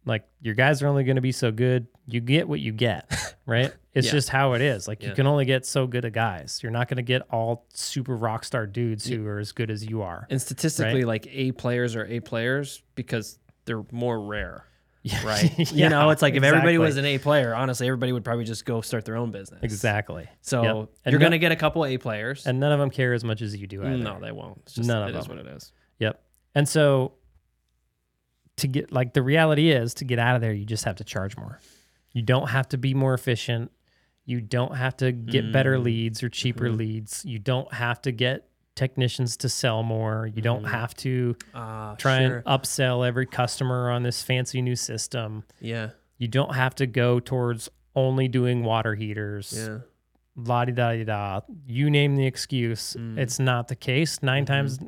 like, 0.04 0.24
your 0.40 0.54
guys 0.54 0.82
are 0.82 0.86
only 0.88 1.04
going 1.04 1.16
to 1.16 1.22
be 1.22 1.32
so 1.32 1.50
good. 1.50 1.86
You 2.06 2.20
get 2.20 2.48
what 2.48 2.60
you 2.60 2.72
get. 2.72 3.10
Right. 3.48 3.72
It's 3.94 4.08
Yeah. 4.08 4.12
just 4.14 4.28
how 4.28 4.54
it 4.54 4.60
is. 4.60 4.88
Like, 4.88 5.04
you 5.04 5.12
can 5.12 5.28
only 5.28 5.44
get 5.44 5.64
so 5.64 5.86
good 5.86 6.04
at 6.04 6.12
guys. 6.12 6.58
You're 6.64 6.72
not 6.72 6.88
going 6.88 6.96
to 6.96 7.02
get 7.04 7.22
all 7.30 7.64
super 7.74 8.16
rock 8.16 8.44
star 8.44 8.66
dudes 8.66 9.06
who 9.06 9.24
are 9.24 9.38
as 9.38 9.52
good 9.52 9.70
as 9.70 9.84
you 9.86 10.02
are. 10.02 10.26
And 10.28 10.42
statistically, 10.42 11.04
like 11.04 11.28
A 11.30 11.52
players 11.52 11.94
are 11.94 12.04
A 12.06 12.18
players 12.18 12.82
because 12.96 13.38
they're 13.64 13.84
more 13.92 14.20
rare. 14.20 14.64
Right. 15.24 15.56
you 15.72 15.88
know, 15.88 16.10
it's 16.10 16.22
like 16.22 16.34
if 16.34 16.42
everybody 16.42 16.76
was 16.78 16.96
an 16.96 17.04
A 17.04 17.18
player, 17.18 17.54
honestly, 17.54 17.86
everybody 17.86 18.10
would 18.10 18.24
probably 18.24 18.44
just 18.44 18.64
go 18.64 18.80
start 18.80 19.04
their 19.04 19.16
own 19.16 19.30
business. 19.30 19.60
Exactly. 19.62 20.26
So 20.40 20.88
Yep. 21.04 21.12
You're 21.12 21.20
going 21.20 21.30
to 21.30 21.38
get 21.38 21.52
a 21.52 21.56
couple 21.56 21.86
A 21.86 21.98
players. 21.98 22.44
And 22.48 22.58
none 22.58 22.72
of 22.72 22.80
them 22.80 22.90
care 22.90 23.12
as 23.14 23.22
much 23.22 23.42
as 23.42 23.54
you 23.56 23.68
do 23.68 23.84
either. 23.84 23.96
no, 23.96 24.18
they 24.20 24.32
won't. 24.32 24.58
It's 24.64 24.74
just, 24.74 24.88
None 24.88 25.06
it 25.08 25.14
of 25.14 25.20
is 25.20 25.28
them. 25.28 25.36
what 25.36 25.46
it 25.46 25.54
is. 25.56 25.70
Yep. 26.00 26.20
And 26.56 26.68
so 26.68 27.12
to 28.58 28.66
get 28.68 28.90
like 28.92 29.12
the 29.14 29.22
reality 29.22 29.70
is 29.70 29.94
to 29.94 30.04
get 30.04 30.18
out 30.18 30.34
of 30.34 30.40
there, 30.40 30.52
you 30.52 30.64
just 30.64 30.84
have 30.84 30.96
to 30.96 31.04
charge 31.04 31.36
more. 31.36 31.60
You 32.12 32.22
don't 32.22 32.48
have 32.48 32.68
to 32.70 32.78
be 32.78 32.94
more 32.94 33.14
efficient. 33.14 33.70
You 34.24 34.40
don't 34.40 34.74
have 34.74 34.96
to 34.98 35.12
get 35.12 35.52
better 35.52 35.76
Mm. 35.78 35.84
leads 35.84 36.22
or 36.22 36.28
cheaper 36.28 36.66
Mm-hmm. 36.68 36.78
leads. 36.78 37.24
You 37.24 37.38
don't 37.38 37.72
have 37.72 38.00
to 38.02 38.12
get 38.12 38.48
technicians 38.74 39.36
to 39.38 39.48
sell 39.48 39.82
more. 39.82 40.26
You 40.26 40.42
don't 40.42 40.64
Mhm. 40.64 40.70
have 40.70 40.94
to 40.96 41.36
Uh, 41.54 41.94
try 41.96 42.26
sure. 42.26 42.36
and 42.38 42.44
upsell 42.46 43.06
every 43.06 43.26
customer 43.26 43.90
on 43.90 44.02
this 44.02 44.22
fancy 44.22 44.60
new 44.60 44.76
system. 44.76 45.44
Yeah. 45.60 45.90
You 46.18 46.28
don't 46.28 46.54
have 46.54 46.74
to 46.76 46.86
go 46.86 47.20
towards 47.20 47.68
only 47.94 48.28
doing 48.28 48.64
water 48.64 48.94
heaters. 48.94 49.54
Yeah. 49.56 49.78
La 50.36 50.64
di 50.66 50.72
da 50.72 50.92
di 50.92 51.04
da. 51.04 51.40
You 51.66 51.88
name 51.90 52.16
the 52.16 52.26
excuse. 52.26 52.94
Mm. 52.98 53.16
It's 53.18 53.38
not 53.38 53.68
the 53.68 53.76
case. 53.76 54.22
9 54.22 54.42
Mhm. 54.44 54.46
times, 54.46 54.78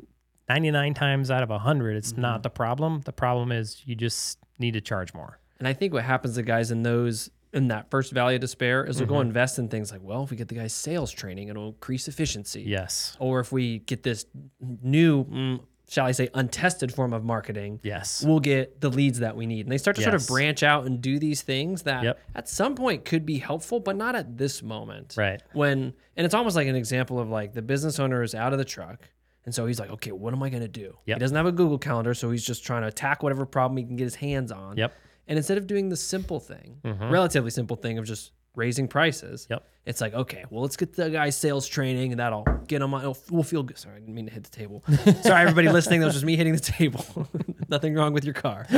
99 0.49 0.93
times 0.95 1.29
out 1.31 1.43
of 1.43 1.49
100, 1.51 1.95
it's 1.95 2.13
Mhm. 2.13 2.17
not 2.17 2.43
the 2.43 2.49
problem. 2.49 3.01
The 3.05 3.13
problem 3.13 3.51
is 3.51 3.81
you 3.85 3.95
just 3.95 4.39
need 4.57 4.71
to 4.73 4.81
charge 4.81 5.13
more. 5.13 5.39
And 5.59 5.67
I 5.67 5.73
think 5.73 5.93
what 5.93 6.03
happens 6.03 6.35
to 6.35 6.43
guys 6.43 6.71
in 6.71 6.83
those 6.83 7.29
in 7.51 7.67
that 7.69 7.89
first 7.89 8.11
valley 8.11 8.35
of 8.35 8.41
despair 8.41 8.85
is 8.85 8.97
they'll 8.99 9.07
go 9.07 9.15
Mhm. 9.15 9.21
invest 9.21 9.57
in 9.57 9.69
things 9.69 9.91
like, 9.91 10.01
well, 10.03 10.23
if 10.23 10.29
we 10.29 10.37
get 10.37 10.49
the 10.49 10.53
guy's 10.55 10.71
sales 10.71 11.09
training, 11.09 11.47
it'll 11.47 11.69
increase 11.69 12.07
efficiency. 12.07 12.61
Yes. 12.61 13.17
Or 13.19 13.39
if 13.39 13.51
we 13.51 13.79
get 13.79 14.03
this 14.03 14.27
new, 14.59 15.25
mm, 15.25 15.59
shall 15.89 16.05
I 16.05 16.11
say, 16.11 16.29
untested 16.35 16.93
form 16.93 17.11
of 17.11 17.23
marketing, 17.23 17.79
Yes. 17.81 18.23
we'll 18.23 18.39
get 18.39 18.81
the 18.81 18.89
leads 18.91 19.17
that 19.17 19.35
we 19.35 19.47
need. 19.47 19.61
And 19.65 19.71
they 19.71 19.79
start 19.79 19.95
to 19.95 20.03
sort 20.03 20.13
of 20.13 20.27
branch 20.27 20.61
out 20.61 20.85
and 20.85 21.01
do 21.01 21.17
these 21.17 21.41
things 21.41 21.81
that 21.81 22.03
Yep. 22.03 22.19
at 22.35 22.47
some 22.47 22.75
point 22.75 23.03
could 23.03 23.25
be 23.25 23.39
helpful, 23.39 23.79
but 23.79 23.95
not 23.95 24.15
at 24.15 24.37
this 24.37 24.61
moment. 24.61 25.15
Right. 25.17 25.41
When 25.53 25.93
and 26.15 26.25
it's 26.25 26.35
almost 26.35 26.55
like 26.55 26.67
an 26.67 26.75
example 26.75 27.19
of 27.19 27.29
like 27.29 27.53
the 27.53 27.63
business 27.63 27.97
owner 27.99 28.21
is 28.21 28.35
out 28.35 28.53
of 28.53 28.59
the 28.59 28.65
truck. 28.65 29.09
And 29.49 29.55
so 29.55 29.65
he's 29.65 29.79
like, 29.79 29.89
okay, 29.89 30.11
what 30.11 30.31
am 30.31 30.43
I 30.43 30.49
going 30.51 30.61
to 30.61 30.67
do? 30.67 30.95
Yep. 31.07 31.17
He 31.17 31.19
doesn't 31.19 31.35
have 31.35 31.47
a 31.47 31.51
Google 31.51 31.79
Calendar, 31.79 32.13
so 32.13 32.29
he's 32.29 32.45
just 32.45 32.63
trying 32.63 32.83
to 32.83 32.87
attack 32.87 33.23
whatever 33.23 33.47
problem 33.47 33.77
he 33.77 33.83
can 33.83 33.95
get 33.95 34.03
his 34.03 34.13
hands 34.13 34.51
on. 34.51 34.77
Yep. 34.77 34.93
And 35.27 35.37
instead 35.37 35.57
of 35.57 35.65
doing 35.65 35.89
the 35.89 35.97
simple 35.97 36.39
thing, 36.39 36.77
Mhm. 36.83 37.09
relatively 37.09 37.49
simple 37.49 37.75
thing 37.75 37.97
of 37.97 38.05
just 38.05 38.31
raising 38.55 38.87
prices, 38.87 39.47
Yep. 39.49 39.63
it's 39.87 40.01
like, 40.01 40.13
okay, 40.13 40.43
well, 40.51 40.61
let's 40.61 40.77
get 40.77 40.95
the 40.95 41.09
guy's 41.09 41.35
sales 41.35 41.67
training 41.67 42.11
and 42.11 42.19
that'll 42.19 42.43
get 42.67 42.81
him 42.83 42.93
on. 42.93 43.11
We'll 43.31 43.41
feel 43.43 43.63
good. 43.63 43.79
Sorry, 43.79 43.95
I 43.95 43.99
didn't 44.01 44.13
mean 44.13 44.27
to 44.27 44.31
hit 44.33 44.43
the 44.43 44.49
table. 44.51 44.83
Sorry, 45.23 45.41
everybody 45.41 45.69
listening. 45.69 45.99
That 46.01 46.05
was 46.07 46.15
just 46.15 46.25
me 46.25 46.35
hitting 46.35 46.53
the 46.53 46.59
table. 46.59 47.03
Nothing 47.69 47.95
wrong 47.95 48.13
with 48.13 48.23
your 48.25 48.35
car. 48.35 48.67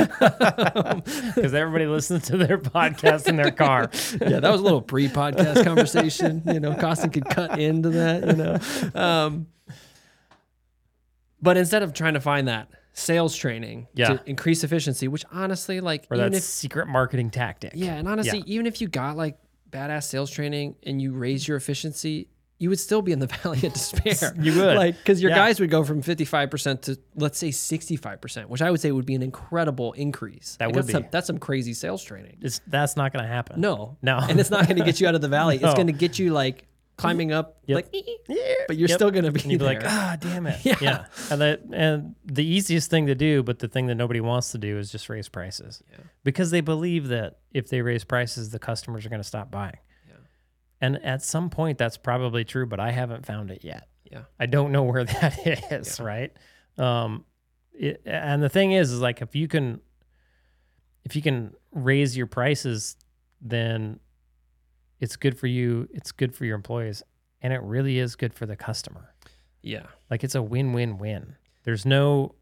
Because 1.34 1.54
everybody 1.54 1.86
listens 1.86 2.26
to 2.28 2.36
their 2.36 2.58
podcast 2.58 3.26
in 3.26 3.36
their 3.36 3.50
car. 3.50 3.90
yeah, 4.20 4.40
that 4.40 4.50
was 4.50 4.60
a 4.60 4.64
little 4.64 4.82
pre-podcast 4.82 5.64
conversation. 5.64 6.42
You 6.46 6.60
know, 6.60 6.74
Costin 6.74 7.10
could 7.10 7.24
cut 7.26 7.58
into 7.58 7.90
that. 7.90 8.26
You 8.26 8.36
know, 8.36 9.00
um, 9.00 9.46
but 11.42 11.56
instead 11.56 11.82
of 11.82 11.92
trying 11.92 12.14
to 12.14 12.20
find 12.20 12.48
that 12.48 12.68
sales 12.94 13.34
training 13.36 13.88
Yeah. 13.94 14.08
to 14.14 14.20
increase 14.26 14.64
efficiency, 14.64 15.08
which 15.08 15.24
honestly, 15.32 15.80
like, 15.80 16.06
Or 16.10 16.16
even 16.16 16.32
that 16.32 16.38
if 16.38 16.44
secret 16.44 16.86
marketing 16.88 17.30
tactic. 17.30 17.72
Yeah, 17.74 17.94
and 17.94 18.06
honestly, 18.08 18.38
Yeah. 18.38 18.44
even 18.54 18.66
if 18.66 18.80
you 18.80 18.88
got 18.88 19.16
like 19.16 19.38
badass 19.70 20.04
sales 20.04 20.30
training 20.30 20.76
and 20.84 21.00
you 21.00 21.12
raise 21.12 21.48
your 21.48 21.56
efficiency, 21.56 22.28
you 22.58 22.68
would 22.68 22.78
still 22.78 23.00
be 23.02 23.10
in 23.10 23.18
the 23.18 23.26
valley 23.42 23.66
of 23.66 23.72
despair. 23.72 24.34
You 24.40 24.54
would. 24.60 24.76
like 24.76 24.96
because 24.98 25.20
your 25.22 25.30
Yeah. 25.30 25.38
guys 25.38 25.58
would 25.58 25.70
go 25.70 25.82
from 25.82 26.00
fifty 26.02 26.24
five 26.26 26.50
percent 26.50 26.82
to 26.82 26.98
let's 27.16 27.38
say 27.38 27.50
sixty 27.50 27.96
five 27.96 28.20
percent, 28.20 28.50
which 28.50 28.60
I 28.62 28.70
would 28.70 28.80
say 28.80 28.92
would 28.92 29.06
be 29.06 29.14
an 29.14 29.22
incredible 29.22 29.94
increase. 29.94 30.56
That 30.60 30.66
Like, 30.66 30.74
would 30.76 30.84
that's 30.84 30.92
Some, 30.92 31.02
be. 31.02 31.08
that's 31.10 31.26
some 31.26 31.38
crazy 31.38 31.72
sales 31.74 32.04
training. 32.04 32.36
It's, 32.42 32.60
that's 32.68 32.94
not 32.96 33.12
going 33.12 33.24
to 33.24 33.28
happen. 33.28 33.60
No, 33.60 33.96
No. 34.02 34.18
and 34.18 34.38
it's 34.38 34.50
not 34.50 34.66
going 34.68 34.76
to 34.78 34.84
get 34.84 35.00
you 35.00 35.08
out 35.08 35.14
of 35.14 35.22
the 35.22 35.28
valley. 35.28 35.54
It's 35.62 35.64
No. 35.64 35.72
going 35.74 35.86
to 35.88 35.92
get 35.94 36.18
you 36.20 36.32
like 36.32 36.66
climbing 37.02 37.32
up, 37.32 37.58
Yep. 37.66 37.74
like, 37.76 37.94
Yeah. 38.28 38.54
but 38.66 38.76
you're 38.76 38.88
Yep. 38.88 38.96
still 38.98 39.10
going 39.10 39.24
to 39.24 39.32
be 39.32 39.40
And 39.42 39.52
you'd 39.52 39.58
be 39.58 39.64
like, 39.64 39.82
ah, 39.84 40.16
damn 40.20 40.46
it. 40.46 40.58
Yeah. 40.64 40.76
yeah. 40.80 41.04
And 41.30 41.40
that 41.40 41.60
and 41.72 42.14
the 42.24 42.44
easiest 42.44 42.90
thing 42.90 43.06
to 43.06 43.14
do, 43.14 43.42
but 43.42 43.58
the 43.58 43.68
thing 43.68 43.86
that 43.88 43.94
nobody 43.96 44.20
wants 44.20 44.52
to 44.52 44.58
do 44.58 44.78
is 44.78 44.90
just 44.90 45.08
raise 45.08 45.28
prices. 45.28 45.82
Yeah. 45.90 45.98
Because 46.24 46.50
they 46.50 46.60
believe 46.60 47.08
that 47.08 47.38
if 47.52 47.68
they 47.68 47.82
raise 47.82 48.04
prices, 48.04 48.50
the 48.50 48.58
customers 48.58 49.04
are 49.04 49.08
going 49.10 49.20
to 49.20 49.26
stop 49.28 49.50
buying. 49.50 49.78
Yeah. 50.08 50.14
And 50.80 51.04
at 51.04 51.22
some 51.22 51.50
point 51.50 51.78
that's 51.78 51.96
probably 51.98 52.44
true, 52.44 52.66
but 52.66 52.80
I 52.80 52.90
haven't 52.90 53.26
found 53.26 53.50
it 53.50 53.62
yet. 53.64 53.88
yeah, 54.10 54.22
I 54.38 54.46
don't 54.46 54.72
know 54.72 54.82
where 54.84 55.04
that 55.20 55.38
is, 55.72 56.00
right? 56.00 56.32
Um 56.78 57.24
it, 57.74 58.02
and 58.04 58.42
the 58.42 58.48
thing 58.50 58.72
is 58.72 58.92
is 58.92 59.00
like 59.00 59.22
if 59.22 59.34
you 59.34 59.48
can 59.48 59.80
if 61.04 61.16
you 61.16 61.22
can 61.22 61.52
raise 61.72 62.16
your 62.16 62.26
prices, 62.26 62.96
then 63.40 63.98
it's 65.02 65.16
good 65.16 65.36
for 65.36 65.48
you, 65.48 65.88
it's 65.92 66.12
good 66.12 66.32
for 66.34 66.44
your 66.44 66.54
employees, 66.54 67.02
and 67.42 67.52
it 67.52 67.60
really 67.60 67.98
is 67.98 68.14
good 68.14 68.32
for 68.32 68.46
the 68.46 68.56
customer. 68.56 69.14
yeah, 69.60 69.86
Like 70.10 70.24
it's 70.24 70.36
a 70.36 70.42
win-win-win. 70.42 71.36
There's 71.64 71.84
no 71.84 72.36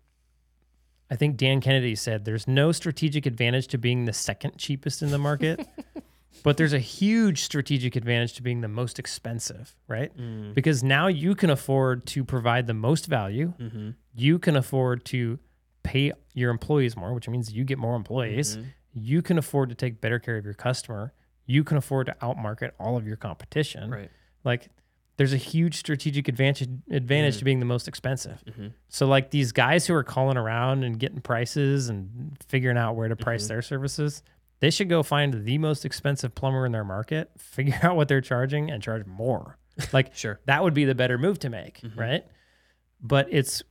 I 1.13 1.17
think 1.17 1.37
Dan 1.37 1.61
Kennedy 1.61 1.97
said 1.97 2.25
there's 2.25 2.47
no 2.47 2.71
strategic 2.71 3.27
advantage 3.27 3.67
to 3.69 3.79
being 3.79 4.05
the 4.05 4.13
second 4.13 4.59
cheapest 4.59 5.03
in 5.03 5.11
the 5.11 5.19
market, 5.19 5.67
but 6.45 6.57
there's 6.57 6.73
a 6.73 6.79
huge 6.79 7.43
strategic 7.43 7.97
advantage 7.97 8.35
to 8.35 8.43
being 8.43 8.61
the 8.61 8.69
most 8.69 8.99
expensive, 8.99 9.75
right? 9.89 10.17
Mm. 10.17 10.55
Because 10.55 10.85
now 10.85 11.09
you 11.09 11.35
can 11.35 11.51
afford 11.51 12.07
to 12.07 12.25
provide 12.25 12.69
the 12.69 12.75
most 12.75 13.07
value. 13.07 13.55
mm-hmm. 13.59 13.91
You 14.15 14.39
can 14.39 14.57
afford 14.57 15.05
to 15.07 15.41
pay 15.83 16.13
your 16.35 16.51
employees 16.51 16.97
more, 16.97 17.13
which 17.13 17.29
means 17.29 17.53
you 17.53 17.65
get 17.65 17.79
more 17.79 17.97
employees. 17.97 18.57
Mm-hmm. 18.57 18.69
You 18.93 19.23
can 19.23 19.39
afford 19.39 19.71
to 19.71 19.75
take 19.75 20.01
better 20.01 20.19
care 20.19 20.37
of 20.37 20.45
your 20.45 20.55
customer. 20.55 21.13
You 21.51 21.65
can 21.65 21.77
afford 21.77 22.07
to 22.07 22.17
outmarket 22.23 22.71
all 22.79 22.97
of 22.97 23.07
your 23.07 23.17
competition. 23.17 23.91
right. 23.91 24.11
Like 24.45 24.69
there's 25.17 25.33
a 25.35 25.37
huge 25.37 25.75
strategic 25.75 26.29
advantage 26.29 26.69
advantage 26.91 27.35
Mm. 27.35 27.39
to 27.41 27.45
being 27.45 27.59
the 27.59 27.67
most 27.67 27.89
expensive. 27.89 28.43
Mm-hmm. 28.47 28.69
So 28.89 29.07
like 29.07 29.31
these 29.31 29.53
guys 29.53 29.87
who 29.87 29.95
are 29.95 30.05
calling 30.05 30.37
around 30.39 30.83
and 30.85 30.99
getting 30.99 31.21
prices 31.21 31.89
and 31.91 32.37
figuring 32.49 32.79
out 32.79 32.95
where 32.97 33.09
to 33.09 33.17
price 33.17 33.45
Mhm. 33.45 33.49
their 33.49 33.63
services, 33.63 34.23
they 34.61 34.71
should 34.71 34.89
go 34.89 35.03
find 35.03 35.45
the 35.45 35.59
most 35.59 35.85
expensive 35.85 36.35
plumber 36.35 36.65
in 36.65 36.73
their 36.73 36.85
market, 36.85 37.31
figure 37.39 37.79
out 37.83 37.97
what 37.97 38.09
they're 38.09 38.21
charging 38.23 38.71
and 38.71 38.83
charge 38.83 39.05
more. 39.07 39.59
Like 39.93 40.15
Sure. 40.15 40.41
that 40.47 40.63
would 40.63 40.75
be 40.75 40.85
the 40.85 40.95
better 40.95 41.19
move 41.19 41.39
to 41.41 41.51
make, 41.51 41.81
Mhm. 41.81 41.97
right? 41.97 42.25
But 43.03 43.29
it's 43.31 43.63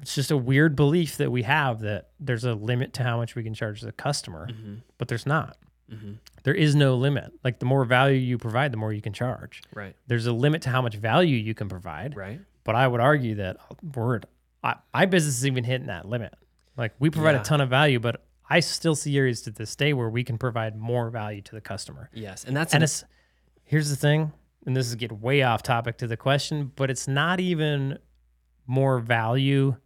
it's 0.00 0.14
just 0.14 0.30
a 0.30 0.36
weird 0.36 0.74
belief 0.74 1.16
that 1.18 1.30
we 1.30 1.42
have 1.42 1.80
that 1.80 2.10
there's 2.18 2.44
a 2.44 2.54
limit 2.54 2.92
to 2.94 3.02
how 3.02 3.16
much 3.18 3.34
we 3.34 3.42
can 3.42 3.52
charge 3.54 3.80
the 3.82 3.92
customer, 3.92 4.48
Mm-hmm. 4.48 4.74
but 4.98 5.08
there's 5.08 5.26
not. 5.26 5.56
Mm-hmm. 5.90 6.12
There 6.44 6.54
is 6.54 6.74
no 6.74 6.94
limit. 6.96 7.32
Like 7.44 7.58
the 7.58 7.66
more 7.66 7.84
value 7.84 8.16
you 8.18 8.38
provide, 8.38 8.72
the 8.72 8.76
more 8.76 8.92
you 8.92 9.02
can 9.02 9.12
charge. 9.12 9.62
Right. 9.74 9.94
There's 10.06 10.26
a 10.26 10.32
limit 10.32 10.62
to 10.62 10.70
how 10.70 10.80
much 10.82 10.96
value 10.96 11.36
you 11.36 11.54
can 11.54 11.68
provide, 11.68 12.16
Right. 12.16 12.40
but 12.64 12.74
I 12.74 12.86
would 12.88 13.00
argue 13.00 13.34
that 13.36 13.58
word 13.94 14.26
I, 14.62 14.76
my 14.94 15.04
business 15.06 15.36
is 15.38 15.46
even 15.46 15.62
hitting 15.64 15.88
that 15.88 16.08
limit. 16.08 16.32
Like 16.76 16.94
we 16.98 17.10
provide 17.10 17.34
Yeah. 17.34 17.42
a 17.42 17.44
ton 17.44 17.60
of 17.60 17.68
value, 17.68 18.00
but 18.00 18.24
I 18.48 18.60
still 18.60 18.94
see 18.94 19.16
areas 19.18 19.42
to 19.42 19.50
this 19.50 19.76
day 19.76 19.92
where 19.92 20.08
we 20.08 20.24
can 20.24 20.38
provide 20.38 20.74
more 20.76 21.10
value 21.10 21.42
to 21.42 21.54
the 21.54 21.60
customer. 21.60 22.08
Yes, 22.14 22.44
and 22.44 22.56
that's 22.56 22.72
And 22.72 22.82
an- 22.82 22.84
it's 22.84 23.04
here's 23.64 23.90
the 23.90 23.96
thing, 23.96 24.32
and 24.66 24.74
this 24.76 24.86
is 24.88 24.94
get 24.94 25.12
way 25.12 25.42
off 25.42 25.62
topic 25.62 25.98
to 25.98 26.06
the 26.06 26.16
question, 26.16 26.72
but 26.76 26.90
it's 26.90 27.06
not 27.06 27.40
even 27.40 27.98
more 28.66 28.98
value 29.00 29.76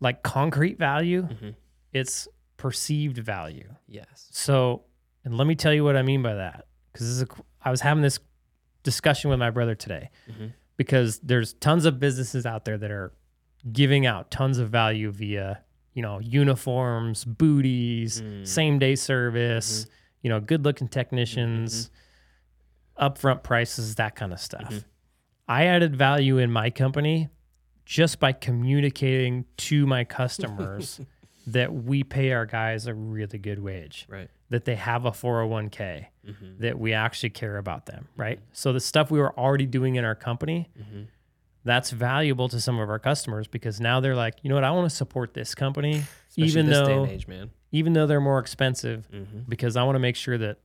like 0.00 0.22
concrete 0.22 0.78
value. 0.78 1.22
Mhm. 1.22 1.54
It's 1.92 2.28
perceived 2.56 3.18
value. 3.18 3.74
yes. 3.86 4.28
So, 4.30 4.84
and 5.24 5.36
let 5.36 5.46
me 5.46 5.54
tell 5.54 5.72
you 5.74 5.84
what 5.84 5.96
I 5.96 6.02
mean 6.02 6.22
by 6.22 6.34
that, 6.34 6.66
because 6.92 7.06
this 7.06 7.16
is 7.16 7.22
a, 7.22 7.26
I 7.62 7.70
was 7.70 7.80
having 7.80 8.02
this 8.02 8.18
discussion 8.82 9.28
with 9.30 9.38
my 9.38 9.50
brother 9.50 9.74
today, 9.74 10.10
Mhm. 10.30 10.52
because 10.76 11.18
there's 11.20 11.52
tons 11.54 11.84
of 11.84 11.98
businesses 12.00 12.46
out 12.46 12.64
there 12.64 12.78
that 12.78 12.90
are 12.90 13.12
giving 13.72 14.06
out 14.06 14.30
tons 14.30 14.58
of 14.58 14.70
value 14.70 15.10
via, 15.10 15.62
you 15.92 16.02
know, 16.02 16.18
uniforms, 16.20 17.24
booties, 17.24 18.22
Mm. 18.22 18.46
same 18.46 18.78
day 18.78 18.94
service, 18.94 19.86
you 20.22 20.30
know, 20.30 20.40
good 20.40 20.64
looking 20.64 20.88
technicians, 20.88 21.90
upfront 22.98 23.42
prices, 23.42 23.96
that 23.96 24.14
kind 24.16 24.32
of 24.32 24.40
stuff. 24.40 24.72
Mhm. 24.72 24.84
I 25.48 25.64
added 25.66 25.94
value 25.96 26.38
in 26.38 26.50
my 26.50 26.70
company 26.70 27.28
just 27.84 28.18
by 28.18 28.32
communicating 28.32 29.44
to 29.56 29.86
my 29.86 30.04
customers 30.04 31.00
that 31.46 31.72
we 31.72 32.02
pay 32.02 32.32
our 32.32 32.44
guys 32.46 32.86
a 32.86 32.94
really 32.94 33.38
good 33.38 33.60
wage 33.60 34.06
Right. 34.08 34.28
that 34.50 34.64
they 34.64 34.74
have 34.76 35.04
a 35.04 35.10
401k, 35.12 36.06
Mm-hmm. 36.26 36.58
that 36.60 36.78
we 36.78 36.92
actually 36.92 37.30
care 37.30 37.56
about 37.58 37.86
them, 37.86 38.08
right? 38.16 38.40
So 38.52 38.72
the 38.72 38.80
stuff 38.80 39.10
we 39.12 39.20
were 39.20 39.36
already 39.38 39.66
doing 39.66 39.94
in 39.96 40.04
our 40.04 40.14
company, 40.16 40.68
Mm-hmm. 40.80 41.02
that's 41.64 41.90
valuable 41.90 42.48
to 42.48 42.60
some 42.60 42.78
of 42.80 42.88
our 42.90 42.98
customers 42.98 43.46
because 43.48 43.80
now 43.80 44.00
they're 44.00 44.14
like, 44.16 44.34
you 44.42 44.48
know 44.48 44.54
what, 44.56 44.64
I 44.64 44.70
want 44.72 44.88
to 44.90 44.94
support 44.96 45.34
this 45.34 45.54
company, 45.54 46.02
Especially 46.28 46.44
even 46.48 46.66
this 46.66 46.78
though 46.78 47.06
age, 47.06 47.26
even 47.72 47.92
though 47.92 48.06
they're 48.06 48.20
more 48.20 48.38
expensive, 48.40 49.08
Mm-hmm. 49.12 49.40
because 49.48 49.76
I 49.76 49.82
want 49.84 49.94
to 49.96 50.00
make 50.00 50.16
sure 50.16 50.38
that 50.38 50.58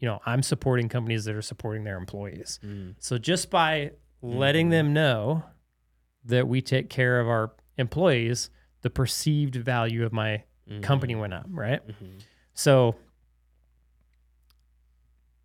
you 0.00 0.06
know 0.08 0.20
I'm 0.26 0.42
supporting 0.42 0.88
companies 0.90 1.24
that 1.24 1.34
are 1.34 1.42
supporting 1.42 1.84
their 1.84 1.96
employees. 1.96 2.60
Mm. 2.64 2.94
So 2.98 3.16
just 3.16 3.48
by 3.50 3.92
letting 4.22 4.68
Mhm. 4.68 4.70
them 4.70 4.92
know 4.92 5.44
that 6.24 6.46
we 6.48 6.60
take 6.60 6.90
care 6.90 7.20
of 7.20 7.28
our 7.28 7.52
employees, 7.78 8.50
the 8.86 8.90
perceived 8.90 9.56
value 9.56 10.04
of 10.06 10.12
my 10.12 10.44
company 10.80 11.16
went 11.16 11.34
up, 11.34 11.44
right? 11.50 11.84
Mm-hmm. 11.88 12.18
So, 12.54 12.94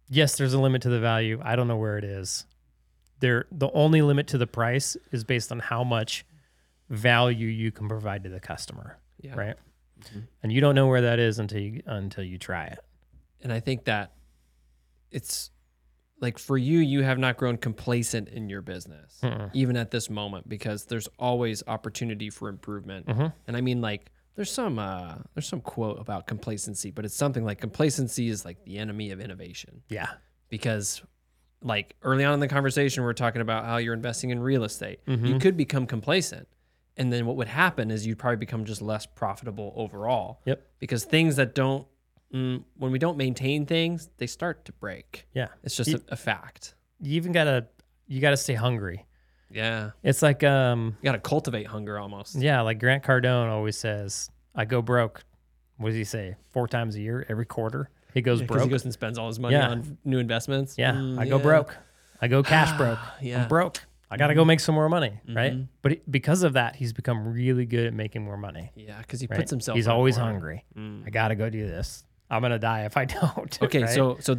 yes, 0.10 0.38
there's 0.38 0.54
a 0.54 0.60
limit 0.60 0.84
to 0.84 0.90
the 0.90 1.00
value. 1.00 1.42
I 1.44 1.56
don't 1.56 1.68
know 1.68 1.78
where 1.78 1.98
it 1.98 2.04
is. 2.04 2.46
There, 3.20 3.46
the 3.52 3.72
only 3.72 4.04
limit 4.04 4.28
to 4.28 4.38
the 4.38 4.46
price 4.46 4.96
is 5.12 5.24
based 5.24 5.52
on 5.52 5.58
how 5.58 5.84
much 5.84 6.24
value 6.90 7.48
you 7.48 7.72
can 7.72 7.88
provide 7.88 8.24
to 8.26 8.30
the 8.30 8.40
customer, 8.40 8.98
Yeah. 9.22 9.34
right? 9.36 9.56
Mhm. 10.02 10.28
And 10.44 10.52
you 10.52 10.62
don't 10.62 10.76
know 10.76 10.88
where 10.88 11.02
that 11.02 11.18
is 11.18 11.40
until 11.40 11.60
you 11.62 11.82
until 11.88 12.24
you 12.24 12.38
try 12.38 12.66
it. 12.66 12.80
And 13.42 13.52
I 13.52 13.60
think 13.60 13.86
that 13.86 14.12
it's 15.10 15.50
like 16.22 16.38
for 16.40 16.58
you, 16.58 16.80
you 16.80 17.02
have 17.04 17.18
not 17.18 17.36
grown 17.38 17.58
complacent 17.58 18.30
in 18.30 18.48
your 18.50 18.62
business, 18.62 19.20
Mm-mm. 19.24 19.50
even 19.54 19.76
at 19.76 19.92
this 19.92 20.10
moment, 20.10 20.48
because 20.48 20.86
there's 20.86 21.10
always 21.20 21.64
opportunity 21.68 22.30
for 22.30 22.48
improvement. 22.48 23.08
Mhm. 23.08 23.34
And 23.48 23.58
I 23.58 23.62
mean, 23.62 23.82
like, 23.82 24.12
there's 24.36 24.52
some 24.52 24.80
uh, 24.80 25.16
there's 25.34 25.48
some 25.48 25.60
quote 25.62 26.00
about 26.00 26.28
complacency, 26.28 26.92
but 26.92 27.04
it's 27.06 27.16
something 27.16 27.44
like 27.44 27.60
complacency 27.60 28.30
is 28.30 28.46
like 28.46 28.64
the 28.64 28.78
enemy 28.78 29.12
of 29.12 29.20
innovation. 29.20 29.82
Yeah, 29.90 30.08
Because, 30.50 31.02
like 31.64 31.96
early 32.02 32.24
on 32.24 32.34
in 32.36 32.40
the 32.40 32.48
conversation, 32.48 33.04
we 33.04 33.10
are 33.10 33.14
talking 33.14 33.42
about 33.42 33.66
how 33.66 33.78
you're 33.78 33.94
investing 33.94 34.30
in 34.30 34.40
real 34.40 34.64
estate. 34.64 35.00
You 35.06 35.18
Mhm. 35.18 35.42
could 35.42 35.58
become 35.58 35.86
complacent, 35.86 36.48
and 36.98 37.12
then 37.12 37.26
what 37.26 37.36
would 37.36 37.48
happen 37.50 37.92
is 37.92 38.06
you'd 38.08 38.20
probably 38.20 38.38
become 38.38 38.64
just 38.66 38.82
less 38.82 39.06
profitable 39.06 39.74
overall. 39.76 40.42
Yep. 40.46 40.66
Because 40.80 41.04
things 41.04 41.36
that 41.36 41.54
don't 41.56 41.86
mm, 42.34 42.64
when 42.78 42.92
we 42.92 43.00
don't 43.00 43.18
maintain 43.18 43.66
things, 43.66 44.10
they 44.18 44.28
start 44.28 44.66
to 44.66 44.72
break. 44.74 45.28
yeah. 45.34 45.48
It's 45.64 45.76
just 45.76 45.90
You- 45.90 46.02
a, 46.10 46.14
a 46.14 46.16
fact. 46.16 46.76
You 47.02 47.16
even 47.16 47.32
gotta 47.32 47.68
you 48.08 48.20
gotta 48.22 48.38
stay 48.38 48.54
hungry. 48.56 49.06
Yeah. 49.50 49.92
It's 50.04 50.22
like 50.22 50.44
um 50.44 50.96
You 51.02 51.06
got 51.06 51.14
to 51.14 51.20
cultivate 51.20 51.68
hunger 51.68 51.98
almost. 52.00 52.36
yeah, 52.36 52.62
like 52.62 52.80
Grant 52.80 53.04
Cardone 53.04 53.50
always 53.50 53.78
says, 53.78 54.30
"I 54.56 54.66
go 54.66 54.82
broke." 54.82 55.24
What 55.78 55.90
does 55.90 55.96
he 55.98 56.04
say? 56.04 56.36
Four 56.52 56.68
times 56.68 56.96
a 56.96 57.02
year, 57.02 57.26
every 57.28 57.46
quarter, 57.46 57.90
he 58.14 58.22
goes 58.22 58.40
Yeah, 58.42 58.46
broke. 58.48 58.64
he 58.64 58.70
goes 58.70 58.84
and 58.84 58.94
spends 58.94 59.18
all 59.18 59.28
his 59.28 59.40
money 59.40 59.56
Yeah. 59.56 59.70
on 59.70 59.98
new 60.06 60.20
investments. 60.20 60.78
Yeah, 60.78 60.94
Mm, 60.94 61.18
I 61.20 61.28
go 61.28 61.38
yeah. 61.38 61.44
broke. 61.44 61.76
I 62.22 62.28
go 62.28 62.44
cash 62.44 62.78
broke. 62.78 63.00
Yeah. 63.20 63.42
I'm 63.44 63.48
broke. 63.50 63.80
I 64.12 64.18
got 64.18 64.28
to 64.28 64.36
go 64.36 64.46
make 64.46 64.60
some 64.60 64.76
more 64.76 64.90
money, 64.90 65.20
right? 65.34 65.54
Mhm. 65.54 65.68
But 65.82 65.94
it- 65.94 66.12
because 66.12 66.44
of 66.44 66.54
that, 66.54 66.76
he's 66.76 66.92
become 66.94 67.34
really 67.34 67.66
good 67.66 67.88
at 67.88 67.94
making 67.94 68.24
more 68.24 68.36
money. 68.38 68.72
Yeah, 68.76 68.98
because 69.00 69.22
he 69.22 69.28
Right? 69.28 69.38
puts 69.40 69.50
himself. 69.50 69.76
He's 69.78 69.88
always 69.88 70.18
more. 70.18 70.28
hungry. 70.28 70.66
Mm. 70.78 71.08
I 71.08 71.10
got 71.10 71.30
to 71.30 71.36
go 71.36 71.50
do 71.50 71.66
this. 71.66 72.04
I'm 72.32 72.42
gonna 72.42 72.58
die 72.60 72.86
if 72.86 72.98
I 72.98 73.06
don't. 73.20 73.60
Okay, 73.62 73.84
right? 73.84 73.90
so 73.94 74.18
so 74.20 74.36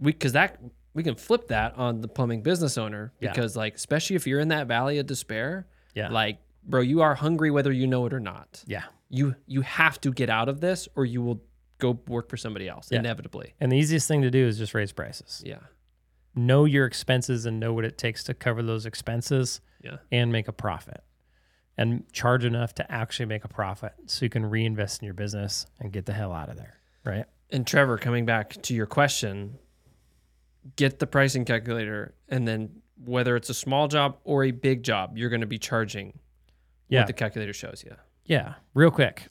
we 0.00 0.12
because 0.12 0.32
that 0.32 0.58
we 0.94 1.02
can 1.02 1.14
flip 1.14 1.48
that 1.48 1.76
on 1.78 2.00
the 2.00 2.08
plumbing 2.08 2.42
business 2.42 2.76
owner 2.76 3.12
Yeah. 3.20 3.30
because 3.32 3.56
like 3.56 3.76
especially 3.76 4.16
if 4.16 4.26
you're 4.26 4.40
in 4.40 4.48
that 4.48 4.66
valley 4.66 4.98
of 4.98 5.06
despair, 5.06 5.66
yeah, 5.94 6.08
like 6.10 6.38
bro, 6.64 6.80
you 6.80 7.00
are 7.00 7.14
hungry 7.14 7.50
whether 7.50 7.72
you 7.72 7.86
know 7.86 8.04
it 8.06 8.12
or 8.12 8.20
not. 8.20 8.62
yeah. 8.66 8.84
You 9.10 9.36
you 9.46 9.62
have 9.62 9.98
to 10.02 10.12
get 10.12 10.28
out 10.28 10.48
of 10.50 10.60
this 10.60 10.86
or 10.94 11.06
you 11.06 11.22
will 11.22 11.40
go 11.78 11.98
work 12.08 12.28
for 12.28 12.36
somebody 12.36 12.68
else 12.68 12.88
Yeah. 12.90 12.98
inevitably. 12.98 13.54
And 13.60 13.70
the 13.72 13.76
easiest 13.76 14.06
thing 14.08 14.20
to 14.22 14.30
do 14.30 14.44
is 14.46 14.58
just 14.58 14.74
raise 14.74 14.92
prices. 14.92 15.42
Yeah. 15.46 15.60
Know 16.34 16.64
your 16.66 16.84
expenses 16.86 17.46
and 17.46 17.58
know 17.60 17.72
what 17.72 17.84
it 17.84 17.96
takes 17.96 18.22
to 18.24 18.34
cover 18.34 18.62
those 18.62 18.84
expenses 18.84 19.60
Yeah. 19.82 19.98
and 20.12 20.30
make 20.32 20.48
a 20.48 20.52
profit. 20.52 21.02
and 21.80 22.12
charge 22.12 22.44
enough 22.44 22.74
to 22.74 22.90
actually 22.92 23.26
make 23.26 23.44
a 23.44 23.48
profit 23.48 23.92
so 24.06 24.24
you 24.24 24.28
can 24.28 24.44
reinvest 24.44 25.00
in 25.00 25.04
your 25.06 25.14
business 25.14 25.64
and 25.78 25.92
get 25.92 26.06
the 26.06 26.12
hell 26.12 26.32
out 26.32 26.48
of 26.48 26.56
there. 26.56 26.74
Right. 27.04 27.24
And 27.50 27.66
Trevor, 27.66 27.96
coming 27.98 28.26
back 28.26 28.60
to 28.62 28.74
your 28.74 28.86
question, 28.86 29.58
get 30.76 30.98
the 30.98 31.06
pricing 31.06 31.44
calculator, 31.44 32.14
and 32.28 32.46
then 32.46 32.82
whether 33.04 33.36
it's 33.36 33.48
a 33.48 33.54
small 33.54 33.88
job 33.88 34.18
or 34.24 34.44
a 34.44 34.50
big 34.50 34.82
job, 34.82 35.16
you're 35.16 35.30
going 35.30 35.40
to 35.40 35.46
be 35.46 35.58
charging 35.58 36.18
Yeah. 36.88 37.00
what 37.00 37.06
the 37.06 37.12
calculator 37.12 37.52
shows 37.52 37.82
you. 37.86 37.94
Yeah. 38.26 38.54
Real 38.74 38.90
quick. 38.90 39.28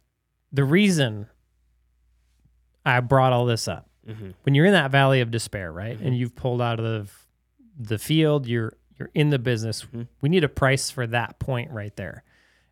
The 0.52 0.64
reason 0.64 1.28
I 2.86 3.00
brought 3.02 3.34
all 3.34 3.46
this 3.46 3.68
up 3.68 3.90
Mm-hmm. 4.08 4.30
when 4.44 4.56
you're 4.56 4.66
in 4.66 4.72
that 4.72 4.90
valley 4.90 5.20
of 5.20 5.32
despair, 5.32 5.70
right? 5.70 6.00
And 6.00 6.18
you've 6.18 6.34
pulled 6.34 6.62
out 6.62 6.80
of 6.80 7.28
the 7.78 7.98
field, 8.00 8.48
you're 8.48 8.74
you're 8.98 9.12
in 9.14 9.30
the 9.32 9.38
business. 9.38 9.84
Mhm. 9.84 10.08
We 10.22 10.30
need 10.30 10.44
a 10.46 10.50
price 10.50 10.90
for 10.90 11.06
that 11.08 11.38
point 11.40 11.70
right 11.72 11.94
there. 11.98 12.24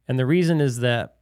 And 0.07 0.17
the 0.17 0.25
reason 0.25 0.59
is 0.61 0.79
that 0.79 1.17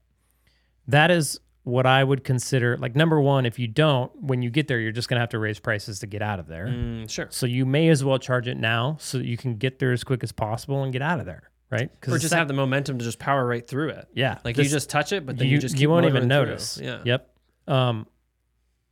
that 0.87 1.09
is 1.11 1.39
what 1.63 1.85
I 1.85 2.03
would 2.03 2.23
consider 2.25 2.77
like 2.77 2.95
number 2.95 3.19
1, 3.21 3.45
if 3.45 3.57
you 3.57 3.67
don't, 3.67 4.11
when 4.21 4.41
you 4.41 4.49
get 4.49 4.67
there, 4.67 4.79
you're 4.79 4.91
just 4.91 5.07
going 5.07 5.15
to 5.17 5.21
have 5.21 5.29
to 5.29 5.39
raise 5.39 5.59
prices 5.59 5.99
to 5.99 6.07
get 6.07 6.21
out 6.21 6.39
of 6.39 6.47
there. 6.47 6.67
Mm, 6.67 7.09
sure. 7.09 7.27
So 7.29 7.45
you 7.45 7.65
may 7.65 7.87
as 7.89 8.03
well 8.03 8.19
charge 8.19 8.47
it 8.47 8.57
now 8.57 8.97
so 8.99 9.17
that 9.17 9.25
you 9.25 9.37
can 9.37 9.55
get 9.55 9.79
there 9.79 9.91
as 9.93 10.03
quick 10.03 10.23
as 10.23 10.31
possible 10.33 10.83
and 10.83 10.91
get 10.91 11.01
out 11.01 11.19
of 11.21 11.25
there, 11.25 11.49
right? 11.71 11.89
Or 12.07 12.17
just 12.17 12.33
have 12.33 12.47
the 12.49 12.53
momentum 12.53 12.97
to 12.99 13.05
just 13.05 13.17
power 13.19 13.45
right 13.45 13.65
through 13.65 13.89
it. 13.89 14.07
yeah, 14.13 14.39
Like 14.43 14.55
this- 14.57 14.65
you 14.67 14.71
just 14.71 14.89
touch 14.89 15.13
it, 15.13 15.25
but 15.25 15.37
then 15.37 15.47
you, 15.47 15.57
just 15.57 15.75
keep 15.75 15.83
you 15.83 15.89
won't 15.89 16.05
even 16.05 16.23
through. 16.23 16.27
notice. 16.27 16.79
Yeah. 16.83 16.99
Yep. 17.05 17.29
Um, 17.67 18.07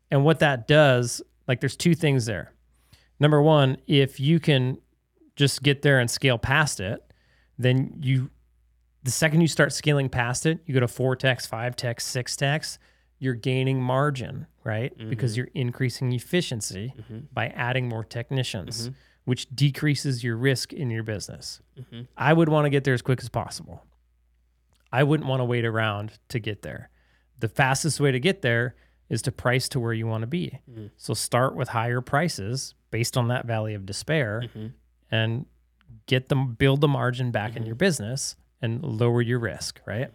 and 0.09 0.23
what 0.23 0.39
that 0.39 0.65
does, 0.67 1.21
like, 1.47 1.59
there's 1.59 1.75
two 1.75 1.93
things 1.95 2.25
there. 2.25 2.53
Number 3.19 3.41
one, 3.41 3.77
if 3.87 4.19
you 4.19 4.39
can 4.39 4.77
just 5.35 5.61
get 5.61 5.81
there 5.81 5.99
and 5.99 6.09
scale 6.09 6.37
past 6.37 6.79
it, 6.79 7.03
then 7.57 7.99
you, 8.01 8.29
the 9.03 9.11
second 9.11 9.41
you 9.41 9.47
start 9.47 9.73
scaling 9.73 10.09
past 10.09 10.45
it, 10.45 10.59
you 10.65 10.73
go 10.73 10.79
to 10.79 10.87
four 10.87 11.15
techs, 11.15 11.45
five 11.45 11.75
techs, 11.75 12.05
six 12.05 12.35
techs, 12.35 12.77
you're 13.19 13.33
gaining 13.33 13.81
margin, 13.81 14.47
right? 14.63 14.97
Mm-hmm. 14.97 15.09
Because 15.09 15.37
you're 15.37 15.49
increasing 15.53 16.11
efficiency 16.11 16.93
mm-hmm. 16.97 17.19
by 17.31 17.47
adding 17.47 17.87
more 17.87 18.03
technicians, 18.03 18.83
mm-hmm. 18.83 18.93
which 19.25 19.47
decreases 19.55 20.23
your 20.23 20.37
risk 20.37 20.73
in 20.73 20.89
your 20.89 21.03
business. 21.03 21.61
I 22.17 22.33
would 22.33 22.49
want 22.49 22.65
to 22.65 22.69
get 22.69 22.83
there 22.83 22.93
as 22.93 23.01
quick 23.01 23.21
as 23.21 23.29
possible. 23.29 23.85
I 24.91 25.03
wouldn't 25.03 25.29
want 25.29 25.39
to 25.39 25.45
wait 25.45 25.65
around 25.65 26.19
to 26.29 26.39
get 26.39 26.61
there. 26.61 26.89
The 27.39 27.47
fastest 27.47 27.99
way 27.99 28.11
to 28.11 28.19
get 28.19 28.41
there 28.41 28.75
is 29.09 29.21
to 29.23 29.31
price 29.31 29.67
to 29.69 29.79
where 29.79 29.93
you 29.93 30.07
want 30.07 30.21
to 30.21 30.27
be. 30.27 30.59
Mm. 30.69 30.91
So 30.97 31.13
start 31.13 31.55
with 31.55 31.69
higher 31.69 32.01
prices 32.01 32.75
based 32.91 33.17
on 33.17 33.29
that 33.29 33.45
valley 33.45 33.73
of 33.73 33.85
despair 33.85 34.43
and 35.09 35.45
get 36.05 36.29
them 36.29 36.53
build 36.53 36.81
the 36.81 36.87
margin 36.87 37.31
back 37.31 37.55
in 37.55 37.65
your 37.65 37.75
business 37.75 38.35
and 38.61 38.83
lower 38.83 39.21
your 39.21 39.39
risk, 39.39 39.81
right? 39.85 40.09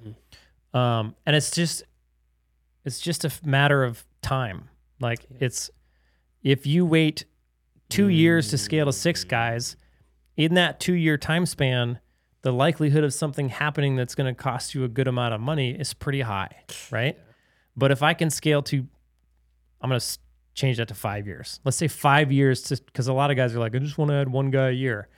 Um, 0.73 1.15
and 1.25 1.35
it's 1.35 1.51
just 1.51 1.83
it's 2.85 3.01
just 3.01 3.25
a 3.25 3.33
matter 3.45 3.83
of 3.85 4.05
time. 4.23 4.69
Like 5.01 5.27
it's 5.41 5.71
if 6.43 6.67
you 6.67 6.87
wait 6.87 7.25
2 7.89 8.09
years 8.09 8.51
to 8.51 8.59
scale 8.59 8.87
to 8.87 8.93
6 8.93 9.25
guys, 9.25 9.77
in 10.37 10.55
that 10.55 10.81
2-year 10.81 11.19
time 11.19 11.47
span, 11.47 11.99
the 12.43 12.53
likelihood 12.53 13.03
of 13.03 13.13
something 13.13 13.49
happening 13.49 13.97
that's 13.97 14.15
going 14.15 14.33
to 14.33 14.41
cost 14.41 14.75
you 14.75 14.85
a 14.85 14.89
good 14.89 15.09
amount 15.09 15.35
of 15.35 15.41
money 15.41 15.71
is 15.73 15.95
pretty 15.95 16.21
high, 16.21 16.63
right? 16.91 17.19
But 17.77 17.91
if 17.91 18.03
I 18.03 18.15
can 18.15 18.31
scale 18.31 18.63
to, 18.63 18.87
I'm 19.81 19.91
going 19.91 20.01
to 20.01 20.19
change 20.55 20.77
that 20.79 20.89
to 20.89 20.95
five 20.95 21.27
years. 21.27 21.61
Let's 21.65 21.77
say 21.77 21.89
five 21.89 22.33
years, 22.33 22.63
to 22.63 22.77
because 22.83 23.09
a 23.09 23.13
lot 23.13 23.31
of 23.31 23.37
guys 23.37 23.55
are 23.55 23.59
like, 23.59 23.75
I 23.75 23.79
just 23.79 23.99
want 23.99 24.11
to 24.11 24.15
add 24.15 24.29
one 24.29 24.51
guy 24.51 24.69
a 24.69 24.73
year. 24.73 25.09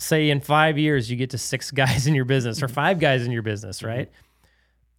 Say 0.00 0.30
in 0.30 0.40
five 0.40 0.78
years, 0.78 1.10
you 1.10 1.16
get 1.16 1.30
to 1.30 1.38
six 1.38 1.70
guys 1.82 2.06
in 2.06 2.14
your 2.14 2.24
business 2.24 2.62
or 2.62 2.68
five 2.68 2.98
guys 2.98 3.24
in 3.24 3.32
your 3.32 3.42
business, 3.42 3.82
right? 3.82 4.10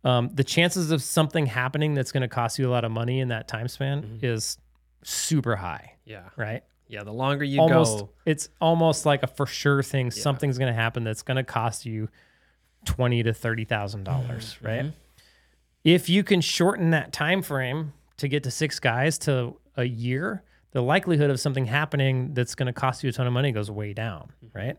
Um, 0.03 0.29
the 0.33 0.43
chances 0.43 0.91
of 0.91 1.01
something 1.01 1.45
happening 1.45 1.93
that's 1.93 2.11
going 2.11 2.21
to 2.21 2.27
cost 2.27 2.57
you 2.57 2.67
a 2.67 2.71
lot 2.71 2.83
of 2.85 2.91
money 2.91 3.19
in 3.19 3.27
that 3.29 3.47
time 3.47 3.67
span 3.67 4.19
is 4.23 4.57
super 5.03 5.55
high, 5.55 5.93
Yeah. 6.05 6.23
right? 6.37 6.63
Yeah. 6.87 7.03
The 7.03 7.13
longer 7.13 7.43
you 7.43 7.59
almost 7.61 7.99
go, 7.99 8.09
it's 8.25 8.49
almost 8.59 9.05
like 9.05 9.23
a 9.23 9.27
for 9.27 9.45
sure 9.45 9.81
thing. 9.83 10.11
Something's 10.11 10.57
going 10.57 10.73
to 10.73 10.79
happen 10.79 11.03
that's 11.03 11.21
going 11.23 11.37
to 11.37 11.43
cost 11.43 11.85
you 11.85 12.09
twenty 12.85 13.21
to 13.23 13.33
thirty 13.33 13.63
thousand 13.65 14.03
dollars, 14.03 14.55
Mm-hmm. 14.55 14.65
right? 14.67 14.93
If 15.83 16.09
you 16.09 16.23
can 16.23 16.41
shorten 16.41 16.89
that 16.91 17.11
time 17.13 17.41
frame 17.41 17.93
to 18.17 18.27
get 18.27 18.43
to 18.43 18.51
six 18.51 18.79
guys 18.79 19.17
to 19.19 19.55
a 19.77 19.83
year, 19.85 20.43
the 20.71 20.81
likelihood 20.81 21.29
of 21.29 21.39
something 21.39 21.65
happening 21.65 22.33
that's 22.33 22.55
going 22.55 22.67
to 22.67 22.73
cost 22.73 23.03
you 23.03 23.09
a 23.09 23.11
ton 23.13 23.27
of 23.27 23.33
money 23.33 23.51
goes 23.51 23.69
way 23.71 23.93
down, 23.93 24.31
Mm-hmm. 24.45 24.57
right? 24.57 24.77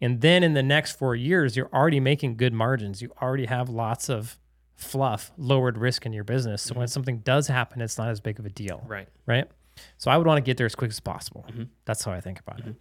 And 0.00 0.20
then 0.20 0.42
in 0.42 0.54
the 0.54 0.62
next 0.62 0.98
four 0.98 1.14
years, 1.14 1.56
you're 1.56 1.70
already 1.72 2.00
making 2.00 2.36
good 2.36 2.52
margins. 2.52 3.00
You 3.00 3.10
already 3.22 3.46
have 3.46 3.68
lots 3.68 4.08
of 4.10 4.38
fluff, 4.74 5.30
lowered 5.38 5.78
risk 5.78 6.04
in 6.04 6.12
your 6.12 6.24
business. 6.24 6.62
So 6.62 6.74
when 6.74 6.88
something 6.88 7.18
does 7.20 7.46
happen, 7.46 7.80
it's 7.80 7.96
not 7.96 8.08
as 8.08 8.20
big 8.20 8.38
of 8.38 8.44
a 8.44 8.50
deal 8.50 8.78
Mm-hmm. 8.78 8.92
right. 8.92 9.08
right? 9.26 9.44
So 9.98 10.10
I 10.10 10.16
would 10.16 10.26
want 10.26 10.38
to 10.38 10.42
get 10.42 10.56
there 10.56 10.66
as 10.66 10.74
quick 10.74 10.90
as 10.90 11.00
possible. 11.00 11.46
That's 11.84 12.04
how 12.04 12.12
I 12.12 12.20
think 12.20 12.40
about 12.40 12.60
it. 12.66 12.76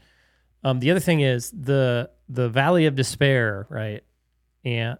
Um, 0.63 0.79
the 0.79 0.91
other 0.91 0.99
thing 0.99 1.19
is 1.21 1.51
the 1.51 2.09
the 2.29 2.49
valley 2.49 2.85
of 2.85 2.95
despair, 2.95 3.67
right? 3.69 4.03
And 4.63 4.97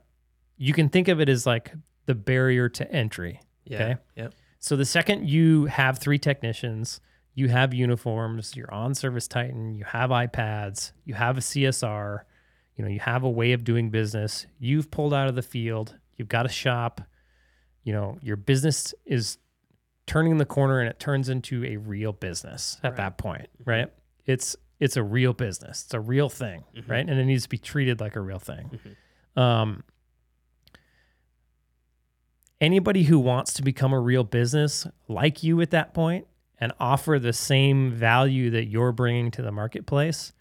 you 0.57 0.73
can 0.73 0.89
think 0.89 1.07
of 1.07 1.19
it 1.21 1.29
as 1.29 1.45
like 1.45 1.71
the 2.05 2.15
barrier 2.15 2.67
to 2.69 2.91
entry. 2.91 3.39
Yeah. 3.65 3.75
Okay. 3.83 3.95
Yep. 4.17 4.33
So 4.59 4.75
the 4.75 4.85
second 4.85 5.29
you 5.29 5.65
have 5.65 5.99
three 5.99 6.17
technicians, 6.19 6.99
you 7.35 7.49
have 7.49 7.73
uniforms, 7.73 8.55
you're 8.55 8.73
on 8.73 8.93
ServiceTitan, 8.93 9.77
you 9.77 9.85
have 9.85 10.11
iPads, 10.11 10.91
you 11.03 11.13
have 11.15 11.37
a 11.37 11.41
CSR, 11.41 12.19
you 12.75 12.83
know, 12.83 12.89
you 12.89 12.99
have 12.99 13.23
a 13.23 13.29
way 13.29 13.53
of 13.53 13.63
doing 13.63 13.89
business. 13.89 14.45
You've 14.59 14.91
pulled 14.91 15.13
out 15.13 15.27
of 15.27 15.35
the 15.35 15.41
field, 15.41 15.97
you've 16.15 16.29
got 16.29 16.45
a 16.45 16.49
shop, 16.49 17.01
you 17.83 17.93
know, 17.93 18.17
your 18.21 18.35
business 18.35 18.93
is 19.05 19.37
turning 20.05 20.37
the 20.37 20.45
corner 20.45 20.79
and 20.79 20.89
it 20.89 20.99
turns 20.99 21.29
into 21.29 21.63
a 21.65 21.77
real 21.77 22.13
business 22.13 22.77
at 22.83 22.97
that 22.97 23.17
point, 23.17 23.47
mm-hmm. 23.61 23.69
right? 23.69 23.87
It's 24.25 24.55
it's 24.79 24.97
a 24.97 25.03
real 25.03 25.33
business. 25.33 25.83
It's 25.85 25.93
a 25.93 25.99
real 25.99 26.29
thing, 26.29 26.63
mm-hmm. 26.75 26.91
right? 26.91 27.07
And 27.07 27.17
it 27.17 27.25
needs 27.25 27.43
to 27.43 27.49
be 27.49 27.57
treated 27.57 28.01
like 28.01 28.15
a 28.15 28.21
real 28.21 28.39
thing. 28.39 28.69
Mm-hmm. 28.73 29.39
Um 29.39 29.83
anybody 32.61 33.03
who 33.03 33.19
wants 33.19 33.53
to 33.53 33.63
become 33.63 33.91
a 33.91 33.99
real 33.99 34.23
business 34.23 34.87
like 35.09 35.43
you 35.43 35.59
at 35.59 35.71
that 35.71 35.93
point 35.93 36.25
and 36.63 36.71
offer 36.79 37.19
the 37.19 37.33
same 37.33 37.91
value 37.91 38.49
that 38.49 38.67
you're 38.67 38.93
bringing 38.93 39.29
to 39.31 39.41
the 39.41 39.51
marketplace, 39.51 40.31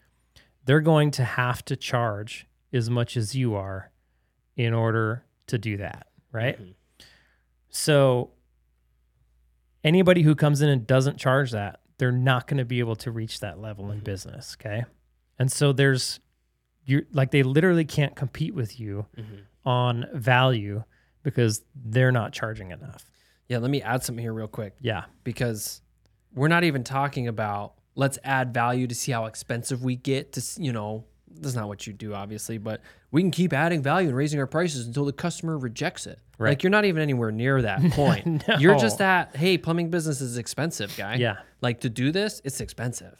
they're 0.63 0.79
going 0.79 1.11
to 1.11 1.25
have 1.25 1.65
to 1.65 1.75
charge 1.75 2.47
as 2.71 2.89
much 2.89 3.17
as 3.17 3.35
you 3.35 3.55
are 3.55 3.91
in 4.55 4.73
order 4.73 5.25
to 5.47 5.57
do 5.57 5.75
that, 5.75 6.07
right? 6.31 6.55
Mm-hmm. 6.55 6.71
So 7.71 8.31
anybody 9.83 10.21
who 10.21 10.33
comes 10.33 10.61
in 10.61 10.69
and 10.69 10.87
doesn't 10.87 11.17
charge 11.17 11.51
that, 11.51 11.81
they're 11.97 12.09
not 12.09 12.47
going 12.47 12.59
to 12.59 12.65
be 12.65 12.79
able 12.79 12.95
to 12.95 13.11
reach 13.11 13.41
that 13.41 13.59
level 13.59 13.91
in 13.91 13.97
mm-hmm. 13.97 14.05
business, 14.05 14.55
okay? 14.57 14.85
And 15.37 15.51
so 15.51 15.73
there's 15.73 16.21
you 16.85 17.05
like 17.11 17.31
they 17.31 17.43
literally 17.43 17.83
can't 17.83 18.15
compete 18.15 18.55
with 18.55 18.79
you 18.79 19.07
mm-hmm. 19.17 19.67
on 19.67 20.05
value 20.13 20.85
because 21.21 21.63
they're 21.75 22.13
not 22.13 22.31
charging 22.31 22.71
enough. 22.71 23.03
Yeah. 23.49 23.57
Let 23.57 23.71
me 23.71 23.81
add 23.81 24.03
something 24.03 24.23
here 24.23 24.33
real 24.33 24.47
quick 24.47 24.75
Yeah. 24.79 25.03
because 25.25 25.81
we're 26.35 26.47
not 26.47 26.63
even 26.63 26.83
talking 26.83 27.27
about 27.27 27.73
let's 27.95 28.17
add 28.23 28.53
value 28.53 28.87
to 28.87 28.95
see 28.95 29.11
how 29.11 29.25
expensive 29.25 29.83
we 29.83 29.95
get 29.95 30.33
to, 30.33 30.43
you 30.61 30.71
know, 30.73 31.03
that's 31.35 31.55
not 31.55 31.67
what 31.67 31.85
you 31.87 31.93
do, 31.93 32.13
obviously, 32.13 32.57
but 32.57 32.81
we 33.11 33.21
can 33.21 33.31
keep 33.31 33.53
adding 33.53 33.81
value 33.83 34.07
and 34.07 34.17
raising 34.17 34.39
our 34.39 34.47
prices 34.47 34.87
until 34.87 35.05
the 35.05 35.13
customer 35.13 35.57
rejects 35.57 36.07
it. 36.07 36.19
Right. 36.39 36.49
Like 36.49 36.63
you're 36.63 36.71
not 36.71 36.85
even 36.85 37.01
anywhere 37.01 37.31
near 37.31 37.61
that 37.61 37.81
point. 37.91 38.47
No. 38.47 38.55
You're 38.57 38.77
just 38.79 38.99
at, 39.01 39.35
hey, 39.35 39.57
plumbing 39.57 39.89
business 39.89 40.21
is 40.21 40.37
expensive, 40.37 40.95
guy. 40.97 41.15
Yeah. 41.15 41.37
Like 41.61 41.81
to 41.81 41.89
do 41.89 42.11
this, 42.11 42.41
it's 42.43 42.61
expensive. 42.61 43.17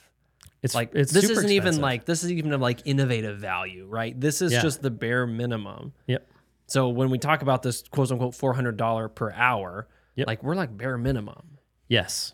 It's 0.63 0.73
Like 0.73 0.91
it's 0.95 1.11
this 1.11 1.29
isn't 1.29 1.49
even 1.51 1.81
like 1.81 2.05
this 2.05 2.23
is 2.23 2.31
even 2.31 2.57
like 2.59 2.81
innovative 2.85 3.37
value, 3.39 3.85
right? 3.85 4.19
This 4.19 4.41
is 4.41 4.53
Yeah. 4.53 4.61
just 4.61 4.81
the 4.81 4.89
bare 4.91 5.27
minimum. 5.27 5.93
Yep. 6.07 6.25
So 6.67 6.87
when 6.89 7.09
we 7.09 7.17
talk 7.17 7.41
about 7.41 7.61
this 7.63 7.83
quote 7.91 8.11
unquote 8.11 8.33
four 8.33 8.53
hundred 8.53 8.77
dollar 8.77 9.09
per 9.09 9.31
hour, 9.33 9.87
Yep. 10.15 10.27
like 10.27 10.41
we're 10.43 10.55
like 10.55 10.75
bare 10.75 10.97
minimum. 10.97 11.57
Yes. 11.89 12.33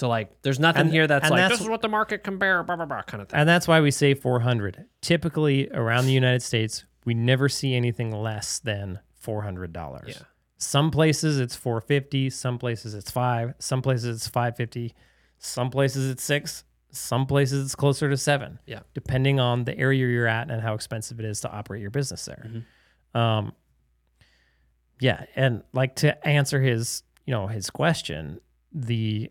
So 0.00 0.08
like 0.08 0.40
there's 0.40 0.58
nothing 0.58 0.80
And- 0.82 0.90
here 0.90 1.06
that's 1.06 1.24
and 1.24 1.30
like 1.30 1.40
that's- 1.40 1.58
this 1.58 1.64
is 1.64 1.68
what 1.68 1.82
the 1.82 1.88
market 1.88 2.24
can 2.24 2.38
bear, 2.38 2.62
blah 2.62 2.74
blah 2.76 2.86
blah 2.86 3.02
kind 3.02 3.20
of 3.22 3.28
thing. 3.28 3.38
And 3.38 3.46
that's 3.46 3.68
why 3.68 3.82
we 3.82 3.90
say 3.90 4.14
400. 4.14 4.86
Typically 5.02 5.68
around 5.72 6.06
the 6.06 6.12
United 6.12 6.40
States, 6.42 6.86
we 7.04 7.12
never 7.12 7.50
see 7.50 7.74
anything 7.74 8.10
less 8.10 8.58
than 8.60 9.00
$400. 9.22 10.08
Yeah. 10.08 10.14
Some 10.56 10.90
places 10.90 11.38
it's 11.38 11.54
450, 11.54 12.30
some 12.30 12.58
places 12.58 12.94
it's 12.94 13.10
5, 13.10 13.54
some 13.58 13.82
places 13.82 14.16
it's 14.16 14.26
550, 14.28 14.94
some 15.36 15.68
places 15.70 16.10
it's 16.10 16.22
6, 16.22 16.64
some 16.90 17.26
places 17.26 17.62
it's 17.66 17.74
closer 17.74 18.08
to 18.08 18.16
7. 18.16 18.58
Yeah. 18.64 18.80
Depending 18.94 19.38
on 19.38 19.64
the 19.64 19.76
area 19.78 20.06
you're 20.06 20.26
at 20.26 20.50
and 20.50 20.62
how 20.62 20.72
expensive 20.72 21.20
it 21.20 21.26
is 21.26 21.40
to 21.42 21.50
operate 21.50 21.82
your 21.82 21.90
business 21.90 22.24
there. 22.24 22.64
Um 23.14 23.52
yeah, 24.98 25.24
and 25.36 25.62
like 25.74 25.96
to 25.96 26.26
answer 26.26 26.60
his, 26.62 27.02
you 27.26 27.32
know, 27.34 27.46
his 27.48 27.68
question, 27.70 28.40
the 28.72 29.30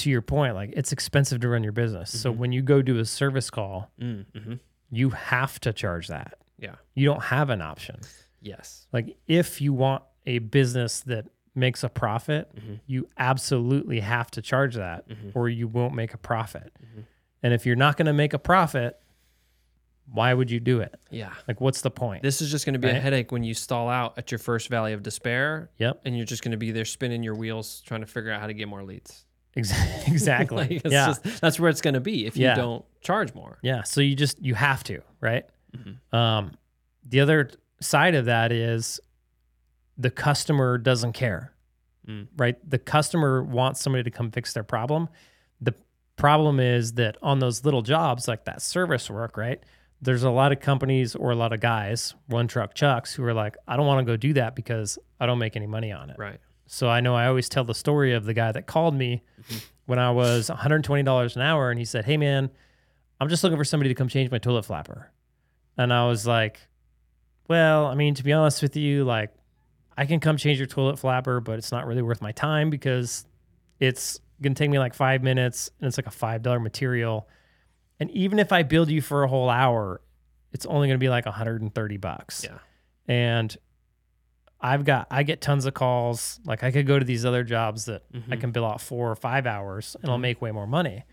to 0.00 0.10
your 0.10 0.22
point, 0.22 0.54
like 0.54 0.70
it's 0.74 0.92
expensive 0.92 1.40
to 1.40 1.48
run 1.48 1.62
your 1.62 1.72
business. 1.72 2.10
So 2.20 2.30
when 2.30 2.52
you 2.52 2.62
go 2.62 2.82
do 2.82 2.98
a 2.98 3.04
service 3.04 3.50
call, 3.50 3.90
Mm, 4.00 4.26
mhm. 4.34 4.60
you 4.90 5.10
have 5.10 5.58
to 5.60 5.72
charge 5.72 6.08
that. 6.08 6.34
Yeah. 6.58 6.74
You 6.94 7.06
don't 7.06 7.22
have 7.24 7.48
an 7.50 7.62
option. 7.62 8.00
Yes. 8.40 8.86
Like 8.92 9.16
if 9.26 9.60
you 9.60 9.72
want 9.72 10.02
a 10.26 10.38
business 10.38 11.00
that 11.02 11.26
makes 11.54 11.82
a 11.84 11.88
profit, 11.88 12.50
you 12.86 13.08
absolutely 13.18 14.00
have 14.00 14.30
to 14.32 14.42
charge 14.42 14.74
that 14.76 15.04
or 15.34 15.48
you 15.48 15.66
won't 15.68 15.94
make 15.94 16.14
a 16.14 16.18
profit. 16.18 16.72
And 17.42 17.52
if 17.54 17.64
you're 17.66 17.76
not 17.76 17.96
going 17.96 18.06
to 18.06 18.12
make 18.12 18.32
a 18.34 18.38
profit, 18.38 18.98
why 20.12 20.34
would 20.34 20.50
you 20.50 20.58
do 20.60 20.80
it? 20.80 20.94
Yeah. 21.10 21.32
Like 21.48 21.60
what's 21.60 21.80
the 21.82 21.90
point? 21.90 22.22
This 22.22 22.42
is 22.42 22.50
just 22.50 22.66
going 22.66 22.74
to 22.74 22.78
be 22.80 22.88
a 22.88 22.94
headache 23.00 23.30
when 23.32 23.42
you 23.44 23.54
stall 23.54 23.88
out 23.88 24.18
at 24.18 24.30
your 24.32 24.38
first 24.38 24.68
valley 24.68 24.92
of 24.92 25.02
despair 25.02 25.70
yep. 25.78 26.00
and 26.04 26.16
you're 26.16 26.26
just 26.26 26.42
going 26.42 26.50
to 26.52 26.58
be 26.58 26.72
there 26.72 26.84
spinning 26.84 27.22
your 27.22 27.34
wheels 27.34 27.80
trying 27.86 28.00
to 28.00 28.06
figure 28.06 28.30
out 28.32 28.40
how 28.40 28.46
to 28.46 28.54
get 28.54 28.68
more 28.68 28.82
leads. 28.82 29.24
Exa- 29.56 30.08
Exactly. 30.12 30.80
Like, 30.84 30.92
yeah. 30.92 31.06
just- 31.08 31.40
that's 31.40 31.58
where 31.60 31.70
it's 31.70 31.80
going 31.80 31.94
to 31.94 32.00
be 32.00 32.26
if 32.26 32.36
you 32.36 32.44
Yeah. 32.44 32.54
don't 32.54 32.84
charge 33.00 33.34
more. 33.34 33.58
Yeah. 33.62 33.82
So 33.82 34.00
you 34.00 34.14
just 34.14 34.40
you 34.42 34.54
have 34.54 34.82
to, 34.84 35.00
right? 35.20 35.44
Mm-hmm. 35.76 36.16
Um, 36.16 36.52
the 37.08 37.20
other 37.20 37.50
side 37.80 38.14
of 38.14 38.26
that 38.26 38.52
is 38.52 39.00
the 39.96 40.10
customer 40.10 40.78
doesn't 40.78 41.12
care, 41.12 41.52
Mm. 42.08 42.28
right? 42.36 42.56
The 42.68 42.78
customer 42.78 43.42
wants 43.42 43.80
somebody 43.82 44.02
to 44.04 44.10
come 44.10 44.30
fix 44.30 44.52
their 44.54 44.62
problem. 44.64 45.08
The 45.60 45.74
problem 46.16 46.58
is 46.60 46.94
that 46.94 47.16
on 47.22 47.38
those 47.40 47.64
little 47.64 47.82
jobs 47.82 48.26
like 48.28 48.44
that 48.46 48.62
service 48.62 49.10
work, 49.10 49.36
right? 49.36 49.62
There's 50.02 50.22
a 50.22 50.30
lot 50.30 50.50
of 50.52 50.60
companies 50.60 51.14
or 51.14 51.30
a 51.30 51.34
lot 51.34 51.52
of 51.52 51.60
guys, 51.60 52.14
one 52.26 52.48
truck 52.48 52.72
chucks, 52.74 53.12
who 53.14 53.22
are 53.24 53.34
like, 53.34 53.56
I 53.68 53.76
don't 53.76 53.86
want 53.86 54.04
to 54.06 54.10
go 54.10 54.16
do 54.16 54.32
that 54.34 54.56
because 54.56 54.98
I 55.20 55.26
don't 55.26 55.38
make 55.38 55.56
any 55.56 55.66
money 55.66 55.92
on 55.92 56.08
it. 56.08 56.16
Right. 56.18 56.40
So 56.72 56.88
I 56.88 57.00
know 57.00 57.16
I 57.16 57.26
always 57.26 57.48
tell 57.48 57.64
the 57.64 57.74
story 57.74 58.14
of 58.14 58.24
the 58.24 58.32
guy 58.32 58.52
that 58.52 58.68
called 58.68 58.94
me 58.94 59.24
when 59.86 59.98
I 59.98 60.12
was 60.12 60.48
$120 60.48 61.36
an 61.36 61.42
hour 61.42 61.68
and 61.68 61.78
he 61.80 61.84
said, 61.84 62.04
Hey 62.04 62.16
man, 62.16 62.48
I'm 63.20 63.28
just 63.28 63.42
looking 63.42 63.58
for 63.58 63.64
somebody 63.64 63.88
to 63.90 63.94
come 63.94 64.06
change 64.06 64.30
my 64.30 64.38
toilet 64.38 64.64
flapper. 64.64 65.10
And 65.76 65.92
I 65.92 66.06
was 66.06 66.28
like, 66.28 66.60
Well, 67.48 67.86
I 67.86 67.96
mean, 67.96 68.14
to 68.14 68.22
be 68.22 68.32
honest 68.32 68.62
with 68.62 68.76
you, 68.76 69.02
like 69.02 69.32
I 69.98 70.06
can 70.06 70.20
come 70.20 70.36
change 70.36 70.58
your 70.58 70.68
toilet 70.68 71.00
flapper, 71.00 71.40
but 71.40 71.58
it's 71.58 71.72
not 71.72 71.88
really 71.88 72.02
worth 72.02 72.22
my 72.22 72.30
time 72.30 72.70
because 72.70 73.26
it's 73.80 74.20
gonna 74.40 74.54
take 74.54 74.70
me 74.70 74.78
like 74.78 74.94
five 74.94 75.24
minutes 75.24 75.72
and 75.80 75.88
it's 75.88 75.98
like 75.98 76.06
a 76.06 76.10
five 76.12 76.40
dollar 76.40 76.60
material. 76.60 77.28
And 77.98 78.12
even 78.12 78.38
if 78.38 78.52
I 78.52 78.62
build 78.62 78.90
you 78.90 79.02
for 79.02 79.24
a 79.24 79.28
whole 79.28 79.50
hour, 79.50 80.00
it's 80.52 80.66
only 80.66 80.86
gonna 80.86 80.98
be 80.98 81.08
like 81.08 81.26
130 81.26 81.96
bucks 81.96 82.44
Yeah. 82.44 82.58
and 83.12 83.56
I've 84.60 84.84
got 84.84 85.06
I 85.10 85.22
get 85.22 85.40
tons 85.40 85.64
of 85.66 85.74
calls. 85.74 86.38
Like 86.44 86.62
I 86.62 86.70
could 86.70 86.86
go 86.86 86.98
to 86.98 87.04
these 87.04 87.24
other 87.24 87.44
jobs 87.44 87.86
that 87.86 88.02
I 88.12 88.18
Mm-hmm. 88.18 88.40
can 88.40 88.50
bill 88.52 88.66
out 88.66 88.80
four 88.80 89.10
or 89.10 89.16
five 89.16 89.46
hours 89.46 89.96
and 90.02 90.10
I'll 90.10 90.18
make 90.18 90.42
way 90.42 90.50
more 90.52 90.66
money. 90.66 91.04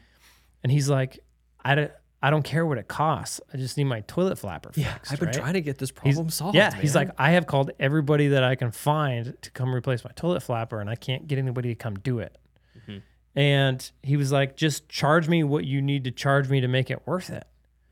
And 0.63 0.71
he's 0.71 0.89
like, 0.89 1.19
I 1.63 1.75
don't 1.75 1.91
I 2.21 2.29
don't 2.31 2.43
care 2.43 2.65
what 2.65 2.77
it 2.79 2.87
costs. 2.87 3.39
I 3.53 3.57
just 3.57 3.77
need 3.77 3.83
my 3.85 4.01
toilet 4.01 4.37
flapper 4.39 4.69
fixed. 4.73 4.79
yeah, 4.85 4.97
I've 5.11 5.19
been 5.19 5.27
right? 5.27 5.35
trying 5.37 5.53
to 5.53 5.61
get 5.61 5.77
this 5.77 5.91
He's- 5.91 6.01
problem 6.15 6.29
solved. 6.29 6.55
Yeah, 6.55 6.73
he's 6.75 6.95
like, 6.95 7.11
I 7.17 7.31
have 7.31 7.45
called 7.45 7.71
everybody 7.79 8.29
that 8.29 8.43
I 8.43 8.55
can 8.55 8.71
find 8.71 9.39
to 9.41 9.51
come 9.51 9.73
replace 9.73 10.03
my 10.03 10.09
toilet 10.15 10.41
flapper, 10.41 10.81
and 10.81 10.89
I 10.89 10.95
can't 10.95 11.27
get 11.27 11.37
anybody 11.37 11.69
to 11.69 11.75
come 11.75 11.93
do 11.99 12.17
it. 12.17 12.35
Mm-hmm. 12.79 12.97
And 13.35 13.91
he 14.01 14.17
was 14.17 14.31
like, 14.31 14.57
just 14.57 14.89
charge 14.89 15.29
me 15.29 15.43
what 15.43 15.63
you 15.65 15.79
need 15.79 16.05
to 16.05 16.11
charge 16.11 16.49
me 16.49 16.59
to 16.59 16.67
make 16.67 16.89
it 16.89 17.05
worth 17.05 17.29
it. 17.29 17.45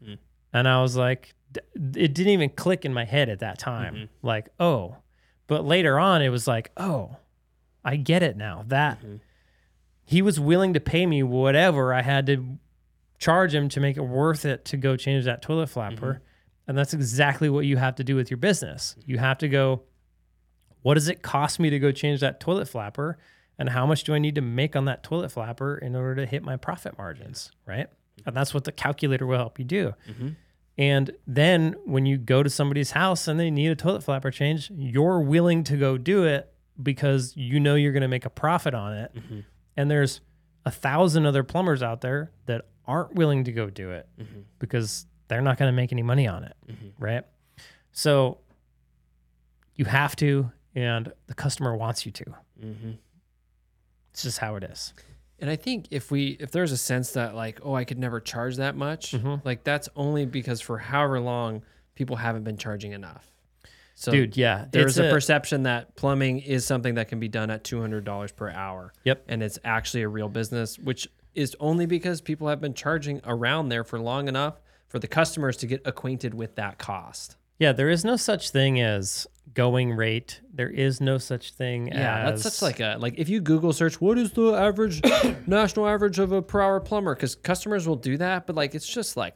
Mm. 0.04 0.18
And 0.54 0.68
I 0.68 0.82
was 0.82 0.96
like, 0.98 1.36
it 1.76 2.14
didn't 2.16 2.30
even 2.30 2.50
click 2.50 2.84
in 2.84 2.94
my 2.96 3.06
head 3.06 3.30
at 3.30 3.40
that 3.40 3.60
time. 3.60 3.94
Mm-hmm. 3.94 4.28
Like, 4.28 4.50
oh, 4.60 4.96
but 5.48 5.66
later 5.66 6.00
on, 6.00 6.22
it 6.22 6.30
was 6.30 6.48
like, 6.48 6.72
oh, 6.78 7.18
I 7.84 7.96
get 7.98 8.24
it 8.24 8.36
now. 8.38 8.64
That 8.68 9.00
Mm-hmm. 9.00 9.16
he 10.04 10.22
was 10.22 10.40
willing 10.40 10.74
to 10.74 10.80
pay 10.80 11.06
me 11.06 11.24
whatever 11.24 11.94
I 11.94 12.02
had 12.02 12.26
to 12.28 12.58
charge 13.20 13.54
him 13.56 13.70
to 13.70 13.80
make 13.80 13.98
it 13.98 14.02
worth 14.02 14.46
it 14.46 14.66
to 14.66 14.78
go 14.78 14.96
change 14.98 15.26
that 15.26 15.42
toilet 15.42 15.68
flapper. 15.68 16.14
Mm-hmm. 16.16 16.24
And 16.68 16.78
that's 16.78 16.94
exactly 16.94 17.48
what 17.50 17.66
you 17.66 17.78
have 17.78 17.96
to 17.96 18.04
do 18.04 18.16
with 18.16 18.30
your 18.32 18.38
business. 18.38 18.96
You 19.06 19.20
have 19.20 19.38
to 19.40 19.48
go, 19.48 19.84
what 20.82 20.96
does 20.96 21.08
it 21.08 21.22
cost 21.22 21.60
me 21.60 21.70
to 21.70 21.80
go 21.80 21.92
change 21.92 22.20
that 22.22 22.40
toilet 22.40 22.68
flapper? 22.68 23.18
And 23.58 23.70
how 23.70 23.86
much 23.86 24.04
do 24.04 24.14
I 24.14 24.20
need 24.20 24.36
to 24.36 24.42
make 24.42 24.76
on 24.76 24.86
that 24.86 25.02
toilet 25.04 25.32
flapper 25.32 25.78
in 25.78 25.96
order 25.96 26.16
to 26.16 26.26
hit 26.26 26.44
my 26.44 26.58
profit 26.58 26.98
margins? 26.98 27.52
Right. 27.66 27.88
Mm-hmm. 27.88 28.28
And 28.30 28.36
that's 28.38 28.54
what 28.54 28.64
the 28.64 28.72
calculator 28.72 29.26
will 29.26 29.38
help 29.38 29.60
you 29.60 29.66
do. 29.66 29.94
Mm-hmm. 30.10 30.30
And 30.78 31.12
then 31.26 31.76
when 31.86 32.06
you 32.06 32.18
go 32.18 32.44
to 32.44 32.50
somebody's 32.50 32.92
house 32.92 33.28
and 33.28 33.40
they 33.40 33.50
need 33.50 33.70
a 33.70 33.76
toilet 33.76 34.04
flapper 34.04 34.32
change, 34.32 34.70
you're 34.76 35.22
willing 35.22 35.64
to 35.66 35.78
go 35.78 35.98
do 35.98 36.26
it 36.26 36.52
because 36.82 37.34
you 37.38 37.60
know 37.60 37.76
you're 37.76 37.94
going 37.94 38.02
to 38.02 38.10
make 38.10 38.26
a 38.26 38.30
profit 38.30 38.74
on 38.74 38.94
it. 38.94 39.16
Mm-hmm. 39.16 39.40
And 39.78 39.90
there's 39.90 40.22
a 40.66 40.72
thousand 40.72 41.26
other 41.26 41.44
plumbers 41.44 41.82
out 41.82 42.02
there 42.02 42.32
that 42.46 42.66
aren't 42.86 43.16
willing 43.16 43.46
to 43.46 43.52
go 43.52 43.70
do 43.70 43.92
it 43.92 44.08
mm-hmm. 44.20 44.42
because 44.60 45.06
they're 45.28 45.42
not 45.42 45.58
going 45.58 45.70
to 45.70 45.76
make 45.76 45.92
any 45.92 46.04
money 46.04 46.28
on 46.28 46.44
it. 46.44 46.56
Mm-hmm. 46.70 47.04
Right. 47.04 47.24
So 47.94 48.40
you 49.76 49.86
have 49.86 50.16
to, 50.18 50.52
and 50.74 51.12
the 51.28 51.34
customer 51.34 51.76
wants 51.76 52.06
you 52.06 52.12
to. 52.12 52.26
Mm-hmm. 52.64 52.92
It's 54.12 54.24
just 54.24 54.40
how 54.40 54.56
it 54.56 54.64
is. 54.64 54.94
And 55.46 55.52
I 55.52 55.58
think 55.58 55.90
if 55.92 56.10
we 56.10 56.38
if 56.40 56.50
there's 56.50 56.72
a 56.72 56.78
sense 56.78 57.12
that 57.12 57.36
like 57.36 57.60
oh 57.64 57.76
I 57.76 57.84
could 57.84 58.00
never 58.00 58.20
charge 58.20 58.56
that 58.56 58.76
much, 58.76 59.12
Mm-hmm. 59.12 59.46
like 59.48 59.64
that's 59.64 59.88
only 59.96 60.26
because 60.26 60.60
for 60.60 60.80
however 60.80 61.20
long 61.20 61.62
people 61.94 62.16
haven't 62.16 62.46
been 62.46 62.58
charging 62.58 62.94
enough. 62.94 63.32
So 63.94 64.12
Dude, 64.12 64.36
yeah. 64.36 64.66
there's 64.72 64.98
it's 64.98 65.08
a, 65.08 65.12
perception 65.14 65.62
that 65.64 65.96
plumbing 65.96 66.40
is 66.40 66.66
something 66.66 66.96
that 66.96 67.10
can 67.10 67.20
be 67.20 67.28
done 67.28 67.52
at 67.52 67.64
two 67.64 67.80
hundred 67.80 68.06
dollars 68.06 68.32
per 68.32 68.50
hour. 68.50 68.92
Yep. 69.04 69.26
and 69.28 69.44
it's 69.44 69.60
actually 69.64 70.02
a 70.02 70.10
real 70.10 70.30
business, 70.30 70.80
which 70.80 71.08
is 71.36 71.56
only 71.60 71.86
because 71.86 72.22
people 72.22 72.48
have 72.48 72.60
been 72.60 72.74
charging 72.74 73.22
around 73.24 73.70
there 73.70 73.84
for 73.84 74.00
long 74.00 74.28
enough 74.28 74.60
for 74.88 74.98
the 74.98 75.08
customers 75.08 75.58
to 75.58 75.68
get 75.68 75.80
acquainted 75.86 76.34
with 76.34 76.56
that 76.56 76.80
cost. 76.80 77.36
Yeah, 77.60 77.72
there 77.72 77.92
is 77.92 78.04
no 78.04 78.16
such 78.16 78.50
thing 78.50 78.82
as 78.82 79.28
going 79.56 79.92
rate. 79.94 80.42
There 80.54 80.70
is 80.70 81.02
no 81.02 81.18
such 81.18 81.52
thing 81.54 81.88
Yeah, 81.88 82.30
as 82.30 82.44
that's 82.44 82.56
such 82.58 82.62
like 82.62 82.80
a 82.80 82.98
like 83.00 83.16
if 83.18 83.28
you 83.30 83.42
Google 83.42 83.74
search 83.74 84.00
what 84.00 84.18
is 84.20 84.32
the 84.34 84.54
average 84.54 85.02
national 85.48 85.88
average 85.88 86.20
of 86.20 86.32
a 86.32 86.42
per 86.42 86.62
hour 86.62 86.80
plumber 86.80 87.16
because 87.16 87.34
customers 87.36 87.88
will 87.88 87.96
do 87.96 88.18
that, 88.18 88.46
but 88.46 88.56
like 88.56 88.76
it's 88.76 88.88
just 88.88 89.18
like 89.18 89.36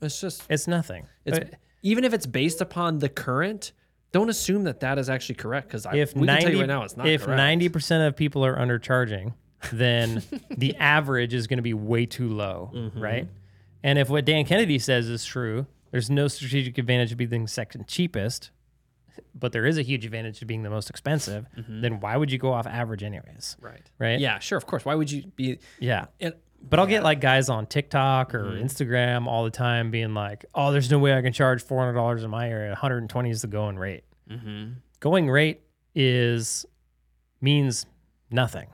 it's 0.00 0.20
just 0.20 0.44
it's 0.48 0.68
nothing. 0.68 1.06
it's 1.24 1.38
But 1.38 1.54
even 1.82 2.04
if 2.04 2.14
it's 2.14 2.26
based 2.26 2.60
upon 2.60 2.98
the 2.98 3.08
current, 3.08 3.72
don't 4.12 4.28
assume 4.30 4.64
that 4.64 4.80
that 4.80 4.98
is 4.98 5.10
actually 5.10 5.34
correct 5.36 5.66
because 5.68 5.86
if 5.92 6.14
we 6.14 6.26
can 6.26 6.40
tell 6.40 6.50
you 6.50 6.58
90 6.58 6.58
right 6.60 6.66
now 6.68 6.82
it's 6.84 6.96
not. 6.96 7.06
if 7.08 7.24
correct. 7.24 7.36
ninety 7.36 7.68
percent 7.68 8.04
of 8.06 8.16
people 8.16 8.44
are 8.44 8.56
undercharging, 8.56 9.34
then 9.72 10.22
the 10.56 10.76
average 10.76 11.34
is 11.34 11.46
going 11.46 11.58
to 11.58 11.62
be 11.62 11.74
way 11.74 12.06
too 12.06 12.28
low, 12.28 12.70
Mm-hmm. 12.74 13.00
right? 13.00 13.28
And 13.82 13.98
if 13.98 14.08
what 14.08 14.24
Dan 14.24 14.44
Kennedy 14.46 14.78
says 14.78 15.08
is 15.08 15.24
true, 15.26 15.66
there's 15.90 16.08
no 16.10 16.26
strategic 16.28 16.78
advantage 16.78 17.12
of 17.12 17.18
being 17.18 17.46
second 17.46 17.86
cheapest, 17.86 18.50
but 19.34 19.52
there 19.52 19.66
is 19.66 19.78
a 19.78 19.82
huge 19.82 20.04
advantage 20.04 20.38
to 20.40 20.44
being 20.46 20.62
the 20.62 20.70
most 20.70 20.90
expensive. 20.90 21.46
Then 21.68 22.00
why 22.00 22.16
would 22.16 22.30
you 22.32 22.38
go 22.38 22.52
off 22.52 22.66
average 22.66 23.02
anyways? 23.02 23.56
right, 23.60 23.82
Right? 23.98 24.18
yeah, 24.20 24.38
sure, 24.38 24.58
of 24.58 24.66
course. 24.66 24.84
Why 24.84 24.94
would 24.94 25.10
you 25.10 25.24
be? 25.36 25.58
Yeah. 25.80 26.06
And 26.20 26.34
But 26.62 26.78
I'll 26.80 26.86
get 26.86 27.02
like 27.02 27.20
guys 27.20 27.48
on 27.48 27.66
TikTok 27.66 28.34
or 28.34 28.44
Mm-hmm. 28.44 28.64
Instagram 28.64 29.26
all 29.26 29.44
the 29.44 29.50
time 29.50 29.90
being 29.90 30.14
like, 30.14 30.44
"Oh, 30.54 30.72
there's 30.72 30.90
no 30.90 30.98
way 30.98 31.12
I 31.16 31.20
can 31.22 31.32
charge 31.32 31.62
four 31.62 31.78
hundred 31.80 31.94
dollars 31.94 32.22
in 32.24 32.30
my 32.30 32.48
area. 32.48 32.70
120 32.70 33.30
is 33.30 33.42
the 33.42 33.48
going 33.48 33.76
rate. 33.78 34.04
Mm-hmm. 34.30 34.72
Going 35.00 35.28
rate 35.30 35.60
is 35.94 36.64
means 37.40 37.86
nothing. 38.30 38.68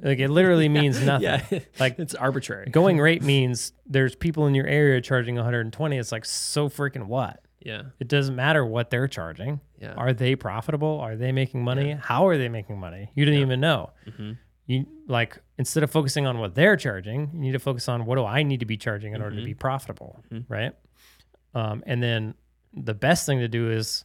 like 0.00 0.18
it 0.18 0.28
literally 0.30 0.68
means 0.80 1.00
nothing. 1.04 1.24
yeah, 1.50 1.58
Like 1.78 1.98
it's 1.98 2.14
arbitrary. 2.14 2.70
going 2.70 2.98
rate 3.08 3.22
means 3.22 3.72
there's 3.86 4.14
people 4.16 4.46
in 4.46 4.54
your 4.54 4.66
area 4.66 5.00
charging 5.00 5.34
120. 5.36 5.96
It's 5.98 6.10
like 6.10 6.24
so 6.24 6.68
freaking 6.68 7.06
what? 7.06 7.40
Yeah, 7.60 7.82
It 7.98 8.08
doesn't 8.08 8.36
matter 8.36 8.64
what 8.64 8.90
they're 8.90 9.08
charging. 9.08 9.60
yeah, 9.80 9.92
Are 9.94 10.12
they 10.12 10.36
profitable? 10.36 11.00
Are 11.00 11.16
they 11.16 11.32
making 11.32 11.62
money? 11.64 11.92
How 11.92 12.26
are 12.28 12.38
they 12.38 12.48
making 12.48 12.78
money? 12.78 13.10
You 13.14 13.24
didn't 13.24 13.40
even 13.40 13.60
know. 13.60 13.90
Mhm. 14.06 14.38
You 14.66 14.86
like 15.06 15.38
instead 15.58 15.82
of 15.82 15.90
focusing 15.90 16.26
on 16.26 16.38
what 16.38 16.54
they're 16.54 16.76
charging, 16.76 17.30
you 17.32 17.38
need 17.40 17.52
to 17.52 17.58
focus 17.58 17.88
on 17.88 18.04
what 18.06 18.16
do 18.16 18.24
I 18.24 18.42
need 18.42 18.60
to 18.60 18.66
be 18.66 18.76
charging 18.76 19.12
in 19.14 19.22
order 19.22 19.36
to 19.36 19.44
be 19.44 19.54
profitable, 19.54 20.22
right? 20.48 20.72
Um, 21.54 21.82
and 21.86 22.02
then 22.02 22.34
the 22.74 22.94
best 22.94 23.24
thing 23.26 23.38
to 23.40 23.48
do 23.48 23.70
is 23.70 24.04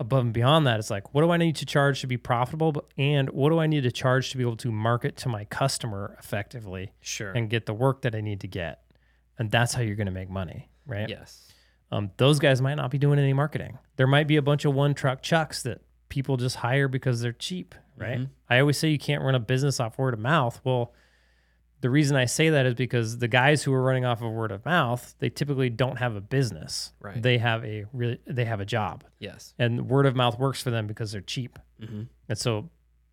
above 0.00 0.24
and 0.24 0.32
beyond 0.32 0.66
that. 0.66 0.78
It's 0.78 0.90
like 0.90 1.12
what 1.14 1.22
do 1.22 1.30
I 1.30 1.36
need 1.36 1.56
to 1.56 1.66
charge 1.66 2.00
to 2.00 2.06
be 2.06 2.16
profitable, 2.16 2.72
but, 2.72 2.86
and 2.96 3.28
what 3.30 3.50
do 3.50 3.58
I 3.58 3.66
need 3.66 3.82
to 3.82 3.92
charge 3.92 4.30
to 4.30 4.36
be 4.36 4.42
able 4.42 4.56
to 4.58 4.72
market 4.72 5.16
to 5.18 5.28
my 5.28 5.44
customer 5.44 6.16
effectively 6.18 6.92
sure. 7.00 7.32
and 7.32 7.50
get 7.50 7.66
the 7.66 7.74
work 7.74 8.02
that 8.02 8.14
I 8.14 8.20
need 8.20 8.40
to 8.40 8.48
get, 8.48 8.82
and 9.38 9.50
that's 9.50 9.74
how 9.74 9.82
you're 9.82 9.96
going 9.96 10.06
to 10.06 10.12
make 10.12 10.30
money, 10.30 10.70
right? 10.86 11.08
yes. 11.08 11.51
Um, 11.92 12.10
those 12.16 12.38
guys 12.38 12.60
might 12.60 12.74
not 12.74 12.90
be 12.90 12.98
doing 12.98 13.18
any 13.18 13.32
marketing. 13.32 13.78
There 13.96 14.06
might 14.06 14.26
be 14.26 14.36
a 14.36 14.42
bunch 14.42 14.64
of 14.64 14.74
one 14.74 14.94
truck 14.94 15.22
chucks 15.22 15.62
that 15.62 15.80
people 16.08 16.36
just 16.36 16.56
hire 16.56 16.88
because 16.88 17.20
they're 17.20 17.32
cheap, 17.32 17.74
right? 17.96 18.18
Mm-hmm. 18.18 18.32
I 18.50 18.58
always 18.60 18.78
say 18.78 18.88
you 18.88 18.98
can't 18.98 19.22
run 19.22 19.34
a 19.34 19.40
business 19.40 19.78
off 19.78 19.98
word 19.98 20.14
of 20.14 20.20
mouth. 20.20 20.60
Well, 20.64 20.92
the 21.80 21.90
reason 21.90 22.16
I 22.16 22.24
say 22.26 22.48
that 22.50 22.64
is 22.66 22.74
because 22.74 23.18
the 23.18 23.28
guys 23.28 23.62
who 23.62 23.72
are 23.74 23.82
running 23.82 24.04
off 24.04 24.22
of 24.22 24.30
word 24.32 24.52
of 24.52 24.64
mouth, 24.64 25.14
they 25.18 25.28
typically 25.30 25.68
don't 25.68 25.96
have 25.96 26.14
a 26.16 26.20
business. 26.20 26.92
Right. 27.00 27.20
They 27.20 27.38
have 27.38 27.64
a 27.64 27.84
really 27.92 28.18
they 28.26 28.44
have 28.44 28.60
a 28.60 28.64
job. 28.64 29.04
Yes. 29.18 29.52
And 29.58 29.88
word 29.88 30.06
of 30.06 30.14
mouth 30.16 30.38
works 30.38 30.62
for 30.62 30.70
them 30.70 30.86
because 30.86 31.12
they're 31.12 31.20
cheap. 31.20 31.58
Mhm. 31.82 32.06
And 32.28 32.38
so 32.38 32.70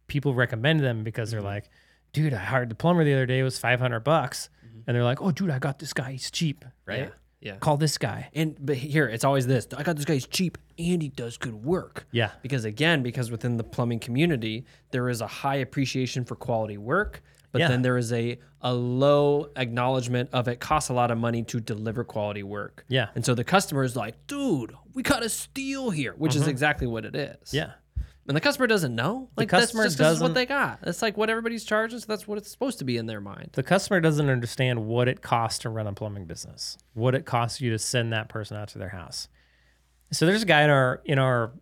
people 0.08 0.34
recommend 0.34 0.80
them 0.82 1.04
because 1.04 1.30
Mm-hmm. 1.30 1.42
they're 1.44 1.52
like, 1.52 1.70
dude, 2.14 2.34
I 2.34 2.38
hired 2.38 2.70
the 2.70 2.76
plumber 2.76 3.04
the 3.04 3.14
other 3.14 3.26
day, 3.26 3.40
it 3.40 3.44
was 3.44 3.58
500 3.60 4.00
bucks. 4.02 4.50
Mm-hmm. 4.66 4.80
And 4.88 4.96
they're 4.96 5.04
like, 5.04 5.22
oh, 5.22 5.32
dude, 5.32 5.50
I 5.50 5.60
got 5.60 5.80
this 5.80 5.94
guy, 5.94 6.12
he's 6.14 6.30
cheap, 6.32 6.64
right? 6.86 7.00
Yeah. 7.00 7.10
Yeah. 7.42 7.56
Call 7.58 7.78
this 7.78 7.98
guy. 7.98 8.30
And 8.34 8.58
but 8.60 8.76
here 8.78 9.08
it's 9.08 9.24
always 9.24 9.48
this. 9.48 9.68
I 9.76 9.84
got 9.84 9.96
this 9.96 10.06
guy. 10.06 10.16
guy's 10.16 10.28
cheap 10.28 10.58
and 10.78 11.02
he 11.02 11.10
does 11.10 11.38
good 11.38 11.64
work. 11.64 12.06
Yeah. 12.12 12.32
Because 12.42 12.66
again, 12.66 13.02
because 13.04 13.32
within 13.32 13.58
the 13.58 13.64
plumbing 13.64 14.00
community, 14.00 14.66
there 14.92 15.08
is 15.10 15.22
a 15.22 15.28
high 15.28 15.56
appreciation 15.58 16.26
for 16.26 16.36
quality 16.36 16.78
work, 16.78 17.22
but 17.52 17.60
Yeah. 17.60 17.70
then 17.70 17.82
there 17.82 17.98
is 17.98 18.12
a 18.12 18.40
a 18.62 18.74
low 18.74 19.50
acknowledgement 19.56 20.30
of 20.34 20.50
it 20.50 20.60
costs 20.60 20.90
a 20.90 20.94
lot 20.94 21.12
of 21.12 21.18
money 21.18 21.44
to 21.44 21.62
deliver 21.62 22.04
quality 22.04 22.44
work. 22.44 22.84
Yeah. 22.90 23.08
And 23.16 23.24
so 23.24 23.34
the 23.34 23.46
customer 23.46 23.84
is 23.86 23.96
like, 23.96 24.16
dude, 24.28 24.74
we 24.94 25.02
got 25.02 25.24
a 25.24 25.30
steal 25.30 25.92
here, 25.92 26.14
which 26.18 26.36
is 26.36 26.46
exactly 26.46 26.86
what 26.88 27.06
it 27.06 27.16
is. 27.16 27.38
Mm-hmm. 27.38 27.56
Yeah. 27.56 27.72
And 28.30 28.36
the 28.36 28.42
customer 28.42 28.68
doesn't 28.68 28.94
know. 28.94 29.28
Like 29.36 29.50
customer 29.50 29.84
that's 29.84 29.96
just 29.96 30.00
it's 30.00 30.22
what 30.22 30.28
doesn't- 30.28 30.34
they 30.36 30.46
got. 30.46 30.82
That's 30.84 31.02
like 31.02 31.18
what 31.18 31.32
everybody's 31.32 31.64
charging, 31.64 31.98
so 31.98 32.06
that's 32.08 32.28
what 32.28 32.38
it's 32.38 32.52
supposed 32.52 32.78
to 32.78 32.86
be 32.86 32.96
in 32.96 33.08
their 33.08 33.20
mind. 33.20 33.50
The 33.54 33.64
customer 33.64 34.00
doesn't 34.00 34.30
understand 34.30 34.86
what 34.86 35.08
it 35.08 35.24
costs 35.24 35.58
to 35.60 35.70
run 35.70 35.88
a 35.88 35.94
plumbing 35.94 36.26
business, 36.26 36.78
what 36.94 37.16
it 37.16 37.26
costs 37.26 37.60
you 37.60 37.72
to 37.72 37.80
send 37.80 38.14
that 38.14 38.30
person 38.30 38.56
out 38.56 38.68
to 38.70 38.78
their 38.78 38.90
house. 38.90 39.30
So 40.12 40.28
there's 40.28 40.44
a 40.44 40.46
guy 40.46 40.62
in 40.62 40.70
our 40.70 41.02
in 41.06 41.18
our 41.18 41.54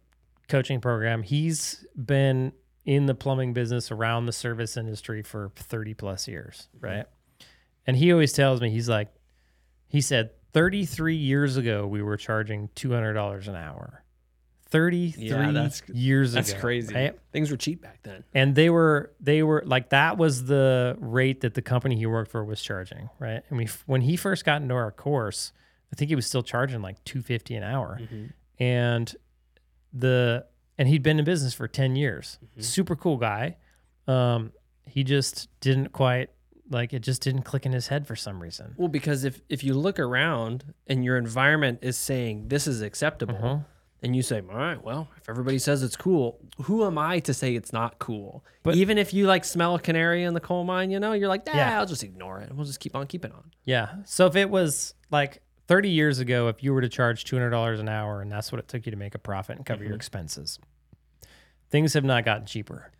coaching 0.49 0.81
program. 0.81 1.23
He's 1.23 1.85
been 1.95 2.51
in 2.85 3.05
the 3.05 3.15
plumbing 3.15 3.53
business 3.53 3.89
around 3.89 4.25
the 4.25 4.33
service 4.33 4.75
industry 4.75 5.23
for 5.23 5.53
30 5.55 5.93
plus 5.93 6.27
years, 6.27 6.67
mm-hmm. 6.75 6.85
right? 6.85 7.05
And 7.85 7.95
he 7.95 8.11
always 8.11 8.33
tells 8.33 8.59
me 8.59 8.71
he's 8.71 8.89
like 8.89 9.07
he 9.87 10.01
said 10.01 10.31
33 10.51 11.15
years 11.15 11.55
ago 11.55 11.87
we 11.87 12.01
were 12.01 12.17
charging 12.17 12.67
$200 12.75 13.47
an 13.47 13.55
hour. 13.55 14.03
33 14.69 15.23
Yeah, 15.27 15.51
that's- 15.51 15.81
years 15.93 16.33
That's 16.33 16.49
ago. 16.49 16.55
That's 16.55 16.61
crazy. 16.61 16.93
right? 16.95 17.19
Things 17.31 17.49
were 17.51 17.57
cheap 17.57 17.81
back 17.81 17.99
then. 18.03 18.23
and 18.33 18.53
they 18.55 18.69
were 18.69 19.11
they 19.19 19.43
were 19.43 19.63
like 19.65 19.89
that 19.89 20.17
was 20.17 20.45
the 20.45 20.95
rate 20.99 21.41
that 21.41 21.53
the 21.53 21.61
company 21.61 21.95
he 21.95 22.05
worked 22.05 22.31
for 22.31 22.43
was 22.43 22.61
charging 22.61 23.09
right 23.19 23.43
and 23.49 23.57
we 23.57 23.67
when 23.85 24.01
he 24.01 24.15
first 24.17 24.43
got 24.45 24.61
into 24.61 24.73
our 24.73 24.91
course 24.91 25.51
i 25.91 25.95
think 25.95 26.09
he 26.09 26.15
was 26.15 26.25
still 26.25 26.43
charging 26.43 26.81
like 26.81 27.01
250 27.05 27.55
an 27.55 27.63
hour 27.63 27.99
and 28.59 29.15
the 29.93 30.45
and 30.77 30.87
he'd 30.89 31.03
been 31.03 31.19
in 31.19 31.25
business 31.25 31.53
for 31.53 31.67
10 31.67 31.95
years 31.95 32.39
super 32.59 32.95
cool 32.95 33.17
guy 33.17 33.55
um 34.07 34.51
he 34.85 35.03
just 35.03 35.47
didn't 35.59 35.89
quite 35.91 36.29
like 36.69 36.93
it 36.93 36.99
just 36.99 37.21
didn't 37.21 37.43
click 37.43 37.65
in 37.65 37.71
his 37.71 37.87
head 37.87 38.05
for 38.07 38.15
some 38.15 38.41
reason 38.41 38.73
Well, 38.77 38.87
because 38.89 39.23
if 39.23 39.41
if 39.49 39.63
you 39.63 39.73
look 39.73 39.99
around 39.99 40.73
and 40.87 41.03
your 41.05 41.17
environment 41.17 41.79
is 41.81 41.97
saying 41.97 42.49
this 42.49 42.67
is 42.67 42.81
acceptable, 42.81 43.35
Uh-huh. 43.35 43.57
And 44.03 44.15
you 44.15 44.21
say, 44.21 44.39
"All 44.41 44.55
right, 44.57 44.81
well, 44.83 45.07
if 45.17 45.27
everybody 45.29 45.57
says 45.59 45.81
it's 45.83 45.95
cool, 45.97 46.39
who 46.63 46.85
am 46.85 46.97
I 46.97 47.19
to 47.19 47.33
say 47.33 47.55
it's 47.55 47.73
not 47.73 47.99
cool?" 47.99 48.43
But- 48.63 48.75
even 48.75 48.97
if 48.97 49.13
you 49.13 49.27
like 49.27 49.43
smell 49.45 49.75
a 49.75 49.79
canary 49.79 50.23
in 50.23 50.33
the 50.33 50.39
coal 50.39 50.63
mine, 50.63 50.91
you 50.91 50.99
know, 50.99 51.13
you're 51.13 51.29
like, 51.29 51.43
"Yeah, 51.47 51.55
Yeah. 51.57 51.79
I'll 51.79 51.85
just 51.85 52.03
ignore 52.03 52.39
it. 52.41 52.53
We'll 52.53 52.65
just 52.65 52.79
keep 52.79 52.95
on 52.95 53.07
keeping 53.07 53.31
on." 53.31 53.51
yeah 53.65 53.95
so 54.05 54.25
if 54.27 54.35
it 54.37 54.49
was 54.49 54.93
like 55.11 55.41
30 55.67 55.89
years 55.89 56.19
ago 56.19 56.47
if 56.47 56.63
you 56.63 56.73
were 56.73 56.79
to 56.81 56.87
charge 56.87 57.25
$200 57.25 57.79
an 57.81 57.89
hour 57.89 58.21
and 58.21 58.31
that's 58.31 58.49
what 58.51 58.59
it 58.59 58.67
took 58.69 58.85
you 58.85 58.91
to 58.91 58.97
make 58.97 59.13
a 59.13 59.19
profit 59.19 59.57
and 59.57 59.65
cover 59.65 59.83
your 59.83 59.93
expenses 59.95 60.57
things 61.69 61.93
have 61.93 62.05
not 62.05 62.23
gotten 62.23 62.45
cheaper 62.45 62.91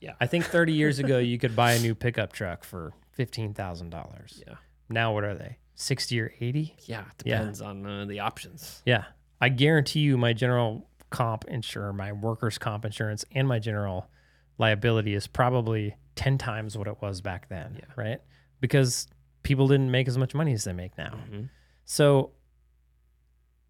Yeah. 0.00 0.14
I 0.20 0.26
think 0.26 0.46
30 0.46 0.72
years 0.72 0.98
ago 0.98 1.18
you 1.18 1.38
could 1.38 1.54
buy 1.54 1.74
a 1.74 1.78
new 1.78 1.94
pickup 1.94 2.32
truck 2.32 2.64
for 2.64 2.92
$15,000. 3.16 4.42
Yeah, 4.46 4.54
Now 4.88 5.12
what 5.14 5.22
are 5.24 5.34
they? 5.34 5.58
60 5.76 6.20
or 6.20 6.32
80? 6.40 6.76
yeah, 6.86 7.02
it 7.02 7.18
depends 7.24 7.60
on 7.60 7.86
uh, 7.86 8.04
the 8.06 8.20
options. 8.20 8.82
Yeah. 8.84 9.04
I 9.40 9.48
guarantee 9.48 10.00
you 10.00 10.16
my 10.18 10.32
general 10.32 10.88
comp 11.10 11.44
insurer, 11.46 11.92
my 11.92 12.12
workers 12.12 12.58
comp 12.58 12.84
insurance 12.84 13.24
and 13.32 13.48
my 13.48 13.58
general 13.58 14.10
liability 14.58 15.14
is 15.14 15.26
probably 15.26 15.96
10 16.16 16.38
times 16.38 16.76
what 16.76 16.86
it 16.86 17.00
was 17.00 17.20
back 17.20 17.48
then, 17.48 17.76
Yeah. 17.78 17.86
right? 17.96 18.20
Because 18.60 19.06
people 19.42 19.66
didn't 19.68 19.90
make 19.90 20.06
as 20.08 20.18
much 20.18 20.34
money 20.34 20.52
as 20.52 20.64
they 20.64 20.72
make 20.72 20.96
now. 20.98 21.18
Mhm. 21.30 21.48
So 21.84 22.32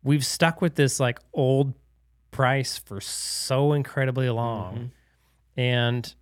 we've 0.02 0.24
stuck 0.24 0.60
with 0.60 0.74
this 0.74 0.98
like 0.98 1.20
old 1.32 1.74
price 2.30 2.78
for 2.78 3.01
so 3.01 3.72
incredibly 3.72 4.28
long. 4.30 4.76
Mhm. 4.76 4.90
And 5.56 6.14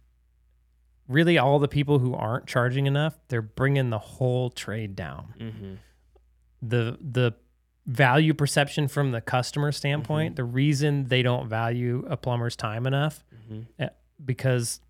really, 1.06 1.38
all 1.38 1.58
the 1.58 1.68
people 1.68 1.98
who 1.98 2.14
aren't 2.14 2.46
charging 2.46 2.86
enough, 2.86 3.18
they're 3.28 3.40
bringing 3.42 3.88
the 3.90 3.98
whole 3.98 4.50
trade 4.50 4.94
down. 4.94 5.34
Mhm. 5.38 5.78
The 6.60 6.98
the 7.00 7.32
value 7.89 8.35
perception 8.35 8.86
from 8.86 9.10
the 9.12 9.20
customer 9.20 9.73
standpoint, 9.73 10.36
the 10.36 10.44
reason 10.44 11.06
they 11.09 11.23
don't 11.23 11.48
value 11.48 12.05
a 12.09 12.16
plumber's 12.16 12.55
time 12.55 12.86
enough, 12.86 13.24
Mhm. 13.51 13.66
eh, 13.78 13.89
because 14.24 14.81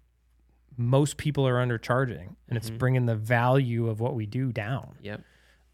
most 0.77 1.16
people 1.16 1.47
are 1.47 1.65
undercharging, 1.65 2.35
and 2.49 2.57
it's 2.57 2.70
bringing 2.70 3.07
the 3.07 3.15
value 3.16 3.89
of 3.89 4.01
what 4.01 4.15
we 4.15 4.27
do 4.27 4.53
down. 4.53 4.97
Yep. 5.01 5.23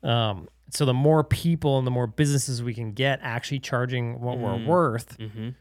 Um, 0.02 0.48
so 0.70 0.84
the 0.84 0.94
more 0.94 1.24
people 1.24 1.78
and 1.78 1.86
the 1.86 1.90
more 1.90 2.06
businesses 2.06 2.62
we 2.62 2.74
can 2.74 2.92
get 2.92 3.20
actually 3.22 3.58
charging 3.58 4.20
what 4.20 4.38
we're 4.38 4.58
Mm. 4.58 4.66
worth, 4.66 5.16
Mhm. 5.18 5.54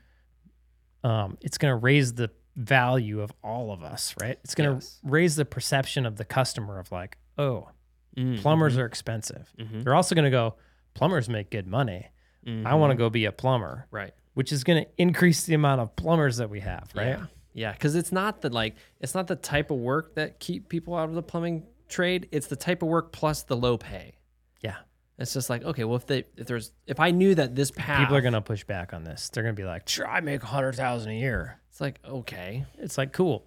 um, 1.03 1.37
it's 1.41 1.57
going 1.57 1.71
to 1.71 1.75
raise 1.77 2.13
the 2.13 2.29
value 2.55 3.21
of 3.21 3.31
all 3.43 3.71
of 3.71 3.83
us, 3.83 4.13
right? 4.21 4.37
It's 4.43 4.53
going 4.55 4.69
to 4.69 4.75
Yes. 4.75 4.99
raise 5.03 5.35
the 5.37 5.45
perception 5.45 6.05
of 6.05 6.17
the 6.17 6.25
customer 6.25 6.77
of 6.79 6.91
like, 6.91 7.17
oh, 7.37 7.69
Mhm. 8.17 8.39
plumbers 8.41 8.77
are 8.77 8.85
expensive. 8.85 9.53
They're 9.57 9.95
also 9.95 10.13
going 10.13 10.25
to 10.25 10.31
go, 10.31 10.55
plumbers 10.93 11.27
make 11.29 11.49
good 11.49 11.67
money. 11.67 12.07
I 12.45 12.49
Mhm. 12.49 12.79
want 12.79 12.91
to 12.91 12.95
go 12.95 13.09
be 13.09 13.25
a 13.25 13.31
plumber, 13.31 13.87
Right. 13.89 14.13
which 14.33 14.51
is 14.51 14.63
going 14.63 14.83
to 14.83 14.89
increase 14.97 15.45
the 15.45 15.53
amount 15.53 15.79
of 15.81 15.95
plumbers 15.95 16.37
that 16.37 16.49
we 16.49 16.59
have, 16.59 16.89
right? 16.93 17.07
Yeah. 17.19 17.25
Yeah, 17.55 17.71
because 17.71 17.95
it's 17.95 18.11
not 18.11 18.41
the 18.41 18.49
like 18.49 18.75
it's 18.99 19.13
not 19.13 19.27
the 19.27 19.35
type 19.35 19.69
of 19.71 19.77
work 19.77 20.15
that 20.15 20.39
keep 20.39 20.69
people 20.69 20.95
out 20.95 21.07
of 21.07 21.15
the 21.15 21.21
plumbing 21.21 21.67
trade. 21.87 22.27
It's 22.31 22.47
the 22.47 22.55
type 22.55 22.81
of 22.81 22.89
work 22.89 23.11
plus 23.13 23.43
the 23.43 23.55
low 23.55 23.77
pay. 23.77 24.13
Yeah. 24.61 24.77
It's 25.19 25.33
just 25.33 25.49
like 25.51 25.63
okay, 25.63 25.83
well 25.83 25.95
if 25.95 26.07
they 26.07 26.25
if 26.35 26.47
there's 26.47 26.71
if 26.87 26.99
I 26.99 27.11
knew 27.11 27.35
that 27.35 27.55
this 27.55 27.69
path 27.69 27.99
People 27.99 28.15
are 28.17 28.21
going 28.21 28.33
to 28.33 28.41
push 28.41 28.63
back 28.63 28.91
on 28.93 29.03
this. 29.03 29.29
They're 29.29 29.43
going 29.43 29.55
to 29.55 29.61
be 29.61 29.65
like, 29.67 29.87
sure, 29.87 30.07
I 30.07 30.19
make 30.21 30.41
a 30.41 30.47
hundred 30.47 30.73
thousand 30.75 31.11
a 31.11 31.15
year. 31.19 31.59
it's 31.69 31.79
like 31.79 31.99
okay, 32.03 32.65
It's 32.79 32.97
like, 32.97 33.13
cool, 33.13 33.45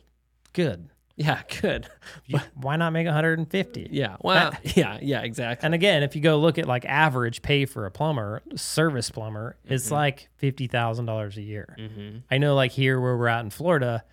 good. 0.52 0.88
Yeah, 1.16 1.42
good, 1.62 1.88
You- 2.26 2.40
Why 2.54 2.76
not 2.76 2.90
make 2.90 3.06
150? 3.06 3.88
yeah, 3.90 4.16
well, 4.20 4.52
yeah, 4.76 4.98
yeah, 5.02 5.22
exactly. 5.22 5.64
And 5.66 5.74
again, 5.74 6.02
if 6.02 6.14
you 6.14 6.22
go 6.22 6.38
look 6.38 6.58
at 6.58 6.66
like 6.66 6.84
average 6.84 7.42
pay 7.42 7.64
for 7.64 7.86
a 7.86 7.90
plumber, 7.90 8.42
service 8.54 9.10
plumber, 9.10 9.56
it's 9.64 9.90
like 9.90 10.28
fifty 10.36 10.66
thousand 10.66 11.06
dollars 11.06 11.36
a 11.36 11.42
year. 11.42 11.74
Mm-hmm. 11.78 12.18
I 12.30 12.38
know, 12.38 12.54
like 12.54 12.72
here 12.72 13.00
where 13.00 13.16
we're 13.16 13.28
at 13.28 13.44
in 13.44 13.50
Florida, 13.50 14.04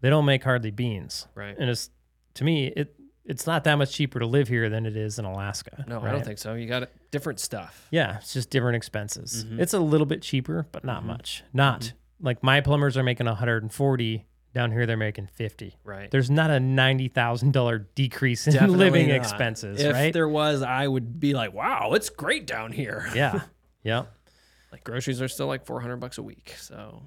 they 0.00 0.10
don't 0.10 0.24
make 0.26 0.44
hardly 0.44 0.70
beans, 0.70 1.26
Right. 1.34 1.56
and 1.58 1.70
it's 1.70 1.90
to 2.34 2.44
me 2.44 2.66
it 2.66 2.94
it's 3.24 3.46
not 3.46 3.64
that 3.64 3.76
much 3.76 3.90
cheaper 3.94 4.18
to 4.18 4.26
live 4.26 4.48
here 4.48 4.68
than 4.68 4.84
it 4.84 4.98
is 4.98 5.18
in 5.18 5.24
Alaska. 5.24 5.82
No, 5.88 5.98
I 6.02 6.10
don't 6.10 6.22
think 6.24 6.36
so. 6.38 6.52
You 6.52 6.68
got 6.68 6.82
it. 6.82 6.92
different 7.10 7.40
stuff. 7.40 7.88
Yeah, 7.90 8.18
it's 8.18 8.34
just 8.34 8.50
different 8.50 8.76
expenses. 8.76 9.46
Mhm. 9.46 9.60
It's 9.60 9.72
a 9.72 9.78
little 9.78 10.04
bit 10.06 10.20
cheaper, 10.20 10.66
but 10.72 10.84
not 10.84 11.06
much. 11.06 11.42
Not 11.54 11.94
like 12.20 12.42
my 12.42 12.60
plumbers 12.60 12.98
are 12.98 13.02
making 13.02 13.24
140 13.26 14.26
down 14.54 14.70
here. 14.72 14.86
They're 14.86 14.96
making 14.96 15.26
50. 15.26 15.76
Right. 15.84 16.10
There's 16.10 16.30
not 16.30 16.50
a 16.50 16.58
ninety 16.60 17.08
thousand 17.08 17.52
dollar 17.52 17.80
decrease 17.94 18.46
in 18.46 18.52
Definitely 18.54 18.78
living 18.78 19.08
not. 19.08 19.16
expenses, 19.16 19.80
If 19.82 19.92
right? 19.92 20.12
there 20.12 20.28
was, 20.28 20.62
I 20.62 20.86
would 20.88 21.20
be 21.20 21.34
like, 21.34 21.52
wow, 21.52 21.92
it's 21.94 22.08
great 22.08 22.46
down 22.46 22.72
here. 22.72 23.08
yeah, 23.14 23.42
yeah, 23.82 24.04
Like 24.72 24.82
groceries 24.84 25.20
are 25.20 25.28
still 25.28 25.46
like 25.48 25.66
400 25.66 25.96
bucks 25.98 26.18
a 26.18 26.22
week. 26.22 26.54
So 26.58 27.02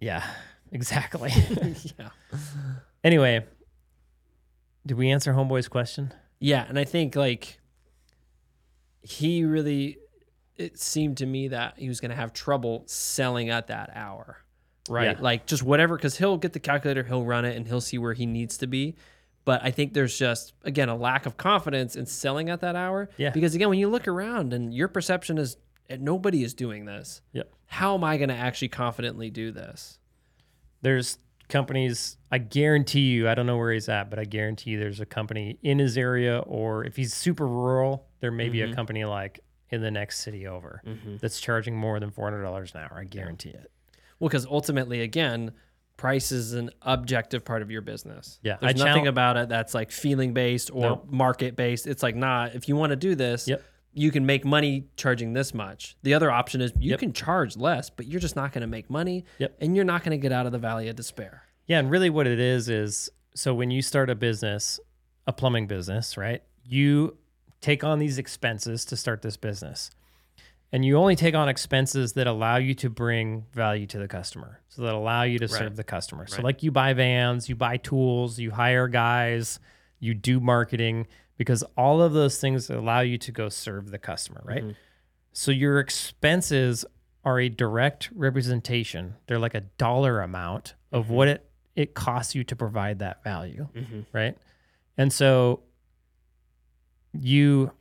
yeah, 0.00 0.24
exactly. 0.72 1.30
yeah. 1.98 2.10
anyway, 3.02 3.46
did 4.86 4.96
we 4.96 5.10
answer 5.10 5.32
Homeboy's 5.32 5.68
question? 5.68 6.12
Yeah, 6.40 6.64
and 6.68 6.78
I 6.78 6.84
think 6.84 7.16
like 7.16 7.58
he 9.02 9.44
really 9.44 9.98
it 10.56 10.78
seemed 10.78 11.16
to 11.18 11.26
me 11.26 11.48
that 11.48 11.74
he 11.78 11.88
was 11.88 12.00
going 12.00 12.10
to 12.10 12.16
have 12.16 12.32
trouble 12.32 12.82
selling 12.86 13.48
at 13.48 13.68
that 13.68 13.90
hour. 13.94 14.38
Right? 14.88 15.16
Yeah. 15.16 15.22
Like 15.22 15.46
just 15.46 15.62
whatever 15.62 15.98
cuz 15.98 16.18
he'll 16.18 16.36
get 16.36 16.52
the 16.52 16.60
calculator, 16.60 17.02
he'll 17.04 17.24
run 17.24 17.44
it 17.44 17.56
and 17.56 17.66
he'll 17.66 17.80
see 17.80 17.98
where 17.98 18.14
he 18.14 18.26
needs 18.26 18.56
to 18.58 18.66
be. 18.66 18.96
But 19.44 19.64
I 19.64 19.70
think 19.70 19.94
there's 19.94 20.18
just 20.18 20.54
again 20.62 20.88
a 20.88 20.96
lack 20.96 21.26
of 21.26 21.36
confidence 21.36 21.96
in 21.96 22.06
selling 22.06 22.50
at 22.50 22.60
that 22.60 22.76
hour 22.76 23.08
Yeah. 23.16 23.30
because 23.30 23.54
again 23.54 23.68
when 23.68 23.78
you 23.78 23.88
look 23.88 24.06
around 24.08 24.52
and 24.52 24.74
your 24.74 24.88
perception 24.88 25.38
is 25.38 25.56
nobody 25.98 26.42
is 26.42 26.54
doing 26.54 26.84
this. 26.84 27.22
Yep. 27.32 27.50
How 27.66 27.94
am 27.94 28.04
I 28.04 28.16
going 28.16 28.28
to 28.28 28.34
actually 28.34 28.68
confidently 28.68 29.30
do 29.30 29.50
this? 29.50 29.98
There's 30.82 31.18
companies. 31.48 32.16
I 32.30 32.38
guarantee 32.38 33.10
you. 33.10 33.28
I 33.28 33.34
don't 33.34 33.46
know 33.46 33.56
where 33.56 33.72
he's 33.72 33.88
at, 33.88 34.10
but 34.10 34.18
I 34.18 34.24
guarantee 34.24 34.70
you, 34.70 34.78
there's 34.78 35.00
a 35.00 35.06
company 35.06 35.58
in 35.62 35.78
his 35.78 35.96
area, 35.96 36.38
or 36.40 36.84
if 36.84 36.96
he's 36.96 37.14
super 37.14 37.46
rural, 37.46 38.06
there 38.20 38.30
may 38.30 38.48
be 38.48 38.62
a 38.62 38.66
mm-hmm. 38.66 38.74
company 38.74 39.04
like 39.04 39.40
in 39.70 39.82
the 39.82 39.90
next 39.90 40.20
city 40.20 40.46
over 40.46 40.82
mm-hmm. 40.86 41.16
that's 41.18 41.40
charging 41.40 41.76
more 41.76 42.00
than 42.00 42.10
four 42.10 42.24
hundred 42.24 42.42
dollars 42.42 42.72
an 42.74 42.82
hour. 42.82 42.98
I 43.00 43.04
guarantee 43.04 43.50
it. 43.50 43.70
Well, 44.20 44.28
because 44.28 44.46
ultimately, 44.46 45.00
again, 45.02 45.52
price 45.96 46.30
is 46.32 46.52
an 46.54 46.70
objective 46.82 47.44
part 47.44 47.62
of 47.62 47.70
your 47.70 47.80
business. 47.82 48.38
Yeah, 48.42 48.56
there's 48.60 48.80
I 48.80 48.84
nothing 48.86 49.04
chal- 49.04 49.08
about 49.10 49.36
it 49.36 49.48
that's 49.48 49.74
like 49.74 49.90
feeling 49.90 50.32
based 50.32 50.70
or 50.72 51.02
market 51.08 51.56
based. 51.56 51.86
It's 51.86 52.02
like, 52.02 52.14
nah, 52.16 52.48
if 52.52 52.68
you 52.68 52.76
want 52.76 52.90
to 52.90 52.96
do 52.96 53.14
this, 53.14 53.48
Yep. 53.48 53.62
you 53.94 54.10
can 54.12 54.24
make 54.26 54.44
money 54.44 54.86
charging 54.96 55.32
this 55.32 55.52
much. 55.54 55.96
The 56.02 56.14
other 56.14 56.30
option 56.30 56.60
is 56.60 56.72
you 56.78 56.90
Yep. 56.90 57.00
can 57.00 57.12
charge 57.12 57.56
less, 57.56 57.90
but 57.90 58.06
you're 58.06 58.20
just 58.20 58.36
not 58.36 58.52
going 58.52 58.60
to 58.62 58.68
make 58.68 58.88
money, 58.90 59.24
Yep. 59.38 59.56
and 59.60 59.74
you're 59.74 59.84
not 59.84 60.04
going 60.04 60.18
to 60.18 60.22
get 60.22 60.30
out 60.32 60.46
of 60.46 60.52
the 60.52 60.58
valley 60.58 60.88
of 60.88 60.94
despair. 60.96 61.42
Yeah, 61.66 61.78
and 61.80 61.90
really 61.90 62.10
what 62.10 62.26
it 62.26 62.38
is 62.38 62.68
is 62.68 63.10
so 63.34 63.54
when 63.54 63.70
you 63.70 63.82
start 63.82 64.08
a 64.10 64.14
business, 64.14 64.78
a 65.26 65.32
plumbing 65.32 65.66
business, 65.66 66.16
right? 66.16 66.42
You 66.64 67.18
take 67.60 67.82
on 67.82 67.98
these 67.98 68.18
expenses 68.18 68.84
to 68.86 68.96
start 68.96 69.22
this 69.22 69.36
business. 69.36 69.90
And 70.72 70.84
you 70.84 70.96
only 70.98 71.16
take 71.16 71.34
on 71.34 71.48
expenses 71.48 72.12
that 72.12 72.26
allow 72.26 72.56
you 72.56 72.74
to 72.74 72.90
bring 72.90 73.46
value 73.52 73.86
to 73.86 73.98
the 73.98 74.08
customer 74.08 74.60
so 74.68 74.82
that 74.82 74.92
allow 74.94 75.22
you 75.22 75.38
to 75.38 75.46
Right. 75.46 75.58
serve 75.58 75.76
the 75.76 75.84
customer 75.84 76.26
so 76.26 76.42
like 76.42 76.62
you 76.62 76.70
buy 76.70 76.92
vans 76.92 77.48
you 77.48 77.56
buy 77.56 77.76
tools 77.78 78.38
you 78.38 78.50
hire 78.50 78.88
guys 78.88 79.60
you 79.98 80.14
do 80.14 80.40
marketing 80.40 81.06
because 81.36 81.62
all 81.76 82.02
of 82.02 82.12
those 82.12 82.38
things 82.40 82.68
allow 82.70 83.00
you 83.00 83.16
to 83.18 83.32
go 83.32 83.48
serve 83.48 83.90
the 83.90 83.98
customer 83.98 84.42
right 84.44 84.64
Mhm. 84.64 84.74
so 85.32 85.50
your 85.50 85.78
expenses 85.80 86.84
are 87.24 87.40
a 87.40 87.48
direct 87.48 88.10
representation 88.14 89.14
they're 89.26 89.38
like 89.38 89.54
a 89.54 89.62
dollar 89.78 90.20
amount 90.20 90.74
of 90.92 91.06
Mhm. 91.06 91.10
what 91.10 91.28
it 91.28 91.44
it 91.76 91.94
costs 91.94 92.34
you 92.34 92.42
to 92.42 92.56
provide 92.56 92.98
that 92.98 93.22
value 93.22 93.68
Mm-hmm. 93.74 94.00
right? 94.12 94.36
And 94.96 95.12
so 95.12 95.62
you 97.12 97.72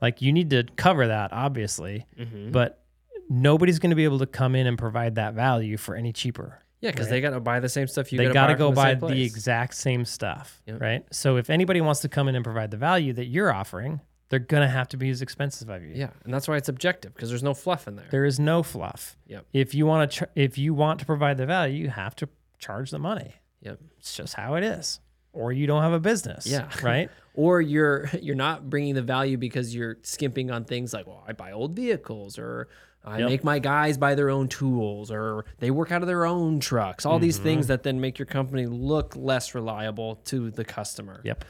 like 0.00 0.22
you 0.22 0.32
need 0.32 0.50
to 0.50 0.64
cover 0.76 1.06
that 1.08 1.32
obviously, 1.32 2.06
Mm-hmm. 2.18 2.50
but 2.52 2.82
nobody's 3.28 3.78
going 3.78 3.90
to 3.90 3.96
be 3.96 4.04
able 4.04 4.18
to 4.20 4.26
come 4.26 4.54
in 4.54 4.66
and 4.66 4.78
provide 4.78 5.16
that 5.16 5.34
value 5.34 5.76
for 5.76 5.94
any 5.94 6.12
cheaper. 6.12 6.60
Yeah, 6.80 6.90
because 6.92 7.06
Right. 7.06 7.10
they 7.12 7.20
got 7.20 7.30
to 7.30 7.40
buy 7.40 7.58
the 7.60 7.68
same 7.68 7.88
stuff 7.88 8.12
you 8.12 8.18
they 8.18 8.28
got 8.32 8.46
to 8.46 8.54
go 8.54 8.70
buy 8.70 8.94
the, 8.94 9.08
the, 9.08 9.22
exact 9.24 9.74
same 9.74 10.04
stuff, 10.04 10.62
Yep. 10.66 10.80
right? 10.80 11.04
So 11.10 11.36
if 11.36 11.50
anybody 11.50 11.80
wants 11.80 12.00
to 12.02 12.08
come 12.08 12.28
in 12.28 12.36
and 12.36 12.44
provide 12.44 12.70
the 12.70 12.76
value 12.76 13.12
that 13.14 13.26
you're 13.26 13.52
offering, 13.52 14.00
they're 14.28 14.38
going 14.38 14.62
to 14.62 14.68
have 14.68 14.88
to 14.90 14.96
be 14.96 15.10
as 15.10 15.20
expensive 15.20 15.68
as 15.70 15.82
you. 15.82 15.90
Yeah, 15.94 16.10
and 16.24 16.32
that's 16.32 16.46
why 16.46 16.56
it's 16.56 16.68
objective 16.68 17.14
because 17.14 17.30
there's 17.30 17.42
no 17.42 17.54
fluff 17.54 17.88
in 17.88 17.96
there. 17.96 18.06
There 18.10 18.24
is 18.24 18.38
no 18.38 18.62
fluff. 18.62 19.16
Yep. 19.26 19.46
If 19.52 19.74
you 19.74 19.86
want 19.86 20.10
to 20.12 20.24
ch- 20.26 20.30
if 20.36 20.56
you 20.58 20.72
want 20.74 21.00
to 21.00 21.06
provide 21.06 21.36
the 21.38 21.46
value, 21.46 21.82
you 21.84 21.88
have 21.90 22.14
to 22.16 22.28
charge 22.58 22.90
the 22.92 22.98
money. 23.00 23.32
Yep. 23.62 23.80
It's 23.98 24.14
just 24.14 24.34
how 24.34 24.54
it 24.54 24.62
is. 24.62 25.00
Or 25.32 25.52
you 25.52 25.66
don't 25.66 25.82
have 25.82 25.92
a 25.92 26.00
business. 26.00 26.46
Yeah. 26.46 26.68
Right? 26.82 27.10
Or 27.34 27.60
you're 27.60 28.08
you're 28.22 28.34
not 28.36 28.68
bringing 28.68 28.94
the 28.94 29.02
value 29.02 29.36
because 29.36 29.74
you're 29.74 29.98
skimping 30.02 30.50
on 30.50 30.64
things 30.64 30.92
like, 30.92 31.06
well, 31.06 31.24
I 31.28 31.32
buy 31.32 31.52
old 31.52 31.76
vehicles, 31.76 32.38
or 32.38 32.68
I 33.04 33.20
Yep. 33.20 33.28
make 33.28 33.44
my 33.44 33.58
guys 33.60 33.96
buy 33.96 34.14
their 34.16 34.28
own 34.30 34.48
tools, 34.48 35.10
or 35.12 35.44
they 35.58 35.70
work 35.70 35.92
out 35.92 36.02
of 36.02 36.08
their 36.08 36.24
own 36.26 36.58
trucks. 36.60 37.06
All 37.06 37.18
these 37.18 37.38
things 37.38 37.66
Mm-hmm. 37.66 37.72
that 37.72 37.82
then 37.84 38.00
make 38.00 38.18
your 38.18 38.26
company 38.26 38.66
look 38.66 39.14
less 39.16 39.54
reliable 39.54 40.16
to 40.26 40.50
the 40.50 40.64
customer. 40.64 41.20
Yep. 41.24 41.44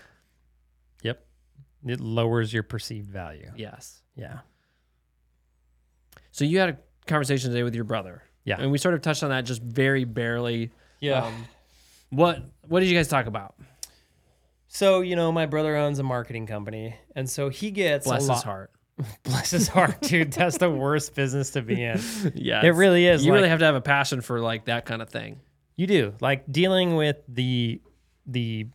Yep. 1.03 1.25
It 1.87 2.01
lowers 2.01 2.53
your 2.53 2.65
perceived 2.65 3.09
value. 3.09 3.51
Yes. 3.57 4.03
Yeah. 4.15 4.41
So 6.33 6.45
you 6.45 6.59
had 6.59 6.69
a 6.71 6.79
conversation 7.07 7.51
today 7.51 7.63
with 7.63 7.75
your 7.75 7.85
brother. 7.85 8.23
Yeah. 8.45 8.57
And 8.61 8.71
we 8.71 8.79
sort 8.79 8.95
of 8.95 9.03
touched 9.03 9.23
on 9.23 9.31
that 9.31 9.43
just 9.45 9.63
very 9.63 10.05
barely. 10.05 10.71
Yeah. 11.01 11.25
Um, 11.25 11.47
what 12.11 12.43
What 12.67 12.81
did 12.81 12.89
you 12.89 12.97
guys 12.97 13.09
talk 13.09 13.27
about? 13.27 13.55
so, 14.69 15.01
you 15.01 15.17
know, 15.17 15.33
my 15.33 15.47
brother 15.47 15.77
owns 15.77 15.99
a 15.99 16.03
marketing 16.03 16.47
company. 16.47 16.95
And 17.15 17.29
so 17.29 17.49
he 17.49 17.71
gets 17.71 18.07
Bless 18.07 18.29
his 18.29 18.43
heart. 18.43 18.71
Bless 19.23 19.51
his 19.51 19.69
heart, 19.69 20.01
dude. 20.03 20.33
That's 20.33 20.59
the 20.59 20.71
worst 20.71 21.15
business 21.15 21.51
to 21.51 21.63
be 21.63 21.83
in. 21.83 22.01
Yeah. 22.35 22.65
It 22.65 22.71
really 22.71 23.07
is. 23.07 23.25
You 23.25 23.33
like, 23.33 23.39
really 23.39 23.49
have 23.49 23.61
to 23.61 23.65
have 23.65 23.75
a 23.75 23.81
passion 23.81 24.21
for 24.21 24.41
like 24.41 24.67
that 24.67 24.85
kind 24.85 25.03
of 25.03 25.09
thing. 25.09 25.41
You 25.77 25.87
do. 25.87 26.15
Like 26.21 26.51
dealing 26.51 26.97
with 26.97 27.17
the 27.29 27.81
the 28.27 28.67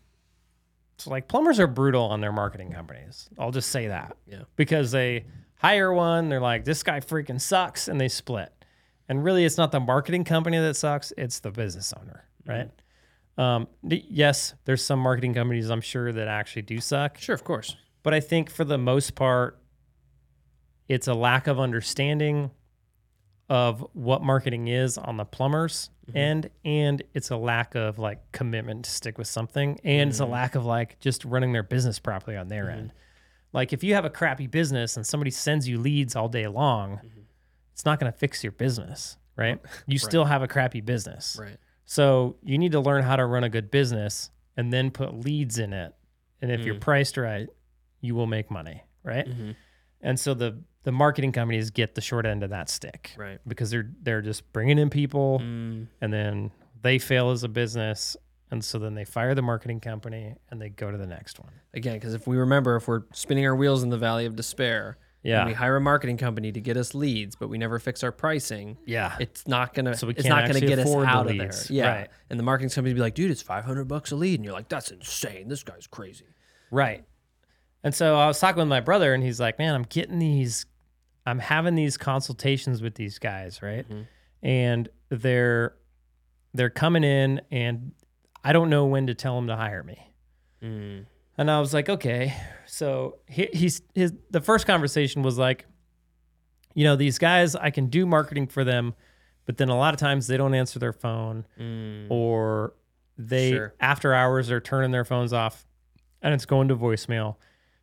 so 0.98 1.10
like 1.10 1.28
plumbers 1.28 1.60
are 1.60 1.68
brutal 1.68 2.04
on 2.06 2.22
their 2.22 2.32
marketing 2.32 2.72
companies. 2.72 3.30
I'll 3.38 3.52
just 3.52 3.70
say 3.70 3.88
that. 3.88 4.16
Yeah. 4.26 4.44
Because 4.56 4.92
they 4.92 5.26
hire 5.58 5.92
one, 5.94 6.30
they're 6.30 6.40
like, 6.40 6.66
this 6.66 6.84
guy 6.84 7.00
freaking 7.00 7.42
sucks, 7.42 7.88
and 7.88 8.00
they 8.00 8.08
split. 8.08 8.52
And 9.10 9.24
really 9.24 9.44
it's 9.44 9.58
not 9.58 9.72
the 9.72 9.80
marketing 9.80 10.24
company 10.24 10.58
that 10.60 10.76
sucks, 10.76 11.12
it's 11.18 11.40
the 11.40 11.52
business 11.52 11.94
owner, 12.00 12.26
right? 12.46 12.68
Mm-hmm. 12.68 12.83
Um, 13.38 13.68
yes, 13.84 14.54
there's 14.66 14.84
some 14.84 15.00
marketing 15.00 15.34
companies 15.34 15.70
I'm 15.70 15.82
sure 15.82 16.12
that 16.12 16.28
actually 16.28 16.62
do 16.64 16.80
suck. 16.80 17.18
Sure, 17.18 17.36
of 17.36 17.44
course. 17.44 17.76
But 18.04 18.14
I 18.14 18.20
think 18.20 18.50
for 18.50 18.64
the 18.64 18.78
most 18.78 19.16
part, 19.16 19.60
it's 20.88 21.08
a 21.08 21.14
lack 21.14 21.48
of 21.48 21.60
understanding 21.60 22.52
of 23.50 23.86
what 23.94 24.22
marketing 24.22 24.68
is 24.68 24.98
on 24.98 25.18
the 25.18 25.26
plumbers 25.26 25.90
mm-hmm. 26.08 26.18
end, 26.18 26.50
and 26.64 27.02
it's 27.14 27.32
a 27.32 27.38
lack 27.38 27.76
of 27.76 28.00
like 28.00 28.32
commitment 28.32 28.86
to 28.86 28.92
stick 28.92 29.18
with 29.18 29.28
something, 29.28 29.80
and 29.84 30.10
it's 30.10 30.20
a 30.20 30.24
mm-hmm. 30.24 30.34
lack 30.34 30.56
of 30.56 30.66
like 30.66 31.00
just 31.00 31.26
running 31.26 31.54
their 31.54 31.64
business 31.64 32.00
properly 32.00 32.38
on 32.38 32.48
their 32.48 32.66
mm-hmm. 32.66 32.80
end. 32.80 32.94
Like 33.54 33.72
if 33.72 33.84
you 33.84 33.94
have 33.94 34.06
a 34.06 34.10
crappy 34.10 34.48
business 34.48 34.98
and 34.98 35.06
somebody 35.06 35.32
sends 35.32 35.68
you 35.68 35.80
leads 35.80 36.16
all 36.16 36.28
day 36.28 36.48
long, 36.48 37.00
it's 37.72 37.86
not 37.86 38.00
going 38.00 38.12
to 38.12 38.18
fix 38.18 38.44
your 38.44 38.52
business, 38.52 39.18
right? 39.36 39.60
You 39.88 40.00
still 40.00 40.26
have 40.26 40.42
a 40.42 40.48
crappy 40.48 40.82
business. 40.82 41.38
Right. 41.40 41.58
So 41.86 42.38
you 42.44 42.58
need 42.58 42.72
to 42.74 42.80
learn 42.80 43.04
how 43.04 43.16
to 43.16 43.26
run 43.26 43.44
a 43.44 43.50
good 43.50 43.70
business 43.72 44.30
and 44.58 44.72
then 44.72 44.92
put 44.92 45.14
leads 45.14 45.60
in 45.60 45.74
it. 45.74 45.94
And 46.42 46.52
if 46.52 46.66
you're 46.66 46.76
priced 46.80 47.18
right, 47.18 47.48
you 48.02 48.16
will 48.16 48.28
make 48.28 48.52
money, 48.52 48.84
right? 49.04 49.26
Mhm. 49.26 49.56
And 50.02 50.20
so 50.20 50.34
the 50.34 50.60
the 50.84 50.92
marketing 50.92 51.32
companies 51.32 51.70
get 51.70 51.96
the 51.96 52.02
short 52.02 52.26
end 52.26 52.44
of 52.44 52.50
that 52.50 52.70
stick 52.70 53.12
Right. 53.18 53.40
because 53.48 53.72
they're 53.72 53.90
they're 54.02 54.22
just 54.22 54.52
bringing 54.52 54.78
in 54.78 54.90
people 54.90 55.40
Mm, 55.42 55.88
and 56.02 56.12
then 56.12 56.52
they 56.82 57.00
fail 57.00 57.32
as 57.32 57.46
a 57.46 57.48
business 57.48 58.18
and 58.52 58.62
so 58.64 58.78
then 58.80 58.94
they 58.94 59.06
fire 59.06 59.34
the 59.34 59.42
marketing 59.42 59.80
company 59.80 60.36
and 60.52 60.62
they 60.62 60.68
go 60.70 60.92
to 60.92 60.98
the 60.98 61.08
next 61.08 61.40
one. 61.40 61.54
again, 61.74 61.94
because 61.96 62.14
if 62.14 62.28
we 62.28 62.36
remember, 62.38 62.76
if 62.76 62.88
we're 62.88 63.04
spinning 63.14 63.46
our 63.48 63.56
wheels 63.56 63.82
in 63.82 63.90
the 63.90 63.98
valley 63.98 64.26
of 64.26 64.36
despair, 64.36 64.98
Yeah. 65.24 65.40
and 65.42 65.48
we 65.50 65.54
hire 65.54 65.78
a 65.78 65.82
marketing 65.82 66.18
company 66.18 66.52
to 66.52 66.60
get 66.60 66.76
us 66.76 66.94
leads, 66.94 67.36
but 67.38 67.48
we 67.48 67.58
never 67.58 67.80
fix 67.80 68.04
our 68.04 68.12
pricing, 68.12 68.78
yeah. 68.86 69.16
it's 69.20 69.48
not 69.48 69.74
gonna 69.74 69.96
So 69.96 70.08
we 70.08 70.14
it's 70.14 70.24
can't 70.28 70.46
gonna 70.48 70.60
get 70.60 70.80
us 70.80 70.86
afford 70.86 71.08
the 71.08 71.12
out 71.12 71.32
of 71.32 71.38
there. 71.38 71.52
Yeah. 71.70 71.88
Right. 72.00 72.10
And 72.30 72.38
the 72.38 72.44
marketing 72.44 72.70
company 72.72 72.94
be 72.94 73.00
like, 73.00 73.16
dude, 73.16 73.32
it's 73.32 73.42
five 73.42 73.64
hundred 73.64 73.88
bucks 73.88 74.12
a 74.12 74.16
lead, 74.18 74.36
and 74.40 74.44
you're 74.46 74.54
like, 74.54 74.68
that's 74.70 74.92
insane. 74.92 75.48
This 75.48 75.64
guy's 75.64 75.88
crazy. 75.88 76.26
Right. 76.72 77.06
And 77.86 77.94
so 77.96 78.16
I 78.18 78.28
was 78.28 78.40
talking 78.40 78.60
with 78.60 78.68
my 78.68 78.80
brother, 78.82 79.14
and 79.14 79.22
he's 79.24 79.40
like, 79.40 79.60
"Man, 79.60 79.76
I'm 79.76 79.84
getting 79.84 80.18
these, 80.20 80.66
I'm 81.26 81.40
having 81.40 81.76
these 81.76 81.98
consultations 81.98 82.82
with 82.82 82.96
these 82.96 83.20
guys, 83.20 83.62
right? 83.62 83.88
Mhm. 83.90 84.08
And 84.42 84.90
they're 85.10 85.76
they're 86.54 86.70
coming 86.70 87.04
in, 87.04 87.42
and 87.52 87.92
I 88.44 88.54
don't 88.54 88.70
know 88.70 88.86
when 88.86 89.08
to 89.08 89.14
tell 89.14 89.36
them 89.36 89.48
to 89.48 89.56
hire 89.56 89.84
me." 89.84 90.00
Mm. 90.62 91.06
And 91.38 91.50
I 91.50 91.60
was 91.60 91.74
like, 91.74 91.90
"Okay." 91.90 92.34
So 92.66 93.18
he, 93.28 93.50
he's 93.54 93.82
his 93.96 94.14
the 94.32 94.42
first 94.42 94.66
conversation 94.68 95.22
was 95.24 95.38
like, 95.38 95.66
you 96.74 96.84
know, 96.84 96.96
these 96.96 97.18
guys, 97.18 97.56
I 97.56 97.70
can 97.70 97.88
do 97.88 98.06
marketing 98.06 98.48
for 98.48 98.64
them, 98.64 98.94
but 99.46 99.58
then 99.58 99.70
a 99.70 99.78
lot 99.78 99.94
of 99.94 100.00
times 100.00 100.28
they 100.28 100.38
don't 100.38 100.54
answer 100.56 100.80
their 100.80 100.94
phone 100.94 101.46
Mm. 101.60 102.08
or 102.10 102.74
they 103.18 103.52
Sure. 103.52 103.74
after 103.80 104.14
hours 104.14 104.48
they're 104.48 104.60
turning 104.62 104.92
their 104.92 105.06
phones 105.06 105.34
off 105.34 105.66
and 106.22 106.34
it's 106.34 106.46
going 106.48 106.68
to 106.70 106.76
voicemail 106.76 107.36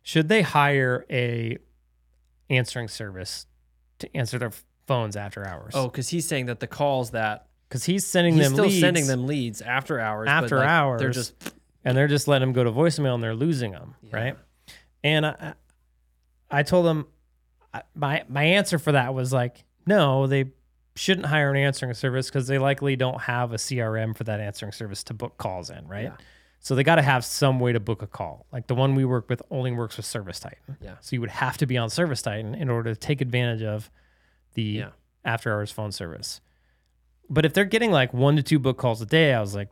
should 0.03 0.27
they 0.27 0.41
hire 0.41 1.05
a 1.09 1.57
answering 2.49 2.89
service 2.89 3.45
to 3.99 4.13
answer 4.17 4.37
their 4.37 4.51
phones 4.87 5.15
after 5.15 5.47
hours 5.47 5.71
Oh, 5.73 5.85
because 5.87 6.09
he's 6.09 6.27
saying 6.27 6.47
that 6.47 6.59
the 6.59 6.67
calls 6.67 7.11
that 7.11 7.47
because 7.69 7.85
he's 7.85 8.05
sending 8.05 8.33
he's 8.33 8.43
them 8.45 8.53
still 8.53 8.65
leads 8.65 8.79
sending 8.81 9.07
them 9.07 9.25
leads 9.25 9.61
after 9.61 9.99
hours. 10.01 10.25
but, 10.25 10.31
After 10.43 10.57
like, 10.57 10.99
they're 10.99 11.11
just 11.11 11.53
and 11.83 11.97
they're 11.97 12.07
just 12.07 12.27
letting 12.27 12.47
them 12.47 12.53
go 12.53 12.63
to 12.63 12.71
voicemail 12.71 13.13
and 13.15 13.23
they're 13.23 13.35
losing 13.35 13.71
them 13.71 13.95
Yeah. 14.03 14.15
right 14.15 14.37
and 15.03 15.25
I, 15.25 15.53
I 16.49 16.63
told 16.63 16.85
them 16.85 17.07
I- 17.73 17.83
my 17.95 18.23
my 18.29 18.43
answer 18.43 18.77
for 18.79 18.91
that 18.93 19.13
was 19.13 19.31
like 19.33 19.63
no 19.85 20.27
they 20.27 20.51
shouldn't 20.95 21.27
hire 21.27 21.49
an 21.51 21.57
answering 21.57 21.93
service 21.93 22.27
because 22.27 22.47
they 22.47 22.57
likely 22.59 22.95
don't 22.95 23.21
have 23.21 23.53
a 23.53 23.55
crm 23.55 24.15
for 24.15 24.23
that 24.25 24.39
answering 24.39 24.71
service 24.73 25.03
to 25.05 25.13
book 25.13 25.37
calls 25.37 25.69
in 25.69 25.87
right 25.87 26.03
Yeah. 26.03 26.15
so 26.59 26.75
they 26.75 26.83
got 26.83 26.95
to 26.95 27.01
have 27.01 27.23
some 27.25 27.59
way 27.59 27.71
to 27.71 27.79
book 27.79 28.01
a 28.01 28.07
call 28.07 28.45
like 28.51 28.67
the 28.67 28.75
one 28.75 28.93
we 28.95 29.05
work 29.05 29.29
with 29.29 29.41
only 29.49 29.71
works 29.71 29.95
with 29.97 30.05
ServiceTitan 30.05 30.77
Yeah. 30.81 30.95
so 30.99 31.15
you 31.15 31.21
would 31.21 31.29
have 31.31 31.57
to 31.59 31.65
be 31.65 31.77
on 31.77 31.87
ServiceTitan 31.89 32.59
in 32.59 32.69
order 32.69 32.93
to 32.93 32.99
take 32.99 33.21
advantage 33.21 33.63
of 33.63 33.89
the 34.53 34.63
Yeah. 34.63 34.89
after 35.23 35.51
hours 35.53 35.71
phone 35.71 35.91
service 35.93 36.41
but 37.29 37.45
if 37.45 37.53
they're 37.53 37.63
getting 37.63 37.91
like 37.91 38.13
one 38.13 38.35
to 38.35 38.43
two 38.43 38.59
book 38.59 38.77
calls 38.77 39.01
a 39.01 39.05
day 39.05 39.33
i 39.33 39.39
was 39.39 39.55
like 39.55 39.69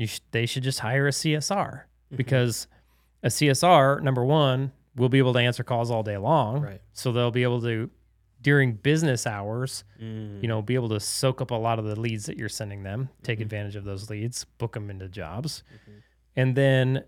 you 0.00 0.06
sh- 0.06 0.20
they 0.30 0.46
should 0.46 0.62
just 0.62 0.78
hire 0.80 1.06
a 1.06 1.10
csr 1.10 1.82
Mm-hmm. 2.10 2.16
because 2.16 2.66
a 3.22 3.28
CSR 3.28 4.02
number 4.02 4.24
one 4.24 4.72
will 4.96 5.08
be 5.10 5.18
able 5.18 5.32
to 5.34 5.38
answer 5.38 5.62
calls 5.62 5.90
all 5.90 6.02
day 6.02 6.16
long. 6.16 6.62
Right. 6.62 6.80
So 6.92 7.12
they'll 7.12 7.30
be 7.30 7.42
able 7.44 7.60
to 7.62 7.88
during 8.42 8.72
business 8.72 9.26
hours, 9.26 9.84
Mm. 10.02 10.42
you 10.42 10.48
know, 10.48 10.62
be 10.62 10.74
able 10.74 10.88
to 10.88 10.98
soak 11.00 11.40
up 11.42 11.50
a 11.50 11.54
lot 11.54 11.78
of 11.78 11.84
the 11.84 11.94
leads 12.00 12.24
that 12.26 12.36
you're 12.38 12.48
sending 12.48 12.82
them, 12.82 13.10
take 13.22 13.38
Mhm. 13.38 13.42
advantage 13.42 13.76
of 13.76 13.84
those 13.84 14.08
leads, 14.10 14.44
book 14.58 14.72
them 14.72 14.88
into 14.90 15.08
jobs, 15.08 15.62
Mhm. 15.88 15.92
and 16.36 16.56
then 16.56 17.04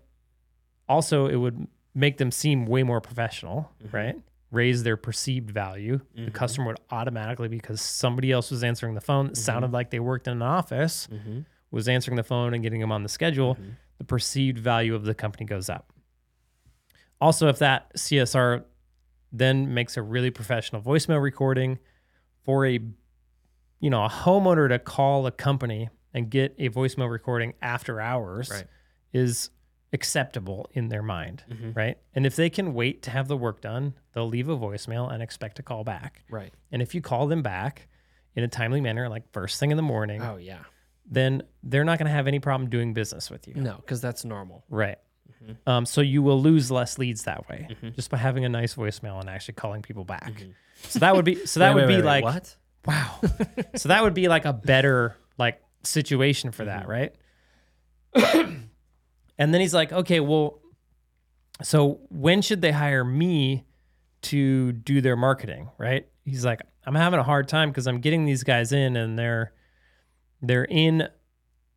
also 0.87 1.27
it 1.27 1.35
would 1.37 1.67
make 1.95 2.17
them 2.17 2.31
seem 2.31 2.65
way 2.65 2.83
more 2.83 3.01
professional, 3.01 3.71
Mhm. 3.83 3.93
right? 3.93 4.15
Raise 4.51 4.83
their 4.83 4.95
perceived 4.97 5.49
value. 5.49 5.99
The 6.15 6.21
Mhm. 6.29 6.33
customer 6.33 6.67
would 6.67 6.79
automatically 6.91 7.47
because 7.47 7.81
somebody 7.81 8.31
else 8.31 8.51
was 8.51 8.63
answering 8.63 8.93
the 8.93 9.01
phone 9.01 9.25
that 9.27 9.33
Mhm. 9.33 9.37
sounded 9.37 9.71
like 9.71 9.89
they 9.89 9.99
worked 9.99 10.27
in 10.27 10.33
an 10.33 10.41
office 10.43 11.07
Mhm. 11.07 11.45
Was 11.73 11.87
answering 11.87 12.15
the 12.15 12.23
phone 12.23 12.53
and 12.53 12.61
getting 12.63 12.79
them 12.79 12.91
on 12.91 13.03
the 13.03 13.09
schedule, 13.09 13.55
Mhm. 13.55 13.75
the 13.97 14.03
perceived 14.03 14.57
value 14.59 14.93
of 14.95 15.03
the 15.05 15.13
company 15.15 15.45
goes 15.45 15.69
up. 15.69 15.91
Also, 17.19 17.47
if 17.47 17.57
that 17.59 17.91
CSR 17.97 18.65
then 19.31 19.73
makes 19.73 19.97
a 19.97 20.01
really 20.01 20.29
professional 20.29 20.81
voicemail 20.81 21.21
recording 21.21 21.79
for 22.43 22.65
a 22.65 22.79
you 23.79 23.89
know, 23.89 24.05
a 24.05 24.09
homeowner 24.09 24.69
to 24.69 24.79
call 24.79 25.27
a 25.27 25.31
company 25.31 25.89
and 26.13 26.29
get 26.29 26.55
a 26.57 26.69
voicemail 26.69 27.11
recording 27.11 27.53
after 27.61 27.99
hours 27.99 28.49
Right. 28.49 28.65
is 29.11 29.49
acceptable 29.91 30.69
in 30.71 30.87
their 30.87 31.01
mind, 31.03 31.43
Mhm. 31.49 31.75
right? 31.75 31.97
And 32.15 32.25
if 32.25 32.37
they 32.37 32.49
can 32.49 32.73
wait 32.73 33.01
to 33.01 33.11
have 33.11 33.27
the 33.27 33.35
work 33.35 33.59
done, 33.59 33.95
they'll 34.13 34.25
leave 34.29 34.47
a 34.47 34.57
voicemail 34.57 35.11
and 35.11 35.21
expect 35.21 35.59
a 35.59 35.63
call 35.63 35.83
back. 35.83 36.23
Right. 36.29 36.53
And 36.71 36.81
if 36.81 36.95
you 36.95 37.01
call 37.01 37.27
them 37.27 37.41
back 37.41 37.89
in 38.35 38.43
a 38.45 38.47
timely 38.47 38.79
manner, 38.79 39.09
like 39.09 39.29
first 39.33 39.59
thing 39.59 39.69
in 39.69 39.75
the 39.75 39.83
morning, 39.83 40.21
Oh 40.21 40.37
yeah. 40.37 40.63
Then 41.09 41.43
they're 41.63 41.83
not 41.83 41.97
going 41.99 42.07
to 42.07 42.13
have 42.13 42.27
any 42.27 42.39
problem 42.39 42.69
doing 42.69 42.93
business 42.93 43.29
with 43.29 43.47
you. 43.47 43.55
No, 43.55 43.75
because 43.75 44.01
that's 44.01 44.23
normal. 44.25 44.63
Right. 44.69 44.97
Mm-hmm. 45.43 45.69
Um, 45.69 45.85
so 45.85 46.01
you 46.01 46.21
will 46.21 46.41
lose 46.41 46.71
less 46.71 46.97
leads 46.97 47.23
that 47.23 47.49
way 47.49 47.67
just 47.95 48.09
by 48.09 48.17
having 48.17 48.45
a 48.45 48.49
nice 48.49 48.75
voicemail 48.75 49.19
and 49.19 49.29
actually 49.29 49.55
calling 49.55 49.81
people 49.81 50.05
back. 50.05 50.31
So 50.83 50.99
that 50.99 51.15
would 51.15 51.25
be 51.25 51.45
so 51.45 51.59
that 51.59 51.75
Mm-hmm. 51.75 51.75
Wait, 51.77 51.81
would 51.85 51.89
wait, 51.89 51.95
be 51.97 52.01
wait, 52.01 52.05
like 52.05 52.23
what? 52.23 52.55
wow. 52.85 53.19
so 53.75 53.89
that 53.89 54.03
would 54.03 54.13
be 54.13 54.27
like 54.29 54.45
a 54.45 54.53
better 54.53 55.15
like 55.37 55.61
situation 55.83 56.51
for 56.51 56.63
Mm-hmm. 56.65 56.79
that, 56.79 56.87
right? 56.87 57.13
and 59.37 59.53
then 59.53 59.61
he's 59.61 59.73
like, 59.73 59.91
okay, 59.91 60.19
well, 60.19 60.59
so 61.61 61.99
when 62.09 62.41
should 62.41 62.61
they 62.61 62.71
hire 62.71 63.03
me 63.03 63.65
to 64.23 64.71
do 64.71 65.01
their 65.01 65.15
marketing, 65.15 65.69
right? 65.77 66.07
He's 66.25 66.45
like, 66.45 66.61
I'm 66.85 66.95
having 66.95 67.19
a 67.19 67.23
hard 67.23 67.47
time 67.47 67.69
because 67.69 67.87
I'm 67.87 67.99
getting 67.99 68.25
these 68.25 68.43
guys 68.43 68.71
in 68.71 68.95
and 68.95 69.17
they're 69.19 69.53
they're 70.43 70.65
in 70.65 71.07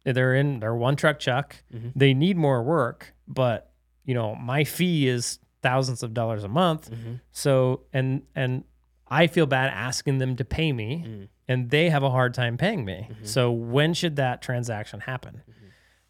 they're 0.05 0.34
in 0.34 0.60
their 0.60 0.74
one 0.74 0.94
truck 0.97 1.18
chuck. 1.18 1.56
Mhm. 1.74 1.93
They 1.97 2.14
need 2.14 2.36
more 2.36 2.62
work, 2.62 3.14
but 3.26 3.72
you 4.05 4.14
know, 4.14 4.34
my 4.36 4.62
fee 4.64 5.09
is 5.09 5.38
thousands 5.62 6.02
of 6.05 6.14
dollars 6.14 6.44
a 6.44 6.48
month. 6.48 6.90
Mhm. 6.90 7.20
So 7.32 7.82
and 7.93 8.22
and 8.34 8.64
I 9.09 9.26
feel 9.28 9.47
bad 9.47 9.70
asking 9.72 10.18
them 10.18 10.36
to 10.36 10.44
pay 10.44 10.72
me 10.72 11.05
Mm. 11.06 11.28
and 11.48 11.70
they 11.70 11.90
have 11.90 12.02
a 12.02 12.10
hard 12.10 12.34
time 12.34 12.56
paying 12.56 12.84
me. 12.84 13.09
Mm-hmm. 13.10 13.24
So 13.24 13.51
when 13.52 13.94
should 13.94 14.16
that 14.16 14.43
transaction 14.43 15.01
happen? 15.01 15.43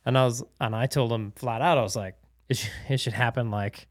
And 0.05 0.17
I 0.19 0.25
was 0.25 0.43
and 0.61 0.75
I 0.75 0.87
told 0.87 1.11
them 1.11 1.33
flat 1.37 1.61
out, 1.63 1.79
I 1.79 1.83
was 1.83 1.97
like, 1.97 2.17
it 2.49 2.57
should, 2.59 2.71
it 2.89 2.99
should 3.01 3.13
happen 3.15 3.51
like 3.51 3.87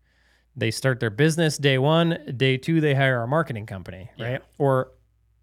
they 0.56 0.72
start 0.72 1.00
their 1.00 1.10
business 1.10 1.58
day 1.58 1.78
one, 1.78 2.18
day 2.38 2.58
two 2.58 2.80
they 2.80 2.94
hire 2.96 3.22
a 3.22 3.28
marketing 3.28 3.66
company, 3.66 4.10
Yeah. 4.18 4.26
right? 4.34 4.42
Or 4.58 4.92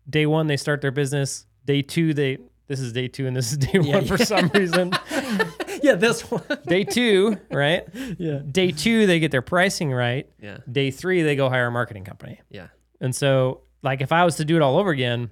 day 0.08 0.24
one 0.26 0.46
they 0.46 0.56
start 0.56 0.80
their 0.80 0.90
business, 0.92 1.46
day 1.64 1.82
two 1.82 2.14
they 2.14 2.38
this 2.72 2.80
is 2.80 2.90
day 2.94 3.06
two 3.06 3.26
and 3.26 3.36
this 3.36 3.52
is 3.52 3.58
day 3.58 3.78
Yeah, 3.82 3.96
one 3.96 4.06
for 4.06 4.16
some 4.16 4.48
reason. 4.54 4.92
yeah, 5.82 5.94
this 5.94 6.22
one. 6.30 6.42
day 6.66 6.84
two, 6.84 7.36
right? 7.50 7.86
yeah. 8.18 8.38
Day 8.50 8.72
two 8.72 9.06
they 9.06 9.20
get 9.20 9.30
their 9.30 9.42
pricing 9.42 9.92
right. 9.92 10.26
Yeah. 10.40 10.56
Day 10.70 10.90
three 10.90 11.20
they 11.20 11.36
go 11.36 11.50
hire 11.50 11.66
a 11.66 11.70
marketing 11.70 12.04
company. 12.04 12.40
Yeah. 12.48 12.68
And 12.98 13.14
so, 13.14 13.60
like, 13.82 14.00
if 14.00 14.10
I 14.10 14.24
was 14.24 14.36
to 14.36 14.46
do 14.46 14.56
it 14.56 14.62
all 14.62 14.78
over 14.78 14.88
again, 14.88 15.30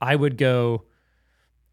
I 0.00 0.14
would 0.14 0.36
go. 0.38 0.84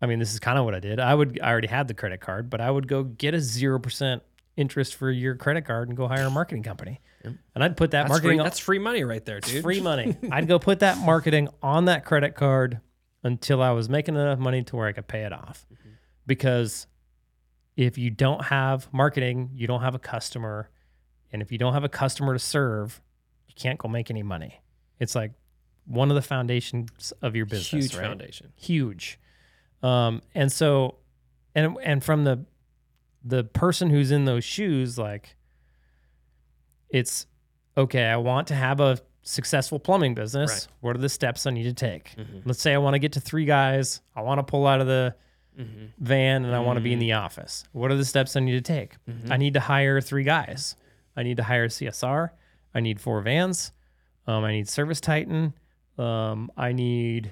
I 0.02 0.08
mean, 0.08 0.18
this 0.18 0.34
is 0.34 0.40
kind 0.40 0.58
of 0.58 0.66
what 0.66 0.74
I 0.74 0.80
did. 0.80 1.00
I 1.00 1.14
would. 1.14 1.40
I 1.40 1.52
already 1.52 1.68
had 1.68 1.88
the 1.88 1.94
credit 1.94 2.20
card, 2.20 2.50
but 2.50 2.60
I 2.60 2.72
would 2.72 2.88
go 2.88 3.04
get 3.04 3.36
a 3.36 3.40
zero 3.40 3.78
percent 3.78 4.24
interest 4.58 4.96
for 4.96 5.12
your 5.12 5.36
credit 5.36 5.66
card 5.66 5.88
and 5.90 5.96
go 5.96 6.08
hire 6.08 6.26
a 6.26 6.32
marketing 6.32 6.64
company. 6.64 7.00
Yep. 7.24 7.34
And 7.54 7.64
I'd 7.64 7.78
put 7.78 7.92
that 7.92 8.04
That's 8.04 8.10
marketing. 8.10 8.40
free, 8.40 8.44
that's 8.44 8.60
free 8.60 8.80
money 8.80 9.04
right 9.04 9.24
there, 9.24 9.40
dude. 9.40 9.62
free 9.62 9.82
money. 9.82 10.18
I'd 10.32 10.48
go 10.48 10.58
put 10.58 10.80
that 10.80 10.98
marketing 10.98 11.50
on 11.62 11.86
that 11.86 12.06
credit 12.06 12.34
card 12.34 12.80
until 13.24 13.62
I 13.62 13.72
was 13.72 13.90
making 13.90 14.16
enough 14.16 14.40
money 14.40 14.64
to 14.64 14.76
where 14.76 14.88
I 14.88 14.92
could 14.92 15.08
pay 15.08 15.22
it 15.24 15.34
off. 15.34 15.66
Mm-hmm. 15.74 15.90
Because 16.28 16.88
if 17.76 17.98
you 17.98 18.10
don't 18.10 18.46
have 18.46 18.92
marketing, 18.94 19.52
you 19.54 19.68
don't 19.68 19.82
have 19.82 19.96
a 19.96 20.00
customer, 20.00 20.70
and 21.32 21.42
if 21.42 21.52
you 21.52 21.58
don't 21.58 21.74
have 21.74 21.84
a 21.84 21.90
customer 21.90 22.34
to 22.34 22.40
serve, 22.40 23.02
you 23.48 23.56
can't 23.56 23.80
go 23.80 23.88
make 23.88 24.12
any 24.12 24.24
money. 24.24 24.62
It's 25.00 25.16
like 25.16 25.32
one 25.86 26.10
of 26.10 26.16
the 26.16 26.22
foundations 26.22 27.12
of 27.22 27.36
your 27.36 27.46
business. 27.46 27.86
Huge 27.86 27.96
right? 27.96 28.08
foundation. 28.08 28.54
huge. 28.56 29.20
Um, 29.82 30.22
and 30.34 30.52
so, 30.52 30.96
and 31.56 31.78
and 31.84 32.04
from 32.04 32.24
the 32.24 32.46
the 33.24 33.44
person 33.44 33.90
who's 33.90 34.12
in 34.12 34.26
those 34.26 34.44
shoes, 34.44 34.98
like, 34.98 35.36
it's 36.90 37.26
okay. 37.78 38.06
I 38.06 38.18
want 38.18 38.48
to 38.48 38.56
have 38.56 38.80
a 38.80 39.00
successful 39.24 39.80
plumbing 39.80 40.14
business. 40.14 40.52
Right. 40.52 40.68
What 40.82 40.96
are 40.96 41.00
the 41.00 41.10
steps 41.10 41.46
I 41.48 41.52
need 41.52 41.64
to 41.64 41.74
take? 41.74 42.16
Mhm. 42.18 42.42
Let's 42.46 42.62
say 42.62 42.74
I 42.74 42.78
want 42.78 42.94
to 42.96 43.00
get 43.00 43.14
to 43.14 43.20
three 43.22 43.46
guys. 43.46 44.02
I 44.16 44.22
want 44.22 44.40
to 44.40 44.44
pull 44.44 44.68
out 44.68 44.82
of 44.82 44.88
the 44.88 45.16
Mhm. 45.58 45.90
van 45.98 46.46
and 46.46 46.54
I 46.56 46.60
want 46.60 46.78
to 46.78 46.82
be 46.82 46.92
in 46.94 47.00
Mm. 47.00 47.02
the 47.02 47.14
office. 47.14 47.64
What 47.72 47.90
are 47.92 47.96
the 47.96 48.06
steps 48.06 48.36
I 48.36 48.40
need 48.42 48.52
to 48.54 48.62
take? 48.62 48.98
Mhm. 49.08 49.32
I 49.32 49.38
need 49.38 49.54
to 49.54 49.60
hire 49.62 50.02
three 50.02 50.24
guys. 50.24 50.76
I 51.16 51.24
need 51.24 51.38
to 51.38 51.44
hire 51.44 51.70
CSR. 51.70 52.34
I 52.76 52.80
need 52.80 53.00
four 53.00 53.22
vans. 53.22 53.72
Um, 54.28 54.44
I 54.44 54.52
need 54.52 54.66
ServiceTitan. 54.66 55.54
Um, 55.98 56.52
I 56.58 56.72
need, 56.72 57.32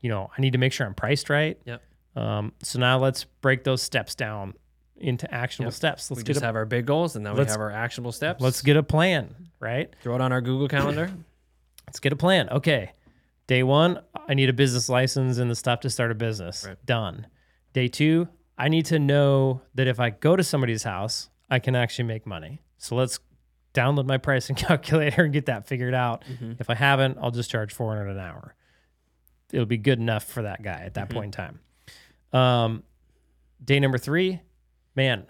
you 0.00 0.10
know, 0.10 0.30
I 0.36 0.40
need 0.40 0.52
to 0.52 0.58
make 0.58 0.72
sure 0.72 0.86
I'm 0.86 0.94
priced 0.94 1.30
right. 1.30 1.58
Yep. 1.64 1.82
Um, 2.16 2.52
so 2.62 2.78
now 2.78 2.98
let's 2.98 3.24
break 3.24 3.64
those 3.64 3.82
steps 3.82 4.14
down 4.14 4.54
into 4.96 5.32
actionable 5.34 5.68
Yep. 5.70 5.74
steps. 5.76 6.10
Let's 6.10 6.18
we 6.20 6.24
just 6.24 6.42
a, 6.42 6.44
have 6.46 6.56
our 6.56 6.64
big 6.64 6.86
goals, 6.86 7.16
and 7.16 7.24
then 7.26 7.34
we 7.34 7.44
have 7.44 7.60
our 7.60 7.70
actionable 7.70 8.12
steps. 8.12 8.40
let's 8.40 8.62
get 8.62 8.76
a 8.76 8.82
plan, 8.82 9.34
right? 9.60 9.94
throw 10.02 10.14
it 10.14 10.20
on 10.20 10.32
our 10.32 10.40
Google 10.40 10.68
Calendar. 10.68 11.10
Let's 11.86 12.00
get 12.00 12.12
a 12.14 12.16
plan. 12.16 12.48
Okay. 12.48 12.92
Day 13.46 13.62
one, 13.62 14.00
I 14.26 14.32
need 14.34 14.48
a 14.48 14.54
business 14.54 14.88
license 14.88 15.36
and 15.36 15.50
the 15.50 15.54
stuff 15.54 15.80
to 15.80 15.90
start 15.90 16.10
a 16.10 16.14
business. 16.14 16.64
Right. 16.66 16.78
Done. 16.86 17.26
Day 17.74 17.88
two, 17.88 18.26
I 18.56 18.68
need 18.68 18.86
to 18.86 18.98
know 18.98 19.60
that 19.74 19.86
if 19.86 20.00
I 20.00 20.08
go 20.10 20.34
to 20.34 20.42
somebody's 20.42 20.82
house, 20.82 21.28
I 21.50 21.58
can 21.58 21.76
actually 21.76 22.06
make 22.06 22.26
money. 22.26 22.62
So 22.78 22.96
let's 22.96 23.20
download 23.74 24.06
my 24.06 24.16
pricing 24.16 24.56
calculator 24.56 25.24
and 25.24 25.32
get 25.32 25.44
that 25.46 25.66
figured 25.68 25.92
out. 25.94 26.24
Mhm. 26.24 26.58
If 26.58 26.70
I 26.70 26.74
haven't, 26.74 27.18
I'll 27.20 27.30
just 27.30 27.50
charge 27.50 27.72
400 27.74 28.08
an 28.08 28.18
hour. 28.18 28.54
It'll 29.52 29.66
be 29.66 29.76
good 29.78 29.98
enough 29.98 30.24
for 30.24 30.42
that 30.42 30.62
guy 30.62 30.80
at 30.86 30.94
that 30.94 31.10
Mhm. 31.10 31.12
point 31.14 31.24
in 31.26 31.30
time. 31.32 31.60
Um, 32.32 32.82
day 33.62 33.78
number 33.78 33.98
three, 33.98 34.40
man, 34.94 35.26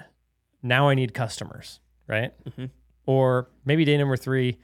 now 0.62 0.88
I 0.88 0.94
need 0.94 1.14
customers, 1.14 1.80
right? 2.06 2.32
Mhm. 2.44 2.70
Or 3.06 3.50
maybe 3.64 3.84
day 3.84 3.96
number 3.96 4.16
three, 4.16 4.58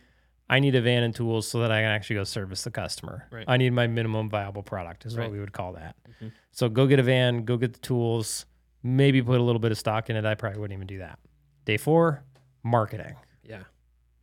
I 0.49 0.59
need 0.61 0.75
a 0.75 0.81
van 0.81 1.03
and 1.03 1.15
tools 1.15 1.47
so 1.49 1.61
that 1.61 1.71
I 1.71 1.81
can 1.83 1.91
actually 1.91 2.17
go 2.17 2.25
service 2.25 2.65
the 2.65 2.71
customer. 2.71 3.27
Right. 3.31 3.45
I 3.47 3.57
need 3.57 3.71
my 3.73 3.87
minimum 3.87 4.29
viable 4.29 4.63
product, 4.63 5.07
is 5.07 5.17
Right. 5.17 5.25
what 5.25 5.33
we 5.33 5.39
would 5.41 5.53
call 5.53 5.75
that. 5.75 5.95
Mhm. 6.21 6.33
So 6.51 6.69
go 6.69 6.87
get 6.87 6.99
a 6.99 7.03
van, 7.03 7.45
go 7.45 7.57
get 7.57 7.73
the 7.75 7.79
tools, 7.81 8.47
maybe 8.83 9.23
put 9.23 9.39
a 9.39 9.43
little 9.43 9.61
bit 9.61 9.71
of 9.73 9.79
stock 9.79 10.11
in 10.11 10.17
it. 10.17 10.25
I 10.25 10.35
probably 10.35 10.59
wouldn't 10.61 10.77
even 10.77 10.87
do 10.87 10.99
that. 10.99 11.19
Day 11.67 11.77
four, 11.77 12.25
marketing. 12.65 13.15
Yeah. 13.45 13.65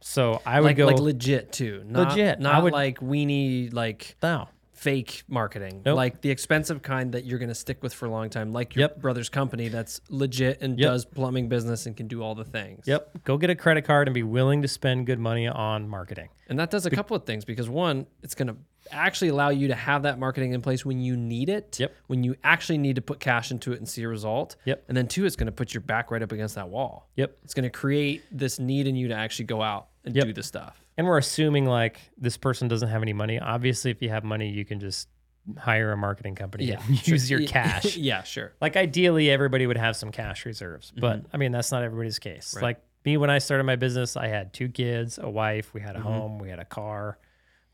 So 0.01 0.41
I 0.45 0.59
would 0.59 0.67
like, 0.67 0.77
go 0.77 0.87
like 0.87 0.99
legit 0.99 1.51
too. 1.51 1.83
Not, 1.85 2.09
Legit. 2.09 2.39
Not 2.39 2.63
would- 2.63 2.73
like 2.73 2.99
weenie 2.99 3.71
like 3.73 4.15
now. 4.21 4.49
Fake 4.77 5.23
marketing. 5.27 5.81
Nope. 5.85 5.95
Like 5.95 6.21
the 6.21 6.29
expensive 6.29 6.81
kind 6.81 7.11
that 7.13 7.25
you're 7.25 7.39
going 7.39 7.49
to 7.49 7.55
stick 7.55 7.81
with 7.81 7.93
for 7.93 8.05
a 8.05 8.09
long 8.09 8.29
time. 8.29 8.53
Like 8.53 8.75
your 8.75 8.81
Yep. 8.83 9.01
brother's 9.01 9.27
company 9.29 9.69
that's 9.69 10.01
legit 10.09 10.61
and 10.61 10.77
Yep. 10.79 10.87
does 10.87 11.05
plumbing 11.05 11.49
business 11.49 11.85
and 11.87 11.97
can 11.97 12.07
do 12.07 12.21
all 12.21 12.35
the 12.35 12.43
things. 12.45 12.85
Yep. 12.87 13.23
Go 13.23 13.37
get 13.37 13.49
a 13.49 13.55
credit 13.55 13.83
card 13.85 14.07
and 14.07 14.13
be 14.13 14.23
willing 14.23 14.61
to 14.61 14.67
spend 14.67 15.05
good 15.07 15.19
money 15.19 15.47
on 15.47 15.89
marketing. 15.89 16.29
And 16.47 16.59
that 16.59 16.69
does 16.69 16.85
a 16.85 16.91
couple 16.91 17.17
of 17.17 17.25
things 17.25 17.43
because 17.43 17.67
one, 17.67 18.05
it's 18.21 18.35
going 18.35 18.47
to 18.49 18.55
actually 18.91 19.29
allow 19.29 19.49
you 19.49 19.67
to 19.67 19.75
have 19.75 20.03
that 20.03 20.17
marketing 20.19 20.53
in 20.53 20.61
place 20.61 20.85
when 20.85 20.99
you 21.01 21.17
need 21.17 21.49
it. 21.49 21.79
Yep. 21.79 21.93
When 22.07 22.23
you 22.23 22.35
actually 22.43 22.77
need 22.77 22.95
to 22.97 23.01
put 23.01 23.19
cash 23.19 23.51
into 23.51 23.73
it 23.73 23.79
and 23.79 23.89
see 23.89 24.03
a 24.03 24.07
result. 24.07 24.55
Yep. 24.65 24.83
And 24.87 24.95
then 24.95 25.07
two, 25.07 25.25
it's 25.25 25.35
going 25.35 25.47
to 25.47 25.51
put 25.51 25.73
your 25.73 25.81
back 25.81 26.11
right 26.11 26.21
up 26.21 26.31
against 26.31 26.55
that 26.55 26.69
wall. 26.69 27.09
Yep. 27.15 27.35
It's 27.43 27.53
going 27.53 27.63
to 27.63 27.69
create 27.69 28.23
this 28.31 28.59
need 28.59 28.87
in 28.87 28.95
you 28.95 29.07
to 29.09 29.15
actually 29.15 29.45
go 29.45 29.61
out 29.61 29.87
and 30.05 30.15
Yep. 30.15 30.25
do 30.27 30.33
the 30.33 30.43
stuff. 30.43 30.83
And 30.97 31.05
we're 31.07 31.17
assuming 31.19 31.65
like 31.65 31.99
this 32.17 32.37
person 32.37 32.67
doesn't 32.67 32.89
have 32.89 33.01
any 33.01 33.13
money. 33.13 33.39
Obviously, 33.39 33.91
if 33.91 34.01
you 34.01 34.09
have 34.09 34.23
money, 34.23 34.49
you 34.49 34.65
can 34.65 34.79
just 34.79 35.07
hire 35.57 35.91
a 35.93 35.97
marketing 35.97 36.35
company 36.35 36.65
Yeah. 36.65 36.81
use 36.89 37.29
your 37.29 37.41
cash. 37.47 37.95
yeah, 37.95 38.23
sure. 38.23 38.53
like 38.59 38.75
ideally, 38.75 39.29
everybody 39.29 39.65
would 39.67 39.77
have 39.77 39.95
some 39.95 40.11
cash 40.11 40.45
reserves, 40.45 40.91
but 40.97 41.25
I 41.33 41.37
mean 41.37 41.51
that's 41.53 41.71
not 41.71 41.83
everybody's 41.83 42.19
case. 42.19 42.53
Right. 42.55 42.63
Like 42.63 42.81
me, 43.05 43.15
when 43.15 43.29
I 43.29 43.37
started 43.37 43.63
my 43.63 43.77
business, 43.77 44.17
I 44.17 44.27
had 44.27 44.53
two 44.53 44.67
kids, 44.67 45.17
a 45.21 45.29
wife, 45.29 45.73
we 45.73 45.79
had 45.79 45.95
a 45.95 45.99
Mhm. 45.99 46.03
home, 46.03 46.39
we 46.39 46.49
had 46.49 46.59
a 46.59 46.65
car, 46.65 47.17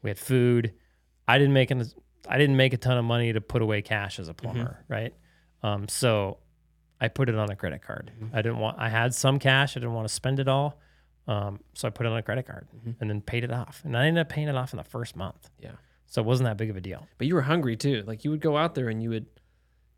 we 0.04 0.10
had 0.12 0.20
food. 0.20 0.74
I 1.28 1.40
didn't 1.40 1.54
make 1.54 1.72
an, 1.72 1.84
I 2.30 2.38
didn't 2.38 2.58
make 2.58 2.74
a 2.74 2.78
ton 2.78 2.98
of 2.98 3.06
money 3.06 3.34
to 3.34 3.42
put 3.42 3.62
away 3.64 3.82
cash 3.82 4.20
as 4.20 4.28
a 4.28 4.34
plumber, 4.36 4.84
right? 4.88 5.16
Um, 5.64 5.88
so 5.88 6.38
I 7.02 7.08
put 7.08 7.28
it 7.30 7.36
on 7.36 7.50
a 7.50 7.56
credit 7.56 7.82
card. 7.82 8.12
I 8.34 8.42
didn't 8.44 8.60
want. 8.60 8.78
I 8.78 8.90
had 8.90 9.16
some 9.16 9.40
cash. 9.40 9.76
I 9.76 9.80
didn't 9.80 9.94
want 9.94 10.08
to 10.08 10.14
spend 10.14 10.40
it 10.40 10.48
all. 10.48 10.80
Um, 11.28 11.60
so 11.74 11.88
I 11.88 11.92
put 11.92 12.06
it 12.06 12.12
on 12.12 12.18
a 12.18 12.22
credit 12.24 12.46
card 12.46 12.68
Mhm. 12.76 12.96
and 13.00 13.10
then 13.10 13.22
paid 13.22 13.44
it 13.44 13.52
off. 13.52 13.82
And 13.86 13.98
I 13.98 14.08
ended 14.08 14.22
up 14.22 14.30
paying 14.30 14.48
it 14.50 14.56
off 14.56 14.74
in 14.74 14.78
the 14.78 14.84
first 14.84 15.16
month. 15.16 15.50
Yeah. 15.60 15.72
So 16.06 16.22
it 16.22 16.26
wasn't 16.26 16.46
that 16.48 16.58
big 16.58 16.70
of 16.70 16.76
a 16.76 16.82
deal. 16.82 17.08
But 17.18 17.28
you 17.28 17.36
were 17.36 17.42
hungry 17.44 17.78
too. 17.78 18.04
Like 18.06 18.24
you 18.26 18.32
would 18.32 18.42
go 18.42 18.58
out 18.58 18.76
there 18.76 18.90
and 18.90 19.02
you 19.02 19.10
would, 19.10 19.26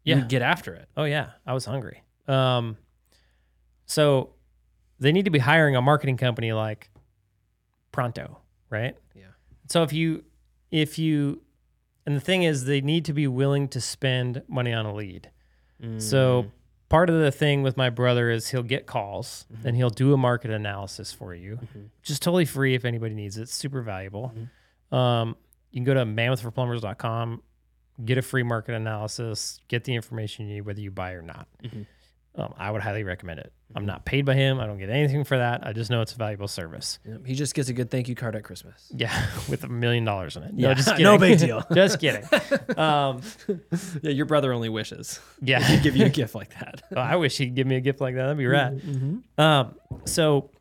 you 0.03 0.13
Yeah. 0.13 0.19
would 0.19 0.29
get 0.29 0.41
after 0.43 0.73
it. 0.75 0.87
Oh 0.95 1.03
yeah, 1.05 1.31
I 1.45 1.53
was 1.53 1.65
hungry. 1.65 2.03
Um, 2.27 2.77
so 3.85 4.33
they 4.99 5.11
need 5.11 5.25
to 5.25 5.31
be 5.31 5.39
hiring 5.39 5.75
a 5.75 5.81
marketing 5.81 6.17
company 6.17 6.53
like 6.53 6.89
Pronto, 7.91 8.39
right? 8.69 8.95
Yeah. 9.13 9.25
So 9.67 9.83
if 9.83 9.93
you, 9.93 10.23
if 10.71 10.97
you, 10.99 11.41
and 12.05 12.15
the 12.15 12.21
thing 12.21 12.43
is, 12.43 12.65
they 12.65 12.81
need 12.81 13.05
to 13.05 13.13
be 13.13 13.27
willing 13.27 13.67
to 13.69 13.81
spend 13.81 14.43
money 14.47 14.73
on 14.73 14.85
a 14.85 14.93
lead. 14.93 15.31
Mm. 15.81 16.01
So 16.01 16.51
part 16.95 17.09
of 17.09 17.19
the 17.19 17.31
thing 17.31 17.61
with 17.61 17.75
my 17.75 17.89
brother 17.89 18.29
is 18.29 18.47
he'll 18.49 18.63
get 18.63 18.85
calls 18.85 19.45
Mm-hmm. 19.53 19.67
and 19.67 19.75
he'll 19.77 19.89
do 19.89 20.13
a 20.13 20.17
market 20.17 20.49
analysis 20.51 21.11
for 21.11 21.33
you, 21.35 21.57
Mhm. 21.57 21.89
which 21.99 22.09
is 22.09 22.19
totally 22.19 22.45
free 22.45 22.73
if 22.73 22.85
anybody 22.85 23.13
needs 23.13 23.37
it. 23.37 23.41
It's 23.43 23.53
super 23.53 23.81
valuable. 23.81 24.33
Um, 24.91 25.35
you 25.71 25.79
can 25.79 25.83
go 25.83 25.93
to 25.93 26.05
mammothforplumbers.com, 26.05 27.41
get 28.05 28.17
a 28.17 28.21
free 28.21 28.43
market 28.43 28.75
analysis, 28.75 29.59
get 29.67 29.83
the 29.83 29.93
information 29.93 30.47
you 30.47 30.53
need, 30.55 30.61
whether 30.61 30.79
you 30.79 30.89
buy 30.91 31.11
or 31.11 31.21
not. 31.21 31.47
Um, 32.37 32.53
I 32.57 32.69
would 32.69 32.81
highly 32.81 33.03
recommend 33.05 33.39
it. 33.39 33.53
I'm 33.75 33.85
not 33.85 34.05
paid 34.05 34.25
by 34.25 34.33
him. 34.35 34.59
I 34.59 34.65
don't 34.67 34.77
get 34.77 34.89
anything 34.89 35.23
for 35.23 35.37
that. 35.37 35.65
I 35.65 35.71
just 35.73 35.89
know 35.89 36.01
it's 36.01 36.13
a 36.13 36.17
valuable 36.17 36.47
service. 36.49 36.99
Yep. 37.05 37.25
He 37.25 37.33
just 37.33 37.55
gets 37.55 37.69
a 37.69 37.73
good 37.73 37.89
thank 37.89 38.09
you 38.09 38.15
card 38.15 38.35
at 38.35 38.43
Christmas. 38.43 38.91
Yeah, 38.93 39.25
with 39.49 39.63
a 39.63 39.69
million 39.69 40.03
dollars 40.05 40.35
in 40.35 40.43
it. 40.43 40.51
Yeah, 40.55 40.67
no, 40.69 40.73
just 40.75 40.89
kidding. 40.89 41.03
no 41.05 41.17
big 41.17 41.39
deal. 41.39 41.63
just 41.73 41.99
kidding. 41.99 42.23
Um, 42.77 43.21
Yeah, 44.01 44.11
your 44.11 44.25
brother 44.25 44.51
only 44.53 44.69
wishes. 44.69 45.19
yeah, 45.41 45.61
He'd 45.61 45.81
give 45.83 45.95
you 45.95 46.05
a 46.05 46.09
gift 46.09 46.35
like 46.35 46.53
that. 46.59 46.83
Well, 46.91 47.03
I 47.03 47.15
wish 47.15 47.37
he'd 47.37 47.55
give 47.55 47.67
me 47.67 47.75
a 47.77 47.81
gift 47.81 48.01
like 48.01 48.15
that. 48.15 48.23
That'd 48.23 48.37
be 48.37 48.47
rad. 48.47 48.81
Mm-hmm. 48.81 49.41
Um, 49.41 49.75
so, 50.05 50.51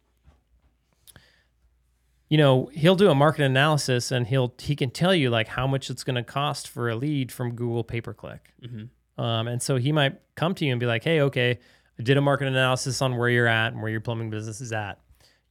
you 2.28 2.38
know, 2.38 2.70
he'll 2.72 2.96
do 2.96 3.10
a 3.10 3.14
market 3.14 3.42
analysis 3.44 4.10
and 4.10 4.26
he'll 4.26 4.54
he 4.58 4.74
can 4.76 4.90
tell 4.90 5.14
you 5.14 5.30
like 5.30 5.48
how 5.48 5.66
much 5.66 5.90
it's 5.90 6.02
going 6.04 6.16
to 6.16 6.22
cost 6.22 6.68
for 6.68 6.88
a 6.88 6.96
lead 6.96 7.30
from 7.30 7.54
Google 7.54 7.84
pay 7.84 8.00
per 8.00 8.14
click. 8.14 8.52
Mm-hmm. 8.64 8.84
Um, 9.16 9.46
and 9.48 9.62
so 9.62 9.76
he 9.76 9.92
might 9.92 10.20
come 10.34 10.54
to 10.56 10.64
you 10.64 10.72
and 10.72 10.80
be 10.80 10.86
like, 10.86 11.04
"Hey, 11.04 11.20
okay, 11.22 11.58
I 11.98 12.02
did 12.02 12.16
a 12.16 12.20
market 12.20 12.48
analysis 12.48 13.00
on 13.02 13.16
where 13.16 13.28
you're 13.28 13.46
at 13.46 13.72
and 13.72 13.80
where 13.82 13.90
your 13.90 14.00
plumbing 14.00 14.30
business 14.30 14.60
is 14.60 14.72
at. 14.72 14.98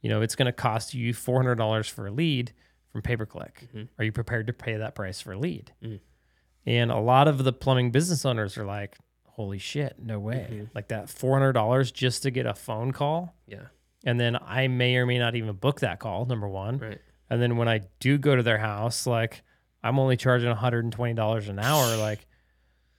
You 0.02 0.10
know, 0.10 0.20
it's 0.20 0.34
going 0.36 0.46
to 0.46 0.52
cost 0.52 0.92
you 0.94 1.14
four 1.14 1.38
hundred 1.40 1.54
dollars 1.56 1.88
for 1.88 2.06
a 2.06 2.10
lead 2.10 2.52
from 2.92 3.00
pay 3.02 3.16
per 3.16 3.24
click. 3.26 3.66
Mhm. 3.74 3.88
Are 3.98 4.04
you 4.04 4.12
prepared 4.12 4.46
to 4.48 4.52
pay 4.52 4.76
that 4.76 4.94
price 4.94 5.20
for 5.20 5.32
a 5.32 5.38
lead?" 5.38 5.72
Mm. 5.82 6.00
And 6.66 6.90
a 6.90 6.98
lot 6.98 7.28
of 7.28 7.42
the 7.44 7.52
plumbing 7.52 7.90
business 7.90 8.24
owners 8.24 8.56
are 8.58 8.64
like, 8.66 8.96
"Holy 9.28 9.58
shit, 9.58 9.96
no 9.98 10.18
way! 10.20 10.46
Mhm. 10.50 10.68
Like 10.74 10.88
that 10.88 11.08
four 11.08 11.38
hundred 11.38 11.52
dollars 11.54 11.90
just 11.90 12.22
to 12.24 12.30
get 12.30 12.44
a 12.46 12.54
phone 12.54 12.92
call." 12.92 13.34
Yeah. 13.46 13.66
and 14.06 14.20
then 14.20 14.36
I 14.36 14.68
may 14.68 14.96
or 14.96 15.06
may 15.06 15.18
not 15.18 15.34
even 15.34 15.56
book 15.56 15.80
that 15.80 15.98
call. 15.98 16.26
Number 16.26 16.46
one, 16.46 16.76
Right. 16.76 17.00
and 17.30 17.40
then 17.40 17.56
when 17.56 17.68
I 17.68 17.80
do 18.00 18.18
go 18.18 18.36
to 18.36 18.42
their 18.42 18.58
house, 18.58 19.06
like 19.06 19.42
I'm 19.82 19.98
only 19.98 20.18
charging 20.18 20.48
one 20.50 20.58
hundred 20.58 20.84
and 20.84 20.92
twenty 20.92 21.14
dollars 21.14 21.48
an 21.48 21.58
hour. 21.58 21.96
Like, 21.96 22.26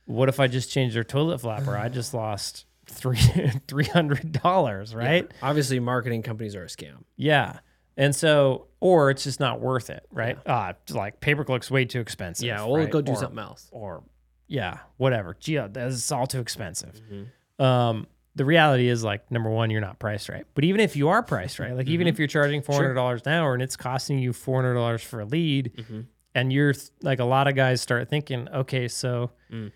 what 0.05 0.29
if 0.29 0.39
I 0.39 0.47
just 0.47 0.71
change 0.71 0.93
their 0.93 1.03
toilet 1.03 1.39
flapper? 1.41 1.75
I 1.77 1.89
just 1.89 2.13
lost 2.13 2.65
three 2.87 3.17
three 3.67 3.85
hundred 3.85 4.31
dollars, 4.31 4.93
right? 4.95 5.25
Yeah. 5.29 5.37
Obviously, 5.49 5.79
marketing 5.79 6.21
companies 6.23 6.55
are 6.55 6.63
a 6.63 6.67
scam. 6.67 7.03
Yeah. 7.17 7.59
And 7.97 8.13
so, 8.13 8.67
or 8.81 9.09
it's 9.09 9.23
just 9.23 9.39
not 9.39 9.61
worth 9.61 9.89
it, 9.89 10.05
right? 10.11 10.37
Ah, 10.45 10.73
like 10.91 11.21
pay 11.21 11.33
per 11.33 11.43
click's 11.45 11.71
way 11.71 11.85
too 11.85 12.01
expensive. 12.01 12.45
Yeah, 12.45 12.63
we'll 12.65 12.75
right? 12.77 12.89
go 12.89 13.01
do 13.01 13.13
Or- 13.13 13.15
something 13.15 13.39
else. 13.39 13.69
Or, 13.71 14.03
yeah, 14.47 14.79
whatever. 14.97 15.35
Gee, 15.39 15.55
that's 15.57 16.11
all 16.11 16.27
too 16.27 16.41
expensive. 16.41 16.93
Mm-hmm. 17.09 17.63
Um, 17.63 18.07
the 18.35 18.43
reality 18.43 18.89
is 18.89 19.01
like 19.01 19.31
number 19.31 19.49
one, 19.49 19.69
you're 19.69 19.79
not 19.79 19.97
priced 19.97 20.27
right. 20.27 20.45
But 20.55 20.65
even 20.65 20.81
if 20.81 20.97
you 20.97 21.07
are 21.07 21.23
priced 21.23 21.57
right, 21.57 21.73
like 21.73 21.87
even 21.87 22.05
if 22.07 22.19
you're 22.19 22.27
charging 22.27 22.61
four 22.61 22.75
hundred 22.75 22.95
dollars 22.95 23.21
an 23.25 23.31
hour 23.31 23.53
and 23.53 23.63
it's 23.63 23.77
costing 23.77 24.19
you 24.19 24.33
four 24.33 24.61
hundred 24.61 24.73
dollars 24.73 25.01
for 25.01 25.21
a 25.21 25.25
lead, 25.25 25.71
Mm-hmm. 25.77 26.01
and 26.35 26.51
you're 26.51 26.73
like 27.01 27.19
a 27.19 27.23
lot 27.25 27.47
of 27.47 27.55
guys 27.55 27.79
start 27.81 28.09
thinking, 28.09 28.49
okay, 28.49 28.89
so 28.89 29.31
Mm. 29.51 29.71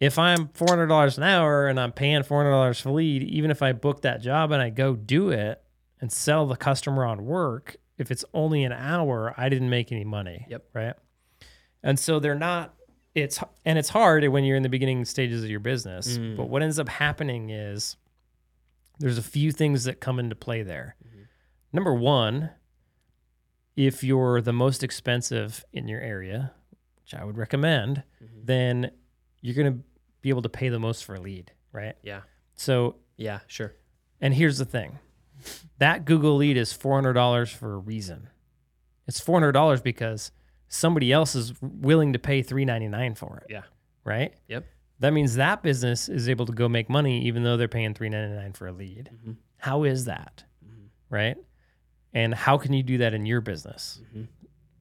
If 0.00 0.18
I'm 0.18 0.48
four 0.48 0.68
hundred 0.68 0.86
dollars 0.88 1.16
an 1.18 1.24
hour 1.24 1.66
and 1.68 1.78
I'm 1.80 1.92
paying 1.92 2.22
four 2.22 2.38
hundred 2.38 2.50
dollars 2.52 2.80
for 2.80 2.90
lead, 2.90 3.22
even 3.22 3.50
if 3.50 3.62
I 3.62 3.72
book 3.72 4.02
that 4.02 4.20
job 4.20 4.52
and 4.52 4.60
I 4.62 4.70
go 4.70 4.94
do 4.94 5.30
it 5.30 5.62
and 6.00 6.12
sell 6.12 6.46
the 6.46 6.56
customer 6.56 7.04
on 7.04 7.24
work, 7.24 7.76
if 7.98 8.10
it's 8.10 8.24
only 8.34 8.64
an 8.64 8.72
hour, 8.72 9.32
I 9.36 9.48
didn't 9.48 9.70
make 9.70 9.90
any 9.92 10.04
money. 10.04 10.46
Yep. 10.50 10.64
Right. 10.74 10.94
And 11.82 11.98
so 11.98 12.18
they're 12.20 12.34
not. 12.34 12.74
It's 13.14 13.40
and 13.64 13.78
it's 13.78 13.88
hard 13.88 14.26
when 14.28 14.44
you're 14.44 14.56
in 14.58 14.62
the 14.62 14.68
beginning 14.68 15.04
stages 15.06 15.42
of 15.42 15.48
your 15.48 15.60
business. 15.60 16.18
Mm. 16.18 16.36
But 16.36 16.50
what 16.50 16.62
ends 16.62 16.78
up 16.78 16.88
happening 16.88 17.48
is 17.48 17.96
there's 18.98 19.16
a 19.18 19.22
few 19.22 19.52
things 19.52 19.84
that 19.84 20.00
come 20.00 20.18
into 20.18 20.34
play 20.34 20.62
there. 20.62 20.96
Mhm. 21.02 21.26
Number 21.72 21.94
one, 21.94 22.50
if 23.76 24.04
you're 24.04 24.40
the 24.42 24.52
most 24.52 24.82
expensive 24.82 25.64
in 25.72 25.88
your 25.88 26.00
area, 26.00 26.52
which 27.02 27.14
I 27.14 27.24
would 27.24 27.36
recommend, 27.38 28.02
Mhm. 28.22 28.28
then 28.46 28.90
you're 29.46 29.54
going 29.54 29.72
to 29.72 29.84
be 30.22 30.28
able 30.30 30.42
to 30.42 30.48
pay 30.48 30.68
the 30.68 30.78
most 30.78 31.04
for 31.04 31.14
a 31.14 31.20
lead, 31.20 31.52
right? 31.72 31.94
Yeah. 32.02 32.22
So, 32.54 32.96
Yeah. 33.16 33.40
Sure. 33.46 33.74
and 34.20 34.34
here's 34.34 34.58
the 34.58 34.64
thing 34.64 34.98
that 35.78 36.04
Google 36.04 36.36
lead 36.36 36.56
is 36.56 36.72
$400 36.72 37.52
for 37.54 37.74
a 37.74 37.78
reason. 37.78 38.28
It's 39.06 39.20
$400 39.20 39.82
because 39.82 40.32
somebody 40.68 41.12
else 41.12 41.34
is 41.36 41.52
willing 41.62 42.12
to 42.14 42.18
pay 42.18 42.42
399 42.42 43.14
for 43.14 43.36
it. 43.38 43.46
Yeah. 43.50 43.62
Right? 44.04 44.34
Yep. 44.48 44.64
That 45.00 45.12
means 45.12 45.34
that 45.36 45.62
business 45.62 46.08
is 46.08 46.28
able 46.28 46.46
to 46.46 46.52
go 46.52 46.68
make 46.68 46.88
money 46.88 47.22
even 47.26 47.42
though 47.44 47.56
they're 47.56 47.68
paying 47.68 47.92
399 47.94 48.52
for 48.54 48.66
a 48.66 48.72
lead. 48.72 49.10
Mm-hmm. 49.14 49.32
How 49.58 49.84
is 49.84 50.06
that? 50.06 50.42
Mhm. 50.66 50.86
Right? 51.10 51.36
And 52.14 52.34
how 52.34 52.56
can 52.56 52.72
you 52.72 52.82
do 52.82 52.98
that 52.98 53.12
in 53.14 53.26
your 53.26 53.40
business? 53.42 54.00
Mhm. 54.16 54.26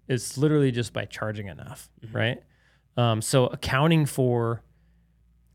It's 0.08 0.38
literally 0.38 0.72
just 0.72 0.94
by 0.94 1.06
charging 1.06 1.48
enough, 1.48 1.90
Mhm. 2.04 2.14
right? 2.16 2.44
Um, 2.98 3.22
so 3.22 3.48
accounting 3.48 4.06
for, 4.06 4.62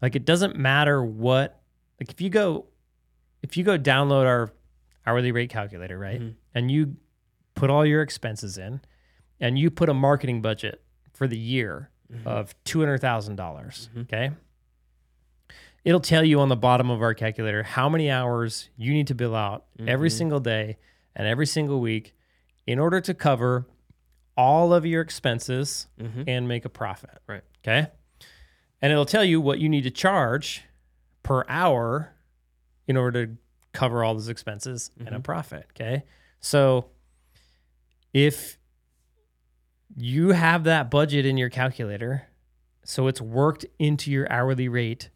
like, 0.02 0.14
it 0.16 0.24
doesn't 0.24 0.56
matter 0.56 1.02
what, 1.02 1.60
like, 2.00 2.10
if 2.10 2.20
you 2.20 2.28
go, 2.30 2.66
if 3.42 3.56
you 3.56 3.64
go 3.64 3.78
download 3.78 4.26
our 4.26 4.52
hourly 5.06 5.32
rate 5.32 5.48
calculator, 5.50 5.98
right, 5.98 6.20
Mhm. 6.20 6.34
and 6.54 6.70
you 6.70 6.96
put 7.54 7.70
all 7.70 7.86
your 7.86 8.02
expenses 8.02 8.58
in, 8.58 8.80
and 9.40 9.58
you 9.58 9.70
put 9.70 9.88
a 9.88 9.94
marketing 9.94 10.42
budget 10.42 10.82
for 11.14 11.26
the 11.26 11.38
year 11.38 11.90
Mhm. 12.12 12.26
of 12.26 12.54
two 12.64 12.80
hundred 12.80 12.98
thousand 12.98 13.36
dollars, 13.36 13.88
Mhm. 13.94 14.02
okay. 14.02 14.30
It'll 15.82 16.00
tell 16.00 16.22
you 16.24 16.40
on 16.40 16.50
the 16.50 16.56
bottom 16.56 16.90
of 16.90 17.00
our 17.00 17.14
calculator 17.14 17.62
how 17.62 17.88
many 17.88 18.10
hours 18.10 18.68
you 18.76 18.92
need 18.92 19.06
to 19.06 19.14
bill 19.14 19.34
out 19.34 19.64
every 19.86 20.10
Mhm. 20.10 20.12
single 20.18 20.40
day 20.40 20.76
and 21.16 21.26
every 21.26 21.46
single 21.46 21.80
week 21.80 22.14
in 22.66 22.78
order 22.78 23.00
to 23.00 23.14
cover 23.14 23.66
all 24.40 24.72
of 24.72 24.86
your 24.86 25.02
expenses 25.02 25.86
Mhm. 25.98 26.24
and 26.26 26.48
make 26.48 26.64
a 26.64 26.68
profit. 26.70 27.18
Right. 27.26 27.42
Okay. 27.58 27.90
And 28.80 28.90
it'll 28.90 29.04
tell 29.04 29.24
you 29.24 29.38
what 29.40 29.58
you 29.58 29.68
need 29.68 29.82
to 29.82 29.90
charge 29.90 30.64
per 31.22 31.44
hour 31.46 32.14
in 32.86 32.96
order 32.96 33.26
to 33.26 33.36
cover 33.72 34.02
all 34.02 34.14
those 34.14 34.28
expenses 34.28 34.90
and 34.98 35.14
a 35.14 35.18
Mhm. 35.18 35.22
profit. 35.22 35.66
Okay. 35.72 36.04
So 36.40 36.88
if 38.14 38.58
you 39.94 40.30
have 40.30 40.64
that 40.64 40.90
budget 40.90 41.26
in 41.26 41.36
your 41.36 41.50
calculator, 41.50 42.28
so 42.82 43.06
it's 43.08 43.20
worked 43.20 43.66
into 43.78 44.10
your 44.10 44.30
hourly 44.32 44.68
rate 44.68 45.10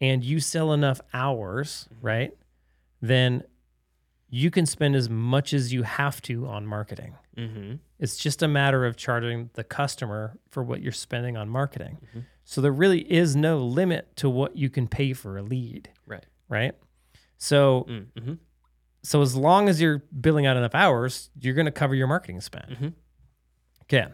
and 0.00 0.24
you 0.24 0.40
sell 0.40 0.72
enough 0.72 1.00
hours, 1.12 1.88
Mhm. 1.92 1.98
right? 2.00 2.32
Then 3.02 3.44
you 4.30 4.50
can 4.50 4.64
spend 4.64 4.96
as 4.96 5.10
much 5.10 5.52
as 5.52 5.74
you 5.74 5.82
have 5.82 6.22
to 6.22 6.46
on 6.46 6.66
marketing. 6.66 7.14
Mhm. 7.36 7.80
It's 8.02 8.16
just 8.16 8.42
a 8.42 8.48
matter 8.48 8.84
of 8.84 8.96
charging 8.96 9.48
the 9.54 9.62
customer 9.64 10.36
for 10.50 10.62
what 10.62 10.82
you're 10.82 10.92
spending 10.92 11.36
on 11.36 11.48
marketing. 11.48 11.98
Mhm. 12.14 12.24
So 12.44 12.60
there 12.60 12.72
really 12.72 13.00
is 13.10 13.36
no 13.36 13.58
limit 13.64 14.16
to 14.16 14.28
what 14.28 14.56
you 14.56 14.68
can 14.68 14.88
pay 14.88 15.12
for 15.12 15.38
a 15.38 15.42
lead, 15.42 15.88
Right. 16.06 16.26
right? 16.48 16.74
So 17.38 17.84
Mm, 17.88 18.06
mhm. 18.14 18.38
so 19.04 19.22
as 19.22 19.36
long 19.36 19.68
as 19.68 19.80
you're 19.80 19.98
billing 20.20 20.46
out 20.46 20.56
enough 20.56 20.74
hours, 20.74 21.30
you're 21.40 21.54
going 21.54 21.66
to 21.66 21.70
cover 21.72 21.94
your 21.94 22.08
marketing 22.08 22.40
spend. 22.40 22.76
Mhm. 22.76 22.92
Okay. 23.82 24.08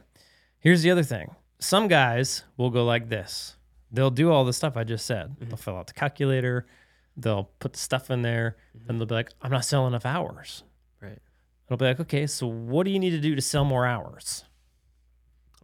Here's 0.60 0.82
the 0.82 0.90
other 0.90 1.02
thing. 1.02 1.35
Some 1.59 1.89
guys 1.89 2.44
will 2.59 2.70
go 2.70 2.85
like 2.85 3.09
this. 3.09 3.56
They'll 3.90 4.10
do 4.10 4.31
all 4.31 4.44
the 4.44 4.52
stuff 4.52 4.77
I 4.77 4.85
just 4.85 5.06
said. 5.06 5.36
Mhm. 5.40 5.48
They'll 5.48 5.56
fill 5.56 5.77
out 5.77 5.86
the 5.86 5.94
calculator, 5.94 6.66
they'll 7.16 7.44
put 7.59 7.73
the 7.73 7.78
stuff 7.78 8.10
in 8.10 8.20
there, 8.23 8.56
Mhm. 8.77 8.89
and 8.90 9.01
they'll 9.01 9.06
be 9.06 9.15
like, 9.15 9.32
I'm 9.40 9.51
not 9.51 9.65
selling 9.65 9.89
enough 9.93 10.05
hours. 10.06 10.62
I'll 11.70 11.77
be 11.77 11.85
like, 11.85 12.01
okay, 12.01 12.27
so 12.27 12.47
what 12.47 12.85
do 12.85 12.90
you 12.90 12.99
need 12.99 13.11
to 13.11 13.20
do 13.20 13.35
to 13.35 13.43
sell 13.43 13.65
more 13.65 13.85
hours? 13.86 14.45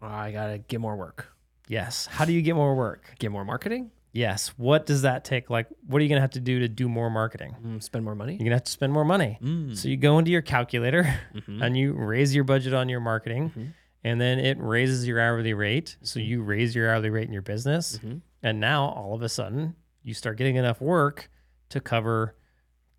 I 0.02 0.32
gotta 0.32 0.58
get 0.58 0.80
more 0.80 0.96
work. 0.96 1.32
Yes. 1.66 2.06
How 2.06 2.24
do 2.24 2.32
you 2.32 2.42
get 2.42 2.54
more 2.54 2.74
work? 2.74 3.14
Get 3.18 3.32
more 3.32 3.44
marketing. 3.44 3.90
Yes. 4.12 4.48
What 4.58 4.86
does 4.86 5.02
that 5.02 5.24
take? 5.24 5.48
Like, 5.50 5.66
what 5.86 5.98
are 5.98 6.02
you 6.02 6.08
to 6.14 6.20
have 6.20 6.30
to 6.32 6.40
do 6.40 6.60
to 6.60 6.68
do 6.68 6.88
more 6.88 7.10
marketing? 7.10 7.56
Mm, 7.64 7.82
spend 7.82 8.04
more 8.04 8.14
money. 8.14 8.34
You're 8.38 8.50
to 8.50 8.56
have 8.56 8.64
to 8.64 8.70
spend 8.70 8.92
more 8.92 9.04
money. 9.04 9.38
Mm. 9.42 9.76
So 9.76 9.88
you 9.88 9.96
go 9.96 10.18
into 10.18 10.30
your 10.30 10.42
calculator 10.42 11.04
Mhm. 11.34 11.62
and 11.64 11.76
you 11.76 11.94
raise 11.94 12.34
your 12.34 12.44
budget 12.44 12.74
on 12.74 12.88
your 12.88 13.00
marketing, 13.00 13.50
Mhm. 13.50 13.72
and 14.04 14.20
then 14.20 14.38
it 14.38 14.58
raises 14.60 15.06
your 15.08 15.18
hourly 15.20 15.54
rate. 15.54 15.96
So 16.02 16.20
Mm-hmm. 16.20 16.28
you 16.28 16.42
raise 16.42 16.76
your 16.76 16.90
hourly 16.90 17.10
rate 17.10 17.26
in 17.26 17.32
your 17.32 17.42
business. 17.42 17.98
Mhm. 17.98 18.20
And 18.42 18.60
now 18.60 18.84
all 18.90 19.14
of 19.14 19.22
a 19.22 19.28
sudden, 19.28 19.74
you 20.02 20.12
start 20.14 20.36
getting 20.36 20.56
enough 20.56 20.80
work 20.82 21.30
to 21.70 21.80
cover, 21.80 22.36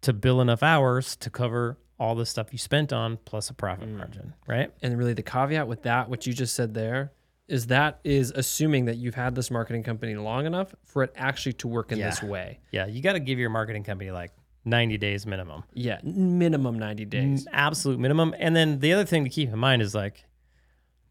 to 0.02 0.12
bill 0.12 0.42
enough 0.42 0.64
hours 0.64 1.16
to 1.18 1.30
cover 1.30 1.78
all 2.00 2.16
the 2.16 2.26
stuff 2.26 2.48
you 2.52 2.58
spent 2.58 2.92
on 2.92 3.18
plus 3.26 3.50
a 3.50 3.54
profit 3.54 3.88
Mm. 3.90 3.98
margin, 3.98 4.34
right? 4.48 4.72
And 4.82 4.98
really, 4.98 5.14
the 5.14 5.24
caveat 5.24 5.68
with 5.68 5.84
that, 5.84 6.10
what 6.10 6.26
you 6.28 6.34
just 6.34 6.54
said 6.56 6.74
there, 6.74 7.12
is 7.48 7.68
that 7.68 8.00
is 8.04 8.32
assuming 8.36 8.86
that 8.86 8.98
you've 8.98 9.16
had 9.16 9.36
this 9.36 9.50
marketing 9.52 9.84
company 9.84 10.16
long 10.16 10.46
enough 10.46 10.74
for 10.84 11.04
it 11.04 11.14
actually 11.16 11.54
to 11.54 11.68
work 11.68 11.92
in 11.92 12.00
this 12.00 12.22
way. 12.24 12.60
Yeah. 12.72 12.88
You 12.88 13.02
got 13.02 13.14
to 13.14 13.20
give 13.20 13.38
your 13.40 13.52
marketing 13.52 13.84
company 13.84 14.10
like 14.12 14.32
90 14.66 14.98
days 14.98 15.28
minimum. 15.28 15.64
Yeah, 15.76 16.00
minimum 16.04 16.80
ninety 16.80 17.06
days. 17.06 17.46
N- 17.46 17.54
absolute 17.54 18.00
minimum. 18.00 18.34
And 18.40 18.56
then 18.56 18.80
the 18.80 18.94
other 18.94 19.06
thing 19.06 19.24
to 19.24 19.30
keep 19.30 19.50
in 19.54 19.60
mind 19.60 19.84
is 19.84 19.94
like 19.94 20.26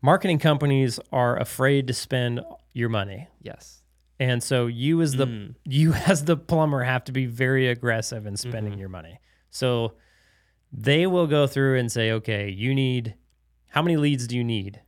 marketing 0.02 0.38
companies 0.38 0.98
are 1.12 1.38
afraid 1.38 1.86
to 1.86 1.94
spend 1.94 2.40
your 2.72 2.88
money. 2.88 3.28
Yes. 3.40 3.82
And 4.20 4.42
so 4.42 4.66
you 4.66 5.00
as 5.02 5.12
the 5.14 5.26
Mm. 5.26 5.54
you 5.64 5.92
as 6.06 6.24
the 6.24 6.36
plumber 6.36 6.82
have 6.82 7.04
to 7.04 7.12
be 7.12 7.26
very 7.26 7.68
aggressive 7.68 8.26
in 8.26 8.36
spending 8.36 8.74
Mhm. 8.74 8.78
your 8.80 8.88
money. 8.88 9.20
So 9.50 9.94
they 10.76 11.06
will 11.06 11.26
go 11.26 11.46
through 11.46 11.78
and 11.78 11.90
say, 11.90 12.10
"Okay, 12.12 12.48
you 12.50 12.74
need 12.74 13.14
how 13.68 13.82
many 13.82 13.96
leads 13.96 14.26
do 14.26 14.36
you 14.36 14.42
need?" 14.44 14.80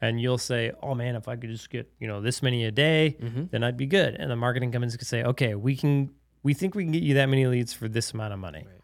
And 0.00 0.20
you'll 0.20 0.38
say, 0.38 0.70
"Oh 0.82 0.94
man, 0.94 1.16
if 1.16 1.28
I 1.28 1.36
could 1.36 1.48
just 1.50 1.70
get, 1.70 1.90
you 1.98 2.06
know, 2.06 2.20
this 2.20 2.42
many 2.42 2.64
a 2.66 2.70
day, 2.70 3.16
Mhm. 3.22 3.50
then 3.50 3.64
I'd 3.64 3.76
be 3.78 3.86
good." 3.86 4.14
And 4.14 4.30
the 4.30 4.36
marketing 4.36 4.70
companies 4.70 4.96
could 4.96 5.06
say, 5.08 5.22
"Okay, 5.24 5.54
we 5.54 5.76
can 5.76 6.10
we 6.42 6.52
think 6.52 6.74
we 6.74 6.84
can 6.84 6.92
get 6.92 7.02
you 7.02 7.14
that 7.14 7.26
many 7.30 7.46
leads 7.46 7.72
for 7.72 7.88
this 7.88 8.12
amount 8.12 8.34
of 8.34 8.38
money. 8.38 8.64
Right. 8.66 8.80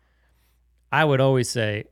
I 0.90 1.04
would 1.04 1.20
always 1.20 1.50
say, 1.50 1.84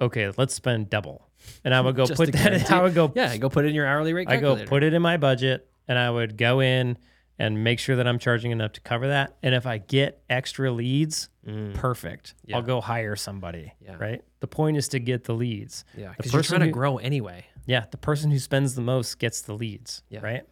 okay, 0.00 0.30
let's 0.36 0.54
spend 0.54 0.88
double. 0.88 1.28
And 1.64 1.74
I 1.74 1.80
would 1.80 1.96
go 1.96 2.06
put 2.14 2.30
that 2.32 2.52
in, 2.52 2.72
I 2.72 2.80
would 2.80 2.94
go 2.94 3.12
Yeah, 3.12 3.36
go 3.36 3.48
put 3.48 3.64
it 3.64 3.68
in 3.70 3.74
your 3.74 3.86
hourly 3.86 4.12
rate 4.12 4.28
I 4.30 4.36
go 4.36 4.54
put 4.64 4.84
it 4.84 4.94
in 4.94 5.02
my 5.02 5.16
budget 5.16 5.68
and 5.88 5.98
I 5.98 6.10
would 6.10 6.36
go 6.36 6.60
in 6.60 6.96
and 7.38 7.62
make 7.62 7.78
sure 7.78 7.96
that 7.96 8.06
I'm 8.06 8.18
charging 8.18 8.50
enough 8.50 8.72
to 8.72 8.80
cover 8.80 9.08
that. 9.08 9.36
And 9.42 9.54
if 9.54 9.66
I 9.66 9.78
get 9.78 10.22
extra 10.30 10.70
leads, 10.70 11.28
Mm, 11.46 11.74
perfect. 11.74 12.34
Yeah. 12.44 12.56
I'll 12.56 12.62
go 12.62 12.80
hire 12.80 13.14
somebody. 13.14 13.72
Yeah. 13.80 13.94
Right. 14.00 14.20
The 14.40 14.48
point 14.48 14.76
is 14.78 14.88
to 14.88 14.98
get 14.98 15.22
the 15.24 15.32
leads. 15.34 15.84
yeah, 15.96 16.08
the 16.08 16.14
because 16.16 16.32
you're 16.32 16.40
person 16.40 16.56
trying 16.56 16.60
to 16.62 16.66
who- 16.66 16.72
grow 16.72 16.98
anyway. 16.98 17.44
Yeah. 17.66 17.84
The 17.90 17.98
person 17.98 18.30
who 18.32 18.38
spends 18.40 18.74
the 18.74 18.80
most 18.82 19.18
gets 19.20 19.42
the 19.42 19.54
leads. 19.54 20.02
Yeah. 20.08 20.20
Right. 20.22 20.42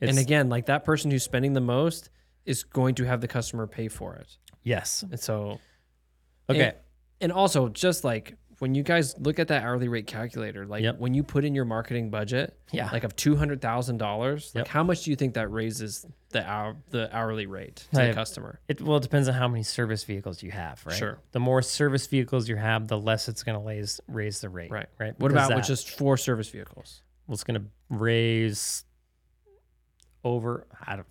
and 0.00 0.18
again, 0.18 0.48
like 0.48 0.66
that 0.66 0.84
person 0.84 1.10
who's 1.12 1.22
spending 1.22 1.52
the 1.52 1.60
most 1.60 2.10
is 2.44 2.64
going 2.64 2.94
to 2.96 3.04
have 3.04 3.20
the 3.20 3.28
customer 3.28 3.66
pay 3.68 3.86
for 3.88 4.16
it. 4.16 4.36
yes. 4.64 5.04
And 5.08 5.20
so, 5.20 5.60
Okay. 6.48 6.60
and, 6.68 6.74
and 7.20 7.32
also 7.32 7.68
just 7.68 8.02
like 8.02 8.36
when 8.60 8.74
you 8.74 8.82
guys 8.82 9.14
look 9.18 9.38
at 9.38 9.48
that 9.48 9.62
hourly 9.64 9.88
rate 9.88 10.06
calculator, 10.06 10.66
like 10.66 10.82
Yep. 10.82 10.98
when 10.98 11.14
you 11.14 11.22
put 11.22 11.44
in 11.46 11.54
your 11.54 11.64
marketing 11.64 12.10
budget, 12.10 12.56
Yeah. 12.72 12.90
like 12.92 13.04
of 13.04 13.16
two 13.16 13.34
hundred 13.34 13.60
thousand 13.62 13.96
dollars, 13.96 14.52
like 14.54 14.66
Yep. 14.66 14.68
how 14.68 14.84
much 14.84 15.02
do 15.04 15.10
you 15.10 15.16
think 15.16 15.34
that 15.34 15.50
raises 15.50 16.04
the 16.28 16.46
hour 16.48 16.76
the 16.90 17.14
hourly 17.16 17.46
rate 17.46 17.86
to 17.94 18.06
the 18.06 18.12
customer? 18.12 18.60
It 18.68 18.80
well 18.82 18.98
it 18.98 19.02
depends 19.02 19.28
on 19.28 19.34
how 19.34 19.48
many 19.48 19.62
service 19.62 20.04
vehicles 20.04 20.42
you 20.42 20.50
have, 20.50 20.84
right? 20.84 20.94
Sure. 20.96 21.18
The 21.32 21.40
more 21.40 21.62
service 21.62 22.06
vehicles 22.06 22.48
you 22.50 22.56
have, 22.56 22.86
the 22.86 22.98
less 22.98 23.28
it's 23.28 23.42
going 23.42 23.58
to 23.58 23.66
raise 23.66 23.98
raise 24.08 24.40
the 24.42 24.50
rate. 24.50 24.70
Right. 24.70 24.88
Right. 24.98 25.18
What 25.18 25.28
Because 25.32 25.46
about 25.48 25.56
with 25.56 25.66
just 25.66 25.90
four 25.90 26.16
service 26.18 26.50
vehicles? 26.50 27.02
well, 27.26 27.34
it's 27.34 27.44
going 27.44 27.60
to 27.62 27.66
raise 27.88 28.84
over? 30.22 30.66
I 30.86 30.96
don't. 30.96 31.08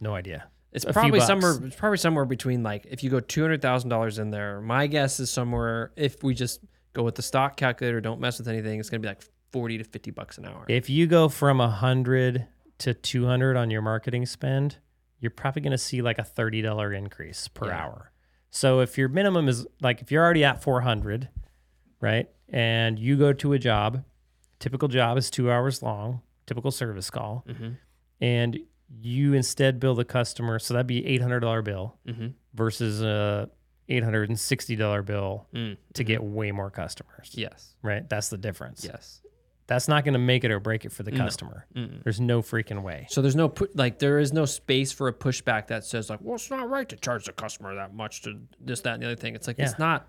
No 0.00 0.14
idea. 0.14 0.48
It's 0.72 0.84
probably 0.84 1.20
somewhere. 1.20 1.54
It's 1.64 1.76
probably 1.76 1.98
somewhere 1.98 2.24
between 2.24 2.62
like 2.62 2.86
if 2.90 3.02
you 3.02 3.10
go 3.10 3.20
two 3.20 3.40
hundred 3.42 3.62
thousand 3.62 3.88
dollars 3.90 4.18
in 4.18 4.30
there. 4.30 4.60
My 4.60 4.86
guess 4.86 5.18
is 5.20 5.30
somewhere 5.30 5.92
if 5.96 6.22
we 6.22 6.34
just 6.34 6.60
go 6.98 7.04
with 7.04 7.14
the 7.14 7.22
stock 7.22 7.56
calculator, 7.56 8.00
don't 8.00 8.20
mess 8.20 8.38
with 8.38 8.48
anything. 8.48 8.80
It's 8.80 8.90
gonna 8.90 9.00
be 9.00 9.08
like 9.08 9.22
forty 9.52 9.78
to 9.78 9.84
fifty 9.84 10.10
bucks 10.10 10.36
an 10.38 10.44
hour. 10.46 10.64
If 10.68 10.90
you 10.90 11.06
go 11.06 11.28
from 11.28 11.60
a 11.60 11.70
hundred 11.70 12.46
to 12.78 12.92
two 12.94 13.26
hundred 13.26 13.56
on 13.56 13.70
your 13.70 13.82
marketing 13.82 14.26
spend, 14.26 14.76
you're 15.20 15.30
probably 15.30 15.62
going 15.62 15.72
to 15.72 15.78
see 15.78 16.00
like 16.02 16.18
a 16.18 16.24
thirty 16.24 16.60
dollar 16.62 16.92
increase 16.92 17.48
per 17.48 17.66
Yeah. 17.68 17.84
hour. 17.84 18.12
So 18.50 18.80
if 18.80 18.96
your 18.98 19.08
minimum 19.08 19.48
is 19.48 19.66
like 19.80 20.00
if 20.02 20.10
you're 20.12 20.24
already 20.24 20.44
at 20.44 20.62
four 20.62 20.80
hundred, 20.82 21.28
right, 22.00 22.28
and 22.48 22.98
you 22.98 23.16
go 23.16 23.32
to 23.32 23.52
a 23.52 23.58
job, 23.58 24.04
typical 24.58 24.88
job 24.88 25.16
is 25.18 25.30
two 25.30 25.50
hours 25.50 25.82
long, 25.82 26.20
typical 26.46 26.70
service 26.70 27.10
call, 27.10 27.44
mm-hmm. 27.48 27.70
and 28.20 28.58
you 29.00 29.34
instead 29.34 29.78
bill 29.80 29.94
the 29.94 30.04
customer, 30.04 30.58
so 30.58 30.74
that'd 30.74 30.86
be 30.86 31.04
eight 31.06 31.20
hundred 31.22 31.40
dollar 31.40 31.62
bill 31.62 31.96
Mm-hmm. 32.06 32.28
versus 32.54 33.02
a 33.02 33.50
eight 33.88 34.04
hundred 34.04 34.28
and 34.28 34.38
sixty 34.38 34.76
dollar 34.76 35.02
bill 35.02 35.46
Mm. 35.54 35.76
to 35.94 36.04
get 36.04 36.22
way 36.22 36.52
more 36.52 36.70
customers. 36.70 37.30
Yes. 37.32 37.74
Right, 37.82 38.08
that's 38.08 38.28
the 38.28 38.38
difference. 38.38 38.84
Yes. 38.84 39.20
That's 39.66 39.86
not 39.86 40.02
going 40.04 40.14
to 40.14 40.18
make 40.18 40.44
it 40.44 40.50
or 40.50 40.60
break 40.60 40.86
it 40.86 40.92
for 40.92 41.02
the 41.02 41.12
customer. 41.12 41.66
Mm-mm. 41.76 42.02
There's 42.02 42.20
no 42.20 42.40
freaking 42.40 42.82
way. 42.82 43.06
So 43.10 43.20
there's 43.20 43.36
no 43.36 43.50
put 43.50 43.76
like 43.76 43.98
there 43.98 44.18
is 44.18 44.32
no 44.32 44.46
space 44.46 44.92
for 44.92 45.08
a 45.08 45.12
pushback 45.12 45.66
that 45.66 45.84
says 45.84 46.08
like, 46.08 46.20
well, 46.22 46.36
it's 46.36 46.50
not 46.50 46.70
right 46.70 46.88
to 46.88 46.96
charge 46.96 47.26
the 47.26 47.32
customer 47.32 47.74
that 47.74 47.92
much 47.94 48.22
to 48.22 48.40
this, 48.60 48.80
that, 48.82 48.94
and 48.94 49.02
the 49.02 49.06
other 49.08 49.16
thing. 49.16 49.34
It's 49.34 49.46
like 49.46 49.58
Yeah. 49.58 49.66
it's 49.68 49.78
not 49.78 50.08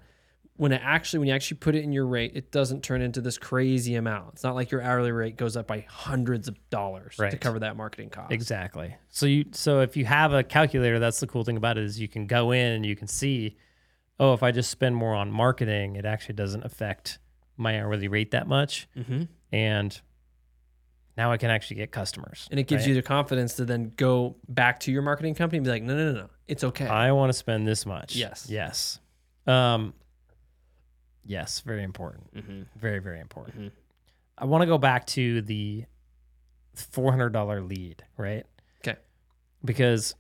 when 0.56 0.72
it 0.72 0.82
actually 0.82 1.20
when 1.20 1.28
you 1.28 1.34
actually 1.34 1.58
put 1.58 1.76
it 1.76 1.84
in 1.84 1.92
your 1.92 2.06
rate, 2.06 2.32
it 2.36 2.54
doesn't 2.54 2.84
turn 2.84 3.02
into 3.02 3.20
this 3.20 3.38
crazy 3.38 3.96
amount. 3.96 4.34
It's 4.36 4.44
not 4.46 4.56
like 4.56 4.72
your 4.72 4.82
hourly 4.82 5.12
rate 5.12 5.36
goes 5.36 5.58
up 5.58 5.68
by 5.68 5.86
hundreds 5.90 6.48
of 6.48 6.56
dollars 6.70 7.18
to 7.18 7.38
cover 7.38 7.60
that 7.60 7.76
marketing 7.76 8.12
cost. 8.12 8.32
Exactly. 8.32 8.96
So 9.10 9.26
you 9.26 9.44
so 9.52 9.82
if 9.82 9.98
you 9.98 10.06
have 10.06 10.32
a 10.32 10.42
calculator, 10.44 11.00
that's 11.00 11.20
the 11.20 11.28
cool 11.28 11.44
thing 11.44 11.58
about 11.58 11.78
it 11.78 11.84
is 11.84 12.00
you 12.00 12.08
can 12.08 12.28
go 12.28 12.52
in 12.52 12.72
and 12.74 12.86
you 12.86 12.96
can 12.96 13.08
see, 13.10 13.58
oh, 14.20 14.34
if 14.34 14.44
I 14.44 14.52
just 14.52 14.70
spend 14.70 14.96
more 14.96 15.14
on 15.16 15.32
marketing, 15.32 15.96
it 15.96 16.06
actually 16.06 16.36
doesn't 16.36 16.64
affect 16.66 17.20
my 17.58 17.80
hourly 17.82 18.08
rate 18.08 18.32
that 18.32 18.48
much, 18.48 18.88
Mm-hmm. 18.98 19.24
and 19.52 20.02
now 21.18 21.32
I 21.32 21.38
can 21.38 21.50
actually 21.50 21.76
get 21.78 21.92
customers. 21.92 22.48
And 22.52 22.60
it 22.60 22.68
gives 22.68 22.84
right? 22.84 22.90
you 22.90 22.96
the 22.96 23.02
confidence 23.02 23.56
to 23.56 23.66
then 23.66 23.92
go 23.98 24.38
back 24.48 24.80
to 24.82 24.92
your 24.92 25.02
marketing 25.02 25.36
company 25.36 25.58
and 25.58 25.66
be 25.66 25.70
like, 25.72 25.84
no, 25.84 25.96
no, 25.96 26.12
no, 26.14 26.20
no, 26.22 26.30
it's 26.48 26.64
okay. 26.64 26.88
I 26.88 27.12
want 27.12 27.30
to 27.30 27.34
spend 27.38 27.68
this 27.68 27.86
much. 27.86 28.16
Yes. 28.16 28.48
Yes. 28.50 29.00
Um. 29.48 29.94
Yes, 31.26 31.60
very 31.62 31.84
important. 31.84 32.34
mm-hmm. 32.34 32.62
Very 32.80 33.00
very 33.00 33.20
important. 33.20 33.60
Mhm. 33.60 33.72
I 34.38 34.46
want 34.46 34.62
to 34.62 34.66
go 34.66 34.78
back 34.78 35.06
to 35.08 35.42
the 35.42 35.86
four 36.74 37.12
hundred 37.12 37.32
dollar 37.34 37.62
lead, 37.62 38.04
right? 38.18 38.46
Okay. 38.82 38.98
Because 39.64 40.16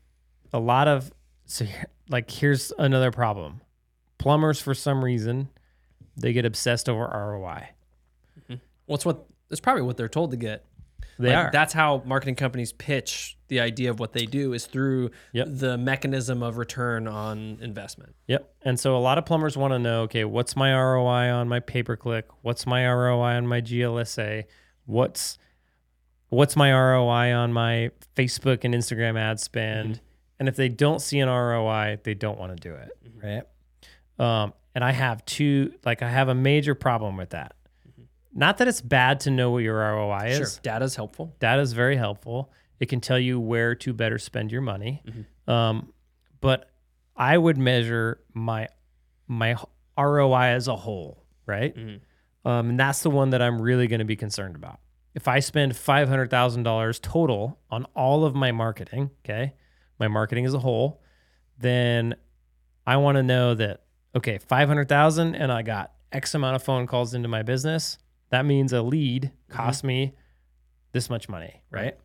a 0.53 0.59
lot 0.59 0.87
of 0.87 1.11
so 1.45 1.65
like 2.09 2.29
here's 2.29 2.71
another 2.77 3.11
problem. 3.11 3.61
Plumbers 4.19 4.61
for 4.61 4.75
some 4.75 5.03
reason 5.03 5.49
they 6.15 6.33
get 6.33 6.45
obsessed 6.45 6.87
over 6.87 7.05
ROI. 7.05 7.69
Well, 8.87 8.99
what 9.03 9.25
it's 9.51 9.59
probably 9.61 9.83
what 9.83 9.97
they're 9.97 10.09
told 10.09 10.31
to 10.31 10.37
get. 10.37 10.65
They 11.19 11.29
Like, 11.29 11.47
are. 11.47 11.49
That's 11.51 11.73
how 11.73 12.01
marketing 12.05 12.35
companies 12.35 12.71
pitch 12.71 13.37
the 13.49 13.59
idea 13.59 13.89
of 13.91 13.99
what 13.99 14.13
they 14.13 14.25
do 14.25 14.53
is 14.53 14.65
through 14.65 15.11
Yep. 15.33 15.47
the 15.49 15.77
mechanism 15.77 16.41
of 16.41 16.57
return 16.57 17.07
on 17.07 17.57
investment. 17.61 18.15
Yep. 18.27 18.51
And 18.63 18.79
so 18.79 18.95
a 18.95 18.99
lot 18.99 19.17
of 19.17 19.25
plumbers 19.25 19.57
want 19.57 19.73
to 19.73 19.79
know, 19.79 20.03
okay, 20.03 20.23
what's 20.23 20.55
my 20.55 20.73
ROI 20.73 21.29
on 21.31 21.49
my 21.49 21.59
pay 21.59 21.83
per 21.83 21.95
click? 21.95 22.25
What's 22.41 22.65
my 22.65 22.87
ROI 22.87 23.35
on 23.35 23.47
my 23.47 23.61
GLSA? 23.61 24.45
What's 24.85 25.37
what's 26.29 26.55
my 26.55 26.71
ROI 26.71 27.33
on 27.33 27.51
my 27.53 27.91
Facebook 28.15 28.63
and 28.63 28.73
Instagram 28.73 29.19
ad 29.19 29.39
spend? 29.39 29.95
Mm-hmm. 29.95 30.03
And 30.39 30.47
if 30.47 30.55
they 30.55 30.69
don't 30.69 31.01
see 31.01 31.19
an 31.19 31.27
ROI, 31.27 31.99
they 32.03 32.13
don't 32.13 32.39
want 32.39 32.55
to 32.55 32.69
do 32.69 32.73
it, 32.75 32.97
mm-hmm. 33.05 33.27
right? 33.27 33.43
Um, 34.19 34.53
and 34.75 34.83
I 34.83 34.91
have 34.91 35.25
two, 35.25 35.73
like 35.85 36.01
I 36.01 36.09
have 36.09 36.27
a 36.29 36.35
major 36.35 36.75
problem 36.75 37.17
with 37.17 37.31
that. 37.31 37.55
Not 38.33 38.57
that 38.59 38.67
it's 38.67 38.81
bad 38.81 39.21
to 39.21 39.31
know 39.31 39.49
what 39.51 39.59
your 39.59 39.77
ROI 39.77 40.25
is. 40.27 40.37
Sure, 40.63 40.83
is 40.83 40.95
helpful. 40.95 41.35
Data 41.39 41.61
is 41.61 41.73
very 41.73 41.95
helpful. 41.95 42.51
It 42.79 42.87
can 42.87 43.01
tell 43.01 43.17
you 43.19 43.39
where 43.39 43.73
to 43.75 43.93
better 43.93 44.17
spend 44.19 44.51
your 44.51 44.61
money. 44.61 45.01
Um, 45.47 45.91
but 46.39 46.69
I 47.15 47.37
would 47.37 47.57
measure 47.57 48.21
my 48.33 48.67
my 49.27 49.55
ROI 49.97 50.43
as 50.55 50.67
a 50.67 50.75
whole, 50.75 51.23
right? 51.45 51.75
Um, 52.45 52.69
and 52.69 52.79
that's 52.79 53.01
the 53.01 53.09
one 53.09 53.31
that 53.31 53.41
I'm 53.41 53.61
really 53.61 53.87
going 53.87 53.99
to 53.99 54.05
be 54.05 54.15
concerned 54.15 54.55
about. 54.55 54.79
If 55.15 55.27
I 55.27 55.39
spend 55.39 55.75
five 55.75 56.07
hundred 56.07 56.29
thousand 56.29 56.63
dollars 56.63 56.99
total 56.99 57.59
on 57.69 57.85
all 57.95 58.23
of 58.25 58.35
my 58.35 58.51
marketing, 58.51 59.09
okay, 59.25 59.53
my 59.99 60.07
marketing 60.07 60.45
as 60.45 60.53
a 60.53 60.59
whole, 60.59 61.01
then 61.57 62.15
I 62.87 62.97
want 62.97 63.17
to 63.17 63.23
know 63.23 63.55
that 63.55 63.83
okay, 64.19 64.37
five 64.37 64.67
hundred 64.67 64.87
thousand, 64.87 65.35
and 65.35 65.51
I 65.51 65.61
got 65.63 65.91
X 66.11 66.33
amount 66.35 66.55
of 66.55 66.63
phone 66.63 66.87
calls 66.87 67.13
into 67.13 67.27
my 67.27 67.41
business. 67.43 67.97
That 68.29 68.45
means 68.45 68.71
a 68.73 68.81
lead 68.81 69.31
cost 69.49 69.83
me 69.83 70.13
this 70.91 71.09
much 71.09 71.27
money, 71.27 71.61
right? 71.71 71.95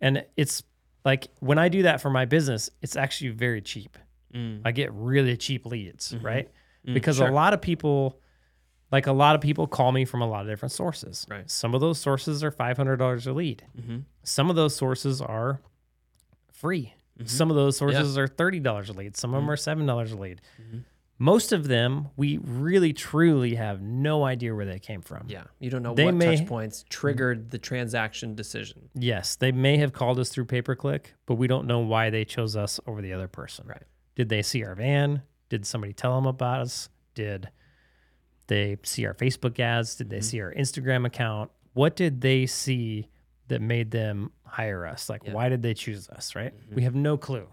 And 0.00 0.24
it's 0.36 0.62
like 1.04 1.28
when 1.40 1.58
I 1.58 1.68
do 1.68 1.82
that 1.84 2.00
for 2.00 2.10
my 2.10 2.24
business, 2.24 2.68
it's 2.82 2.96
actually 2.96 3.30
very 3.30 3.60
cheap. 3.60 3.96
Mm. 4.34 4.62
I 4.64 4.72
get 4.72 4.92
really 4.92 5.36
cheap 5.36 5.66
leads, 5.66 6.14
right? 6.20 6.48
Mm, 6.86 6.94
Because 6.94 7.16
sure. 7.18 7.28
a 7.28 7.32
lot 7.32 7.52
of 7.54 7.60
people, 7.60 8.18
like 8.90 9.06
a 9.06 9.12
lot 9.12 9.34
of 9.34 9.40
people, 9.40 9.66
call 9.66 9.92
me 9.92 10.04
from 10.04 10.22
a 10.22 10.26
lot 10.26 10.40
of 10.42 10.46
different 10.48 10.72
sources. 10.72 11.26
Right. 11.30 11.48
Some 11.50 11.74
of 11.74 11.80
those 11.80 12.00
sources 12.00 12.42
are 12.42 12.50
five 12.50 12.76
hundred 12.76 12.96
dollars 12.96 13.26
a 13.26 13.32
lead. 13.32 13.64
Mhm. 13.80 14.04
Some 14.24 14.50
of 14.50 14.56
those 14.56 14.74
sources 14.74 15.20
are 15.20 15.60
free. 16.52 16.94
Mm-hmm. 17.18 17.26
Some 17.26 17.50
of 17.50 17.56
those 17.56 17.76
sources 17.76 18.16
are 18.16 18.26
thirty 18.26 18.58
dollars 18.58 18.88
a 18.88 18.94
lead. 18.94 19.16
Some 19.16 19.34
of 19.34 19.42
them 19.42 19.50
are 19.50 19.56
seven 19.56 19.86
dollars 19.86 20.12
a 20.12 20.16
lead. 20.16 20.40
Mm-hmm. 21.14 21.24
Most 21.24 21.52
of 21.52 21.68
them, 21.68 22.08
we 22.16 22.38
really 22.38 22.92
truly 22.92 23.54
have 23.54 23.80
no 23.80 24.24
idea 24.24 24.54
where 24.54 24.66
they 24.66 24.78
came 24.78 25.02
from. 25.02 25.26
Yeah, 25.28 25.44
you 25.60 25.70
don't 25.70 25.82
know 25.82 25.94
They 25.94 26.06
what 26.06 26.14
may- 26.14 26.36
touch 26.36 26.46
points 26.46 26.84
triggered 26.88 27.50
the 27.50 27.58
transaction 27.58 28.34
decision. 28.34 28.88
Yes, 28.94 29.36
they 29.36 29.52
may 29.52 29.76
have 29.78 29.92
called 29.92 30.18
us 30.18 30.30
through 30.30 30.46
pay 30.46 30.62
per 30.62 30.74
click, 30.74 31.14
but 31.26 31.34
we 31.36 31.46
don't 31.46 31.66
know 31.66 31.78
why 31.80 32.10
they 32.10 32.24
chose 32.24 32.56
us 32.56 32.80
over 32.86 33.00
the 33.02 33.12
other 33.12 33.28
person. 33.28 33.66
Right. 33.66 33.82
Did 34.16 34.28
they 34.28 34.42
see 34.42 34.64
our 34.64 34.74
van? 34.74 35.22
Did 35.48 35.64
somebody 35.66 35.92
tell 35.92 36.14
them 36.16 36.26
about 36.26 36.60
us? 36.62 36.88
Did 37.14 37.50
they 38.48 38.76
see 38.82 39.06
our 39.06 39.14
Facebook 39.14 39.58
ads? 39.60 39.94
Did 39.96 40.10
they 40.10 40.16
Mm-hmm. 40.18 40.22
see 40.22 40.40
our 40.40 40.52
Instagram 40.54 41.06
account? 41.06 41.50
What 41.74 41.96
did 41.96 42.20
they 42.20 42.46
see 42.46 43.08
that 43.48 43.60
made 43.62 43.90
them 43.90 44.30
hire 44.44 44.86
us? 44.86 45.08
Like, 45.08 45.22
Yeah. 45.22 45.28
Mm-hmm. 45.28 45.36
why 45.36 45.48
did 45.48 45.62
they 45.62 45.74
choose 45.74 46.08
us? 46.10 46.34
Right. 46.34 46.52
We 46.74 46.82
have 46.82 46.94
no 46.94 47.16
clue, 47.16 47.48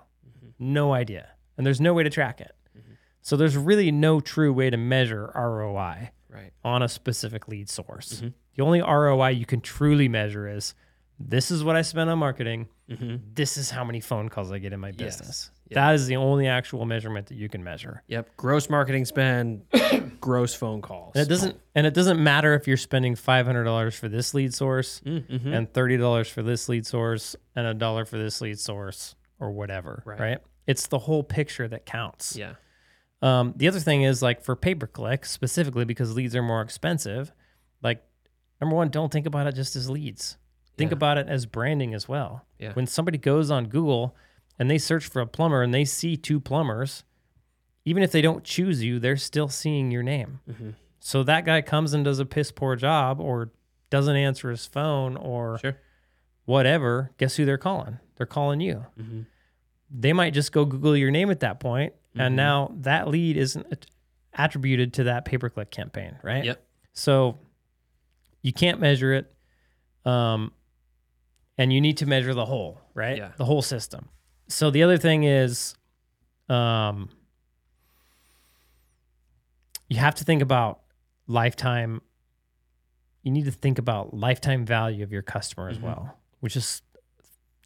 no 0.58 0.92
idea. 0.94 1.30
And 1.58 1.66
there's 1.66 1.82
no 1.82 1.94
way 1.94 2.04
to 2.04 2.10
track 2.10 2.42
it. 2.42 2.52
So 3.22 3.36
there's 3.36 3.58
really 3.58 3.92
no 3.92 4.20
true 4.20 4.52
way 4.54 4.70
to 4.70 4.78
measure 4.78 5.32
ROI 5.36 6.12
Right. 6.30 6.52
on 6.64 6.84
a 6.84 6.88
specific 6.88 7.48
lead 7.48 7.70
source. 7.70 8.16
Mm-hmm. 8.16 8.28
The 8.56 8.64
only 8.64 8.82
ROI 8.82 9.30
you 9.30 9.46
can 9.46 9.62
truly 9.62 10.08
measure 10.08 10.48
is 10.48 10.74
this 11.20 11.52
is 11.52 11.64
what 11.64 11.76
I 11.76 11.82
spent 11.82 12.10
on 12.10 12.20
marketing. 12.20 12.68
Mm-hmm. 12.90 13.16
This 13.34 13.58
is 13.58 13.70
how 13.72 13.84
many 13.84 14.00
phone 14.00 14.30
calls 14.30 14.52
I 14.52 14.60
get 14.60 14.72
in 14.74 14.80
my 14.80 14.90
Yes. 14.90 15.18
business. 15.18 15.52
That 15.72 15.94
is 15.96 16.08
the 16.08 16.16
only 16.16 16.48
actual 16.48 16.86
measurement 16.86 17.28
that 17.28 17.36
you 17.36 17.48
can 17.50 17.64
measure. 17.64 18.02
Yep. 18.08 18.36
Gross 18.38 18.70
marketing 18.72 19.06
spend, 19.06 19.62
gross 20.20 20.56
phone 20.56 20.82
calls. 20.82 21.14
And 21.16 21.24
it 21.26 21.30
doesn't 21.30 21.60
and 21.76 21.86
it 21.86 21.94
doesn't 21.94 22.24
matter 22.24 22.56
if 22.56 22.68
you're 22.68 22.78
spending 22.78 23.16
five 23.16 23.46
hundred 23.46 23.66
dollars 23.66 23.96
for 23.96 24.08
this 24.10 24.34
lead 24.34 24.54
source 24.54 25.02
Mm-hmm. 25.06 25.54
and 25.54 25.72
thirty 25.72 25.98
dollars 25.98 26.28
for 26.30 26.42
this 26.42 26.70
lead 26.70 26.88
source 26.88 27.36
and 27.56 27.68
a 27.68 27.74
dollar 27.76 28.06
for 28.06 28.18
this 28.18 28.42
lead 28.42 28.60
source 28.60 29.14
or 29.40 29.52
whatever. 29.52 30.02
Right. 30.06 30.20
Right. 30.20 30.38
It's 30.66 30.88
the 30.88 31.00
whole 31.00 31.24
picture 31.24 31.68
that 31.68 31.86
counts. 31.86 32.36
Yeah. 32.36 32.54
Um, 33.22 33.54
the 33.58 33.68
other 33.68 33.80
thing 33.80 34.04
is 34.04 34.22
like 34.22 34.42
for 34.44 34.56
pay 34.56 34.76
per 34.76 34.88
click 34.88 35.26
specifically 35.26 35.86
because 35.86 36.16
leads 36.16 36.36
are 36.36 36.42
more 36.44 36.62
expensive. 36.62 37.34
Like 37.82 38.04
number 38.62 38.76
one, 38.76 38.90
don't 38.90 39.12
think 39.12 39.26
about 39.26 39.48
it 39.48 39.56
just 39.56 39.76
as 39.76 39.90
leads. 39.90 40.38
Think 40.78 40.92
Yeah. 40.92 40.96
about 40.96 41.18
it 41.18 41.28
as 41.28 41.46
branding 41.46 41.94
as 41.94 42.08
well. 42.08 42.46
Yeah. 42.58 42.72
When 42.74 42.88
somebody 42.88 43.18
goes 43.18 43.52
on 43.52 43.66
Google 43.68 44.16
and 44.58 44.70
they 44.72 44.78
search 44.78 45.06
for 45.08 45.22
a 45.22 45.28
plumber 45.28 45.62
and 45.62 45.74
they 45.74 45.84
see 45.86 46.16
two 46.16 46.40
plumbers, 46.40 47.04
even 47.86 48.04
if 48.04 48.12
they 48.12 48.22
don't 48.22 48.44
choose 48.46 48.84
you, 48.84 49.00
they're 49.00 49.18
still 49.18 49.50
seeing 49.50 49.92
your 49.92 50.04
name. 50.04 50.40
Mm-hmm. 50.50 50.70
So 51.02 51.24
that 51.24 51.44
guy 51.46 51.62
comes 51.62 51.94
and 51.94 52.06
does 52.06 52.20
a 52.20 52.26
piss 52.26 52.52
poor 52.52 52.76
job 52.78 53.20
or 53.20 53.52
doesn't 53.90 54.16
answer 54.16 54.50
his 54.50 54.66
phone 54.66 55.18
or 55.18 55.58
Sure. 55.60 55.78
whatever. 56.46 57.12
Guess 57.18 57.36
who 57.36 57.46
they're 57.46 57.58
calling? 57.58 58.00
They're 58.16 58.26
calling 58.26 58.60
you. 58.62 58.86
Mm-hmm. 59.00 59.22
They 59.92 60.14
might 60.14 60.34
just 60.34 60.52
go 60.52 60.66
Google 60.66 60.96
your 60.96 61.12
name 61.12 61.32
at 61.32 61.40
that 61.40 61.60
point, 61.60 61.94
Mhm. 62.16 62.22
and 62.26 62.36
now 62.36 62.72
that 62.78 63.08
lead 63.08 63.38
isn't 63.38 63.88
attributed 64.34 64.94
to 64.96 65.04
that 65.06 65.26
pay 65.26 65.38
per 65.38 65.50
click 65.50 65.70
campaign, 65.72 66.18
right? 66.24 66.44
Yep. 66.44 66.64
So 66.94 67.40
you 68.42 68.52
can't 68.54 68.80
measure 68.80 69.14
it, 69.14 69.34
um, 70.06 70.52
and 71.58 71.72
you 71.74 71.82
need 71.82 71.98
to 71.98 72.06
measure 72.06 72.34
the 72.34 72.46
whole, 72.46 72.82
right? 72.94 73.18
Yeah. 73.18 73.32
The 73.38 73.46
whole 73.46 73.62
system. 73.62 74.10
So 74.48 74.72
the 74.72 74.82
other 74.84 74.98
thing 74.98 75.24
is, 75.24 75.76
um, 76.48 77.10
you 79.88 79.98
have 79.98 80.16
to 80.16 80.24
think 80.24 80.42
about 80.42 80.82
lifetime. 81.28 82.02
You 83.24 83.32
need 83.32 83.46
to 83.46 83.52
think 83.52 83.78
about 83.80 84.14
lifetime 84.14 84.66
value 84.66 85.04
of 85.04 85.12
your 85.12 85.22
customer 85.22 85.70
as 85.70 85.78
Mhm. 85.78 85.82
well, 85.84 86.18
which 86.40 86.56
is, 86.56 86.82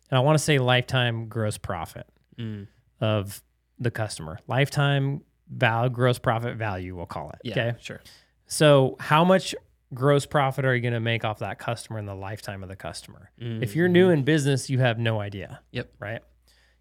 and 0.09 0.17
I 0.17 0.21
want 0.21 0.37
to 0.37 0.43
say 0.43 0.57
lifetime 0.59 1.27
gross 1.27 1.57
profit 1.57 2.07
Mm. 2.37 2.67
of 2.99 3.41
the 3.79 3.91
customer. 3.91 4.39
Lifetime 4.47 5.21
value, 5.49 5.89
gross 5.89 6.19
profit 6.19 6.57
value, 6.57 6.95
we'll 6.95 7.05
call 7.05 7.29
it. 7.31 7.39
Yeah. 7.43 7.51
Okay. 7.53 7.77
Sure. 7.81 8.01
So, 8.47 8.95
how 8.99 9.23
much 9.23 9.55
gross 9.93 10.25
profit 10.25 10.65
are 10.65 10.75
you 10.75 10.81
going 10.81 10.93
to 10.93 10.99
make 10.99 11.23
off 11.23 11.39
that 11.39 11.59
customer 11.59 11.99
in 11.99 12.05
the 12.05 12.15
lifetime 12.15 12.63
of 12.63 12.69
the 12.69 12.75
customer? 12.75 13.31
If 13.37 13.75
you're 13.75 13.87
new 13.87 14.09
in 14.09 14.23
business, 14.23 14.69
you 14.69 14.79
have 14.79 14.97
no 14.99 15.19
idea. 15.19 15.47
Mm-hmm. 15.47 15.75
Yep. 15.77 15.93
Right. 15.99 16.21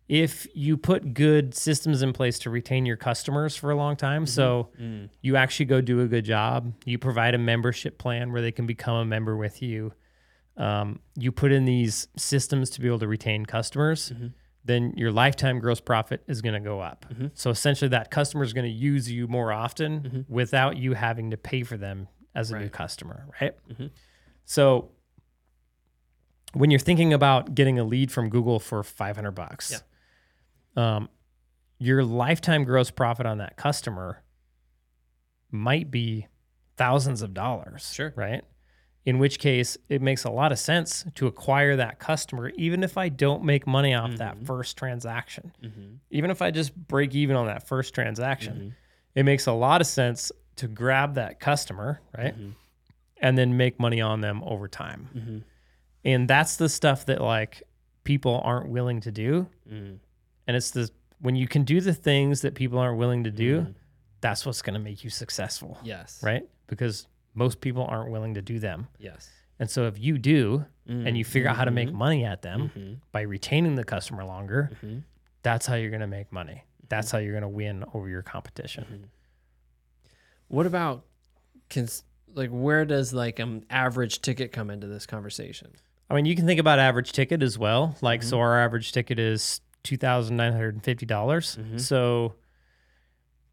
If 0.09 0.47
you 0.55 0.77
put 0.77 1.14
good 1.14 1.55
systems 1.55 2.02
in 2.02 2.12
place 2.12 2.39
to 2.40 2.51
retain 2.51 2.85
your 2.85 2.97
customers 2.97 3.56
for 3.56 3.70
a 3.70 3.77
long 3.77 3.97
time, 3.97 4.27
so 4.27 4.69
Mm. 4.81 5.09
you 5.23 5.36
actually 5.36 5.66
go 5.66 5.81
do 5.81 6.01
a 6.01 6.06
good 6.06 6.24
job, 6.24 6.73
you 6.85 6.98
provide 6.98 7.35
a 7.35 7.39
membership 7.39 7.98
plan 7.98 8.32
where 8.32 8.43
they 8.43 8.52
can 8.52 8.66
become 8.66 8.97
a 8.97 9.05
member 9.05 9.36
with 9.36 9.62
you, 9.62 9.93
um, 10.59 10.98
you 11.16 11.32
put 11.32 11.52
in 11.52 11.64
these 11.64 12.09
systems 12.16 12.69
to 12.70 12.81
be 12.81 12.89
able 12.89 12.98
to 12.98 13.09
retain 13.09 13.47
customers, 13.47 14.12
Mhm. 14.14 14.32
Then 14.65 14.93
your 14.97 15.11
lifetime 15.11 15.59
gross 15.59 15.81
profit 15.81 16.23
is 16.29 16.41
going 16.41 16.55
to 16.55 16.61
go 16.61 16.81
up. 16.81 17.07
Mhm. 17.13 17.31
So 17.35 17.51
essentially, 17.51 17.89
that 17.89 18.11
customer 18.11 18.45
is 18.45 18.53
going 18.53 18.65
to 18.67 18.71
use 18.71 19.11
you 19.11 19.27
more 19.27 19.53
often 19.53 20.01
Mhm. 20.03 20.29
without 20.29 20.77
you 20.77 20.95
having 20.95 21.31
to 21.33 21.37
pay 21.37 21.63
for 21.65 21.77
them 21.77 22.09
as 22.35 22.51
a 22.51 22.59
new 22.59 22.69
customer, 22.69 23.27
right? 23.41 23.55
Mhm. 23.69 23.91
So 24.45 24.93
when 26.55 26.71
you're 26.71 26.81
thinking 26.81 27.13
about 27.13 27.55
getting 27.55 27.79
a 27.79 27.85
lead 27.85 28.13
from 28.13 28.29
Google 28.29 28.59
for 28.61 28.83
500 28.83 29.33
bucks, 29.33 29.83
um, 30.77 31.09
your 31.79 32.05
lifetime 32.05 32.65
gross 32.65 32.91
profit 32.91 33.27
on 33.27 33.39
that 33.39 33.57
customer 33.57 34.23
might 35.51 35.91
be 35.91 36.29
thousands 36.77 37.23
of 37.23 37.35
dollars. 37.35 37.93
Sure. 37.93 38.13
Right. 38.17 38.45
In 39.05 39.19
which 39.19 39.39
case, 39.41 39.77
it 39.89 40.01
makes 40.01 40.23
a 40.24 40.31
lot 40.31 40.53
of 40.53 40.59
sense 40.61 41.05
to 41.16 41.27
acquire 41.27 41.74
that 41.77 41.99
customer, 41.99 42.51
even 42.51 42.85
if 42.85 42.97
I 42.97 43.09
don't 43.09 43.43
make 43.43 43.66
money 43.66 43.95
off 43.95 44.15
that 44.19 44.37
Mhm. 44.39 44.47
first 44.47 44.77
transaction. 44.77 45.53
Mm-hmm. 45.61 45.95
Even 46.11 46.31
if 46.31 46.41
I 46.41 46.53
just 46.53 46.74
break 46.77 47.12
even 47.15 47.35
on 47.35 47.47
that 47.47 47.66
first 47.66 47.95
transaction, 47.95 48.55
Mhm. 48.57 48.73
it 49.16 49.24
makes 49.24 49.47
a 49.47 49.53
lot 49.53 49.81
of 49.81 49.89
sense 49.89 50.31
to 50.57 50.69
grab 50.69 51.15
that 51.15 51.41
customer, 51.41 52.01
right? 52.16 52.39
Mhm. 52.39 52.55
And 53.20 53.37
then 53.37 53.57
make 53.57 53.81
money 53.81 54.01
on 54.01 54.20
them 54.20 54.41
over 54.45 54.69
time. 54.69 55.09
Mm-hmm. 55.16 55.39
And 56.05 56.29
that's 56.29 56.57
the 56.57 56.69
stuff 56.69 57.07
that 57.07 57.20
like 57.20 57.62
people 58.05 58.41
aren't 58.45 58.69
willing 58.69 59.01
to 59.01 59.11
do. 59.12 59.49
Mm. 59.69 59.99
And 60.47 60.57
it's 60.57 60.70
the 60.70 60.91
when 61.20 61.37
you 61.37 61.47
can 61.47 61.62
do 61.62 61.81
the 61.81 61.95
things 61.95 62.41
that 62.43 62.55
people 62.57 62.79
aren't 62.79 62.99
willing 62.99 63.23
to 63.24 63.31
do, 63.31 63.74
that's 64.20 64.45
what's 64.45 64.61
going 64.62 64.74
to 64.74 64.81
make 64.81 65.05
you 65.05 65.11
successful, 65.11 65.79
Yes. 65.85 66.20
right? 66.23 66.49
Because 66.66 67.07
most 67.35 67.61
people 67.61 67.85
aren't 67.85 68.11
willing 68.11 68.35
to 68.35 68.43
do 68.43 68.59
them. 68.59 68.89
Yes. 68.99 69.31
And 69.59 69.71
so 69.71 69.87
if 69.87 69.99
you 69.99 70.19
do 70.19 70.65
and 70.87 71.17
you 71.17 71.25
figure 71.25 71.49
out 71.49 71.57
how 71.57 71.65
to 71.65 71.71
make 71.71 71.89
Mhm. 71.89 71.93
money 71.95 72.25
at 72.25 72.43
them 72.43 72.71
Mhm. 72.77 72.97
by 73.13 73.21
retaining 73.23 73.77
the 73.77 73.85
customer 73.85 74.25
longer, 74.25 74.71
Mhm. 74.83 75.05
that's 75.43 75.65
how 75.67 75.75
you're 75.77 75.91
going 75.91 76.01
to 76.01 76.07
make 76.09 76.33
money. 76.33 76.65
That's 76.89 77.11
how 77.11 77.19
you're 77.19 77.33
going 77.33 77.43
to 77.43 77.49
win 77.49 77.85
over 77.95 78.09
your 78.09 78.23
competition. 78.23 78.85
Mhm. 78.91 79.09
What 80.49 80.67
about 80.67 81.07
cons- 81.71 82.05
like 82.35 82.51
where 82.51 82.85
does 82.85 83.13
like 83.15 83.39
an 83.39 83.65
average 83.71 84.21
ticket 84.21 84.53
come 84.53 84.69
into 84.71 84.87
this 84.87 85.07
conversation? 85.07 85.73
I 86.11 86.15
mean, 86.15 86.27
you 86.27 86.35
can 86.37 86.45
think 86.47 86.61
about 86.61 86.79
average 86.79 87.13
ticket 87.13 87.43
as 87.43 87.57
well. 87.59 87.97
Like, 88.03 88.23
so 88.23 88.39
our 88.41 88.59
average 88.61 88.93
ticket 88.93 89.19
is 89.19 89.61
two 89.83 89.97
thousand 89.97 90.37
nine 90.37 90.53
hundred 90.53 90.75
and 90.75 90.85
fifty 90.85 91.07
dollars. 91.07 91.57
So, 91.77 92.35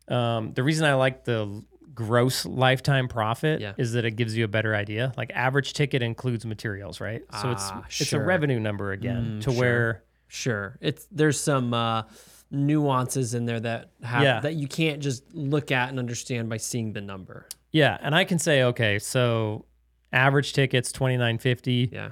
um, 0.07 0.53
the 0.53 0.63
reason 0.63 0.85
I 0.85 0.95
like 0.95 1.23
the 1.23 1.63
gross 2.05 2.45
lifetime 2.45 3.07
profit 3.07 3.59
Yeah. 3.61 3.73
is 3.77 3.91
that 3.93 4.05
it 4.05 4.11
gives 4.11 4.35
you 4.37 4.45
a 4.45 4.47
better 4.47 4.73
idea. 4.75 5.11
Like, 5.17 5.31
average 5.35 5.73
ticket 5.73 6.01
includes 6.01 6.45
materials, 6.45 7.01
right? 7.01 7.21
So 7.41 7.51
it's 7.51 7.69
Ah, 7.71 7.83
it's 7.89 8.13
a 8.13 8.19
revenue 8.21 8.59
number 8.59 8.91
again 8.93 9.39
Mm, 9.39 9.43
to 9.43 9.51
sure. 9.51 9.59
where 9.59 10.03
Sure. 10.27 10.77
It's 10.79 11.07
there's 11.11 11.39
some 11.39 11.73
uh, 11.73 12.03
nuances 12.51 13.33
in 13.33 13.45
there 13.45 13.59
that 13.59 13.91
have 14.03 14.23
Yeah. 14.23 14.39
that 14.41 14.55
you 14.55 14.67
can't 14.67 15.01
just 15.01 15.23
look 15.33 15.71
at 15.71 15.89
and 15.89 15.99
understand 15.99 16.49
by 16.49 16.57
seeing 16.57 16.93
the 16.93 17.01
number. 17.01 17.47
yeah, 17.71 17.97
and 18.01 18.15
I 18.15 18.23
can 18.23 18.39
say 18.39 18.63
okay, 18.63 18.97
so 18.99 19.65
average 20.13 20.53
tickets 20.53 20.91
twenty 20.91 21.17
nine 21.17 21.37
fifty. 21.37 21.89
Yeah. 21.91 22.11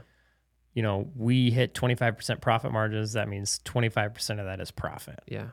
You 0.73 0.83
know, 0.83 1.09
we 1.15 1.49
hit 1.51 1.73
twenty 1.73 1.95
five 1.95 2.15
percent 2.17 2.41
profit 2.41 2.71
margins. 2.71 3.13
That 3.13 3.27
means 3.29 3.59
twenty 3.63 3.89
five 3.89 4.13
percent 4.13 4.39
of 4.39 4.45
that 4.45 4.59
is 4.59 4.71
profit. 4.71 5.19
Yeah. 5.27 5.47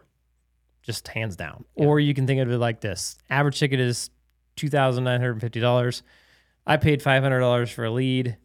just 0.82 1.09
hands 1.09 1.35
down. 1.35 1.65
Yeah. 1.77 1.86
Or 1.86 1.98
you 1.98 2.12
can 2.12 2.27
think 2.27 2.43
of 2.43 2.51
it 2.51 2.59
like 2.59 2.81
this: 2.82 3.16
average 3.31 3.59
ticket 3.59 3.81
is 3.81 4.11
two 4.56 4.68
thousand 4.68 5.05
nine 5.05 5.20
hundred 5.20 5.40
fifty 5.40 5.60
dollars. 5.60 6.02
I 6.66 6.76
paid 6.76 7.02
five 7.02 7.22
hundred 7.22 7.40
dollars 7.40 7.70
for 7.70 7.85
a 7.85 7.90
lead. 7.90 8.36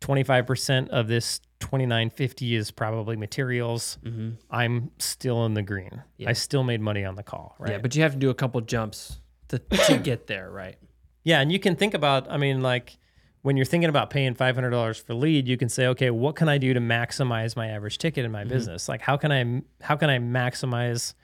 Twenty 0.00 0.22
five 0.22 0.46
percent 0.46 0.90
of 0.90 1.08
this 1.08 1.40
twenty 1.60 1.86
nine 1.86 2.10
fifty 2.10 2.54
is 2.54 2.70
probably 2.70 3.16
materials. 3.16 3.98
Mm-hmm. 4.04 4.30
I'm 4.50 4.90
still 4.98 5.46
in 5.46 5.54
the 5.54 5.62
green. 5.62 6.02
Yeah. 6.18 6.28
I 6.28 6.34
still 6.34 6.62
made 6.62 6.80
money 6.80 7.04
on 7.04 7.14
the 7.14 7.22
call, 7.22 7.56
right? 7.58 7.72
Yeah, 7.72 7.78
but 7.78 7.94
you 7.96 8.02
have 8.02 8.12
to 8.12 8.18
do 8.18 8.30
a 8.30 8.34
couple 8.34 8.60
jumps 8.60 9.18
to, 9.48 9.58
to 9.58 9.98
get 10.02 10.26
there, 10.26 10.50
right? 10.50 10.76
Yeah, 11.22 11.40
and 11.40 11.50
you 11.50 11.58
can 11.58 11.74
think 11.74 11.94
about, 11.94 12.30
I 12.30 12.36
mean, 12.36 12.60
like 12.60 12.98
when 13.40 13.56
you're 13.56 13.64
thinking 13.64 13.88
about 13.88 14.10
paying 14.10 14.34
five 14.34 14.54
hundred 14.54 14.70
dollars 14.70 14.98
for 14.98 15.14
lead, 15.14 15.48
you 15.48 15.56
can 15.56 15.70
say, 15.70 15.86
okay, 15.86 16.10
what 16.10 16.36
can 16.36 16.50
I 16.50 16.58
do 16.58 16.74
to 16.74 16.80
maximize 16.80 17.56
my 17.56 17.68
average 17.68 17.96
ticket 17.96 18.26
in 18.26 18.30
my 18.30 18.44
business? 18.44 18.88
Like, 18.90 19.00
how 19.00 19.16
can 19.16 19.32
I 19.32 19.62
how 19.82 19.96
can 19.96 20.10
I 20.10 20.18
maximize, 20.18 21.14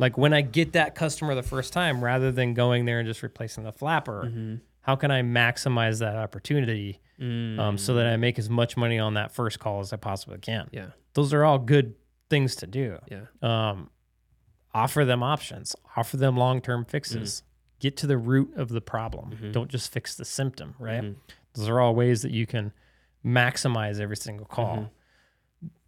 like 0.00 0.16
when 0.18 0.32
I 0.32 0.40
get 0.40 0.72
that 0.72 0.94
customer 0.94 1.34
the 1.34 1.42
first 1.42 1.72
time, 1.72 2.02
rather 2.02 2.32
than 2.32 2.54
going 2.54 2.84
there 2.86 2.98
and 2.98 3.06
just 3.06 3.22
replacing 3.22 3.64
the 3.64 3.72
flapper, 3.72 4.24
Mm-hmm. 4.26 4.54
how 4.80 4.96
can 4.96 5.10
I 5.10 5.22
maximize 5.22 5.98
that 6.00 6.16
opportunity 6.16 7.00
um, 7.20 7.76
so 7.76 7.94
that 7.94 8.06
I 8.06 8.16
make 8.16 8.38
as 8.38 8.48
much 8.48 8.76
money 8.78 8.98
on 8.98 9.14
that 9.14 9.30
first 9.30 9.60
call 9.60 9.80
as 9.80 9.92
I 9.92 9.96
possibly 9.96 10.38
can? 10.38 10.68
Yeah. 10.72 10.86
Those 11.12 11.34
are 11.34 11.44
all 11.44 11.58
good 11.58 11.94
things 12.30 12.56
to 12.56 12.66
do 12.66 12.98
Yeah. 13.10 13.26
um, 13.42 13.90
offer 14.72 15.04
them 15.04 15.22
options, 15.22 15.76
offer 15.96 16.16
them 16.16 16.36
long 16.36 16.60
term 16.62 16.84
fixes, 16.86 17.42
get 17.78 17.96
to 17.98 18.06
the 18.06 18.16
root 18.16 18.54
of 18.56 18.68
the 18.70 18.80
problem. 18.80 19.32
Mhm. 19.36 19.52
Don't 19.52 19.68
just 19.70 19.92
fix 19.92 20.14
the 20.14 20.24
symptom, 20.24 20.74
right? 20.78 21.02
Mhm. 21.02 21.16
Those 21.54 21.68
are 21.68 21.78
all 21.80 21.94
ways 21.94 22.22
that 22.22 22.30
you 22.30 22.46
can 22.46 22.72
maximize 23.24 24.00
every 24.00 24.16
single 24.16 24.46
call. 24.46 24.90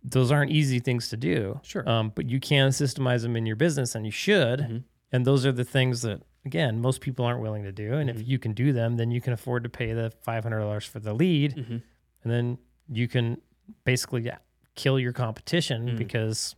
Those 0.04 0.32
aren't 0.32 0.50
easy 0.50 0.80
things 0.80 1.08
to 1.10 1.16
do, 1.16 1.60
Sure. 1.62 1.88
um, 1.88 2.12
but 2.14 2.28
you 2.28 2.40
can 2.40 2.70
systemize 2.70 3.22
them 3.22 3.36
in 3.36 3.46
your 3.46 3.56
business 3.56 3.94
and 3.94 4.04
you 4.04 4.10
should. 4.12 4.60
Mhm. 4.60 4.84
And 5.12 5.24
those 5.24 5.46
are 5.46 5.52
the 5.52 5.64
things 5.64 6.02
that, 6.02 6.22
again, 6.44 6.80
most 6.80 7.00
people 7.00 7.24
aren't 7.24 7.40
willing 7.40 7.62
to 7.62 7.72
do. 7.72 7.94
And 7.94 8.10
Mhm. 8.10 8.14
if 8.16 8.26
you 8.26 8.38
can 8.38 8.52
do 8.52 8.72
them, 8.72 8.96
then 8.96 9.10
you 9.12 9.20
can 9.20 9.32
afford 9.32 9.62
to 9.62 9.68
pay 9.68 9.92
the 9.92 10.10
$500 10.22 10.84
for 10.84 10.98
the 10.98 11.14
lead. 11.14 11.54
Mhm. 11.54 11.82
And 12.24 12.32
then 12.32 12.58
you 12.88 13.06
can 13.08 13.40
basically 13.84 14.28
kill 14.74 14.98
your 14.98 15.12
competition 15.12 15.90
Mm. 15.90 15.98
because 15.98 16.56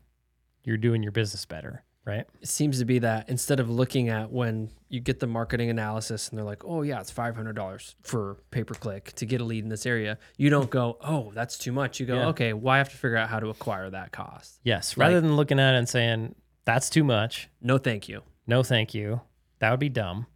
you're 0.65 0.79
doing 0.79 1.03
your 1.03 1.13
business 1.13 1.45
better, 1.45 1.84
right? 2.05 2.27
It 2.41 2.49
seems 2.49 2.79
to 2.79 2.85
be 2.85 2.99
that 3.01 3.29
instead 3.29 3.61
of 3.61 3.71
looking 3.71 4.09
at 4.09 4.31
when 4.31 4.71
you 4.89 5.01
get 5.01 5.21
the 5.21 5.27
marketing 5.27 5.71
analysis 5.71 6.29
and 6.29 6.39
they're 6.39 6.45
like, 6.45 6.65
oh, 6.65 6.83
yeah, 6.83 7.01
it's 7.01 7.13
$500 7.13 7.95
for 8.03 8.37
pay 8.51 8.65
per 8.65 8.75
click 8.75 9.13
to 9.17 9.27
get 9.27 9.41
a 9.41 9.45
lead 9.45 9.65
in 9.65 9.71
this 9.71 9.87
area, 9.87 10.19
you 10.37 10.51
don't 10.51 10.71
go, 10.71 10.97
oh, 11.01 11.33
that's 11.35 11.57
too 11.59 11.73
much. 11.73 12.01
You 12.01 12.07
go, 12.07 12.17
Yeah. 12.17 12.27
okay, 12.29 12.53
well, 12.53 12.75
I 12.75 12.79
have 12.79 12.91
to 12.91 12.97
figure 12.97 13.17
out 13.17 13.29
how 13.29 13.41
to 13.41 13.49
acquire 13.49 13.91
that 13.91 14.13
cost. 14.13 14.61
Yes. 14.63 14.97
Rather 14.97 15.15
Like- 15.17 15.23
than 15.23 15.37
looking 15.37 15.59
at 15.59 15.75
it 15.75 15.79
and 15.79 15.89
saying, 15.89 16.35
that's 16.65 16.89
too 16.91 17.05
much. 17.05 17.49
No, 17.61 17.79
thank 17.79 18.09
you. 18.09 18.23
No, 18.47 18.63
thank 18.63 18.95
you. 18.95 19.21
That 19.59 19.71
would 19.71 19.81
be 19.81 19.89
dumb. 19.89 20.27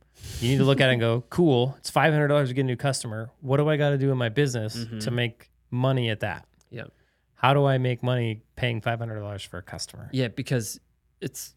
You 0.41 0.49
need 0.51 0.59
to 0.59 0.65
look 0.65 0.81
at 0.81 0.89
it 0.89 0.93
and 0.93 1.01
go, 1.01 1.23
cool, 1.31 1.75
it's 1.79 1.91
$500 1.91 2.49
to 2.49 2.55
get 2.55 2.63
a 2.63 2.65
new 2.65 2.77
customer. 2.77 3.31
What 3.41 3.59
do 3.59 3.69
I 3.69 3.77
got 3.77 3.91
to 3.91 3.99
do 3.99 4.11
in 4.11 4.19
my 4.19 4.29
business 4.31 4.73
to 4.75 4.87
Mhm. 4.87 5.13
make 5.13 5.51
money 5.71 6.09
at 6.11 6.21
that? 6.21 6.47
Yeah. 6.71 6.85
how 7.41 7.55
do 7.55 7.65
I 7.67 7.79
make 7.79 8.03
money 8.03 8.43
paying 8.57 8.81
five 8.81 8.99
hundred 8.99 9.21
dollars 9.21 9.45
for 9.45 9.59
a 9.59 9.63
customer? 9.63 10.09
Yeah, 10.13 10.27
because 10.27 10.81
it's 11.21 11.55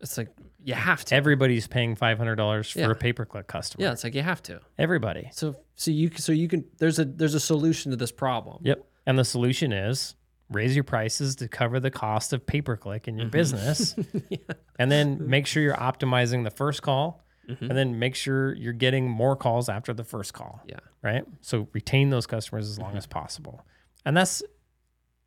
it's 0.00 0.18
like 0.18 0.28
you 0.62 0.74
have 0.74 1.04
to. 1.06 1.14
Everybody's 1.14 1.66
paying 1.66 1.96
five 1.96 2.18
hundred 2.18 2.36
dollars 2.36 2.70
for 2.70 2.80
Yeah. 2.80 2.90
a 2.90 2.94
pay 2.94 3.12
per 3.12 3.24
click 3.24 3.46
customer. 3.46 3.84
Yeah, 3.84 3.92
it's 3.92 4.04
like 4.04 4.14
you 4.14 4.22
have 4.22 4.42
to. 4.44 4.60
everybody. 4.78 5.30
So 5.32 5.56
so 5.74 5.90
you 5.90 6.10
so 6.16 6.32
you 6.32 6.48
can 6.48 6.64
there's 6.78 6.98
a 6.98 7.04
there's 7.04 7.34
a 7.34 7.40
solution 7.40 7.90
to 7.90 7.96
this 7.96 8.12
problem. 8.12 8.58
Yep. 8.62 8.84
And 9.06 9.18
the 9.18 9.24
solution 9.24 9.72
is 9.72 10.14
raise 10.50 10.74
your 10.74 10.84
prices 10.84 11.36
to 11.36 11.48
cover 11.48 11.80
the 11.80 11.90
cost 11.90 12.32
of 12.32 12.46
pay 12.46 12.60
per 12.60 12.76
click 12.76 13.08
in 13.08 13.16
your 13.16 13.26
mm-hmm. 13.26 13.32
business, 13.32 13.96
and 14.78 14.90
then 14.90 15.28
make 15.28 15.46
sure 15.46 15.62
you're 15.62 15.74
optimizing 15.74 16.44
the 16.44 16.50
first 16.50 16.82
call, 16.82 17.24
mm-hmm. 17.48 17.64
and 17.64 17.76
then 17.76 17.98
make 17.98 18.14
sure 18.14 18.54
you're 18.54 18.72
getting 18.72 19.08
more 19.08 19.36
calls 19.36 19.68
after 19.68 19.92
the 19.92 20.04
first 20.04 20.34
call. 20.34 20.60
Yeah. 20.66 20.78
right? 21.02 21.24
So 21.40 21.68
retain 21.72 22.10
those 22.10 22.26
customers 22.26 22.68
as 22.68 22.78
long 22.78 22.90
mm-hmm. 22.90 22.98
as 22.98 23.06
possible. 23.06 23.64
And 24.04 24.16
that's 24.16 24.42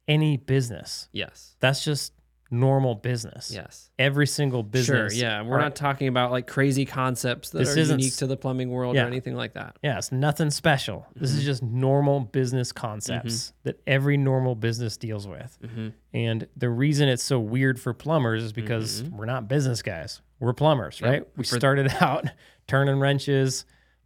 any 0.07 0.37
business. 0.37 1.09
Yes. 1.11 1.55
That's 1.59 1.83
just 1.83 2.13
normal 2.51 2.95
business. 2.95 3.51
Yes. 3.53 3.89
Every 3.99 4.25
single 4.25 4.63
business. 4.63 5.13
Sure. 5.13 5.21
Yeah. 5.21 5.43
We're 5.43 5.57
are- 5.57 5.61
not 5.61 5.75
talking 5.75 6.07
about 6.07 6.31
like 6.31 6.47
crazy 6.47 6.85
concepts 6.85 7.51
that 7.51 7.67
are 7.67 7.79
unique 7.79 8.15
to 8.17 8.27
the 8.27 8.37
plumbing 8.37 8.69
world 8.69 8.95
Yeah. 8.95 9.03
or 9.03 9.07
anything 9.07 9.35
like 9.35 9.53
that. 9.53 9.77
Yeah, 9.83 9.97
it's 9.97 10.11
nothing 10.11 10.49
special. 10.49 11.05
This 11.15 11.31
is 11.31 11.37
mm-hmm. 11.37 11.45
just 11.45 11.63
normal 11.63 12.21
business 12.21 12.71
concepts 12.71 13.33
mm-hmm. 13.33 13.55
that 13.63 13.81
every 13.85 14.17
normal 14.17 14.55
business 14.55 14.97
deals 14.97 15.27
with. 15.27 15.57
Mm-hmm. 15.63 15.89
And 16.13 16.47
the 16.57 16.69
reason 16.69 17.07
it's 17.07 17.23
so 17.23 17.39
weird 17.39 17.79
for 17.79 17.93
plumbers 17.93 18.43
is 18.43 18.53
because 18.53 19.03
we're 19.03 19.25
not 19.25 19.47
business 19.47 19.81
guys. 19.81 20.21
We're 20.39 20.53
plumbers, 20.53 21.01
right? 21.01 21.27
We 21.37 21.43
For- 21.43 21.57
started 21.57 21.93
out 22.01 22.25
turning 22.67 22.99
wrenches, 22.99 23.65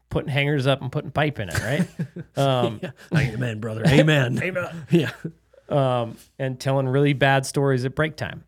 putting 0.09 0.29
hangers 0.29 0.67
up 0.67 0.81
and 0.81 0.91
putting 0.91 1.11
pipe 1.11 1.39
in 1.39 1.49
it, 1.49 1.59
right? 1.59 2.37
um, 2.37 2.81
Amen, 3.15 3.59
brother. 3.59 3.83
Amen. 3.85 4.39
Amen. 4.43 4.85
Yeah. 4.89 5.11
Um, 5.69 6.17
and 6.39 6.59
telling 6.59 6.87
really 6.87 7.13
bad 7.13 7.45
stories 7.45 7.85
at 7.85 7.95
break 7.95 8.15
time. 8.15 8.43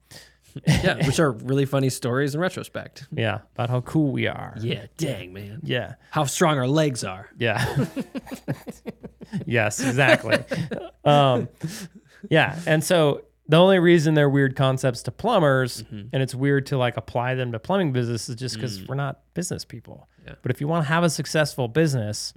Yeah. 0.66 1.06
Which 1.06 1.20
are 1.20 1.32
really 1.32 1.66
funny 1.66 1.90
stories 1.90 2.34
in 2.34 2.40
retrospect. 2.40 3.08
Yeah, 3.16 3.40
about 3.56 3.70
how 3.70 3.82
cool 3.82 4.12
we 4.14 4.28
are. 4.28 4.56
Yeah. 4.62 4.86
Dang, 4.98 5.34
man. 5.34 5.60
Yeah. 5.64 5.96
How 6.12 6.24
strong 6.24 6.58
our 6.58 6.68
legs 6.68 7.04
are. 7.04 7.30
Yeah. 7.38 7.86
yes, 9.46 9.80
exactly. 9.86 10.38
um, 11.04 11.50
yeah. 12.30 12.58
And 12.66 12.84
so 12.84 13.26
the 13.48 13.58
only 13.58 13.80
reason 13.80 14.14
they're 14.14 14.30
weird 14.30 14.56
concepts 14.56 15.04
to 15.04 15.12
plumbers 15.12 15.84
Mm-hmm. 15.84 16.08
and 16.14 16.24
it's 16.24 16.34
weird 16.34 16.66
to 16.68 16.78
like 16.78 16.98
apply 16.98 17.36
them 17.36 17.52
to 17.52 17.60
plumbing 17.60 17.92
business 17.92 18.30
is 18.30 18.36
just 18.36 18.56
because 18.56 18.86
we're 18.88 18.96
not 18.96 19.20
business 19.34 19.66
people. 19.66 20.08
Mm. 20.22 20.24
Yeah. 20.26 20.32
Mm-hmm. 20.32 20.40
But 20.42 20.52
if 20.52 20.62
you 20.62 20.68
want 20.68 20.86
to 20.86 20.88
have 20.90 21.04
a 21.04 21.10
successful 21.10 21.68
business, 21.68 22.34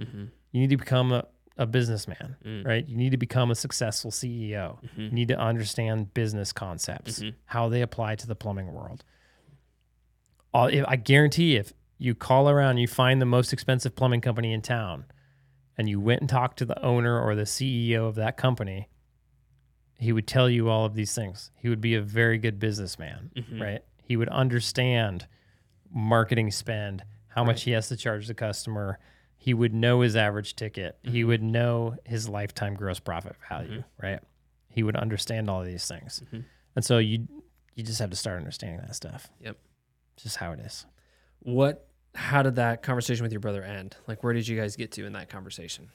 you 0.52 0.60
need 0.60 0.70
to 0.70 0.76
become 0.76 1.12
a, 1.12 1.24
a 1.58 1.66
businessman, 1.66 2.36
Mm. 2.44 2.64
right? 2.64 2.86
You 2.88 2.96
need 2.96 3.10
to 3.10 3.16
become 3.16 3.50
a 3.50 3.54
successful 3.54 4.10
CEO. 4.10 4.78
Mm-hmm. 4.82 5.00
You 5.00 5.10
need 5.10 5.28
to 5.28 5.38
understand 5.38 6.14
business 6.14 6.52
concepts, 6.52 7.22
how 7.46 7.68
they 7.68 7.82
apply 7.82 8.14
to 8.16 8.26
the 8.26 8.36
plumbing 8.36 8.72
world. 8.72 9.04
I 10.54 10.96
guarantee 10.96 11.56
if 11.56 11.72
you 11.98 12.14
call 12.14 12.48
around, 12.48 12.78
you 12.78 12.88
find 12.88 13.20
the 13.20 13.26
most 13.26 13.52
expensive 13.52 13.94
plumbing 13.94 14.20
company 14.20 14.52
in 14.52 14.62
town, 14.62 15.04
and 15.76 15.88
you 15.88 16.00
went 16.00 16.20
and 16.20 16.28
talked 16.30 16.58
to 16.58 16.64
the 16.64 16.80
owner 16.82 17.20
or 17.20 17.34
the 17.34 17.42
CEO 17.46 18.06
of 18.08 18.14
that 18.16 18.36
company, 18.36 18.88
he 20.00 20.12
would 20.12 20.26
tell 20.26 20.48
you 20.48 20.68
all 20.68 20.84
of 20.84 20.94
these 20.94 21.14
things. 21.14 21.50
He 21.56 21.68
would 21.68 21.80
be 21.80 21.94
a 21.94 22.00
very 22.00 22.38
good 22.38 22.58
businessman, 22.58 23.30
right? 23.60 23.82
He 24.02 24.16
would 24.16 24.28
understand 24.28 25.26
marketing 25.92 26.50
spend, 26.50 27.04
how 27.28 27.44
much 27.44 27.62
he 27.64 27.72
has 27.72 27.88
to 27.88 27.96
charge 27.96 28.26
the 28.26 28.34
customer. 28.34 28.98
He 29.40 29.54
would 29.54 29.72
know 29.72 30.00
his 30.00 30.16
average 30.16 30.56
ticket. 30.56 30.98
He 31.02 31.22
would 31.24 31.42
know 31.42 31.96
his 32.04 32.28
lifetime 32.28 32.74
gross 32.74 32.98
profit 32.98 33.36
value, 33.48 33.84
right? 34.02 34.20
He 34.68 34.82
would 34.82 34.96
understand 34.96 35.48
all 35.48 35.60
of 35.60 35.66
these 35.66 35.86
things. 35.86 36.22
And 36.76 36.84
so 36.84 36.98
you 36.98 37.26
you 37.74 37.84
just 37.84 38.00
have 38.00 38.10
to 38.10 38.16
start 38.16 38.36
understanding 38.38 38.80
that 38.80 38.94
stuff. 38.96 39.30
Yep. 39.40 39.56
Just 40.16 40.36
how 40.36 40.52
it 40.52 40.60
is. 40.60 40.84
What 41.40 41.86
how 42.14 42.42
did 42.42 42.56
that 42.56 42.82
conversation 42.82 43.22
with 43.22 43.32
your 43.32 43.40
brother 43.40 43.62
end? 43.62 43.96
Like 44.08 44.22
where 44.24 44.32
did 44.32 44.46
you 44.48 44.58
guys 44.58 44.74
get 44.76 44.90
to 44.92 45.06
in 45.06 45.12
that 45.12 45.28
conversation? 45.30 45.88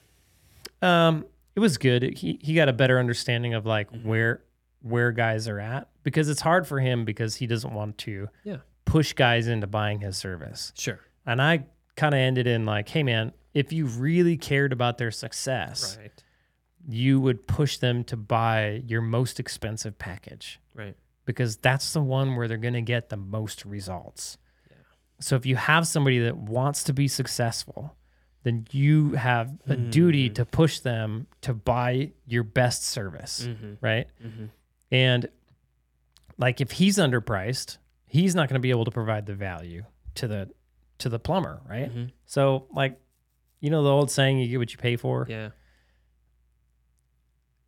Um, 0.82 1.26
it 1.54 1.60
was 1.60 1.78
good. 1.78 2.02
He 2.18 2.38
he 2.42 2.54
got 2.54 2.68
a 2.68 2.72
better 2.72 2.98
understanding 2.98 3.54
of 3.54 3.66
like 3.66 3.90
Mm-hmm. 3.92 4.08
where 4.08 4.42
where 4.82 5.12
guys 5.12 5.48
are 5.48 5.60
at 5.60 5.88
because 6.02 6.28
it's 6.28 6.40
hard 6.42 6.66
for 6.66 6.78
him 6.80 7.04
because 7.04 7.36
he 7.36 7.46
doesn't 7.46 7.72
want 7.72 7.96
to 7.98 8.28
Yeah. 8.42 8.58
push 8.84 9.12
guys 9.14 9.46
into 9.46 9.66
buying 9.66 10.00
his 10.00 10.16
service. 10.16 10.72
Sure. 10.76 11.00
And 11.24 11.40
I 11.40 11.64
kind 11.96 12.14
of 12.14 12.18
ended 12.18 12.46
in 12.46 12.64
like, 12.64 12.88
hey 12.88 13.02
man, 13.02 13.32
if 13.52 13.72
you 13.72 13.86
really 13.86 14.36
cared 14.36 14.72
about 14.72 14.98
their 14.98 15.10
success, 15.10 15.96
Right. 16.00 16.24
you 16.88 17.20
would 17.20 17.46
push 17.46 17.78
them 17.78 18.04
to 18.04 18.16
buy 18.16 18.82
your 18.86 19.00
most 19.00 19.38
expensive 19.38 19.98
package 19.98 20.60
Right. 20.74 20.96
because 21.24 21.56
that's 21.56 21.92
the 21.92 22.02
one 22.02 22.36
where 22.36 22.48
they're 22.48 22.56
going 22.56 22.74
to 22.74 22.82
get 22.82 23.08
the 23.08 23.16
most 23.16 23.64
results. 23.64 24.38
So 25.20 25.36
if 25.36 25.46
you 25.46 25.56
have 25.56 25.86
somebody 25.86 26.18
that 26.20 26.36
wants 26.36 26.82
to 26.84 26.92
be 26.92 27.06
successful, 27.06 27.96
then 28.42 28.66
you 28.72 29.12
have 29.12 29.56
a 29.66 29.76
duty 29.76 30.28
hmm. 30.28 30.34
to 30.34 30.44
push 30.44 30.80
them 30.80 31.26
to 31.40 31.54
buy 31.54 32.12
your 32.26 32.42
best 32.42 32.84
service, 32.84 33.46
mm-hmm. 33.48 33.74
right? 33.80 34.06
Mm-hmm. 34.22 34.46
And 34.90 35.28
like 36.36 36.60
if 36.60 36.72
he's 36.72 36.98
underpriced, 36.98 37.78
he's 38.06 38.34
not 38.34 38.48
going 38.48 38.54
to 38.54 38.60
be 38.60 38.70
able 38.70 38.84
to 38.84 38.90
provide 38.90 39.26
the 39.26 39.34
value 39.34 39.84
to 40.16 40.28
the 40.28 40.50
to 41.04 41.08
the 41.08 41.18
plumber, 41.18 41.60
right? 41.68 41.88
Mm-hmm. 41.90 42.06
So 42.26 42.66
like 42.74 42.98
you 43.60 43.70
know 43.70 43.82
the 43.82 43.90
old 43.90 44.10
saying 44.10 44.38
you 44.38 44.48
get 44.48 44.58
what 44.58 44.72
you 44.72 44.78
pay 44.78 44.96
for? 44.96 45.26
Yeah. 45.28 45.50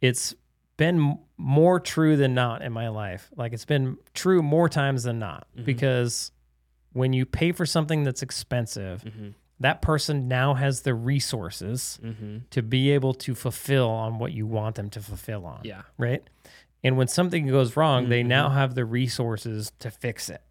it's 0.00 0.34
been 0.76 1.18
more 1.38 1.80
true 1.80 2.16
than 2.16 2.34
not 2.34 2.62
in 2.62 2.72
my 2.72 2.88
life. 2.88 3.30
Like 3.36 3.52
it's 3.52 3.64
been 3.64 3.96
true 4.14 4.42
more 4.42 4.68
times 4.68 5.04
than 5.04 5.18
not 5.18 5.46
mm-hmm. 5.54 5.64
because 5.64 6.32
when 6.92 7.12
you 7.12 7.24
pay 7.26 7.52
for 7.52 7.64
something 7.66 8.04
that's 8.04 8.22
expensive, 8.22 9.02
mm-hmm. 9.04 9.28
that 9.60 9.80
person 9.82 10.28
now 10.28 10.54
has 10.54 10.82
the 10.82 10.94
resources 10.94 11.98
Mm-hmm. 12.02 12.38
to 12.50 12.62
be 12.62 12.90
able 12.90 13.14
to 13.14 13.34
fulfill 13.34 13.88
on 13.88 14.18
what 14.18 14.32
you 14.32 14.46
want 14.46 14.76
them 14.76 14.90
to 14.90 15.00
fulfill 15.00 15.46
on. 15.46 15.60
Yeah. 15.64 15.82
Right. 15.98 16.22
And 16.84 16.96
when 16.98 17.08
something 17.08 17.46
goes 17.48 17.76
wrong, 17.76 18.08
they 18.10 18.22
now 18.22 18.50
have 18.50 18.74
the 18.74 18.84
resources 18.84 19.72
to 19.78 19.90
fix 19.90 20.28
it. 20.28 20.42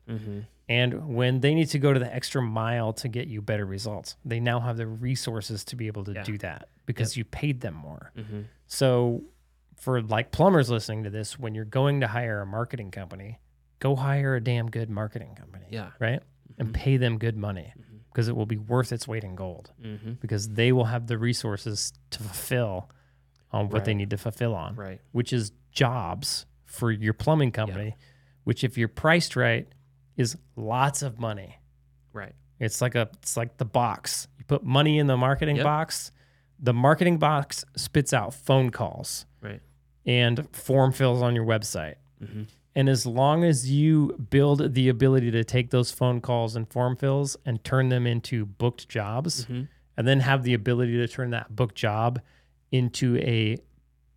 Mm-hmm. 0.70 0.72
And 0.74 1.16
when 1.16 1.40
they 1.42 1.54
need 1.54 1.70
to 1.70 1.80
go 1.80 1.94
to 1.94 2.00
the 2.00 2.14
extra 2.14 2.42
mile 2.42 2.94
to 2.94 3.08
get 3.08 3.28
you 3.28 3.42
better 3.42 3.66
results, 3.66 4.16
they 4.26 4.40
now 4.40 4.60
have 4.60 4.78
the 4.78 4.88
resources 4.88 5.64
to 5.66 5.76
be 5.76 5.88
able 5.88 6.04
to 6.06 6.14
Yeah. 6.14 6.24
do 6.24 6.38
that 6.40 6.70
because 6.86 7.16
you 7.18 7.24
paid 7.26 7.62
them 7.62 7.74
more. 7.76 8.12
Mm-hmm. 8.18 8.42
So, 8.68 9.24
for 9.78 10.02
like 10.02 10.32
plumbers 10.32 10.70
listening 10.70 11.04
to 11.04 11.10
this, 11.10 11.38
when 11.38 11.54
you're 11.54 11.66
going 11.66 12.02
to 12.02 12.08
hire 12.08 12.42
a 12.42 12.46
marketing 12.46 12.92
company, 12.92 13.40
go 13.80 13.96
hire 13.96 14.36
a 14.36 14.42
damn 14.42 14.70
good 14.72 14.90
marketing 14.90 15.36
company, 15.36 15.66
Yeah. 15.70 15.90
right? 16.00 16.22
And 16.58 16.74
pay 16.74 16.98
them 16.98 17.18
good 17.18 17.36
money 17.38 17.74
because 18.12 18.28
it 18.30 18.36
will 18.36 18.46
be 18.46 18.58
worth 18.58 18.92
its 18.94 19.08
weight 19.08 19.24
in 19.26 19.36
gold 19.36 19.72
Mm-hmm. 19.84 20.14
because 20.14 20.48
they 20.50 20.72
will 20.72 20.86
have 20.86 21.08
the 21.08 21.18
resources 21.18 21.92
to 22.12 22.20
fulfill 22.20 22.90
on 23.52 23.70
what 23.70 23.84
they 23.86 23.94
need 23.94 24.10
to 24.12 24.18
fulfill 24.18 24.56
on, 24.56 24.76
Right. 24.76 25.02
which 25.12 25.32
is 25.34 25.52
jobs 25.72 26.46
for 26.66 26.90
your 26.92 27.14
plumbing 27.14 27.52
company, 27.52 27.96
which 28.46 28.64
if 28.64 28.78
you're 28.78 28.88
priced 28.88 29.36
right 29.36 29.68
is 30.18 30.38
lots 30.56 31.02
of 31.02 31.20
money. 31.20 31.58
Right. 32.14 32.34
It's 32.60 32.82
like 32.82 32.96
a 32.96 33.10
it's 33.22 33.36
like 33.36 33.58
the 33.58 33.66
box. 33.66 34.28
You 34.38 34.46
put 34.46 34.64
money 34.64 34.98
in 35.00 35.08
the 35.08 35.18
marketing 35.18 35.58
Yep. 35.58 35.64
box. 35.66 36.12
The 36.60 36.74
marketing 36.74 37.18
box 37.18 37.66
spits 37.76 38.14
out 38.14 38.34
phone 38.34 38.70
calls 38.70 39.26
Right. 39.42 39.62
and 40.06 40.48
form 40.56 40.94
fills 40.94 41.22
on 41.22 41.36
your 41.36 41.46
website. 41.46 41.96
Mm-hmm. 42.24 42.44
And 42.78 42.90
as 42.90 43.06
long 43.06 43.44
as 43.44 43.70
you 43.72 44.18
build 44.30 44.74
the 44.74 44.90
ability 44.90 45.32
to 45.32 45.44
take 45.44 45.70
those 45.72 45.92
phone 45.92 46.22
calls 46.22 46.56
and 46.56 46.70
form 46.70 46.96
fills 46.98 47.36
and 47.46 47.64
turn 47.64 47.90
them 47.90 48.06
into 48.08 48.46
booked 48.46 48.88
jobs, 48.90 49.44
Mm-hmm. 49.46 49.64
and 49.98 50.08
then 50.08 50.22
have 50.22 50.44
the 50.44 50.54
ability 50.54 50.94
to 50.98 51.08
turn 51.08 51.30
that 51.32 51.56
booked 51.56 51.76
job 51.76 52.22
into 52.72 53.18
a 53.18 53.58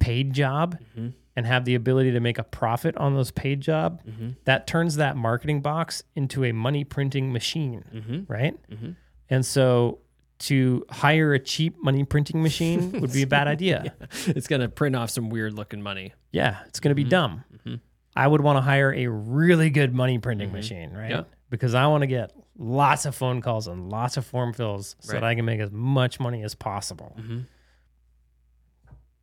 paid 0.01 0.33
job 0.33 0.77
Mhm. 0.97 1.12
And 1.39 1.47
have 1.47 1.65
the 1.65 1.77
ability 1.77 2.10
to 2.10 2.19
make 2.20 2.36
a 2.36 2.43
profit 2.43 2.97
on 2.97 3.15
those 3.15 3.31
paid 3.31 3.60
job, 3.60 4.01
Mhm. 4.05 4.35
that 4.44 4.66
turns 4.66 4.97
that 4.97 5.16
marketing 5.16 5.60
box 5.60 6.02
into 6.16 6.44
a 6.44 6.51
money 6.51 6.82
printing 6.82 7.32
machine, 7.32 7.85
Mm-hmm. 7.94 8.32
right? 8.32 8.56
Mhm. 8.69 8.97
And 9.31 9.47
so 9.47 10.01
to 10.40 10.85
hire 10.90 11.32
a 11.35 11.39
cheap 11.39 11.77
money 11.81 12.02
printing 12.05 12.43
machine 12.43 12.90
would 13.01 13.12
be 13.12 13.23
a 13.23 13.27
bad 13.27 13.47
idea. 13.47 13.94
It's 14.27 14.48
gonna 14.48 14.69
print 14.69 14.97
off 14.97 15.10
some 15.10 15.31
weird 15.31 15.52
looking 15.55 15.81
money. 15.81 16.12
Yeah, 16.32 16.56
it's 16.66 16.81
going 16.81 16.90
to 16.90 16.94
be 16.97 17.05
Mm-hmm. 17.05 17.10
dumb. 17.10 17.81
I 18.16 18.27
would 18.27 18.40
want 18.40 18.56
to 18.56 18.62
hire 18.62 18.93
a 18.93 19.06
really 19.06 19.70
good 19.70 19.94
money 19.94 20.19
printing 20.19 20.51
machine, 20.51 20.90
right? 20.90 21.05
Mm-hmm. 21.12 21.20
Yeah. 21.28 21.36
Because 21.51 21.73
I 21.74 21.86
want 21.86 22.02
to 22.02 22.09
get 22.09 22.32
lots 22.59 23.06
of 23.06 23.15
phone 23.15 23.40
calls 23.40 23.69
and 23.69 23.89
lots 23.90 24.16
of 24.16 24.27
form 24.27 24.52
fills 24.52 24.97
so 24.98 25.12
that 25.12 25.23
I 25.23 25.36
can 25.36 25.44
make 25.44 25.60
as 25.60 25.70
much 25.70 26.19
money 26.19 26.43
as 26.43 26.55
possible. 26.56 27.15
Mm-hmm. 27.20 27.40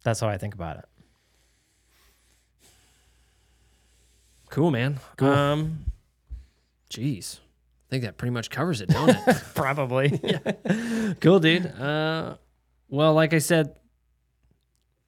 That's 0.04 0.20
how 0.20 0.28
I 0.30 0.38
think 0.38 0.54
about 0.54 0.78
it. 0.78 0.86
Cool, 4.56 4.72
man. 4.72 5.02
Cool. 5.18 5.28
Um, 5.28 5.86
jeez, 6.90 7.40
I 7.40 7.90
think 7.90 8.06
that 8.06 8.16
pretty 8.16 8.32
much 8.32 8.50
covers 8.50 8.80
it, 8.80 8.88
don't 8.88 9.10
it? 9.10 9.44
Probably. 9.54 10.18
cool, 11.20 11.42
dude. 11.42 11.66
Uh, 11.66 12.38
well, 12.88 13.14
like 13.14 13.34
I 13.34 13.40
said, 13.40 13.78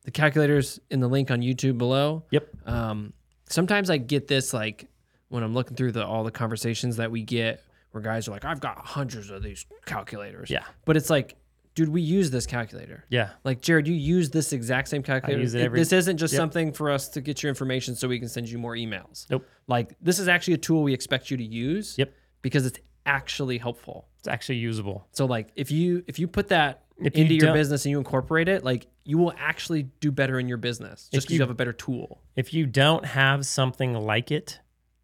the 0.03 0.11
calculators 0.11 0.81
in 0.91 0.99
the 0.99 1.07
link 1.07 1.31
on 1.31 1.39
YouTube 1.39 1.77
below. 1.77 2.25
Yep. 2.29 2.49
Um, 2.65 3.13
sometimes 3.47 3.89
I 3.89 3.95
get 3.95 4.27
this 4.27 4.53
like 4.53 4.89
when 5.29 5.43
I'm 5.43 5.53
looking 5.53 5.77
through 5.77 5.93
the 5.93 6.05
all 6.05 6.25
the 6.25 6.31
conversations 6.31 6.97
that 6.97 7.09
we 7.09 7.21
get 7.23 7.63
where 7.91 8.01
guys 8.01 8.27
are 8.27 8.31
like, 8.31 8.43
I've 8.43 8.59
got 8.59 8.79
hundreds 8.79 9.29
of 9.29 9.43
these 9.43 9.65
calculators. 9.85 10.49
Yeah. 10.49 10.65
But 10.83 10.97
it's 10.97 11.09
like, 11.09 11.37
dude, 11.77 11.89
we 11.89 12.01
use 12.01 12.31
this 12.31 12.47
calculator. 12.47 13.05
Yeah. 13.07 13.29
Like 13.43 13.61
Jered, 13.61 13.85
you 13.85 13.93
use 13.93 14.31
this 14.31 14.51
exact 14.51 14.87
same 14.87 15.03
calculator. 15.03 15.39
I 15.39 15.43
use 15.43 15.53
it 15.53 15.61
every- 15.61 15.79
this 15.79 15.93
isn't 15.93 16.17
just 16.17 16.33
Yep. 16.33 16.39
something 16.39 16.71
for 16.73 16.89
us 16.89 17.07
to 17.09 17.21
get 17.21 17.43
your 17.43 17.49
information 17.49 17.95
so 17.95 18.07
we 18.07 18.17
can 18.17 18.27
send 18.27 18.49
you 18.49 18.57
more 18.57 18.73
emails. 18.75 19.27
Nope. 19.29 19.45
Like 19.67 19.95
this 20.01 20.17
is 20.17 20.27
actually 20.27 20.55
a 20.55 20.57
tool 20.57 20.81
we 20.81 20.91
expect 20.93 21.29
you 21.29 21.37
to 21.37 21.43
use. 21.43 21.95
Yep. 21.99 22.11
Because 22.41 22.65
it's 22.65 22.79
actually 23.05 23.59
helpful. 23.59 24.07
It's 24.17 24.27
actually 24.27 24.55
usable. 24.57 25.07
So 25.11 25.25
like 25.25 25.49
if 25.55 25.69
you 25.71 26.03
if 26.07 26.17
you 26.17 26.27
put 26.27 26.47
that 26.47 26.83
If 26.99 27.15
you 27.15 27.25
into 27.25 27.35
your 27.35 27.53
business 27.53 27.85
and 27.85 27.91
you 27.91 27.99
incorporate 27.99 28.49
it, 28.49 28.63
like 28.63 28.87
you 29.03 29.19
will 29.19 29.33
actually 29.37 29.83
do 29.99 30.11
better 30.11 30.39
in 30.39 30.47
your 30.47 30.57
business 30.57 31.09
just 31.13 31.27
because 31.27 31.29
you, 31.29 31.35
you- 31.35 31.41
have 31.43 31.51
a 31.51 31.53
better 31.53 31.73
tool. 31.73 32.23
If 32.35 32.55
you 32.55 32.65
don't 32.65 33.05
have 33.05 33.45
something 33.45 33.93
like 33.93 34.31
it, 34.31 34.59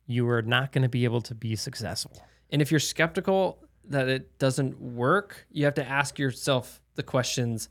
you 0.08 0.28
are 0.28 0.42
not 0.42 0.72
going 0.72 0.82
to 0.82 0.90
be 0.90 1.04
able 1.04 1.22
to 1.22 1.36
be 1.36 1.56
successful. 1.56 2.18
And 2.50 2.64
if 2.64 2.72
you're 2.72 2.80
skeptical 2.80 3.63
that 3.90 4.08
it 4.08 4.38
doesn't 4.40 4.80
work, 4.80 5.46
you 5.52 5.66
have 5.66 5.74
to 5.76 5.88
ask 5.88 6.20
yourself 6.20 6.82
the 6.96 7.04
questions 7.04 7.70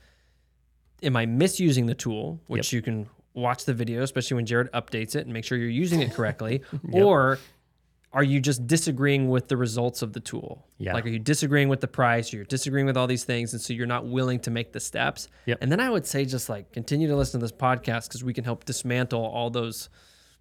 Am 1.03 1.17
I 1.17 1.27
misusing 1.27 1.87
the 1.87 1.95
tool? 1.95 2.41
Which 2.47 2.73
you 2.73 2.81
can 2.81 3.09
watch 3.35 3.65
the 3.65 3.75
video, 3.75 4.03
especially 4.03 4.37
when 4.37 4.47
Jered 4.47 4.71
updates 4.71 5.17
it 5.17 5.25
and 5.25 5.33
make 5.33 5.45
sure 5.45 5.59
you're 5.59 5.69
using 5.69 6.01
it 6.01 6.13
correctly. 6.13 6.63
Or 6.93 7.39
are 8.13 8.23
you 8.23 8.41
just 8.41 8.67
disagreeing 8.67 9.31
with 9.31 9.49
the 9.49 9.57
results 9.57 10.03
of 10.03 10.13
the 10.13 10.21
tool? 10.21 10.67
Yeah. 10.79 10.93
Like, 10.93 11.07
are 11.07 11.09
you 11.09 11.19
disagreeing 11.19 11.69
with 11.69 11.81
the 11.81 11.89
price? 11.89 12.33
You're 12.33 12.45
disagreeing 12.45 12.87
with 12.87 12.97
all 12.97 13.07
these 13.07 13.25
things. 13.25 13.55
And 13.55 13.63
so 13.63 13.73
you're 13.73 13.87
not 13.87 14.07
willing 14.07 14.39
to 14.41 14.51
make 14.51 14.73
the 14.73 14.81
steps. 14.81 15.29
Yep. 15.47 15.59
And 15.63 15.73
then 15.73 15.81
I 15.81 15.89
would 15.89 16.07
say 16.07 16.25
just 16.25 16.49
like 16.49 16.73
continue 16.73 17.09
to 17.09 17.17
listen 17.17 17.41
to 17.41 17.45
this 17.45 17.53
podcast 17.53 18.09
because 18.09 18.23
we 18.23 18.35
can 18.35 18.45
help 18.45 18.65
dismantle 18.65 19.25
all 19.25 19.49
those 19.49 19.89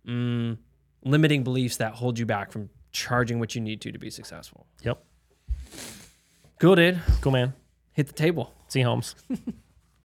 mm, 0.05 0.57
limiting 1.03 1.43
beliefs 1.43 1.77
that 1.77 1.93
hold 1.93 2.19
you 2.19 2.25
back 2.25 2.51
from 2.51 2.69
charging 2.91 3.39
what 3.39 3.55
you 3.55 3.61
need 3.61 3.79
to 3.81 3.91
to 3.91 3.99
be 3.99 4.09
successful. 4.09 4.67
Yep. 4.83 5.01
Cool, 6.61 6.75
dude. 6.75 6.99
Cool, 7.21 7.31
man. 7.31 7.53
Hit 7.93 8.05
the 8.05 8.13
table. 8.13 8.53
See 8.67 8.81
you, 8.81 8.85
Holmes. 8.85 9.15